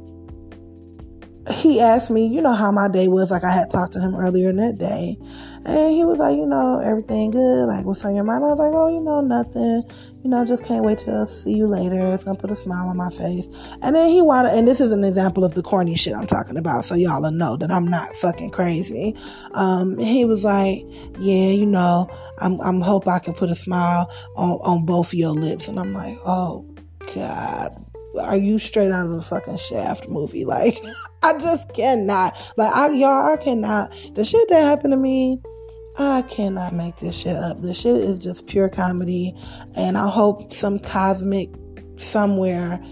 he 1.50 1.80
asked 1.80 2.10
me, 2.10 2.26
you 2.26 2.40
know, 2.40 2.54
how 2.54 2.70
my 2.70 2.88
day 2.88 3.08
was. 3.08 3.30
Like 3.30 3.44
I 3.44 3.50
had 3.50 3.70
talked 3.70 3.92
to 3.94 4.00
him 4.00 4.14
earlier 4.14 4.50
in 4.50 4.56
that 4.56 4.78
day. 4.78 5.18
And 5.64 5.92
he 5.92 6.04
was 6.04 6.18
like, 6.18 6.36
you 6.36 6.46
know, 6.46 6.80
everything 6.80 7.30
good. 7.30 7.66
Like, 7.66 7.84
what's 7.84 8.04
on 8.04 8.14
your 8.14 8.24
mind? 8.24 8.44
I 8.44 8.48
was 8.48 8.58
like, 8.58 8.72
oh, 8.74 8.88
you 8.88 9.00
know, 9.00 9.20
nothing. 9.20 9.84
You 10.22 10.30
know, 10.30 10.44
just 10.44 10.64
can't 10.64 10.84
wait 10.84 10.98
to 10.98 11.26
see 11.26 11.54
you 11.54 11.66
later. 11.66 12.12
It's 12.12 12.24
to 12.24 12.34
put 12.34 12.50
a 12.50 12.56
smile 12.56 12.88
on 12.88 12.96
my 12.96 13.10
face. 13.10 13.46
And 13.80 13.94
then 13.94 14.08
he 14.08 14.22
wanted, 14.22 14.54
and 14.54 14.66
this 14.66 14.80
is 14.80 14.90
an 14.90 15.04
example 15.04 15.44
of 15.44 15.54
the 15.54 15.62
corny 15.62 15.94
shit 15.94 16.14
I'm 16.14 16.26
talking 16.26 16.56
about. 16.56 16.84
So 16.84 16.94
y'all 16.94 17.30
know 17.30 17.56
that 17.56 17.70
I'm 17.70 17.86
not 17.86 18.16
fucking 18.16 18.50
crazy. 18.50 19.14
Um, 19.52 19.98
he 19.98 20.24
was 20.24 20.42
like, 20.42 20.84
yeah, 21.18 21.50
you 21.50 21.66
know, 21.66 22.08
I'm, 22.38 22.60
I'm 22.60 22.80
hope 22.80 23.06
I 23.06 23.20
can 23.20 23.34
put 23.34 23.50
a 23.50 23.54
smile 23.54 24.10
on, 24.34 24.58
on 24.62 24.84
both 24.84 25.08
of 25.08 25.14
your 25.14 25.32
lips. 25.32 25.68
And 25.68 25.78
I'm 25.78 25.92
like, 25.92 26.18
oh, 26.24 26.66
God 27.14 27.78
are 28.18 28.36
you 28.36 28.58
straight 28.58 28.92
out 28.92 29.06
of 29.06 29.12
a 29.12 29.22
fucking 29.22 29.56
Shaft 29.56 30.08
movie? 30.08 30.44
Like, 30.52 30.76
I 31.22 31.38
just 31.38 31.72
cannot. 31.72 32.36
Like, 32.58 32.74
I, 32.74 32.90
y'all, 32.90 33.32
I 33.32 33.36
cannot. 33.36 33.94
The 34.14 34.22
shit 34.22 34.48
that 34.50 34.62
happened 34.62 34.92
to 34.92 34.98
me, 34.98 35.40
I 35.98 36.22
cannot 36.22 36.74
make 36.74 36.96
this 36.96 37.16
shit 37.16 37.36
up. 37.36 37.60
This 37.60 37.78
shit 37.80 37.96
is 37.96 38.18
just 38.18 38.46
pure 38.46 38.68
comedy. 38.68 39.34
And 39.76 39.98
I 39.98 40.08
hope 40.08 40.52
some 40.52 40.78
cosmic 40.78 41.50
somewhere 41.98 42.82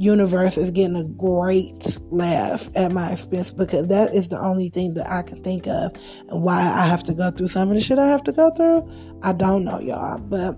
universe 0.00 0.56
is 0.56 0.70
getting 0.70 0.96
a 0.96 1.04
great 1.04 1.98
laugh 2.10 2.68
at 2.74 2.90
my 2.90 3.12
expense 3.12 3.52
because 3.52 3.86
that 3.88 4.14
is 4.14 4.28
the 4.28 4.40
only 4.40 4.70
thing 4.70 4.94
that 4.94 5.10
I 5.10 5.22
can 5.22 5.42
think 5.42 5.66
of 5.66 5.92
and 6.28 6.42
why 6.42 6.60
I 6.60 6.86
have 6.86 7.02
to 7.04 7.14
go 7.14 7.30
through 7.30 7.48
some 7.48 7.68
of 7.68 7.74
the 7.74 7.82
shit 7.82 7.98
I 7.98 8.06
have 8.06 8.24
to 8.24 8.32
go 8.32 8.50
through. 8.50 8.90
I 9.22 9.32
don't 9.32 9.64
know, 9.64 9.78
y'all, 9.78 10.18
but 10.18 10.56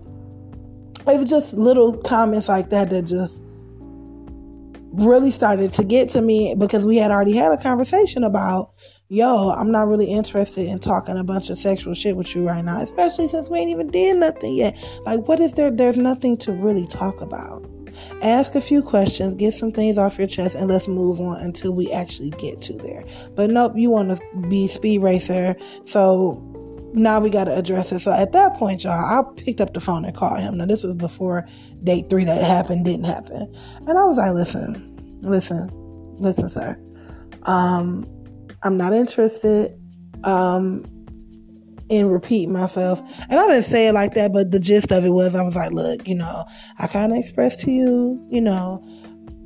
it's 1.08 1.28
just 1.28 1.54
little 1.54 1.96
comments 1.98 2.48
like 2.48 2.70
that 2.70 2.90
that 2.90 3.02
just 3.02 3.42
really 4.92 5.30
started 5.32 5.72
to 5.72 5.84
get 5.84 6.10
to 6.10 6.22
me 6.22 6.54
because 6.54 6.84
we 6.84 6.98
had 6.98 7.10
already 7.10 7.34
had 7.34 7.50
a 7.50 7.56
conversation 7.56 8.22
about, 8.22 8.70
yo, 9.12 9.50
I'm 9.50 9.70
not 9.70 9.88
really 9.88 10.06
interested 10.06 10.66
in 10.66 10.78
talking 10.78 11.18
a 11.18 11.24
bunch 11.24 11.50
of 11.50 11.58
sexual 11.58 11.92
shit 11.92 12.16
with 12.16 12.34
you 12.34 12.46
right 12.48 12.64
now, 12.64 12.80
especially 12.80 13.28
since 13.28 13.46
we 13.46 13.58
ain't 13.58 13.70
even 13.70 13.88
did 13.88 14.16
nothing 14.16 14.54
yet. 14.54 14.74
Like, 15.04 15.28
what 15.28 15.38
is 15.38 15.52
there? 15.52 15.70
There's 15.70 15.98
nothing 15.98 16.38
to 16.38 16.52
really 16.52 16.86
talk 16.86 17.20
about. 17.20 17.68
Ask 18.22 18.54
a 18.54 18.60
few 18.60 18.80
questions, 18.80 19.34
get 19.34 19.52
some 19.52 19.70
things 19.70 19.98
off 19.98 20.16
your 20.16 20.26
chest, 20.26 20.54
and 20.54 20.70
let's 20.70 20.88
move 20.88 21.20
on 21.20 21.38
until 21.42 21.72
we 21.72 21.92
actually 21.92 22.30
get 22.30 22.62
to 22.62 22.72
there. 22.72 23.04
But 23.34 23.50
nope, 23.50 23.74
you 23.76 23.90
want 23.90 24.16
to 24.16 24.48
be 24.48 24.66
speed 24.66 25.02
racer. 25.02 25.56
So 25.84 26.40
now 26.94 27.20
we 27.20 27.28
got 27.28 27.44
to 27.44 27.54
address 27.54 27.92
it. 27.92 28.00
So 28.00 28.12
at 28.12 28.32
that 28.32 28.56
point, 28.56 28.82
y'all, 28.82 28.92
I 28.92 29.22
picked 29.42 29.60
up 29.60 29.74
the 29.74 29.80
phone 29.80 30.06
and 30.06 30.16
called 30.16 30.40
him. 30.40 30.56
Now, 30.56 30.64
this 30.64 30.82
was 30.82 30.94
before 30.94 31.46
date 31.84 32.08
three 32.08 32.24
that 32.24 32.42
happened, 32.42 32.86
didn't 32.86 33.04
happen. 33.04 33.54
And 33.86 33.98
I 33.98 34.04
was 34.04 34.16
like, 34.16 34.32
listen, 34.32 35.20
listen, 35.20 35.68
listen, 36.18 36.48
sir. 36.48 36.80
Um, 37.42 38.06
I'm 38.62 38.76
not 38.76 38.92
interested. 38.92 39.78
Um, 40.24 40.84
in 41.92 42.08
repeat 42.08 42.48
myself. 42.48 43.02
And 43.28 43.38
I 43.38 43.46
didn't 43.48 43.64
say 43.64 43.88
it 43.88 43.92
like 43.92 44.14
that, 44.14 44.32
but 44.32 44.50
the 44.50 44.58
gist 44.58 44.90
of 44.90 45.04
it 45.04 45.10
was 45.10 45.34
I 45.34 45.42
was 45.42 45.54
like, 45.54 45.72
look, 45.72 46.08
you 46.08 46.14
know, 46.14 46.44
I 46.78 46.86
kind 46.86 47.12
of 47.12 47.18
expressed 47.18 47.60
to 47.60 47.70
you, 47.70 48.26
you 48.30 48.40
know, 48.40 48.82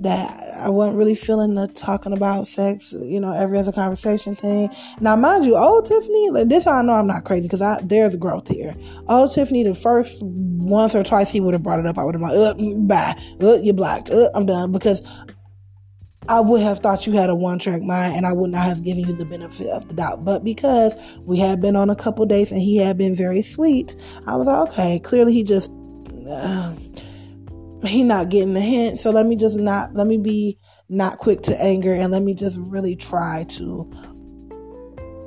that 0.01 0.57
I 0.59 0.69
wasn't 0.69 0.97
really 0.97 1.15
feeling 1.15 1.55
the 1.55 1.67
talking 1.67 2.13
about 2.13 2.47
sex, 2.47 2.93
you 2.93 3.19
know, 3.19 3.33
every 3.33 3.59
other 3.59 3.73
conversation 3.73 4.37
thing. 4.37 4.71
Now, 5.01 5.17
mind 5.17 5.45
you, 5.45 5.57
old 5.57 5.87
Tiffany, 5.87 6.31
like, 6.31 6.49
this 6.49 6.67
I 6.67 6.83
know 6.83 6.93
I'm 6.93 7.07
not 7.07 7.25
crazy 7.25 7.49
because 7.49 7.63
I 7.63 7.81
there's 7.83 8.15
growth 8.15 8.49
here. 8.49 8.77
Old 9.09 9.33
Tiffany, 9.33 9.65
the 9.65 9.75
first 9.75 10.19
once 10.23 10.95
or 10.95 11.03
twice 11.03 11.31
he 11.31 11.41
would 11.41 11.55
have 11.55 11.63
brought 11.63 11.81
it 11.81 11.87
up, 11.87 11.99
I 11.99 12.05
would 12.05 12.15
have 12.15 12.23
been 12.23 12.41
like, 12.41 12.57
uh, 12.57 13.15
bye, 13.15 13.23
uh, 13.41 13.57
you're 13.57 13.75
blocked, 13.75 14.11
uh, 14.11 14.31
I'm 14.35 14.47
done 14.47 14.71
because 14.71 15.01
I 16.29 16.41
would 16.41 16.61
have 16.61 16.81
thought 16.81 17.07
you 17.07 17.13
had 17.13 17.31
a 17.31 17.35
one 17.35 17.59
track 17.59 17.83
mind 17.83 18.17
and 18.17 18.27
I 18.27 18.33
would 18.33 18.51
not 18.51 18.65
have 18.65 18.83
given 18.83 19.07
you 19.07 19.15
the 19.15 19.25
benefit 19.25 19.69
of 19.69 19.89
the 19.89 19.95
doubt. 19.95 20.25
But 20.25 20.43
because 20.43 20.93
we 21.21 21.39
had 21.39 21.61
been 21.61 21.77
on 21.77 21.91
a 21.91 21.97
couple 21.97 22.27
days 22.27 22.51
and 22.51 22.61
he 22.61 22.77
had 22.77 22.99
been 22.99 23.15
very 23.15 23.43
sweet, 23.43 23.95
I 24.27 24.37
was 24.37 24.47
like, 24.47 24.69
okay, 24.71 24.99
clearly 25.01 25.33
he 25.33 25.43
just. 25.43 25.71
Uh, 26.29 26.75
he 27.85 28.03
not 28.03 28.31
getting 28.31 28.55
the 28.55 28.61
hint. 28.61 28.99
So 28.99 29.11
let 29.11 29.27
me 29.27 29.37
just 29.37 29.59
not 29.59 29.95
let 29.95 30.07
me 30.07 30.17
be 30.19 30.59
not 30.89 31.19
quick 31.19 31.43
to 31.43 31.63
anger 31.63 31.93
and 31.93 32.13
let 32.13 32.23
me 32.23 32.35
just 32.35 32.57
really 32.59 32.97
try 32.97 33.45
to 33.51 33.91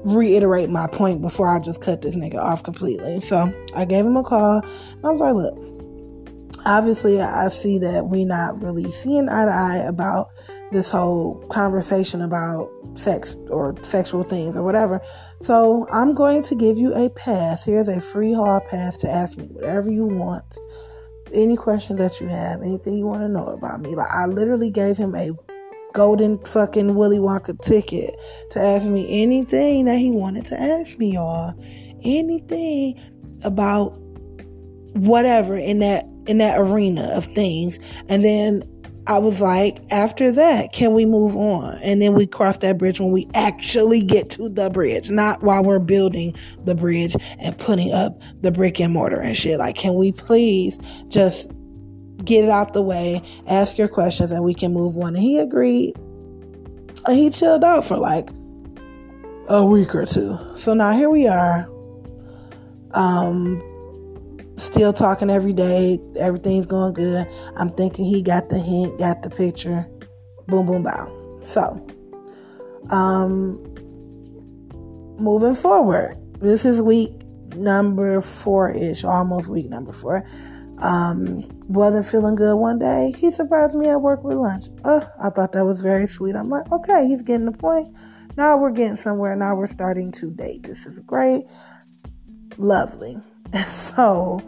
reiterate 0.06 0.70
my 0.70 0.88
point 0.88 1.22
before 1.22 1.48
I 1.54 1.60
just 1.60 1.82
cut 1.82 2.02
this 2.02 2.16
nigga 2.16 2.38
off 2.38 2.64
completely. 2.64 3.22
So 3.22 3.54
I 3.76 3.86
gave 3.86 4.06
him 4.06 4.18
a 4.18 4.24
call. 4.24 4.62
I 5.04 5.10
was 5.10 5.20
like, 5.20 5.34
look, 5.34 6.66
obviously 6.66 7.22
I 7.22 7.50
see 7.50 7.80
that 7.80 8.08
we 8.08 8.26
not 8.26 8.62
really 8.62 8.90
seeing 8.92 9.30
eye 9.30 9.46
to 9.46 9.52
eye 9.52 9.78
about 9.78 10.30
this 10.72 10.90
whole 10.90 11.36
conversation 11.50 12.22
about 12.22 12.70
sex 12.96 13.36
or 13.50 13.76
sexual 13.84 14.24
things 14.24 14.56
or 14.56 14.64
whatever. 14.64 15.02
So 15.42 15.88
I'm 15.92 16.14
going 16.14 16.44
to 16.44 16.56
give 16.56 16.78
you 16.78 16.94
a 16.94 17.10
pass. 17.10 17.66
Here's 17.66 17.88
a 17.88 18.00
free 18.00 18.34
hall 18.34 18.62
pass 18.70 18.98
to 18.98 19.10
ask 19.10 19.38
me 19.38 19.46
whatever 19.46 19.90
you 19.90 20.06
want 20.06 20.58
any 21.34 21.56
questions 21.56 22.00
that 22.00 22.20
you 22.20 22.28
have, 22.28 22.62
anything 22.62 22.96
you 22.96 23.06
want 23.06 23.22
to 23.22 23.30
know 23.30 23.48
about 23.48 23.82
me. 23.82 23.96
Like 23.96 24.10
I 24.12 24.26
literally 24.26 24.70
gave 24.70 24.98
him 24.98 25.16
a 25.16 25.32
golden 25.94 26.38
fucking 26.46 26.96
Willy 26.96 27.18
Wonka 27.18 27.60
ticket 27.62 28.16
to 28.52 28.60
ask 28.60 28.86
me 28.86 29.24
anything 29.24 29.86
that 29.86 29.98
he 29.98 30.12
wanted 30.12 30.46
to 30.48 30.60
ask 30.60 30.98
me, 30.98 31.14
y'all. 31.14 31.54
Anything 32.04 33.00
about 33.44 33.98
whatever 34.94 35.56
in 35.56 35.80
that 35.80 36.06
in 36.28 36.38
that 36.40 36.60
arena 36.60 37.04
of 37.14 37.26
things. 37.26 37.80
And 38.08 38.24
then 38.24 38.64
I 39.10 39.18
was 39.18 39.42
like, 39.42 39.80
after 39.90 40.32
that, 40.34 40.72
can 40.72 40.94
we 40.94 41.04
move 41.04 41.36
on? 41.36 41.80
And 41.80 42.00
then 42.00 42.14
we 42.14 42.28
cross 42.28 42.60
that 42.60 42.78
bridge 42.78 43.00
when 43.00 43.12
we 43.12 43.28
actually 43.34 44.04
get 44.04 44.30
to 44.32 44.50
the 44.50 44.70
bridge, 44.70 45.10
not 45.10 45.42
while 45.42 45.64
we're 45.64 45.80
building 45.80 46.36
the 46.64 46.76
bridge 46.76 47.16
and 47.40 47.58
putting 47.58 47.92
up 47.92 48.22
the 48.42 48.52
brick 48.52 48.80
and 48.80 48.94
mortar 48.94 49.20
and 49.20 49.36
shit. 49.36 49.58
Like, 49.58 49.76
can 49.76 49.96
we 49.96 50.12
please 50.12 50.78
just 51.08 51.52
get 52.24 52.44
it 52.44 52.52
out 52.52 52.74
the 52.74 52.84
way, 52.84 53.24
ask 53.48 53.80
your 53.80 53.88
questions, 53.88 54.30
and 54.30 54.44
we 54.44 54.54
can 54.54 54.76
move 54.76 54.96
on? 54.96 55.16
And 55.16 55.18
he 55.18 55.40
agreed. 55.40 55.98
And 57.08 57.18
he 57.18 57.32
chilled 57.32 57.64
out 57.64 57.86
for 57.86 57.98
like 57.98 58.30
a 59.48 59.66
week 59.66 59.96
or 59.96 60.06
two. 60.06 60.38
So 60.56 60.76
now 60.76 60.92
here 60.92 61.10
we 61.10 61.28
are. 61.28 61.68
Um, 62.92 63.60
still 64.60 64.94
talking 64.94 65.30
every 65.30 65.54
day. 65.54 66.00
Everything's 66.18 66.66
going 66.66 66.94
good. 66.94 67.28
I'm 67.56 67.72
thinking 67.72 68.06
he 68.06 68.22
got 68.22 68.50
the 68.50 68.60
hint, 68.60 69.00
got 69.00 69.24
the 69.24 69.30
picture. 69.30 69.88
Boom, 70.48 70.66
boom, 70.66 70.84
bow. 70.84 71.40
So, 71.44 71.86
um, 72.90 73.62
moving 75.18 75.56
forward, 75.56 76.18
this 76.40 76.66
is 76.66 76.82
week 76.82 77.12
number 77.56 78.22
four 78.22 78.70
ish, 78.72 79.04
almost 79.04 79.50
week 79.50 79.70
number 79.70 79.94
four. 79.94 80.26
Um, 80.80 81.44
wasn't 81.68 82.06
feeling 82.06 82.36
good 82.36 82.56
one 82.56 82.80
day. 82.80 83.14
He 83.18 83.32
surprised 83.32 83.76
me 83.76 83.90
at 83.90 84.02
work 84.02 84.24
with 84.24 84.38
lunch. 84.38 84.66
Uh, 84.84 85.06
I 85.22 85.30
thought 85.30 85.52
that 85.52 85.66
was 85.66 85.82
very 85.82 86.08
sweet. 86.08 86.36
I'm 86.36 86.50
like, 86.50 86.72
okay, 86.72 87.08
he's 87.08 87.22
getting 87.22 87.46
the 87.46 87.52
point. 87.52 87.96
Now 88.38 88.58
we're 88.58 88.72
getting 88.72 88.96
somewhere. 88.96 89.36
Now 89.36 89.56
we're 89.56 89.68
starting 89.68 90.12
to 90.14 90.32
date. 90.32 90.64
This 90.64 90.86
is 90.86 91.00
great. 91.00 91.44
Lovely. 92.58 93.18
so 93.68 94.42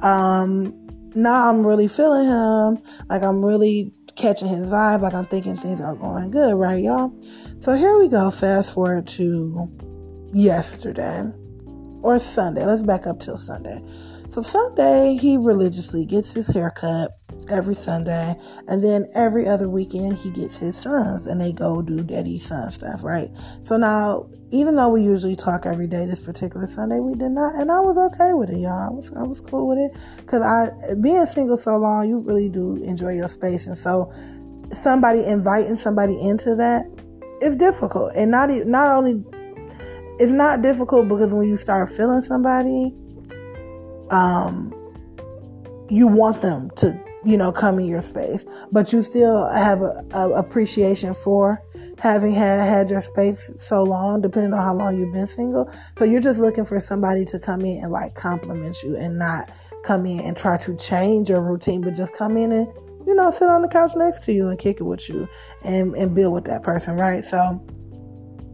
um, 0.00 0.74
now 1.14 1.48
I'm 1.48 1.66
really 1.66 1.88
feeling 1.88 2.26
him. 2.26 2.82
Like 3.08 3.22
I'm 3.22 3.44
really 3.44 3.92
catching 4.16 4.48
his 4.48 4.68
vibe. 4.68 5.00
Like 5.02 5.14
I'm 5.14 5.26
thinking 5.26 5.56
things 5.56 5.80
are 5.80 5.94
going 5.94 6.30
good, 6.30 6.54
right, 6.54 6.82
y'all? 6.82 7.12
So 7.60 7.74
here 7.74 7.98
we 7.98 8.08
go. 8.08 8.30
Fast 8.30 8.74
forward 8.74 9.06
to 9.08 9.70
yesterday 10.32 11.24
or 12.02 12.18
Sunday. 12.18 12.64
Let's 12.64 12.82
back 12.82 13.06
up 13.06 13.20
till 13.20 13.36
Sunday. 13.36 13.82
So 14.38 14.42
Sunday, 14.42 15.16
he 15.16 15.36
religiously 15.36 16.04
gets 16.04 16.30
his 16.30 16.46
hair 16.46 16.70
cut. 16.70 17.10
every 17.48 17.74
Sunday. 17.74 18.36
And 18.68 18.84
then 18.84 19.08
every 19.16 19.48
other 19.48 19.68
weekend, 19.68 20.16
he 20.16 20.30
gets 20.30 20.56
his 20.56 20.76
sons 20.76 21.26
and 21.26 21.40
they 21.40 21.50
go 21.50 21.82
do 21.82 22.04
daddy 22.04 22.38
son 22.38 22.70
stuff, 22.70 23.02
right? 23.02 23.30
So 23.64 23.76
now, 23.76 24.28
even 24.50 24.76
though 24.76 24.90
we 24.90 25.02
usually 25.02 25.34
talk 25.34 25.66
every 25.66 25.88
day, 25.88 26.06
this 26.06 26.20
particular 26.20 26.66
Sunday, 26.66 27.00
we 27.00 27.14
did 27.14 27.30
not. 27.30 27.56
And 27.56 27.72
I 27.72 27.80
was 27.80 27.96
okay 28.12 28.32
with 28.32 28.50
it, 28.50 28.58
y'all. 28.58 28.88
I 28.88 28.90
was, 28.90 29.12
I 29.14 29.24
was 29.24 29.40
cool 29.40 29.66
with 29.66 29.78
it. 29.78 30.26
Cause 30.26 30.42
I, 30.42 30.94
being 31.00 31.26
single 31.26 31.56
so 31.56 31.76
long, 31.76 32.08
you 32.08 32.18
really 32.18 32.48
do 32.48 32.76
enjoy 32.84 33.14
your 33.14 33.28
space. 33.28 33.66
And 33.66 33.76
so 33.76 34.12
somebody 34.70 35.24
inviting 35.24 35.74
somebody 35.74 36.20
into 36.20 36.54
that 36.54 36.84
is 37.42 37.56
difficult. 37.56 38.12
And 38.14 38.30
not, 38.30 38.50
not 38.50 38.92
only, 38.92 39.20
it's 40.20 40.32
not 40.32 40.62
difficult 40.62 41.08
because 41.08 41.32
when 41.32 41.48
you 41.48 41.56
start 41.56 41.90
feeling 41.90 42.20
somebody, 42.20 42.94
um, 44.10 44.74
you 45.88 46.06
want 46.06 46.40
them 46.40 46.70
to 46.76 46.98
you 47.24 47.36
know, 47.36 47.50
come 47.50 47.78
in 47.78 47.86
your 47.86 48.00
space, 48.00 48.44
but 48.70 48.92
you 48.92 49.02
still 49.02 49.48
have 49.50 49.80
a, 49.80 50.04
a, 50.12 50.30
appreciation 50.30 51.14
for 51.14 51.60
having 51.98 52.32
had, 52.32 52.60
had 52.66 52.88
your 52.88 53.00
space 53.00 53.50
so 53.58 53.82
long, 53.82 54.20
depending 54.20 54.52
on 54.52 54.62
how 54.62 54.74
long 54.74 54.98
you've 54.98 55.12
been 55.12 55.26
single. 55.26 55.70
So 55.98 56.04
you're 56.04 56.20
just 56.20 56.38
looking 56.38 56.64
for 56.64 56.78
somebody 56.78 57.24
to 57.26 57.38
come 57.40 57.62
in 57.62 57.82
and 57.82 57.92
like 57.92 58.14
compliment 58.14 58.82
you 58.82 58.96
and 58.96 59.18
not 59.18 59.50
come 59.84 60.06
in 60.06 60.20
and 60.20 60.36
try 60.36 60.58
to 60.58 60.76
change 60.76 61.28
your 61.28 61.42
routine, 61.42 61.80
but 61.80 61.94
just 61.94 62.14
come 62.14 62.36
in 62.36 62.52
and, 62.52 62.68
you 63.06 63.14
know, 63.14 63.30
sit 63.30 63.48
on 63.48 63.62
the 63.62 63.68
couch 63.68 63.92
next 63.96 64.20
to 64.24 64.32
you 64.32 64.48
and 64.48 64.58
kick 64.58 64.76
it 64.78 64.84
with 64.84 65.08
you 65.08 65.28
and, 65.64 65.94
and 65.96 66.14
build 66.14 66.32
with 66.32 66.44
that 66.44 66.62
person, 66.62 66.96
right? 66.96 67.24
So 67.24 67.60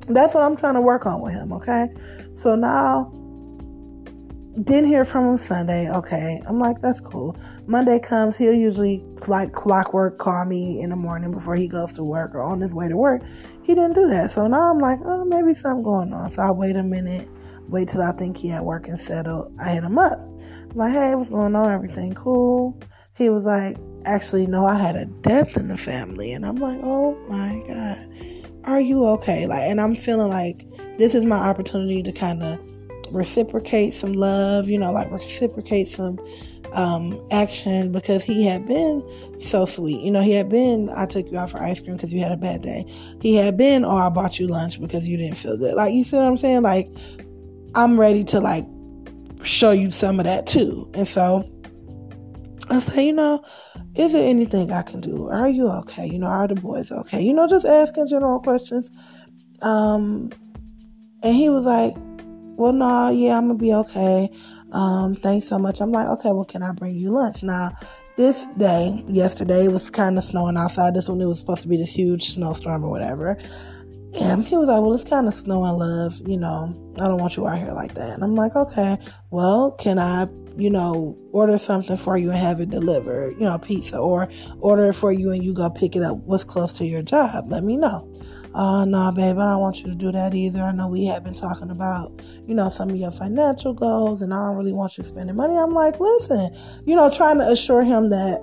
that's 0.09 0.35
what 0.35 0.43
I'm 0.43 0.57
trying 0.57 0.75
to 0.75 0.81
work 0.81 1.05
on 1.05 1.21
with 1.21 1.35
him, 1.35 1.53
okay? 1.53 1.89
So 2.33 2.57
now 2.57 3.13
didn't 4.63 4.87
hear 4.87 5.05
from 5.05 5.31
him 5.31 5.39
Sunday. 5.39 5.91
Okay. 5.91 6.41
I'm 6.47 6.61
like, 6.61 6.81
that's 6.81 7.01
cool. 7.01 7.37
Monday 7.67 7.99
comes, 7.99 8.37
he'll 8.37 8.55
usually 8.55 9.05
like 9.27 9.53
clockwork 9.53 10.19
call 10.19 10.45
me 10.45 10.81
in 10.81 10.91
the 10.91 10.97
morning 10.97 11.33
before 11.33 11.57
he 11.57 11.67
goes 11.67 11.93
to 11.95 12.05
work 12.05 12.35
or 12.35 12.43
on 12.43 12.61
his 12.61 12.73
way 12.73 12.89
to 12.89 12.97
work. 12.97 13.23
He 13.63 13.75
didn't 13.75 13.95
do 13.95 14.09
that. 14.09 14.31
So 14.31 14.47
now 14.47 14.71
I'm 14.71 14.79
like, 14.79 15.01
oh, 15.05 15.25
maybe 15.25 15.55
something 15.55 15.83
going 15.83 16.13
on. 16.13 16.31
So 16.31 16.43
I 16.43 16.51
wait 16.53 16.77
a 16.77 16.83
minute, 16.83 17.29
wait 17.69 17.89
till 17.89 18.03
I 18.03 18.13
think 18.13 18.37
he 18.37 18.49
had 18.49 18.63
work 18.63 18.87
and 18.87 18.99
settled. 18.99 19.53
I 19.61 19.71
hit 19.71 19.83
him 19.83 19.99
up. 19.99 20.21
I'm 20.21 20.77
like, 20.77 20.93
hey, 20.93 21.15
what's 21.15 21.31
going 21.31 21.57
on? 21.57 21.73
Everything 21.73 22.15
cool? 22.15 22.81
He 23.17 23.31
was 23.31 23.47
like, 23.47 23.77
actually, 24.05 24.47
no, 24.47 24.67
I 24.67 24.77
had 24.77 24.95
a 24.95 25.07
death 25.07 25.57
in 25.57 25.67
the 25.67 25.77
family. 25.77 26.33
And 26.33 26.47
I'm 26.47 26.57
like, 26.57 26.81
oh 26.83 27.17
my 27.29 27.63
God, 27.67 28.09
are 28.65 28.81
you 28.81 29.05
okay? 29.07 29.47
Like, 29.47 29.63
and 29.63 29.81
I'm 29.81 29.97
feeling 29.97 30.29
like 30.29 30.65
this 30.99 31.15
is 31.15 31.25
my 31.25 31.39
opportunity 31.39 32.05
to 32.05 32.13
kind 32.13 32.43
of 32.45 32.61
reciprocate 33.11 33.95
some 33.95 34.13
love, 34.13 34.69
you 34.69 34.79
know, 34.79 34.93
like 34.93 35.11
reciprocate 35.11 35.89
some 35.89 36.19
um, 36.73 37.25
action 37.31 37.93
because 37.93 38.25
he 38.25 38.45
had 38.45 38.67
been 38.67 39.03
so 39.41 39.65
sweet. 39.65 40.01
You 40.01 40.11
know, 40.11 40.23
he 40.23 40.33
had 40.33 40.49
been, 40.49 40.91
I 40.95 41.07
took 41.07 41.31
you 41.31 41.39
out 41.39 41.51
for 41.51 41.63
ice 41.63 41.81
cream 41.81 41.97
because 41.97 42.13
you 42.13 42.21
had 42.21 42.33
a 42.33 42.37
bad 42.37 42.63
day. 42.63 42.85
He 43.21 43.37
had 43.37 43.57
been, 43.57 43.85
oh, 43.85 43.97
I 43.97 44.09
bought 44.09 44.39
you 44.39 44.49
lunch 44.49 44.81
because 44.81 45.07
you 45.07 45.17
didn't 45.17 45.37
feel 45.37 45.57
good. 45.57 45.75
Like, 45.75 45.95
you 45.95 46.05
see 46.05 46.17
what 46.17 46.27
I'm 46.27 46.37
saying? 46.37 46.63
Like, 46.63 46.89
I'm 47.75 47.99
ready 47.99 48.25
to 48.25 48.41
like 48.41 48.67
show 49.43 49.71
you 49.71 49.91
some 49.91 50.19
of 50.19 50.25
that 50.25 50.47
too. 50.47 50.91
And 50.95 51.07
so 51.07 51.49
I 52.71 52.79
say, 52.79 53.07
you 53.07 53.13
know, 53.13 53.45
is 53.95 54.13
there 54.13 54.29
anything 54.29 54.73
I 54.73 54.83
can 54.83 55.01
do? 55.01 55.29
Are 55.29 55.49
you 55.49 55.69
okay? 55.69 56.07
You 56.07 56.19
know, 56.19 56.27
are 56.27 56.49
the 56.49 56.55
boys 56.55 56.91
okay? 56.91 57.21
You 57.21 57.33
know, 57.33 57.47
just 57.47 57.67
asking 57.67 58.09
general 58.09 58.41
questions. 58.41 58.91
Um, 59.63 60.31
and 61.23 61.35
he 61.35 61.49
was 61.49 61.65
like, 61.65 61.95
well, 62.57 62.73
no, 62.73 63.11
yeah, 63.11 63.37
I'm 63.37 63.49
gonna 63.49 63.59
be 63.59 63.73
okay. 63.75 64.31
Um, 64.73 65.15
thanks 65.15 65.49
so 65.49 65.59
much. 65.59 65.81
I'm 65.81 65.93
like, 65.93 66.07
okay, 66.19 66.33
well, 66.33 66.45
can 66.45 66.63
I 66.63 66.73
bring 66.73 66.97
you 66.97 67.11
lunch? 67.11 67.43
Now, 67.43 67.73
this 68.17 68.47
day, 68.57 69.05
yesterday, 69.09 69.65
it 69.65 69.73
was 69.73 69.91
kind 69.91 70.19
of 70.19 70.25
snowing 70.25 70.57
outside. 70.57 70.95
This 70.95 71.09
one, 71.09 71.21
it 71.21 71.27
was 71.27 71.39
supposed 71.39 71.63
to 71.63 71.69
be 71.69 71.77
this 71.77 71.91
huge 71.91 72.31
snowstorm 72.31 72.85
or 72.85 72.91
whatever. 72.91 73.37
And 74.21 74.47
he 74.47 74.57
was 74.57 74.69
like, 74.69 74.81
well, 74.81 74.95
it's 74.95 75.09
kind 75.09 75.27
of 75.27 75.35
snowing, 75.35 75.79
love. 75.79 76.21
You 76.25 76.39
know, 76.39 76.95
I 77.01 77.09
don't 77.09 77.19
want 77.19 77.37
you 77.37 77.49
out 77.49 77.59
here 77.59 77.73
like 77.73 77.95
that. 77.95 78.15
And 78.15 78.23
I'm 78.23 78.37
like, 78.37 78.55
okay, 78.55 78.99
well, 79.31 79.73
can 79.73 79.99
I, 79.99 80.29
you 80.57 80.71
know, 80.71 81.19
order 81.33 81.59
something 81.59 81.97
for 81.97 82.17
you 82.17 82.31
and 82.31 82.39
have 82.39 82.61
it 82.61 82.71
delivered, 82.71 83.35
you 83.35 83.45
know, 83.45 83.59
pizza, 83.59 83.99
or 83.99 84.29
order 84.61 84.91
it 84.91 84.93
for 84.93 85.13
you 85.13 85.33
and 85.33 85.43
you 85.43 85.53
go 85.53 85.69
pick 85.69 85.97
it 85.97 86.05
up. 86.05 86.17
What's 86.19 86.45
close 86.45 86.73
to 86.75 86.85
your 86.85 87.03
job? 87.03 87.51
Let 87.51 87.65
me 87.65 87.77
know 87.77 88.14
oh, 88.55 88.85
no, 88.85 89.11
babe, 89.13 89.39
I 89.39 89.45
don't 89.45 89.61
want 89.61 89.81
you 89.81 89.87
to 89.87 89.95
do 89.95 90.13
that 90.13 90.35
either. 90.35 90.63
I 90.63 90.73
know 90.73 90.87
we 90.87 91.07
have 91.07 91.25
been 91.25 91.35
talking 91.35 91.71
about, 91.71 92.23
you 92.47 92.55
know, 92.55 92.69
some 92.69 92.91
of 92.91 92.97
your 92.97 93.11
financial 93.11 93.73
goals, 93.73 94.23
and 94.23 94.33
I 94.33 94.39
don't 94.39 94.57
really 94.57 94.73
want 94.73 94.97
you 94.97 95.05
spending 95.05 95.37
money. 95.37 95.57
I'm 95.57 95.75
like, 95.75 95.99
listen, 95.99 96.55
you 96.87 96.95
know, 96.95 97.11
trying 97.11 97.39
to 97.39 97.49
assure 97.49 97.83
him 97.83 98.11
that 98.11 98.41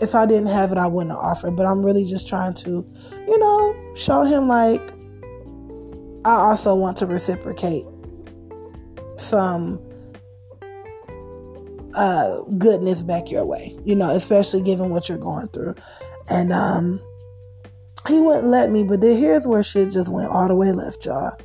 if 0.00 0.14
I 0.14 0.26
didn't 0.26 0.48
have 0.48 0.72
it, 0.72 0.78
I 0.78 0.86
wouldn't 0.86 1.16
offer 1.16 1.48
it. 1.48 1.52
But 1.52 1.66
I'm 1.66 1.84
really 1.84 2.04
just 2.04 2.28
trying 2.28 2.54
to, 2.54 2.84
you 3.28 3.38
know, 3.38 3.94
show 3.94 4.22
him 4.22 4.48
like 4.48 4.80
I 6.24 6.34
also 6.34 6.74
want 6.74 6.96
to 6.98 7.06
reciprocate 7.06 7.84
some 9.16 9.80
uh 11.94 12.40
goodness 12.58 13.02
back 13.02 13.30
your 13.30 13.44
way, 13.44 13.76
you 13.84 13.94
know, 13.94 14.10
especially 14.10 14.62
given 14.62 14.90
what 14.90 15.08
you're 15.08 15.18
going 15.18 15.48
through. 15.48 15.74
And 16.30 16.52
um 16.52 17.00
he 18.08 18.20
wouldn't 18.20 18.48
let 18.48 18.70
me, 18.70 18.84
but 18.84 19.00
then 19.00 19.16
here's 19.16 19.46
where 19.46 19.62
shit 19.62 19.90
just 19.90 20.10
went 20.10 20.30
all 20.30 20.48
the 20.48 20.54
way 20.54 20.72
left, 20.72 21.04
y'all. 21.04 21.36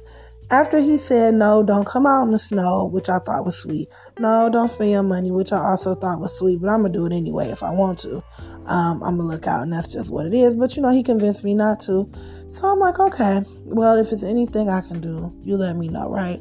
After 0.50 0.80
he 0.80 0.98
said, 0.98 1.34
no, 1.34 1.62
don't 1.62 1.86
come 1.86 2.06
out 2.06 2.24
in 2.24 2.32
the 2.32 2.40
snow, 2.40 2.86
which 2.86 3.10
I 3.10 3.20
thought 3.20 3.44
was 3.44 3.58
sweet. 3.58 3.90
No, 4.18 4.50
don't 4.50 4.70
spend 4.70 4.92
your 4.92 5.04
money, 5.04 5.30
which 5.30 5.52
I 5.52 5.60
also 5.60 5.94
thought 5.94 6.22
was 6.22 6.38
sweet, 6.38 6.62
but 6.62 6.70
I'm 6.70 6.82
going 6.82 6.94
to 6.94 7.00
do 7.00 7.06
it 7.06 7.12
anyway 7.12 7.50
if 7.50 7.64
I 7.64 7.72
want 7.72 8.00
to. 8.00 8.24
Um, 8.66 9.04
I'm 9.04 9.18
going 9.18 9.28
to 9.30 9.36
look 9.36 9.46
out, 9.46 9.64
and 9.64 9.74
that's 9.74 9.92
just 9.92 10.10
what 10.10 10.26
it 10.26 10.34
is. 10.34 10.56
But, 10.56 10.78
you 10.78 10.82
know, 10.82 10.92
he 10.92 11.04
convinced 11.04 11.44
me 11.44 11.54
not 11.54 11.82
to. 11.82 12.10
So 12.52 12.66
I'm 12.66 12.80
like, 12.80 12.98
okay, 12.98 13.44
well, 13.66 13.98
if 13.98 14.14
it's 14.14 14.24
anything 14.24 14.70
I 14.70 14.80
can 14.80 15.02
do, 15.02 15.34
you 15.44 15.58
let 15.58 15.76
me 15.76 15.90
know, 15.90 16.10
right? 16.10 16.40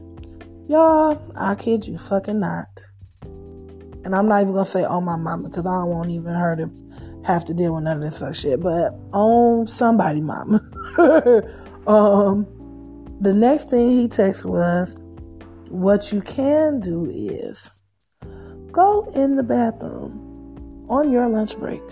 Y'all, 0.69 1.21
I 1.37 1.57
kid 1.57 1.85
you 1.85 1.99
fucking 1.99 2.39
not. 2.39 2.87
And 3.25 4.15
I'm 4.15 4.29
not 4.29 4.43
even 4.43 4.53
going 4.53 4.65
to 4.65 4.71
say, 4.71 4.85
oh, 4.85 5.01
my 5.01 5.17
mama, 5.17 5.49
because 5.49 5.67
I 5.67 5.83
want 5.83 6.11
even 6.11 6.33
her 6.33 6.55
to 6.55 6.71
have 7.27 7.45
to 7.45 7.53
deal 7.55 7.75
with 7.75 7.83
none 7.83 7.97
of 7.97 8.03
this 8.03 8.19
fuck 8.19 8.37
shit, 8.37 8.61
but 8.61 8.95
on 9.13 9.67
somebody, 9.67 10.21
mama. 10.21 10.61
um, 11.89 12.47
the 13.21 13.35
next 13.35 13.69
thing 13.69 13.91
he 13.91 14.07
texted 14.07 14.45
was, 14.45 14.97
"What 15.69 16.13
you 16.13 16.21
can 16.21 16.79
do 16.79 17.11
is 17.11 17.71
go 18.71 19.11
in 19.15 19.35
the 19.35 19.43
bathroom 19.43 20.87
on 20.89 21.11
your 21.11 21.29
lunch 21.29 21.59
break. 21.59 21.83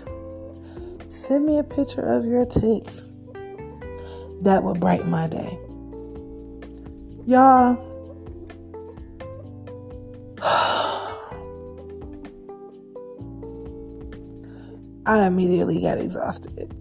Send 1.09 1.45
me 1.45 1.57
a 1.57 1.63
picture 1.63 2.01
of 2.01 2.25
your 2.25 2.45
tits. 2.45 3.09
That 4.41 4.63
would 4.63 4.79
brighten 4.79 5.09
my 5.09 5.27
day, 5.27 5.59
y'all." 7.25 7.91
I 15.05 15.25
immediately 15.25 15.81
got 15.81 15.97
exhausted. 15.99 16.73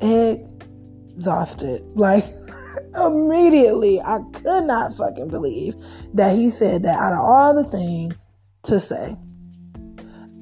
Exhausted. 0.00 1.82
Like, 1.94 2.24
immediately. 2.96 4.00
I 4.00 4.18
could 4.32 4.64
not 4.64 4.94
fucking 4.94 5.28
believe 5.28 5.74
that 6.14 6.36
he 6.36 6.50
said 6.50 6.82
that 6.84 6.98
out 6.98 7.12
of 7.12 7.20
all 7.20 7.54
the 7.54 7.68
things 7.70 8.26
to 8.64 8.80
say. 8.80 9.16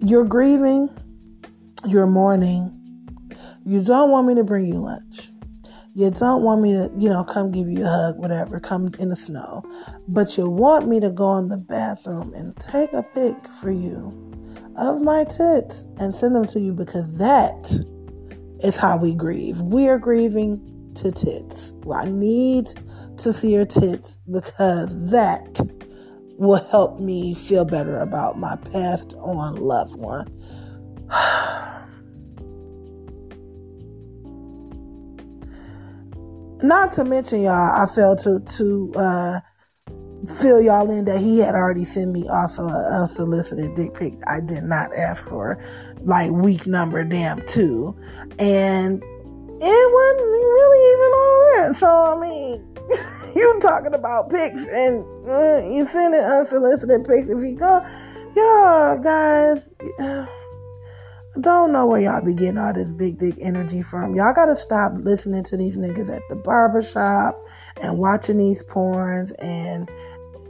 You're 0.01 0.25
grieving, 0.25 0.91
you're 1.87 2.07
mourning, 2.07 2.73
you 3.65 3.83
don't 3.83 4.11
want 4.11 4.29
me 4.29 4.35
to 4.37 4.45
bring 4.45 4.67
you 4.67 4.81
lunch. 4.81 5.31
You 5.95 6.11
don't 6.11 6.43
want 6.43 6.61
me 6.61 6.73
to, 6.73 6.93
you 6.99 7.09
know, 7.09 7.25
come 7.25 7.51
give 7.51 7.71
you 7.71 7.85
a 7.85 7.89
hug, 7.89 8.19
whatever, 8.19 8.61
come 8.61 8.91
in 8.99 9.09
the 9.09 9.17
snow. 9.17 9.65
But 10.07 10.37
you 10.37 10.49
want 10.49 10.87
me 10.87 11.01
to 11.01 11.11
go 11.11 11.39
in 11.39 11.49
the 11.49 11.57
bathroom 11.57 12.35
and 12.35 12.55
take 12.59 12.93
a 12.93 13.03
pic 13.03 13.35
for 13.55 13.71
you 13.71 14.13
of 14.77 15.01
my 15.01 15.25
tits 15.25 15.87
and 15.99 16.15
send 16.15 16.35
them 16.35 16.47
to 16.47 16.61
you 16.61 16.73
because 16.73 17.17
that 17.17 17.71
is 18.63 18.77
how 18.77 18.97
we 18.97 19.15
grieve. 19.15 19.61
We 19.61 19.89
are 19.89 19.99
grieving 19.99 20.93
to 20.97 21.13
tits. 21.13 21.73
Well, 21.85 22.01
I 22.01 22.05
need 22.07 22.69
to 23.19 23.33
see 23.33 23.55
your 23.55 23.67
tits 23.67 24.19
because 24.31 25.11
that 25.11 25.61
will 26.39 26.63
help 26.71 27.01
me 27.01 27.35
feel 27.35 27.65
better 27.65 27.99
about 27.99 28.39
my 28.39 28.57
passed 28.57 29.15
on 29.19 29.57
loved 29.57 29.97
one. 29.97 30.27
Not 36.63 36.93
to 36.93 37.05
mention, 37.05 37.43
y'all, 37.43 37.53
I 37.53 37.87
failed 37.95 38.19
to 38.21 38.41
to 38.41 38.93
uh, 38.97 39.41
fill 40.39 40.61
y'all 40.61 40.91
in 40.91 41.05
that 41.05 41.21
he 41.21 41.39
had 41.39 41.55
already 41.55 41.85
sent 41.85 42.13
me 42.13 42.29
also 42.29 42.67
an 42.67 42.85
unsolicited 42.93 43.75
dick 43.75 43.95
pic 43.95 44.15
I 44.27 44.41
did 44.41 44.65
not 44.65 44.91
ask 44.97 45.25
for, 45.25 45.63
like 46.01 46.31
week 46.31 46.67
number 46.67 47.05
damn 47.05 47.47
two. 47.47 47.97
And 48.39 49.03
it 49.03 49.93
wasn't 49.93 50.29
really 50.29 50.93
even 50.93 51.13
all 51.15 51.51
that. 51.57 51.77
So, 51.79 51.87
I 51.87 52.21
mean, 52.21 52.77
you 53.37 53.59
talking 53.61 53.95
about 53.95 54.31
pics 54.31 54.67
and 54.67 55.05
uh, 55.29 55.63
you 55.65 55.87
sending 55.87 56.21
unsolicited 56.21 57.05
pics. 57.05 57.29
If 57.29 57.43
you 57.43 57.57
go, 57.57 57.81
y'all 58.35 58.99
guys, 58.99 59.69
don't 61.41 61.73
know 61.73 61.87
where 61.87 62.01
y'all 62.01 62.25
be 62.25 62.35
getting 62.35 62.59
all 62.59 62.73
this 62.73 62.91
big 62.93 63.19
dick 63.19 63.35
energy 63.41 63.83
from. 63.83 64.15
Y'all 64.15 64.35
gotta 64.35 64.57
stop 64.57 64.93
listening 64.97 65.45
to 65.45 65.57
these 65.57 65.77
niggas 65.77 66.15
at 66.15 66.23
the 66.29 66.37
barbershop 66.37 67.39
and 67.81 67.99
watching 67.99 68.39
these 68.39 68.63
porns 68.65 69.33
and 69.39 69.91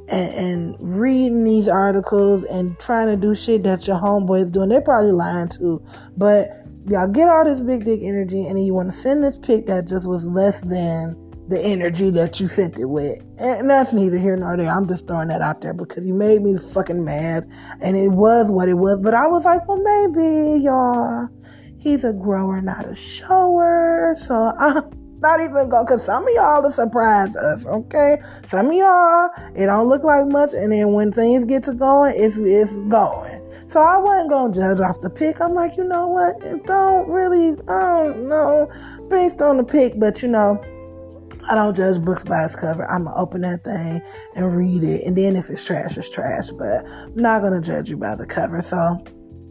and, 0.09 0.31
and, 0.35 0.77
reading 0.81 1.45
these 1.45 1.69
articles 1.69 2.45
and 2.45 2.79
trying 2.79 3.09
to 3.09 3.17
do 3.17 3.35
shit 3.35 3.63
that 3.65 3.87
your 3.87 3.97
homeboy 3.97 4.43
is 4.45 4.51
doing. 4.51 4.69
They're 4.69 4.81
probably 4.81 5.13
lying 5.13 5.49
too. 5.49 5.83
But 6.17 6.49
y'all 6.89 7.09
get 7.09 7.29
all 7.29 7.45
this 7.45 7.61
big 7.61 7.85
dick 7.85 8.01
energy 8.03 8.47
and 8.47 8.65
you 8.65 8.75
want 8.75 8.91
to 8.91 8.97
send 8.97 9.25
this 9.25 9.39
pic 9.39 9.67
that 9.67 9.89
just 9.89 10.07
was 10.07 10.27
less 10.27 10.61
than 10.61 11.17
the 11.49 11.61
energy 11.61 12.11
that 12.11 12.41
you 12.41 12.49
sent 12.49 12.79
it 12.79 12.87
with. 12.87 13.23
And 13.39 13.71
that's 13.71 13.93
neither 13.93 14.19
here 14.19 14.37
nor 14.37 14.57
there. 14.57 14.73
I'm 14.73 14.89
just 14.89 15.07
throwing 15.07 15.29
that 15.29 15.43
out 15.43 15.61
there 15.61 15.75
because 15.75 16.07
you 16.07 16.15
made 16.15 16.43
me 16.43 16.57
fucking 16.57 17.05
mad. 17.05 17.49
And 17.81 17.97
it 17.97 18.09
was 18.09 18.51
what 18.51 18.69
it 18.69 18.75
was. 18.75 18.99
But 19.01 19.15
I 19.15 19.27
was 19.27 19.45
like, 19.45 19.67
well, 19.69 19.79
maybe 19.79 20.63
y'all, 20.63 21.29
he's 21.79 22.05
a 22.05 22.13
grower, 22.13 22.61
not 22.61 22.89
a 22.89 22.95
shower. 22.95 24.15
So 24.19 24.35
I'm 24.59 25.06
not 25.21 25.41
even 25.41 25.69
go, 25.69 25.85
cause 25.85 26.05
some 26.05 26.27
of 26.27 26.35
y'all 26.35 26.63
will 26.63 26.71
surprise 26.71 27.35
us, 27.37 27.67
okay? 27.67 28.19
Some 28.47 28.69
of 28.69 28.75
y'all, 28.75 29.31
it 29.55 29.67
don't 29.67 29.89
look 29.89 30.05
like 30.05 30.27
much. 30.27 30.53
And 30.53 30.73
then 30.73 30.93
when 30.93 31.13
things 31.13 31.45
get 31.45 31.65
to 31.65 31.75
going, 31.75 32.15
it's, 32.17 32.37
it's 32.39 32.79
going. 32.89 33.43
So 33.69 33.81
I 33.81 33.97
wasn't 33.99 34.31
gonna 34.31 34.55
judge 34.55 34.81
off 34.81 35.01
the 35.01 35.11
pick. 35.11 35.41
I'm 35.41 35.55
like, 35.55 35.77
you 35.77 35.85
know 35.85 36.07
what? 36.07 36.43
It 36.43 36.65
don't 36.67 37.09
really, 37.09 37.53
I 37.69 38.05
don't 38.05 38.29
know, 38.29 38.71
based 39.09 39.43
on 39.43 39.57
the 39.57 39.65
pick, 39.65 39.99
but 39.99 40.23
you 40.23 40.29
know, 40.29 40.63
I 41.49 41.55
don't 41.55 41.75
judge 41.75 42.01
books 42.05 42.25
by 42.25 42.45
its 42.45 42.55
cover. 42.55 42.89
I'm 42.91 43.05
gonna 43.05 43.17
open 43.17 43.41
that 43.43 43.65
thing 43.65 44.01
and 44.35 44.57
read 44.57 44.85
it, 44.85 45.05
and 45.05 45.17
then 45.17 45.37
if 45.37 45.51
it's 45.51 45.65
trash, 45.65 45.97
it's 45.97 46.09
trash. 46.09 46.51
But 46.51 46.87
I'm 46.87 47.17
not 47.17 47.43
gonna 47.43 47.61
judge 47.61 47.91
you 47.91 47.97
by 47.97 48.15
the 48.15 48.27
cover. 48.27 48.63
So 48.63 49.05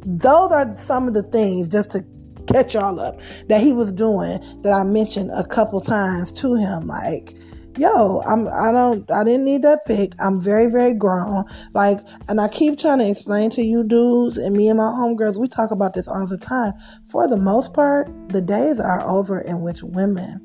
those 0.05 0.51
are 0.51 0.75
some 0.77 1.07
of 1.07 1.13
the 1.13 1.23
things 1.23 1.67
just 1.67 1.91
to 1.91 2.05
catch 2.47 2.73
y'all 2.73 2.99
up 2.99 3.19
that 3.47 3.61
he 3.61 3.73
was 3.73 3.91
doing 3.91 4.39
that 4.61 4.73
I 4.73 4.83
mentioned 4.83 5.31
a 5.31 5.45
couple 5.45 5.81
times 5.81 6.31
to 6.33 6.55
him, 6.55 6.87
like. 6.87 7.35
Yo, 7.77 8.21
I'm 8.21 8.47
I 8.47 8.71
don't 8.71 9.11
I 9.11 9.25
didn't 9.25 9.43
need 9.43 9.63
that 9.63 9.85
pic. 9.85 10.13
I'm 10.21 10.39
very, 10.39 10.67
very 10.67 10.93
grown. 10.93 11.43
Like 11.73 11.99
and 12.29 12.39
I 12.39 12.47
keep 12.47 12.79
trying 12.79 12.99
to 12.99 13.09
explain 13.09 13.49
to 13.49 13.65
you 13.65 13.83
dudes 13.83 14.37
and 14.37 14.55
me 14.55 14.69
and 14.69 14.77
my 14.77 14.85
homegirls, 14.85 15.35
we 15.35 15.49
talk 15.49 15.71
about 15.71 15.93
this 15.93 16.07
all 16.07 16.25
the 16.25 16.37
time. 16.37 16.71
For 17.03 17.27
the 17.27 17.35
most 17.35 17.73
part, 17.73 18.09
the 18.29 18.39
days 18.39 18.79
are 18.79 19.05
over 19.05 19.41
in 19.41 19.59
which 19.59 19.83
women 19.83 20.44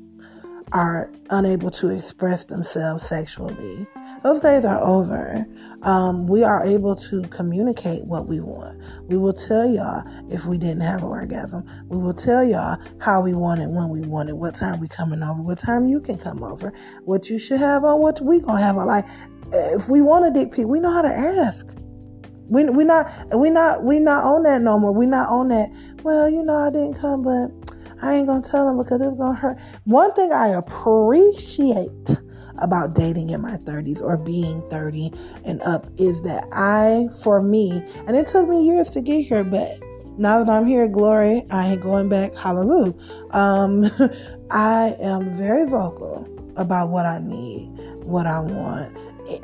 are 0.73 1.11
unable 1.29 1.69
to 1.69 1.89
express 1.89 2.45
themselves 2.45 3.03
sexually. 3.03 3.85
Those 4.23 4.39
days 4.39 4.63
are 4.63 4.81
over. 4.81 5.45
Um, 5.81 6.27
we 6.27 6.43
are 6.43 6.63
able 6.63 6.95
to 6.95 7.23
communicate 7.23 8.05
what 8.05 8.27
we 8.27 8.39
want. 8.39 8.79
We 9.07 9.17
will 9.17 9.33
tell 9.33 9.69
y'all 9.69 10.03
if 10.31 10.45
we 10.45 10.57
didn't 10.57 10.81
have 10.81 10.99
an 11.01 11.09
orgasm. 11.09 11.65
We 11.89 11.97
will 11.97 12.13
tell 12.13 12.43
y'all 12.43 12.77
how 12.99 13.21
we 13.21 13.33
want 13.33 13.61
it, 13.61 13.67
when 13.67 13.89
we 13.89 14.01
want 14.01 14.29
it, 14.29 14.37
what 14.37 14.55
time 14.55 14.79
we 14.79 14.87
coming 14.87 15.23
over, 15.23 15.41
what 15.41 15.57
time 15.57 15.87
you 15.87 15.99
can 15.99 16.17
come 16.17 16.43
over, 16.43 16.71
what 17.03 17.29
you 17.29 17.37
should 17.37 17.59
have 17.59 17.83
on, 17.83 17.99
what 17.99 18.21
we 18.21 18.39
gonna 18.39 18.61
have 18.61 18.77
on. 18.77 18.87
Like, 18.87 19.05
if 19.53 19.89
we 19.89 20.01
want 20.01 20.25
a 20.25 20.31
dick 20.31 20.53
pic, 20.53 20.67
we 20.67 20.79
know 20.79 20.91
how 20.91 21.01
to 21.01 21.09
ask. 21.09 21.67
We 22.47 22.69
we 22.69 22.83
not 22.83 23.09
we 23.33 23.49
not 23.49 23.83
we 23.83 23.99
not 23.99 24.25
on 24.25 24.43
that 24.43 24.61
no 24.61 24.77
more. 24.77 24.91
We 24.91 25.05
not 25.05 25.29
on 25.29 25.47
that. 25.49 25.69
Well, 26.03 26.29
you 26.29 26.43
know 26.43 26.55
I 26.55 26.69
didn't 26.69 26.95
come, 26.95 27.21
but 27.23 27.60
I 28.01 28.15
ain't 28.15 28.27
gonna 28.27 28.41
tell 28.41 28.67
him 28.67 28.77
because 28.77 29.01
it's 29.01 29.17
gonna 29.17 29.37
hurt. 29.37 29.59
One 29.85 30.13
thing 30.13 30.31
I 30.33 30.49
appreciate 30.49 32.17
about 32.57 32.93
dating 32.93 33.29
in 33.29 33.41
my 33.41 33.57
30s 33.57 34.01
or 34.01 34.17
being 34.17 34.61
30 34.69 35.11
and 35.45 35.61
up 35.63 35.87
is 35.97 36.21
that 36.23 36.47
I, 36.51 37.09
for 37.23 37.41
me, 37.41 37.83
and 38.07 38.15
it 38.15 38.27
took 38.27 38.47
me 38.47 38.65
years 38.65 38.89
to 38.91 39.01
get 39.01 39.25
here, 39.25 39.43
but 39.43 39.71
now 40.17 40.43
that 40.43 40.51
I'm 40.51 40.67
here, 40.67 40.87
glory, 40.87 41.43
I 41.51 41.71
ain't 41.71 41.81
going 41.81 42.09
back, 42.09 42.35
hallelujah. 42.35 42.93
Um, 43.31 43.85
I 44.51 44.95
am 44.99 45.33
very 45.35 45.67
vocal 45.67 46.27
about 46.57 46.89
what 46.89 47.05
I 47.05 47.19
need, 47.19 47.69
what 48.03 48.27
I 48.27 48.39
want 48.41 48.97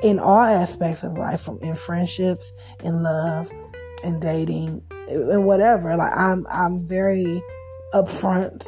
in 0.04 0.20
all 0.20 0.42
aspects 0.42 1.04
of 1.04 1.18
life, 1.18 1.42
from 1.42 1.60
in 1.62 1.76
friendships, 1.76 2.52
in 2.84 3.02
love, 3.02 3.50
in 4.04 4.20
dating, 4.20 4.82
and 5.10 5.46
whatever. 5.46 5.96
Like 5.96 6.12
I'm, 6.16 6.46
I'm 6.52 6.86
very 6.86 7.42
upfront 7.94 8.68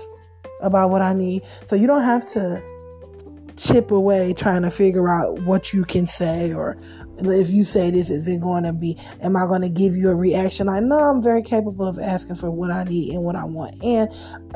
about 0.61 0.89
what 0.89 1.01
I 1.01 1.13
need. 1.13 1.43
So 1.67 1.75
you 1.75 1.87
don't 1.87 2.03
have 2.03 2.29
to 2.31 2.63
chip 3.59 3.91
away 3.91 4.33
trying 4.33 4.61
to 4.61 4.71
figure 4.71 5.09
out 5.09 5.41
what 5.41 5.73
you 5.73 5.83
can 5.83 6.07
say 6.07 6.53
or 6.53 6.77
if 7.17 7.49
you 7.49 7.65
say 7.65 7.91
this 7.91 8.09
is 8.09 8.25
it 8.25 8.39
going 8.39 8.63
to 8.63 8.71
be 8.71 8.97
am 9.21 9.35
i 9.35 9.45
going 9.45 9.61
to 9.61 9.69
give 9.69 9.97
you 9.97 10.09
a 10.09 10.15
reaction? 10.15 10.69
I 10.69 10.79
know 10.79 10.97
i'm 10.97 11.21
very 11.21 11.43
capable 11.43 11.85
of 11.85 11.99
asking 11.99 12.37
for 12.37 12.49
what 12.49 12.71
i 12.71 12.85
need 12.85 13.13
and 13.13 13.21
what 13.21 13.35
i 13.35 13.43
want. 13.43 13.75
And 13.83 14.09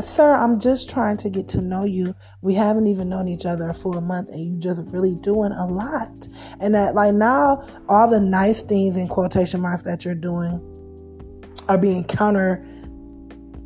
sir 0.06 0.34
i'm 0.34 0.58
just 0.58 0.90
trying 0.90 1.18
to 1.18 1.30
get 1.30 1.50
to 1.50 1.60
know 1.60 1.84
you. 1.84 2.16
We 2.42 2.54
haven't 2.54 2.88
even 2.88 3.10
known 3.10 3.28
each 3.28 3.46
other 3.46 3.74
for 3.74 3.98
a 3.98 4.02
month 4.02 4.30
and 4.30 4.40
you 4.40 4.58
just 4.58 4.82
really 4.86 5.16
doing 5.16 5.52
a 5.52 5.68
lot. 5.68 6.30
And 6.62 6.74
that 6.74 6.96
like 6.96 7.14
now 7.14 7.68
all 7.90 8.10
the 8.10 8.22
nice 8.22 8.64
things 8.64 8.96
in 8.96 9.10
quotation 9.10 9.60
marks 9.60 9.84
that 9.84 10.06
you're 10.06 10.16
doing 10.16 10.62
are 11.68 11.78
being 11.78 12.06
counter 12.06 12.66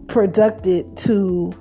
productive 0.07 0.93
to 0.95 1.53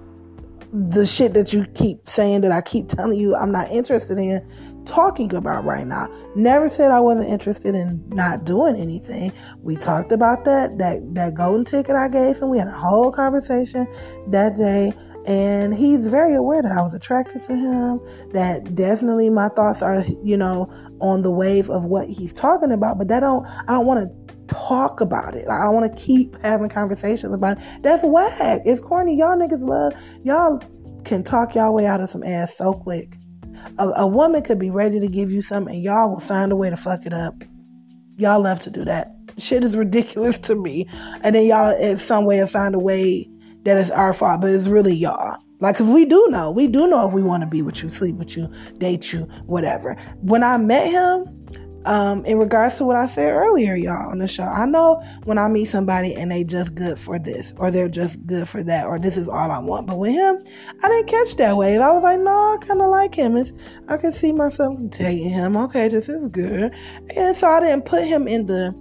the 0.73 1.07
shit 1.07 1.33
that 1.35 1.53
you 1.53 1.65
keep 1.75 2.07
saying 2.07 2.43
that 2.43 2.53
I 2.53 2.61
keep 2.61 2.89
telling 2.89 3.19
you 3.19 3.35
I'm 3.35 3.53
not 3.53 3.71
interested 3.71 4.19
in 4.19 4.47
talking 4.85 5.35
about 5.35 5.65
right 5.65 5.87
now. 5.87 6.09
Never 6.35 6.69
said 6.69 6.91
I 6.91 7.01
wasn't 7.01 7.31
interested 7.31 7.75
in 7.75 8.07
not 8.09 8.45
doing 8.45 8.77
anything. 8.77 9.33
We 9.63 9.77
talked 9.77 10.13
about 10.13 10.45
that 10.45 10.79
that 10.79 11.15
that 11.15 11.35
golden 11.35 11.65
ticket 11.65 11.95
I 11.97 12.09
gave 12.09 12.39
him. 12.39 12.51
We 12.51 12.59
had 12.59 12.69
a 12.69 12.79
whole 12.79 13.13
conversation 13.13 13.87
that 14.29 14.57
day 14.57 14.93
and 15.27 15.75
he's 15.75 16.07
very 16.07 16.35
aware 16.37 16.63
that 16.63 16.71
I 16.71 16.83
was 16.83 16.95
attracted 16.95 17.43
to 17.43 17.57
him. 17.57 18.01
That 18.33 18.75
definitely 18.75 19.29
my 19.29 19.49
thoughts 19.49 19.83
are, 19.83 20.05
you 20.23 20.37
know, 20.37 20.71
on 21.01 21.23
the 21.23 21.33
wave 21.33 21.69
of 21.69 21.85
what 21.85 22.09
he's 22.09 22.33
talking 22.33 22.71
about, 22.71 22.99
but 22.99 23.09
that 23.09 23.21
don't 23.21 23.47
I 23.47 23.73
don't 23.73 23.87
want 23.87 24.09
to 24.09 24.26
talk 24.49 25.01
about 25.01 25.35
it. 25.35 25.49
I 25.49 25.65
don't 25.65 25.75
want 25.75 25.97
to 25.97 26.03
keep 26.03 26.41
having 26.43 26.69
conversations 26.69 27.33
about 27.33 27.59
it. 27.59 27.65
That's 27.83 28.03
whack. 28.03 28.63
It's 28.65 28.81
corny. 28.81 29.17
Y'all 29.17 29.37
niggas 29.37 29.63
love, 29.63 29.95
y'all 30.25 30.61
can 31.05 31.23
talk 31.23 31.55
y'all 31.55 31.73
way 31.73 31.87
out 31.87 32.01
of 32.01 32.11
some 32.11 32.23
ass 32.23 32.57
so 32.57 32.73
quick. 32.73 33.17
A, 33.79 33.89
a 33.97 34.07
woman 34.07 34.43
could 34.43 34.59
be 34.59 34.71
ready 34.71 35.01
to 35.01 35.09
give 35.09 35.31
you 35.31 35.43
something 35.43 35.75
and 35.75 35.85
y'all 35.85 36.11
will 36.11 36.21
find 36.21 36.53
a 36.53 36.57
way 36.57 36.71
to 36.71 36.77
fuck 36.77 37.07
it 37.07 37.13
up. 37.13 37.35
Y'all 38.17 38.41
love 38.41 38.61
to 38.61 38.71
do 38.71 38.85
that. 38.85 39.13
Shit 39.39 39.65
is 39.65 39.77
ridiculous 39.77 40.39
to 40.39 40.55
me. 40.55 40.89
And 41.23 41.35
then 41.35 41.47
y'all 41.47 41.77
in 41.77 41.99
some 41.99 42.25
way 42.25 42.45
found 42.47 42.75
a 42.75 42.79
way 42.79 43.29
that 43.65 43.77
it's 43.77 43.91
our 43.91 44.13
fault, 44.13 44.41
but 44.41 44.51
it's 44.51 44.67
really 44.67 44.95
y'all. 44.95 45.37
Like, 45.61 45.77
cause 45.77 45.87
we 45.87 46.05
do 46.05 46.27
know, 46.29 46.51
we 46.51 46.67
do 46.67 46.87
know 46.87 47.07
if 47.07 47.15
we 47.15 47.23
want 47.23 47.43
to 47.43 47.47
be 47.47 47.63
with 47.63 47.83
you, 47.83 47.91
sleep 47.91 48.17
with 48.17 48.37
you, 48.37 48.51
date 48.79 49.13
you, 49.13 49.21
whatever. 49.47 49.97
When 50.21 50.43
I 50.43 50.57
met 50.59 50.91
him, 50.91 51.47
um, 51.87 52.25
in 52.25 52.39
regards 52.39 52.77
to 52.79 52.85
what 52.85 52.97
I 52.97 53.07
said 53.07 53.33
earlier, 53.33 53.77
y'all, 53.77 54.11
on 54.11 54.19
the 54.19 54.29
show, 54.29 54.45
I 54.45 54.67
know 54.67 55.03
when 55.25 55.39
I 55.39 55.49
meet 55.49 55.67
somebody 55.67 56.15
and 56.15 56.31
they 56.31 56.45
just 56.45 56.75
good 56.75 56.99
for 56.99 57.19
this, 57.19 57.55
or 57.57 57.71
they're 57.71 57.89
just 57.89 58.25
good 58.27 58.49
for 58.49 58.63
that, 58.65 58.87
or 58.87 58.99
this 58.99 59.17
is 59.17 59.29
all 59.29 59.51
I 59.51 59.59
want. 59.59 59.87
But 59.87 59.99
with 59.99 60.13
him, 60.13 60.43
I 60.83 60.89
didn't 60.89 61.09
catch 61.09 61.37
that 61.37 61.57
wave. 61.57 61.81
I 61.81 61.93
was 61.93 62.03
like, 62.03 62.19
no, 62.19 62.31
I 62.31 62.57
kind 62.65 62.81
of 62.81 62.89
like 62.89 63.15
him. 63.15 63.37
It's, 63.37 63.53
I 63.89 63.97
can 63.97 64.13
see 64.13 64.33
myself 64.33 64.79
dating 64.89 65.31
him. 65.31 65.57
Okay, 65.57 65.89
this 65.89 66.09
is 66.09 66.27
good. 66.29 66.75
And 67.17 67.37
so 67.37 67.47
I 67.47 67.61
didn't 67.61 67.85
put 67.85 68.05
him 68.05 68.27
in 68.27 68.47
the 68.47 68.75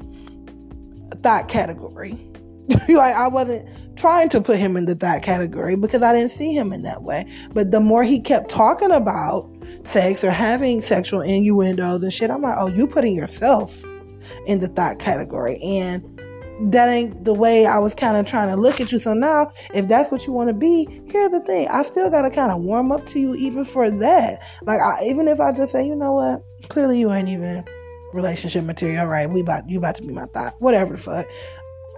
thought 1.21 1.47
category. 1.47 2.19
like 2.89 3.15
I 3.15 3.27
wasn't 3.27 3.69
trying 3.95 4.29
to 4.29 4.41
put 4.41 4.57
him 4.57 4.75
in 4.75 4.85
the 4.85 4.95
thought 4.95 5.21
category 5.21 5.75
because 5.75 6.01
I 6.01 6.13
didn't 6.13 6.31
see 6.31 6.51
him 6.51 6.73
in 6.73 6.81
that 6.81 7.03
way. 7.03 7.27
But 7.53 7.69
the 7.69 7.79
more 7.79 8.03
he 8.03 8.19
kept 8.19 8.49
talking 8.49 8.91
about 8.91 9.54
sex 9.83 10.23
or 10.23 10.31
having 10.31 10.81
sexual 10.81 11.21
innuendos 11.21 12.03
and 12.03 12.13
shit, 12.13 12.31
I'm 12.31 12.41
like, 12.41 12.55
oh, 12.57 12.67
you 12.67 12.87
putting 12.87 13.15
yourself 13.15 13.83
in 14.45 14.59
the 14.59 14.67
thought 14.67 14.99
category. 14.99 15.59
And 15.61 16.03
that 16.71 16.87
ain't 16.87 17.25
the 17.25 17.33
way 17.33 17.65
I 17.65 17.79
was 17.79 17.93
kind 17.93 18.15
of 18.17 18.25
trying 18.25 18.49
to 18.49 18.55
look 18.55 18.79
at 18.79 18.91
you. 18.91 18.99
So 18.99 19.13
now, 19.13 19.51
if 19.73 19.87
that's 19.87 20.11
what 20.11 20.25
you 20.25 20.33
want 20.33 20.49
to 20.49 20.53
be, 20.53 20.87
here's 21.07 21.31
the 21.31 21.41
thing: 21.41 21.67
I 21.67 21.83
still 21.83 22.09
got 22.09 22.21
to 22.21 22.29
kind 22.29 22.51
of 22.51 22.61
warm 22.61 22.91
up 22.91 23.05
to 23.07 23.19
you, 23.19 23.35
even 23.35 23.65
for 23.65 23.91
that. 23.91 24.41
Like, 24.61 24.79
I, 24.79 25.03
even 25.05 25.27
if 25.27 25.39
I 25.39 25.51
just 25.51 25.71
say, 25.71 25.85
you 25.85 25.95
know 25.95 26.13
what, 26.13 26.43
clearly 26.69 26.99
you 26.99 27.11
ain't 27.11 27.29
even 27.29 27.65
relationship 28.13 28.63
material, 28.63 29.05
right? 29.05 29.29
We 29.29 29.41
about 29.41 29.69
you 29.69 29.77
about 29.77 29.95
to 29.95 30.03
be 30.03 30.13
my 30.13 30.25
thought, 30.27 30.55
whatever 30.59 30.95
the 30.95 31.01
fuck. 31.01 31.27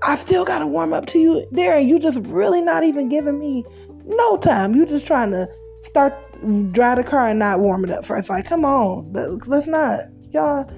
I 0.04 0.16
still 0.16 0.46
got 0.46 0.60
to 0.60 0.68
warm 0.68 0.94
up 0.94 1.06
to 1.08 1.20
you 1.20 1.48
there, 1.52 1.78
and 1.78 1.88
you 1.88 2.00
just 2.00 2.20
really 2.20 2.62
not 2.62 2.84
even 2.84 3.10
giving 3.10 3.40
me 3.40 3.64
no 4.06 4.38
time. 4.38 4.76
You 4.76 4.86
just 4.86 5.06
trying 5.06 5.32
to 5.32 5.48
start 5.88 6.14
drive 6.72 6.98
the 6.98 7.04
car 7.04 7.30
and 7.30 7.40
not 7.40 7.60
warm 7.60 7.84
it 7.84 7.92
up 7.92 8.06
first. 8.06 8.30
Like, 8.30 8.46
come 8.46 8.66
on, 8.66 9.12
let's 9.46 9.68
not, 9.68 10.02
y'all, 10.32 10.70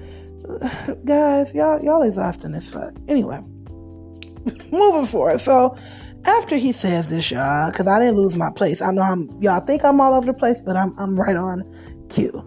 guys, 1.04 1.52
y'all, 1.54 1.82
y'all 1.82 2.02
exhausting 2.02 2.54
as 2.54 2.66
fuck. 2.66 2.94
Anyway, 3.08 3.40
moving 4.72 5.06
forward. 5.06 5.40
So 5.40 5.76
after 6.24 6.56
he 6.56 6.72
says 6.72 7.06
this, 7.08 7.30
y'all, 7.30 7.70
because 7.70 7.86
I 7.86 7.98
didn't 7.98 8.16
lose 8.16 8.34
my 8.34 8.50
place. 8.50 8.80
I 8.80 8.90
know 8.90 9.02
I'm, 9.02 9.30
y'all 9.40 9.60
think 9.60 9.84
I'm 9.84 10.00
all 10.00 10.14
over 10.14 10.26
the 10.26 10.34
place, 10.34 10.60
but 10.60 10.76
I'm, 10.76 10.98
I'm 10.98 11.18
right 11.18 11.36
on 11.36 11.64
cue. 12.08 12.44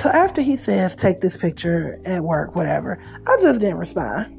So 0.00 0.08
after 0.10 0.40
he 0.42 0.56
says, 0.56 0.94
take 0.94 1.20
this 1.20 1.36
picture 1.36 1.98
at 2.06 2.22
work, 2.22 2.54
whatever, 2.54 3.02
I 3.26 3.36
just 3.42 3.60
didn't 3.60 3.78
respond. 3.78 4.38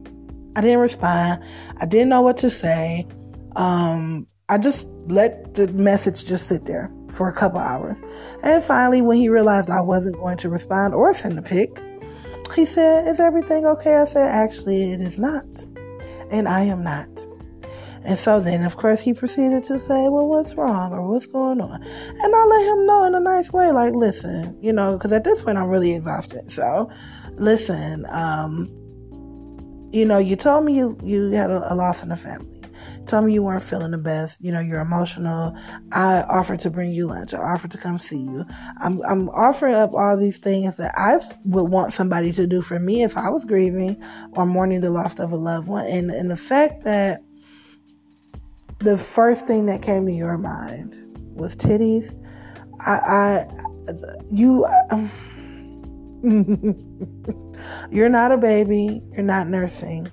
I 0.55 0.61
didn't 0.61 0.79
respond. 0.79 1.43
I 1.77 1.85
didn't 1.85 2.09
know 2.09 2.21
what 2.21 2.37
to 2.37 2.49
say. 2.49 3.07
Um, 3.55 4.27
I 4.49 4.57
just 4.57 4.85
let 5.07 5.53
the 5.55 5.67
message 5.69 6.25
just 6.25 6.47
sit 6.47 6.65
there 6.65 6.91
for 7.13 7.29
a 7.29 7.33
couple 7.33 7.59
hours. 7.59 8.01
And 8.41 8.63
finally, 8.63 9.01
when 9.01 9.17
he 9.17 9.29
realized 9.29 9.69
I 9.69 9.81
wasn't 9.81 10.17
going 10.17 10.37
to 10.37 10.49
respond 10.49 10.93
or 10.93 11.13
send 11.13 11.37
a 11.37 11.41
pic, 11.41 11.79
he 12.55 12.65
said, 12.65 13.07
Is 13.07 13.19
everything 13.19 13.65
okay? 13.65 13.95
I 13.95 14.05
said, 14.05 14.29
Actually, 14.29 14.91
it 14.91 15.01
is 15.01 15.17
not. 15.17 15.45
And 16.29 16.47
I 16.47 16.61
am 16.61 16.83
not. 16.83 17.07
And 18.05 18.19
so 18.19 18.41
then, 18.41 18.63
of 18.63 18.75
course, 18.75 18.99
he 18.99 19.13
proceeded 19.13 19.63
to 19.65 19.79
say, 19.79 20.09
Well, 20.09 20.27
what's 20.27 20.53
wrong 20.55 20.91
or 20.91 21.07
what's 21.07 21.25
going 21.25 21.61
on? 21.61 21.81
And 21.81 22.35
I 22.35 22.43
let 22.43 22.65
him 22.65 22.85
know 22.85 23.05
in 23.05 23.15
a 23.15 23.19
nice 23.19 23.51
way, 23.51 23.71
like, 23.71 23.93
listen, 23.93 24.57
you 24.61 24.73
know, 24.73 24.97
because 24.97 25.11
at 25.11 25.23
this 25.23 25.41
point 25.41 25.57
I'm 25.57 25.69
really 25.69 25.95
exhausted. 25.95 26.51
So, 26.51 26.89
listen, 27.35 28.05
um, 28.09 28.69
you 29.91 30.05
know, 30.05 30.17
you 30.17 30.35
told 30.35 30.65
me 30.65 30.75
you, 30.75 30.97
you 31.03 31.31
had 31.31 31.49
a, 31.49 31.73
a 31.73 31.75
loss 31.75 32.03
in 32.03 32.09
the 32.09 32.17
family. 32.17 32.52
Told 33.07 33.25
me 33.25 33.33
you 33.33 33.43
weren't 33.43 33.63
feeling 33.63 33.91
the 33.91 33.97
best. 33.97 34.37
You 34.39 34.51
know, 34.51 34.59
you're 34.59 34.79
emotional. 34.79 35.55
I 35.91 36.21
offered 36.21 36.61
to 36.61 36.69
bring 36.69 36.91
you 36.91 37.07
lunch. 37.07 37.33
I 37.33 37.39
offered 37.39 37.71
to 37.71 37.77
come 37.77 37.99
see 37.99 38.17
you. 38.17 38.45
I'm, 38.81 39.01
I'm 39.03 39.29
offering 39.29 39.75
up 39.75 39.93
all 39.93 40.17
these 40.17 40.37
things 40.37 40.77
that 40.77 40.93
I 40.97 41.19
would 41.43 41.69
want 41.69 41.93
somebody 41.93 42.31
to 42.33 42.47
do 42.47 42.61
for 42.61 42.79
me 42.79 43.03
if 43.03 43.17
I 43.17 43.29
was 43.29 43.43
grieving 43.45 44.01
or 44.33 44.45
mourning 44.45 44.81
the 44.81 44.89
loss 44.89 45.19
of 45.19 45.31
a 45.31 45.35
loved 45.35 45.67
one. 45.67 45.85
And, 45.85 46.11
and 46.11 46.31
the 46.31 46.37
fact 46.37 46.83
that 46.85 47.21
the 48.79 48.97
first 48.97 49.47
thing 49.47 49.65
that 49.67 49.81
came 49.81 50.05
to 50.05 50.13
your 50.13 50.37
mind 50.37 50.97
was 51.35 51.55
titties. 51.55 52.19
I, 52.85 52.91
I 52.91 53.45
you, 54.31 54.65
um, 54.91 55.09
you're 57.91 58.09
not 58.09 58.31
a 58.31 58.37
baby. 58.37 59.01
You're 59.11 59.23
not 59.23 59.47
nursing. 59.47 60.09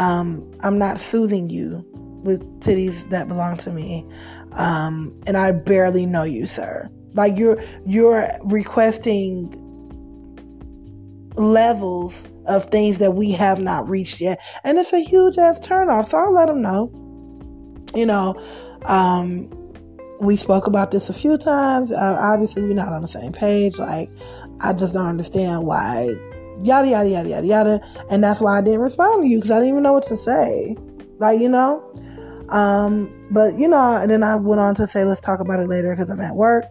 Um, 0.00 0.50
I'm 0.60 0.78
not 0.78 0.98
soothing 0.98 1.50
you 1.50 1.84
with 2.24 2.40
titties 2.60 3.08
that 3.10 3.28
belong 3.28 3.58
to 3.58 3.70
me. 3.70 4.06
Um, 4.52 5.14
and 5.26 5.36
I 5.36 5.52
barely 5.52 6.06
know 6.06 6.22
you, 6.22 6.46
sir. 6.46 6.88
Like 7.12 7.36
you're 7.36 7.62
you're 7.86 8.30
requesting 8.44 9.54
levels 11.36 12.26
of 12.46 12.64
things 12.70 12.96
that 12.98 13.12
we 13.12 13.32
have 13.32 13.60
not 13.60 13.88
reached 13.88 14.22
yet, 14.22 14.40
and 14.64 14.78
it's 14.78 14.94
a 14.94 15.00
huge 15.00 15.36
ass 15.36 15.60
turnoff. 15.60 16.08
So 16.08 16.18
I'll 16.18 16.32
let 16.32 16.46
them 16.46 16.62
know. 16.62 16.90
You 17.94 18.06
know, 18.06 18.34
um, 18.86 19.50
we 20.18 20.34
spoke 20.36 20.66
about 20.66 20.92
this 20.92 21.10
a 21.10 21.12
few 21.12 21.36
times. 21.36 21.92
Uh, 21.92 22.16
obviously, 22.18 22.62
we're 22.62 22.72
not 22.72 22.92
on 22.92 23.02
the 23.02 23.08
same 23.08 23.32
page. 23.32 23.78
Like, 23.78 24.08
I 24.60 24.72
just 24.72 24.94
don't 24.94 25.08
understand 25.08 25.64
why 25.64 26.14
yada 26.62 26.88
yada 26.88 27.08
yada 27.08 27.28
yada 27.28 27.46
yada. 27.46 27.80
And 28.10 28.22
that's 28.22 28.40
why 28.40 28.58
i 28.58 28.60
didn't 28.60 28.80
respond 28.80 29.22
to 29.22 29.28
you 29.28 29.38
because 29.38 29.50
i 29.50 29.54
didn't 29.54 29.70
even 29.70 29.82
know 29.82 29.92
what 29.92 30.04
to 30.04 30.16
say. 30.16 30.76
Like 31.18 31.40
you 31.40 31.48
know? 31.48 31.84
Um 32.48 33.16
but 33.30 33.58
you 33.58 33.68
know 33.68 33.96
and 33.96 34.10
then 34.10 34.22
i 34.22 34.34
went 34.36 34.60
on 34.60 34.74
to 34.76 34.86
say 34.86 35.04
let's 35.04 35.20
talk 35.20 35.40
about 35.40 35.60
it 35.60 35.68
later 35.68 35.94
because 35.94 36.10
i'm 36.10 36.20
at 36.20 36.34
work. 36.34 36.64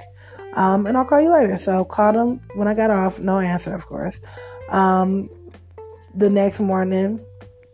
Um 0.56 0.86
and 0.86 0.98
i'll 0.98 1.06
call 1.06 1.22
you 1.22 1.32
later. 1.32 1.57
So 1.57 1.86
called 1.86 2.16
him 2.16 2.41
when 2.56 2.68
i 2.68 2.74
got 2.74 2.91
off 2.91 3.20
no 3.20 3.40
answer 3.40 3.74
of 3.74 3.86
course. 3.86 4.20
Um 4.70 5.30
the 6.16 6.30
next 6.30 6.60
morning 6.60 7.20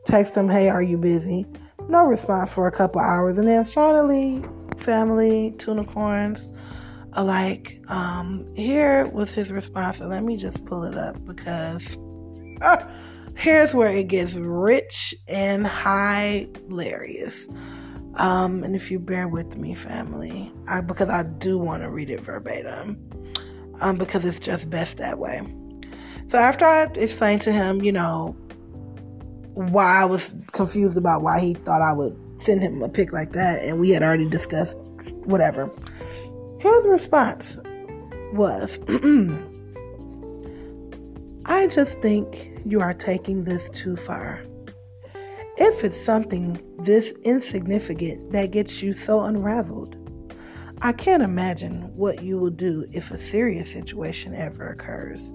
text 0.06 0.36
him 0.36 0.50
hey 0.50 0.70
are 0.70 0.84
you 0.84 0.98
busy? 0.98 1.46
No 1.90 2.06
response 2.06 2.52
for 2.54 2.68
a 2.68 2.72
couple 2.72 3.02
hours. 3.02 3.38
And 3.38 3.48
then 3.48 3.64
finally 3.64 4.44
family 4.78 5.54
tunicorns 5.58 6.52
alike 7.14 7.80
um 7.88 8.46
here 8.56 9.06
was 9.08 9.32
his 9.32 9.52
response. 9.52 10.00
And 10.00 10.10
let 10.10 10.24
me 10.24 10.38
just 10.38 10.66
pull 10.66 10.84
it 10.84 10.98
up 10.98 11.24
because 11.26 11.98
here's 13.36 13.74
where 13.74 13.92
it 13.92 14.08
gets 14.08 14.34
rich 14.34 15.14
and 15.28 15.68
hilarious. 15.68 17.36
Um, 18.16 18.64
and 18.64 18.76
if 18.76 18.90
you 18.92 19.00
bear 19.00 19.28
with 19.28 19.58
me, 19.58 19.76
family, 19.76 20.52
I, 20.68 20.82
because 20.82 21.10
I 21.10 21.24
do 21.24 21.58
want 21.58 21.84
to 21.84 21.90
read 21.90 22.10
it 22.10 22.22
verbatim, 22.22 22.98
um, 23.82 23.98
because 23.98 24.24
it's 24.24 24.40
just 24.40 24.70
best 24.70 24.98
that 24.98 25.20
way. 25.20 25.42
So 26.30 26.38
after 26.38 26.66
I 26.66 26.84
explained 26.84 27.42
to 27.44 27.52
him, 27.52 27.82
you 27.82 27.92
know, 27.92 28.36
why 29.54 30.02
I 30.02 30.06
was 30.06 30.34
confused 30.54 30.98
about 30.98 31.22
why 31.22 31.40
he 31.40 31.54
thought 31.54 31.82
I 31.82 31.94
would 31.94 32.18
send 32.42 32.62
him 32.62 32.82
a 32.82 32.90
pic 32.90 33.12
like 33.12 33.34
that, 33.34 33.62
and 33.64 33.80
we 33.80 33.90
had 33.92 34.02
already 34.02 34.30
discussed 34.30 34.78
whatever. 35.26 35.70
His 36.60 36.86
response 36.86 37.60
was. 38.34 38.80
I 41.48 41.68
just 41.68 42.00
think 42.00 42.60
you 42.66 42.82
are 42.82 42.96
taking 42.96 43.44
this 43.44 43.70
too 43.70 43.96
far. 43.96 44.44
If 45.58 45.84
it's 45.84 46.04
something 46.04 46.60
this 46.80 47.14
insignificant 47.24 48.32
that 48.32 48.50
gets 48.50 48.82
you 48.82 48.94
so 48.94 49.22
unraveled, 49.22 49.96
I 50.82 50.92
can't 50.92 51.22
imagine 51.22 51.96
what 51.96 52.24
you 52.24 52.40
will 52.40 52.50
do 52.50 52.88
if 52.92 53.12
a 53.12 53.18
serious 53.20 53.72
situation 53.72 54.34
ever 54.34 54.70
occurs. 54.70 55.30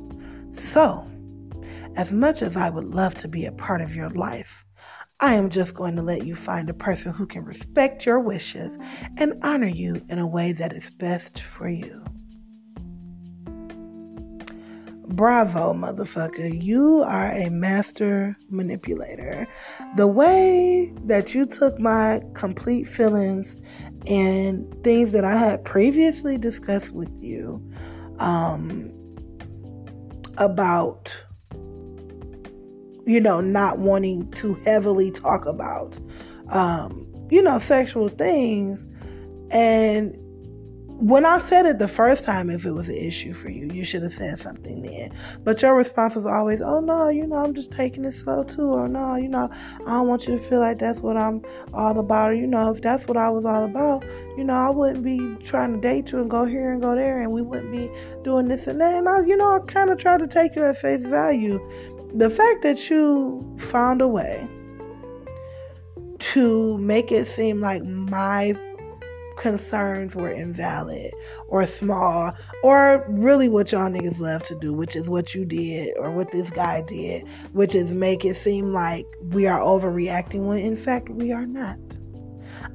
So, 0.52 1.06
as 1.94 2.10
much 2.10 2.42
as 2.42 2.56
I 2.56 2.70
would 2.70 2.92
love 2.92 3.14
to 3.18 3.28
be 3.28 3.46
a 3.46 3.52
part 3.52 3.80
of 3.80 3.94
your 3.94 4.10
life, 4.10 4.64
I 5.20 5.34
am 5.34 5.48
just 5.48 5.74
going 5.74 5.94
to 5.94 6.02
let 6.02 6.26
you 6.26 6.34
find 6.34 6.68
a 6.68 6.74
person 6.74 7.12
who 7.12 7.26
can 7.26 7.44
respect 7.44 8.04
your 8.04 8.18
wishes 8.18 8.76
and 9.16 9.34
honor 9.44 9.68
you 9.68 10.04
in 10.08 10.18
a 10.18 10.26
way 10.26 10.52
that 10.54 10.72
is 10.72 10.90
best 10.90 11.40
for 11.40 11.68
you. 11.68 12.04
Bravo, 15.10 15.74
motherfucker. 15.74 16.62
You 16.62 17.02
are 17.02 17.32
a 17.32 17.50
master 17.50 18.36
manipulator. 18.48 19.48
The 19.96 20.06
way 20.06 20.92
that 21.04 21.34
you 21.34 21.46
took 21.46 21.80
my 21.80 22.22
complete 22.34 22.84
feelings 22.84 23.48
and 24.06 24.72
things 24.84 25.10
that 25.12 25.24
I 25.24 25.36
had 25.36 25.64
previously 25.64 26.38
discussed 26.38 26.92
with 26.92 27.10
you 27.20 27.60
um, 28.20 28.92
about, 30.36 31.14
you 33.04 33.20
know, 33.20 33.40
not 33.40 33.78
wanting 33.78 34.30
to 34.32 34.54
heavily 34.64 35.10
talk 35.10 35.44
about, 35.44 35.98
um, 36.50 37.04
you 37.30 37.42
know, 37.42 37.58
sexual 37.58 38.08
things 38.08 38.78
and 39.50 40.16
when 41.00 41.24
I 41.24 41.40
said 41.48 41.64
it 41.64 41.78
the 41.78 41.88
first 41.88 42.24
time, 42.24 42.50
if 42.50 42.66
it 42.66 42.72
was 42.72 42.88
an 42.88 42.96
issue 42.96 43.32
for 43.32 43.48
you, 43.48 43.70
you 43.72 43.84
should 43.84 44.02
have 44.02 44.12
said 44.12 44.38
something 44.38 44.82
then. 44.82 45.12
But 45.42 45.62
your 45.62 45.74
response 45.74 46.14
was 46.14 46.26
always, 46.26 46.60
oh 46.60 46.80
no, 46.80 47.08
you 47.08 47.26
know, 47.26 47.36
I'm 47.36 47.54
just 47.54 47.72
taking 47.72 48.04
it 48.04 48.14
slow 48.14 48.44
too. 48.44 48.70
Or 48.70 48.86
no, 48.86 49.16
you 49.16 49.28
know, 49.28 49.50
I 49.86 49.90
don't 49.92 50.08
want 50.08 50.28
you 50.28 50.36
to 50.36 50.48
feel 50.48 50.60
like 50.60 50.78
that's 50.78 51.00
what 51.00 51.16
I'm 51.16 51.42
all 51.72 51.98
about. 51.98 52.30
Or, 52.30 52.34
you 52.34 52.46
know, 52.46 52.70
if 52.74 52.82
that's 52.82 53.06
what 53.06 53.16
I 53.16 53.30
was 53.30 53.46
all 53.46 53.64
about, 53.64 54.04
you 54.36 54.44
know, 54.44 54.54
I 54.54 54.68
wouldn't 54.68 55.02
be 55.02 55.36
trying 55.42 55.72
to 55.72 55.80
date 55.80 56.12
you 56.12 56.20
and 56.20 56.30
go 56.30 56.44
here 56.44 56.70
and 56.70 56.82
go 56.82 56.94
there 56.94 57.22
and 57.22 57.32
we 57.32 57.40
wouldn't 57.40 57.72
be 57.72 57.90
doing 58.22 58.48
this 58.48 58.66
and 58.66 58.78
that. 58.82 58.94
And 58.94 59.08
I, 59.08 59.20
you 59.20 59.38
know, 59.38 59.56
I 59.56 59.60
kind 59.60 59.88
of 59.88 59.96
tried 59.96 60.20
to 60.20 60.26
take 60.26 60.54
you 60.54 60.64
at 60.64 60.78
face 60.78 61.06
value. 61.06 61.58
The 62.14 62.28
fact 62.28 62.60
that 62.62 62.90
you 62.90 63.56
found 63.58 64.02
a 64.02 64.08
way 64.08 64.46
to 66.18 66.76
make 66.76 67.10
it 67.10 67.26
seem 67.26 67.62
like 67.62 67.82
my 67.84 68.54
concerns 69.40 70.14
were 70.14 70.30
invalid 70.30 71.10
or 71.48 71.66
small 71.66 72.32
or 72.62 73.04
really 73.08 73.48
what 73.48 73.72
y'all 73.72 73.90
niggas 73.90 74.20
love 74.20 74.44
to 74.44 74.54
do, 74.60 74.72
which 74.72 74.94
is 74.94 75.08
what 75.08 75.34
you 75.34 75.44
did 75.44 75.92
or 75.96 76.10
what 76.10 76.30
this 76.30 76.50
guy 76.50 76.82
did, 76.82 77.26
which 77.52 77.74
is 77.74 77.90
make 77.90 78.24
it 78.24 78.36
seem 78.36 78.72
like 78.72 79.06
we 79.30 79.46
are 79.46 79.60
overreacting 79.60 80.46
when 80.46 80.58
in 80.58 80.76
fact 80.76 81.08
we 81.08 81.32
are 81.32 81.46
not. 81.46 81.78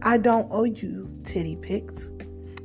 I 0.02 0.18
don't 0.18 0.48
owe 0.52 0.64
you 0.64 1.10
titty 1.24 1.56
pics. 1.62 2.10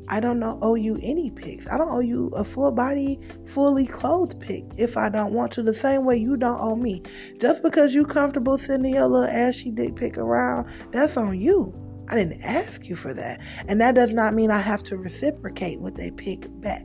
I 0.09 0.19
don't 0.19 0.41
know, 0.41 0.59
owe 0.61 0.75
you 0.75 0.99
any 1.03 1.31
pics. 1.31 1.69
I 1.69 1.79
don't 1.79 1.91
owe 1.93 2.01
you 2.01 2.33
a 2.35 2.43
full 2.43 2.73
body, 2.73 3.21
fully 3.47 3.87
clothed 3.87 4.41
pic 4.41 4.65
if 4.77 4.97
I 4.97 5.09
don't 5.09 5.33
want 5.33 5.53
to. 5.53 5.63
The 5.63 5.73
same 5.73 6.05
way 6.05 6.17
you 6.17 6.37
don't 6.37 6.61
owe 6.61 6.75
me. 6.75 7.03
Just 7.39 7.63
because 7.63 7.95
you 7.95 8.05
comfortable 8.05 8.59
sending 8.59 8.95
your 8.95 9.07
little 9.07 9.29
ashy 9.29 9.71
dick 9.71 9.95
pic 9.95 10.19
around, 10.19 10.69
that's 10.91 11.17
on 11.17 11.39
you. 11.39 11.73
I 12.11 12.17
didn't 12.17 12.43
ask 12.43 12.87
you 12.89 12.97
for 12.97 13.15
that. 13.15 13.41
And 13.69 13.81
that 13.81 13.95
does 13.95 14.13
not 14.13 14.35
mean 14.35 14.51
I 14.51 14.59
have 14.59 14.83
to 14.85 14.97
reciprocate 14.97 15.81
what 15.81 15.95
they 15.95 16.11
pick 16.11 16.47
back. 16.61 16.85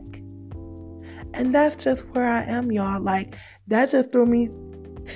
And 1.34 1.54
that's 1.54 1.84
just 1.84 2.06
where 2.10 2.28
I 2.28 2.44
am, 2.44 2.72
y'all. 2.72 3.02
Like, 3.02 3.36
that 3.68 3.90
just 3.90 4.12
threw 4.12 4.26
me 4.28 4.50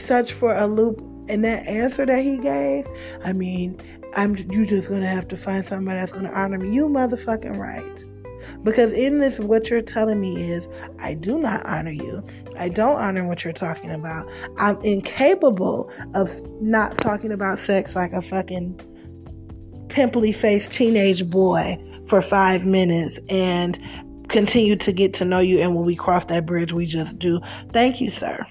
such 0.07 0.33
for 0.33 0.53
a 0.53 0.67
loop. 0.67 0.99
And 1.29 1.45
that 1.45 1.67
answer 1.67 2.07
that 2.07 2.23
he 2.23 2.39
gave, 2.39 2.87
I 3.23 3.33
mean, 3.33 3.79
I'm 4.15 4.35
you 4.35 4.65
just 4.65 4.89
gonna 4.89 5.07
have 5.07 5.27
to 5.27 5.37
find 5.37 5.63
somebody 5.63 5.99
that's 5.99 6.11
gonna 6.11 6.31
honor 6.31 6.57
me. 6.57 6.73
You 6.73 6.87
motherfucking 6.87 7.55
right. 7.55 8.03
Because 8.63 8.91
in 8.93 9.19
this, 9.19 9.37
what 9.37 9.69
you're 9.69 9.83
telling 9.83 10.19
me 10.19 10.51
is, 10.51 10.67
I 10.97 11.13
do 11.13 11.37
not 11.37 11.63
honor 11.67 11.91
you. 11.91 12.23
I 12.57 12.69
don't 12.69 12.95
honor 12.95 13.27
what 13.27 13.43
you're 13.43 13.53
talking 13.53 13.91
about. 13.91 14.27
I'm 14.57 14.81
incapable 14.81 15.91
of 16.15 16.41
not 16.61 16.97
talking 16.97 17.31
about 17.31 17.59
sex 17.59 17.95
like 17.95 18.11
a 18.11 18.23
fucking 18.23 18.81
pimply 19.89 20.31
faced 20.31 20.71
teenage 20.71 21.29
boy 21.29 21.77
for 22.07 22.21
five 22.21 22.65
minutes 22.65 23.19
and 23.29 23.79
continue 24.29 24.75
to 24.77 24.91
get 24.91 25.13
to 25.15 25.25
know 25.25 25.39
you. 25.39 25.59
And 25.59 25.75
when 25.75 25.85
we 25.85 25.95
cross 25.95 26.25
that 26.25 26.45
bridge, 26.45 26.71
we 26.71 26.85
just 26.85 27.17
do. 27.19 27.41
Thank 27.73 27.99
you, 28.01 28.09
sir. 28.11 28.45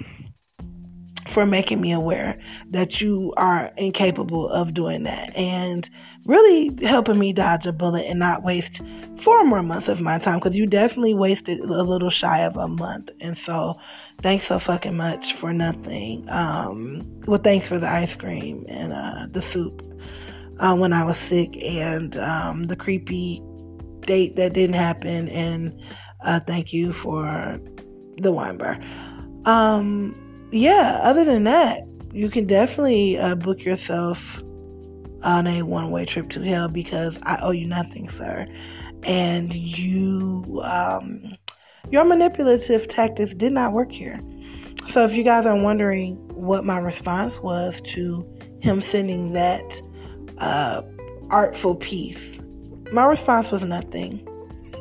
for 1.28 1.44
making 1.46 1.80
me 1.80 1.92
aware 1.92 2.38
that 2.70 3.00
you 3.00 3.34
are 3.36 3.70
incapable 3.76 4.48
of 4.48 4.72
doing 4.72 5.02
that 5.04 5.34
and 5.36 5.88
really 6.24 6.70
helping 6.86 7.18
me 7.18 7.32
dodge 7.32 7.66
a 7.66 7.72
bullet 7.72 8.06
and 8.06 8.18
not 8.18 8.42
waste 8.42 8.80
four 9.22 9.44
more 9.44 9.62
months 9.62 9.88
of 9.88 10.00
my 10.00 10.18
time 10.18 10.38
because 10.38 10.56
you 10.56 10.66
definitely 10.66 11.14
wasted 11.14 11.60
a 11.60 11.82
little 11.82 12.10
shy 12.10 12.40
of 12.40 12.56
a 12.56 12.68
month. 12.68 13.10
And 13.20 13.36
so, 13.36 13.74
thanks 14.22 14.46
so 14.46 14.58
fucking 14.58 14.96
much 14.96 15.34
for 15.34 15.52
nothing. 15.52 16.28
Um, 16.30 17.02
well, 17.26 17.40
thanks 17.42 17.66
for 17.66 17.78
the 17.78 17.88
ice 17.88 18.14
cream 18.14 18.64
and 18.68 18.92
uh, 18.92 19.26
the 19.30 19.42
soup 19.42 19.82
uh, 20.58 20.74
when 20.74 20.92
I 20.92 21.04
was 21.04 21.18
sick 21.18 21.56
and 21.62 22.16
um, 22.16 22.66
the 22.66 22.76
creepy 22.76 23.42
date 24.00 24.36
that 24.36 24.52
didn't 24.52 24.76
happen. 24.76 25.28
And 25.28 25.80
uh, 26.24 26.40
thank 26.40 26.72
you 26.72 26.92
for 26.92 27.60
the 28.18 28.32
wine 28.32 28.58
bar. 28.58 28.78
Um, 29.44 30.48
yeah, 30.52 31.00
other 31.02 31.24
than 31.24 31.44
that, 31.44 31.82
you 32.12 32.30
can 32.30 32.46
definitely 32.46 33.18
uh, 33.18 33.34
book 33.34 33.60
yourself 33.60 34.18
on 35.22 35.46
a 35.46 35.62
one 35.62 35.90
way 35.90 36.04
trip 36.04 36.30
to 36.30 36.42
hell 36.42 36.68
because 36.68 37.16
I 37.22 37.38
owe 37.38 37.50
you 37.50 37.66
nothing, 37.66 38.08
sir. 38.08 38.46
And 39.04 39.54
you, 39.54 40.60
um, 40.64 41.36
your 41.90 42.04
manipulative 42.04 42.88
tactics 42.88 43.34
did 43.34 43.52
not 43.52 43.72
work 43.72 43.92
here. 43.92 44.20
So 44.90 45.04
if 45.04 45.12
you 45.12 45.22
guys 45.22 45.46
are 45.46 45.56
wondering 45.56 46.16
what 46.34 46.64
my 46.64 46.78
response 46.78 47.38
was 47.40 47.80
to 47.94 48.26
him 48.60 48.80
sending 48.80 49.32
that 49.34 49.80
uh, 50.40 50.82
artful 51.30 51.74
piece, 51.76 52.38
my 52.92 53.04
response 53.04 53.50
was 53.50 53.62
nothing. 53.62 54.26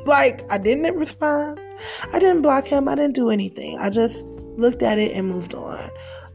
Like, 0.06 0.50
I 0.52 0.58
didn't 0.58 0.96
respond. 0.96 1.60
I 2.14 2.20
didn't 2.20 2.42
block 2.42 2.68
him. 2.68 2.88
I 2.88 2.96
didn't 2.96 3.16
do 3.16 3.30
anything. 3.30 3.78
I 3.78 3.90
just 3.90 4.24
looked 4.58 4.82
at 4.82 4.98
it 4.98 5.12
and 5.14 5.28
moved 5.28 5.54
on. 5.54 5.90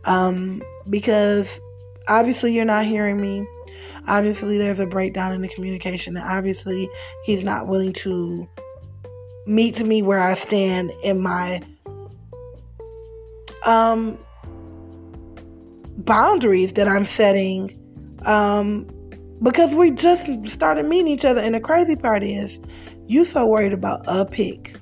Um, 0.05 0.63
because 0.89 1.49
obviously 2.09 2.53
you're 2.53 2.65
not 2.65 2.85
hearing 2.85 3.21
me. 3.21 3.47
Obviously 4.09 4.59
there's 4.59 4.81
a 4.81 4.87
breakdown 4.87 5.33
in 5.33 5.43
the 5.43 5.49
communication, 5.49 6.17
and 6.17 6.27
obviously 6.27 6.89
he's 7.25 7.43
not 7.43 7.69
willing 7.69 7.93
to 7.95 8.49
meet 9.47 9.79
me 9.81 10.03
where 10.03 10.21
I 10.21 10.35
stand 10.35 10.93
in 11.03 11.21
my 11.21 11.63
um 13.65 14.19
boundaries 15.99 16.73
that 16.73 16.89
I'm 16.89 17.07
setting 17.07 17.77
um 18.25 18.89
because 19.43 19.73
we 19.75 19.91
just 19.91 20.27
started 20.53 20.87
meeting 20.87 21.09
each 21.09 21.25
other 21.25 21.41
and 21.41 21.55
the 21.55 21.61
crazy 21.61 21.97
part 21.97 22.23
is 22.23 22.59
you 23.07 23.25
so 23.25 23.45
worried 23.47 23.73
about 23.73 24.03
a 24.07 24.25
pick 24.25 24.77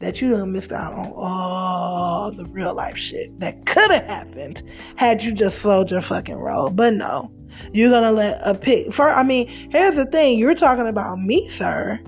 that 0.00 0.20
you 0.20 0.30
done 0.30 0.52
missed 0.52 0.72
out 0.72 0.92
on 0.92 1.12
all 1.14 2.32
the 2.32 2.44
real 2.46 2.74
life 2.74 2.96
shit 2.96 3.38
that 3.40 3.64
could 3.66 3.90
have 3.90 4.04
happened 4.04 4.62
had 4.96 5.22
you 5.22 5.32
just 5.32 5.58
slowed 5.58 5.90
your 5.90 6.00
fucking 6.00 6.36
roll. 6.36 6.70
But 6.70 6.94
no, 6.94 7.30
you're 7.72 7.90
gonna 7.90 8.12
let 8.12 8.40
a 8.44 8.54
pig. 8.54 8.92
For 8.92 9.10
I 9.10 9.22
mean, 9.22 9.48
here's 9.70 9.96
the 9.96 10.06
thing: 10.06 10.38
you're 10.38 10.54
talking 10.54 10.88
about 10.88 11.20
me, 11.20 11.48
sir, 11.48 12.00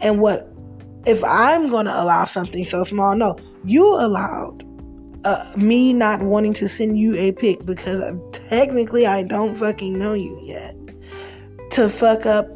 and 0.00 0.20
what 0.20 0.48
if 1.06 1.22
I'm 1.24 1.68
gonna 1.68 1.94
allow 1.94 2.24
something 2.24 2.64
so 2.64 2.84
small? 2.84 3.14
No, 3.14 3.36
you 3.64 3.86
allowed 3.86 4.64
uh, 5.24 5.52
me 5.56 5.92
not 5.92 6.22
wanting 6.22 6.54
to 6.54 6.68
send 6.68 6.98
you 6.98 7.14
a 7.16 7.32
pic 7.32 7.64
because 7.66 8.02
technically 8.48 9.06
I 9.06 9.22
don't 9.22 9.56
fucking 9.56 9.98
know 9.98 10.14
you 10.14 10.40
yet 10.44 10.77
to 11.78 11.88
fuck 11.88 12.26
up 12.26 12.48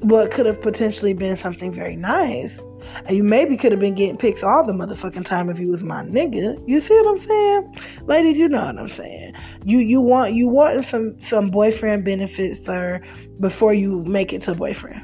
what 0.00 0.30
could 0.30 0.46
have 0.46 0.60
potentially 0.62 1.12
been 1.12 1.36
something 1.36 1.72
very 1.72 1.96
nice 1.96 2.58
and 3.06 3.16
you 3.16 3.22
maybe 3.22 3.56
could 3.56 3.72
have 3.72 3.80
been 3.80 3.94
getting 3.94 4.16
pics 4.16 4.42
all 4.42 4.64
the 4.64 4.72
motherfucking 4.72 5.24
time 5.24 5.50
if 5.50 5.58
you 5.58 5.70
was 5.70 5.82
my 5.82 6.02
nigga. 6.02 6.62
You 6.66 6.80
see 6.80 6.94
what 7.00 7.08
I'm 7.08 7.26
saying? 7.26 8.06
Ladies, 8.06 8.38
you 8.38 8.48
know 8.48 8.64
what 8.64 8.78
I'm 8.78 8.88
saying. 8.88 9.34
You 9.64 9.78
you 9.78 10.00
want 10.00 10.34
you 10.34 10.48
want 10.48 10.84
some 10.86 11.20
some 11.22 11.50
boyfriend 11.50 12.04
benefits, 12.04 12.64
sir, 12.64 13.02
before 13.40 13.74
you 13.74 14.02
make 14.04 14.32
it 14.32 14.42
to 14.42 14.54
boyfriend. 14.54 15.02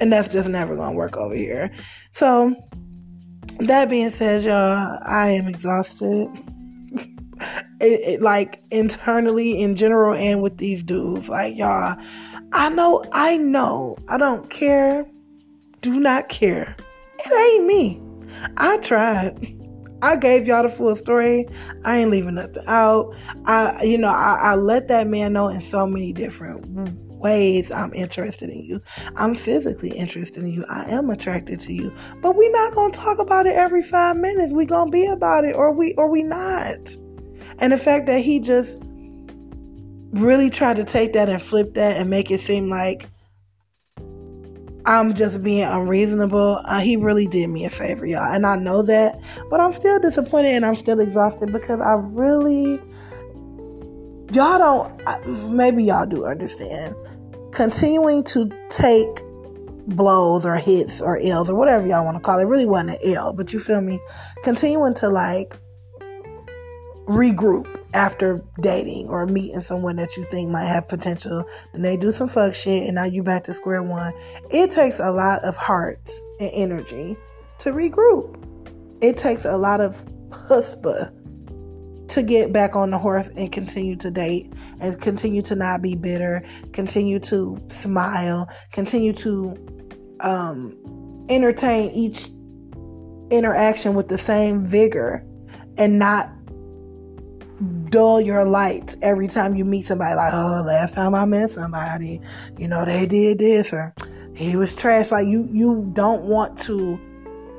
And 0.00 0.12
that's 0.12 0.32
just 0.32 0.48
never 0.48 0.76
gonna 0.76 0.92
work 0.92 1.16
over 1.16 1.34
here. 1.34 1.70
So 2.14 2.54
that 3.60 3.88
being 3.88 4.10
said, 4.10 4.44
y'all, 4.44 4.98
I 5.04 5.30
am 5.30 5.48
exhausted. 5.48 6.28
It, 7.80 8.00
it, 8.00 8.22
like 8.22 8.62
internally 8.70 9.60
in 9.60 9.76
general 9.76 10.14
and 10.14 10.42
with 10.42 10.58
these 10.58 10.82
dudes 10.82 11.28
like 11.28 11.56
y'all 11.56 11.96
i 12.52 12.68
know 12.68 13.04
i 13.12 13.36
know 13.36 13.96
i 14.08 14.16
don't 14.16 14.50
care 14.50 15.06
do 15.86 16.00
not 16.00 16.28
care. 16.28 16.76
It 17.18 17.32
ain't 17.32 17.64
me. 17.64 18.00
I 18.56 18.78
tried. 18.78 19.54
I 20.02 20.16
gave 20.16 20.46
y'all 20.46 20.64
the 20.64 20.68
full 20.68 20.96
story. 20.96 21.46
I 21.84 21.98
ain't 21.98 22.10
leaving 22.10 22.34
nothing 22.34 22.64
out. 22.66 23.14
I, 23.44 23.84
you 23.84 23.96
know, 23.96 24.08
I, 24.08 24.34
I 24.34 24.54
let 24.56 24.88
that 24.88 25.06
man 25.06 25.32
know 25.32 25.46
in 25.46 25.62
so 25.62 25.86
many 25.86 26.12
different 26.12 26.66
ways 27.18 27.70
I'm 27.70 27.94
interested 27.94 28.50
in 28.50 28.64
you. 28.64 28.82
I'm 29.14 29.36
physically 29.36 29.90
interested 29.90 30.42
in 30.42 30.50
you. 30.50 30.64
I 30.68 30.90
am 30.90 31.08
attracted 31.08 31.60
to 31.60 31.72
you. 31.72 31.92
But 32.20 32.34
we're 32.34 32.50
not 32.50 32.74
gonna 32.74 32.92
talk 32.92 33.20
about 33.20 33.46
it 33.46 33.54
every 33.54 33.82
five 33.82 34.16
minutes. 34.16 34.52
We 34.52 34.66
gonna 34.66 34.90
be 34.90 35.06
about 35.06 35.44
it, 35.44 35.54
or 35.54 35.72
we 35.72 35.94
or 35.94 36.10
we 36.10 36.24
not. 36.24 36.96
And 37.58 37.72
the 37.72 37.78
fact 37.78 38.06
that 38.06 38.20
he 38.20 38.40
just 38.40 38.76
really 40.12 40.50
tried 40.50 40.76
to 40.76 40.84
take 40.84 41.12
that 41.14 41.28
and 41.28 41.42
flip 41.42 41.74
that 41.74 41.96
and 41.96 42.10
make 42.10 42.30
it 42.30 42.40
seem 42.40 42.68
like 42.70 43.08
I'm 44.86 45.14
just 45.14 45.42
being 45.42 45.64
unreasonable. 45.64 46.60
Uh, 46.64 46.78
he 46.78 46.96
really 46.96 47.26
did 47.26 47.48
me 47.48 47.64
a 47.64 47.70
favor, 47.70 48.06
y'all. 48.06 48.32
And 48.32 48.46
I 48.46 48.54
know 48.54 48.82
that, 48.82 49.18
but 49.50 49.58
I'm 49.60 49.72
still 49.72 49.98
disappointed 49.98 50.54
and 50.54 50.64
I'm 50.64 50.76
still 50.76 51.00
exhausted 51.00 51.52
because 51.52 51.80
I 51.80 51.94
really, 51.94 52.80
y'all 54.30 54.58
don't, 54.58 55.52
maybe 55.52 55.82
y'all 55.82 56.06
do 56.06 56.24
understand. 56.24 56.94
Continuing 57.50 58.22
to 58.24 58.48
take 58.68 59.08
blows 59.88 60.46
or 60.46 60.56
hits 60.56 61.00
or 61.00 61.18
L's 61.18 61.50
or 61.50 61.56
whatever 61.56 61.86
y'all 61.86 62.04
want 62.04 62.16
to 62.16 62.22
call 62.22 62.38
it, 62.38 62.44
really 62.44 62.66
wasn't 62.66 62.90
an 62.90 63.14
L, 63.14 63.32
but 63.32 63.52
you 63.52 63.58
feel 63.58 63.80
me? 63.80 63.98
Continuing 64.44 64.94
to 64.94 65.08
like 65.08 65.56
regroup 67.06 67.66
after 67.94 68.44
dating 68.60 69.08
or 69.08 69.26
meeting 69.26 69.60
someone 69.60 69.96
that 69.96 70.16
you 70.16 70.26
think 70.30 70.50
might 70.50 70.66
have 70.66 70.88
potential, 70.88 71.44
then 71.72 71.82
they 71.82 71.96
do 71.96 72.10
some 72.10 72.28
fuck 72.28 72.54
shit 72.54 72.84
and 72.84 72.96
now 72.96 73.04
you 73.04 73.22
back 73.22 73.44
to 73.44 73.54
square 73.54 73.82
one. 73.82 74.12
It 74.50 74.70
takes 74.70 74.98
a 74.98 75.10
lot 75.10 75.42
of 75.44 75.56
heart 75.56 76.10
and 76.40 76.50
energy 76.52 77.16
to 77.58 77.70
regroup. 77.70 78.42
It 79.00 79.16
takes 79.16 79.44
a 79.44 79.56
lot 79.56 79.80
of 79.80 80.04
husband 80.32 81.12
to 82.08 82.22
get 82.22 82.52
back 82.52 82.76
on 82.76 82.90
the 82.90 82.98
horse 82.98 83.28
and 83.36 83.50
continue 83.50 83.96
to 83.96 84.10
date 84.10 84.52
and 84.80 85.00
continue 85.00 85.42
to 85.42 85.54
not 85.54 85.82
be 85.82 85.94
bitter, 85.94 86.42
continue 86.72 87.18
to 87.18 87.58
smile, 87.68 88.48
continue 88.72 89.12
to 89.12 89.54
um, 90.20 91.26
entertain 91.28 91.90
each 91.90 92.28
interaction 93.30 93.94
with 93.94 94.08
the 94.08 94.18
same 94.18 94.64
vigor 94.64 95.24
and 95.76 95.98
not 95.98 96.30
dull 97.90 98.20
your 98.20 98.44
light 98.44 98.96
every 99.02 99.28
time 99.28 99.54
you 99.54 99.64
meet 99.64 99.82
somebody 99.82 100.14
like, 100.14 100.32
oh, 100.32 100.62
last 100.66 100.94
time 100.94 101.14
I 101.14 101.24
met 101.24 101.50
somebody, 101.50 102.20
you 102.58 102.68
know, 102.68 102.84
they 102.84 103.06
did 103.06 103.38
this 103.38 103.72
or 103.72 103.94
he 104.34 104.56
was 104.56 104.74
trash. 104.74 105.10
Like 105.10 105.26
you, 105.26 105.48
you 105.52 105.90
don't 105.92 106.22
want 106.22 106.58
to 106.60 106.98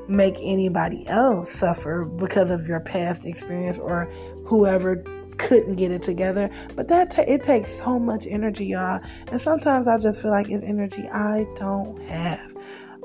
make 0.08 0.38
anybody 0.42 1.06
else 1.08 1.52
suffer 1.52 2.06
because 2.06 2.50
of 2.50 2.68
your 2.68 2.80
past 2.80 3.26
experience 3.26 3.78
or 3.78 4.06
whoever 4.46 5.04
couldn't 5.38 5.76
get 5.76 5.92
it 5.92 6.02
together. 6.02 6.50
But 6.76 6.88
that 6.88 7.18
it 7.18 7.42
takes 7.42 7.72
so 7.72 8.00
much 8.00 8.26
energy, 8.28 8.66
y'all. 8.66 9.02
And 9.32 9.42
sometimes 9.42 9.88
I 9.88 9.98
just 9.98 10.22
feel 10.22 10.32
like 10.32 10.50
it's 10.50 10.64
energy 10.64 11.08
I 11.10 11.46
don't 11.56 12.02
have. 12.04 12.56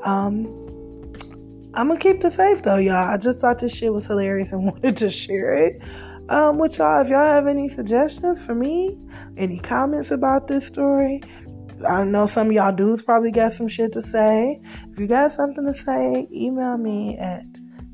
Um, 0.05 0.47
I'm 1.75 1.89
gonna 1.89 1.99
keep 1.99 2.21
the 2.21 2.31
faith 2.31 2.63
though, 2.63 2.77
y'all. 2.77 3.09
I 3.09 3.17
just 3.17 3.41
thought 3.41 3.59
this 3.59 3.75
shit 3.75 3.93
was 3.93 4.07
hilarious 4.07 4.53
and 4.53 4.65
wanted 4.73 4.97
to 4.99 5.11
share 5.11 5.55
it 5.55 5.81
um, 6.33 6.59
with 6.59 6.79
y'all. 6.79 7.03
If 7.03 7.09
y'all 7.09 7.25
have 7.25 7.47
any 7.47 7.69
suggestions 7.69 8.41
for 8.41 8.55
me, 8.55 8.97
any 9.37 9.59
comments 9.59 10.11
about 10.11 10.49
this 10.49 10.67
story, 10.67 11.21
I 11.87 12.05
know 12.05 12.27
some 12.27 12.49
of 12.49 12.53
y'all 12.55 12.75
dudes 12.75 13.03
probably 13.03 13.31
got 13.31 13.53
some 13.53 13.69
shit 13.69 13.93
to 13.93 14.01
say. 14.03 14.61
If 14.91 14.99
you 14.99 15.07
got 15.07 15.33
something 15.33 15.67
to 15.67 15.75
say, 15.75 16.27
email 16.33 16.79
me 16.79 17.19
at 17.19 17.45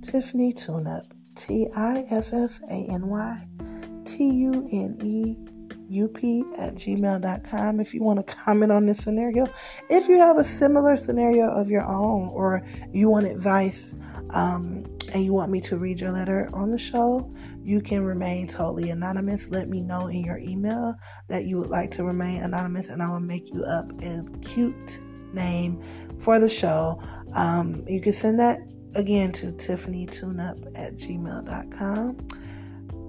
Tiffany 0.03 0.53
Tuneup, 0.53 1.11
T 1.35 1.67
I 1.75 2.07
F 2.11 2.33
F 2.33 2.61
A 2.71 2.87
N 2.91 3.09
Y 3.09 3.49
T 4.05 4.25
U 4.25 4.69
N 4.71 4.99
E 5.03 5.37
U 5.91 6.07
P 6.07 6.45
at 6.59 6.75
gmail.com 6.75 7.81
if 7.81 7.93
you 7.93 8.03
want 8.03 8.25
to 8.25 8.35
comment 8.35 8.71
on 8.71 8.87
this 8.87 8.99
scenario. 8.99 9.47
If 9.91 10.07
you 10.07 10.19
have 10.19 10.39
a 10.39 10.45
similar 10.45 10.97
scenario 10.97 11.51
of 11.51 11.69
your 11.69 11.85
own 11.85 12.29
or 12.29 12.63
you 12.93 13.09
want 13.09 13.27
advice, 13.27 13.95
um, 14.31 14.85
and 15.13 15.25
you 15.25 15.33
want 15.33 15.51
me 15.51 15.61
to 15.63 15.77
read 15.77 16.01
your 16.01 16.11
letter 16.11 16.51
on 16.53 16.71
the 16.71 16.79
show, 16.79 17.33
you 17.69 17.83
can 17.83 18.03
remain 18.03 18.47
totally 18.47 18.89
anonymous. 18.89 19.47
Let 19.51 19.69
me 19.69 19.83
know 19.83 20.07
in 20.07 20.25
your 20.25 20.39
email 20.39 20.95
that 21.29 21.45
you 21.45 21.59
would 21.59 21.69
like 21.69 21.91
to 21.93 22.05
remain 22.05 22.43
anonymous, 22.43 22.89
and 22.89 23.03
I 23.03 23.11
will 23.11 23.21
make 23.21 23.53
you 23.53 23.63
up 23.63 23.91
a 24.03 24.25
cute 24.41 25.01
name 25.35 25.83
for 26.19 26.39
the 26.39 26.49
show. 26.49 26.99
Um, 27.35 27.85
you 27.87 28.01
can 28.01 28.15
send 28.15 28.39
that 28.41 28.61
again 28.95 29.33
to 29.33 29.53
Tiffany 29.53 30.07
Tuneup 30.07 30.67
at 30.75 30.97
gmail.com. 30.97 32.17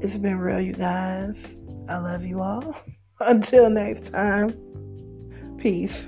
It's 0.02 0.18
been 0.18 0.38
real, 0.38 0.60
you 0.60 0.74
guys. 0.74 1.56
I 1.88 2.00
love 2.00 2.26
you 2.26 2.42
all. 2.42 2.76
Until 3.22 3.70
next 3.70 4.12
time, 4.12 4.50
peace. 5.58 6.06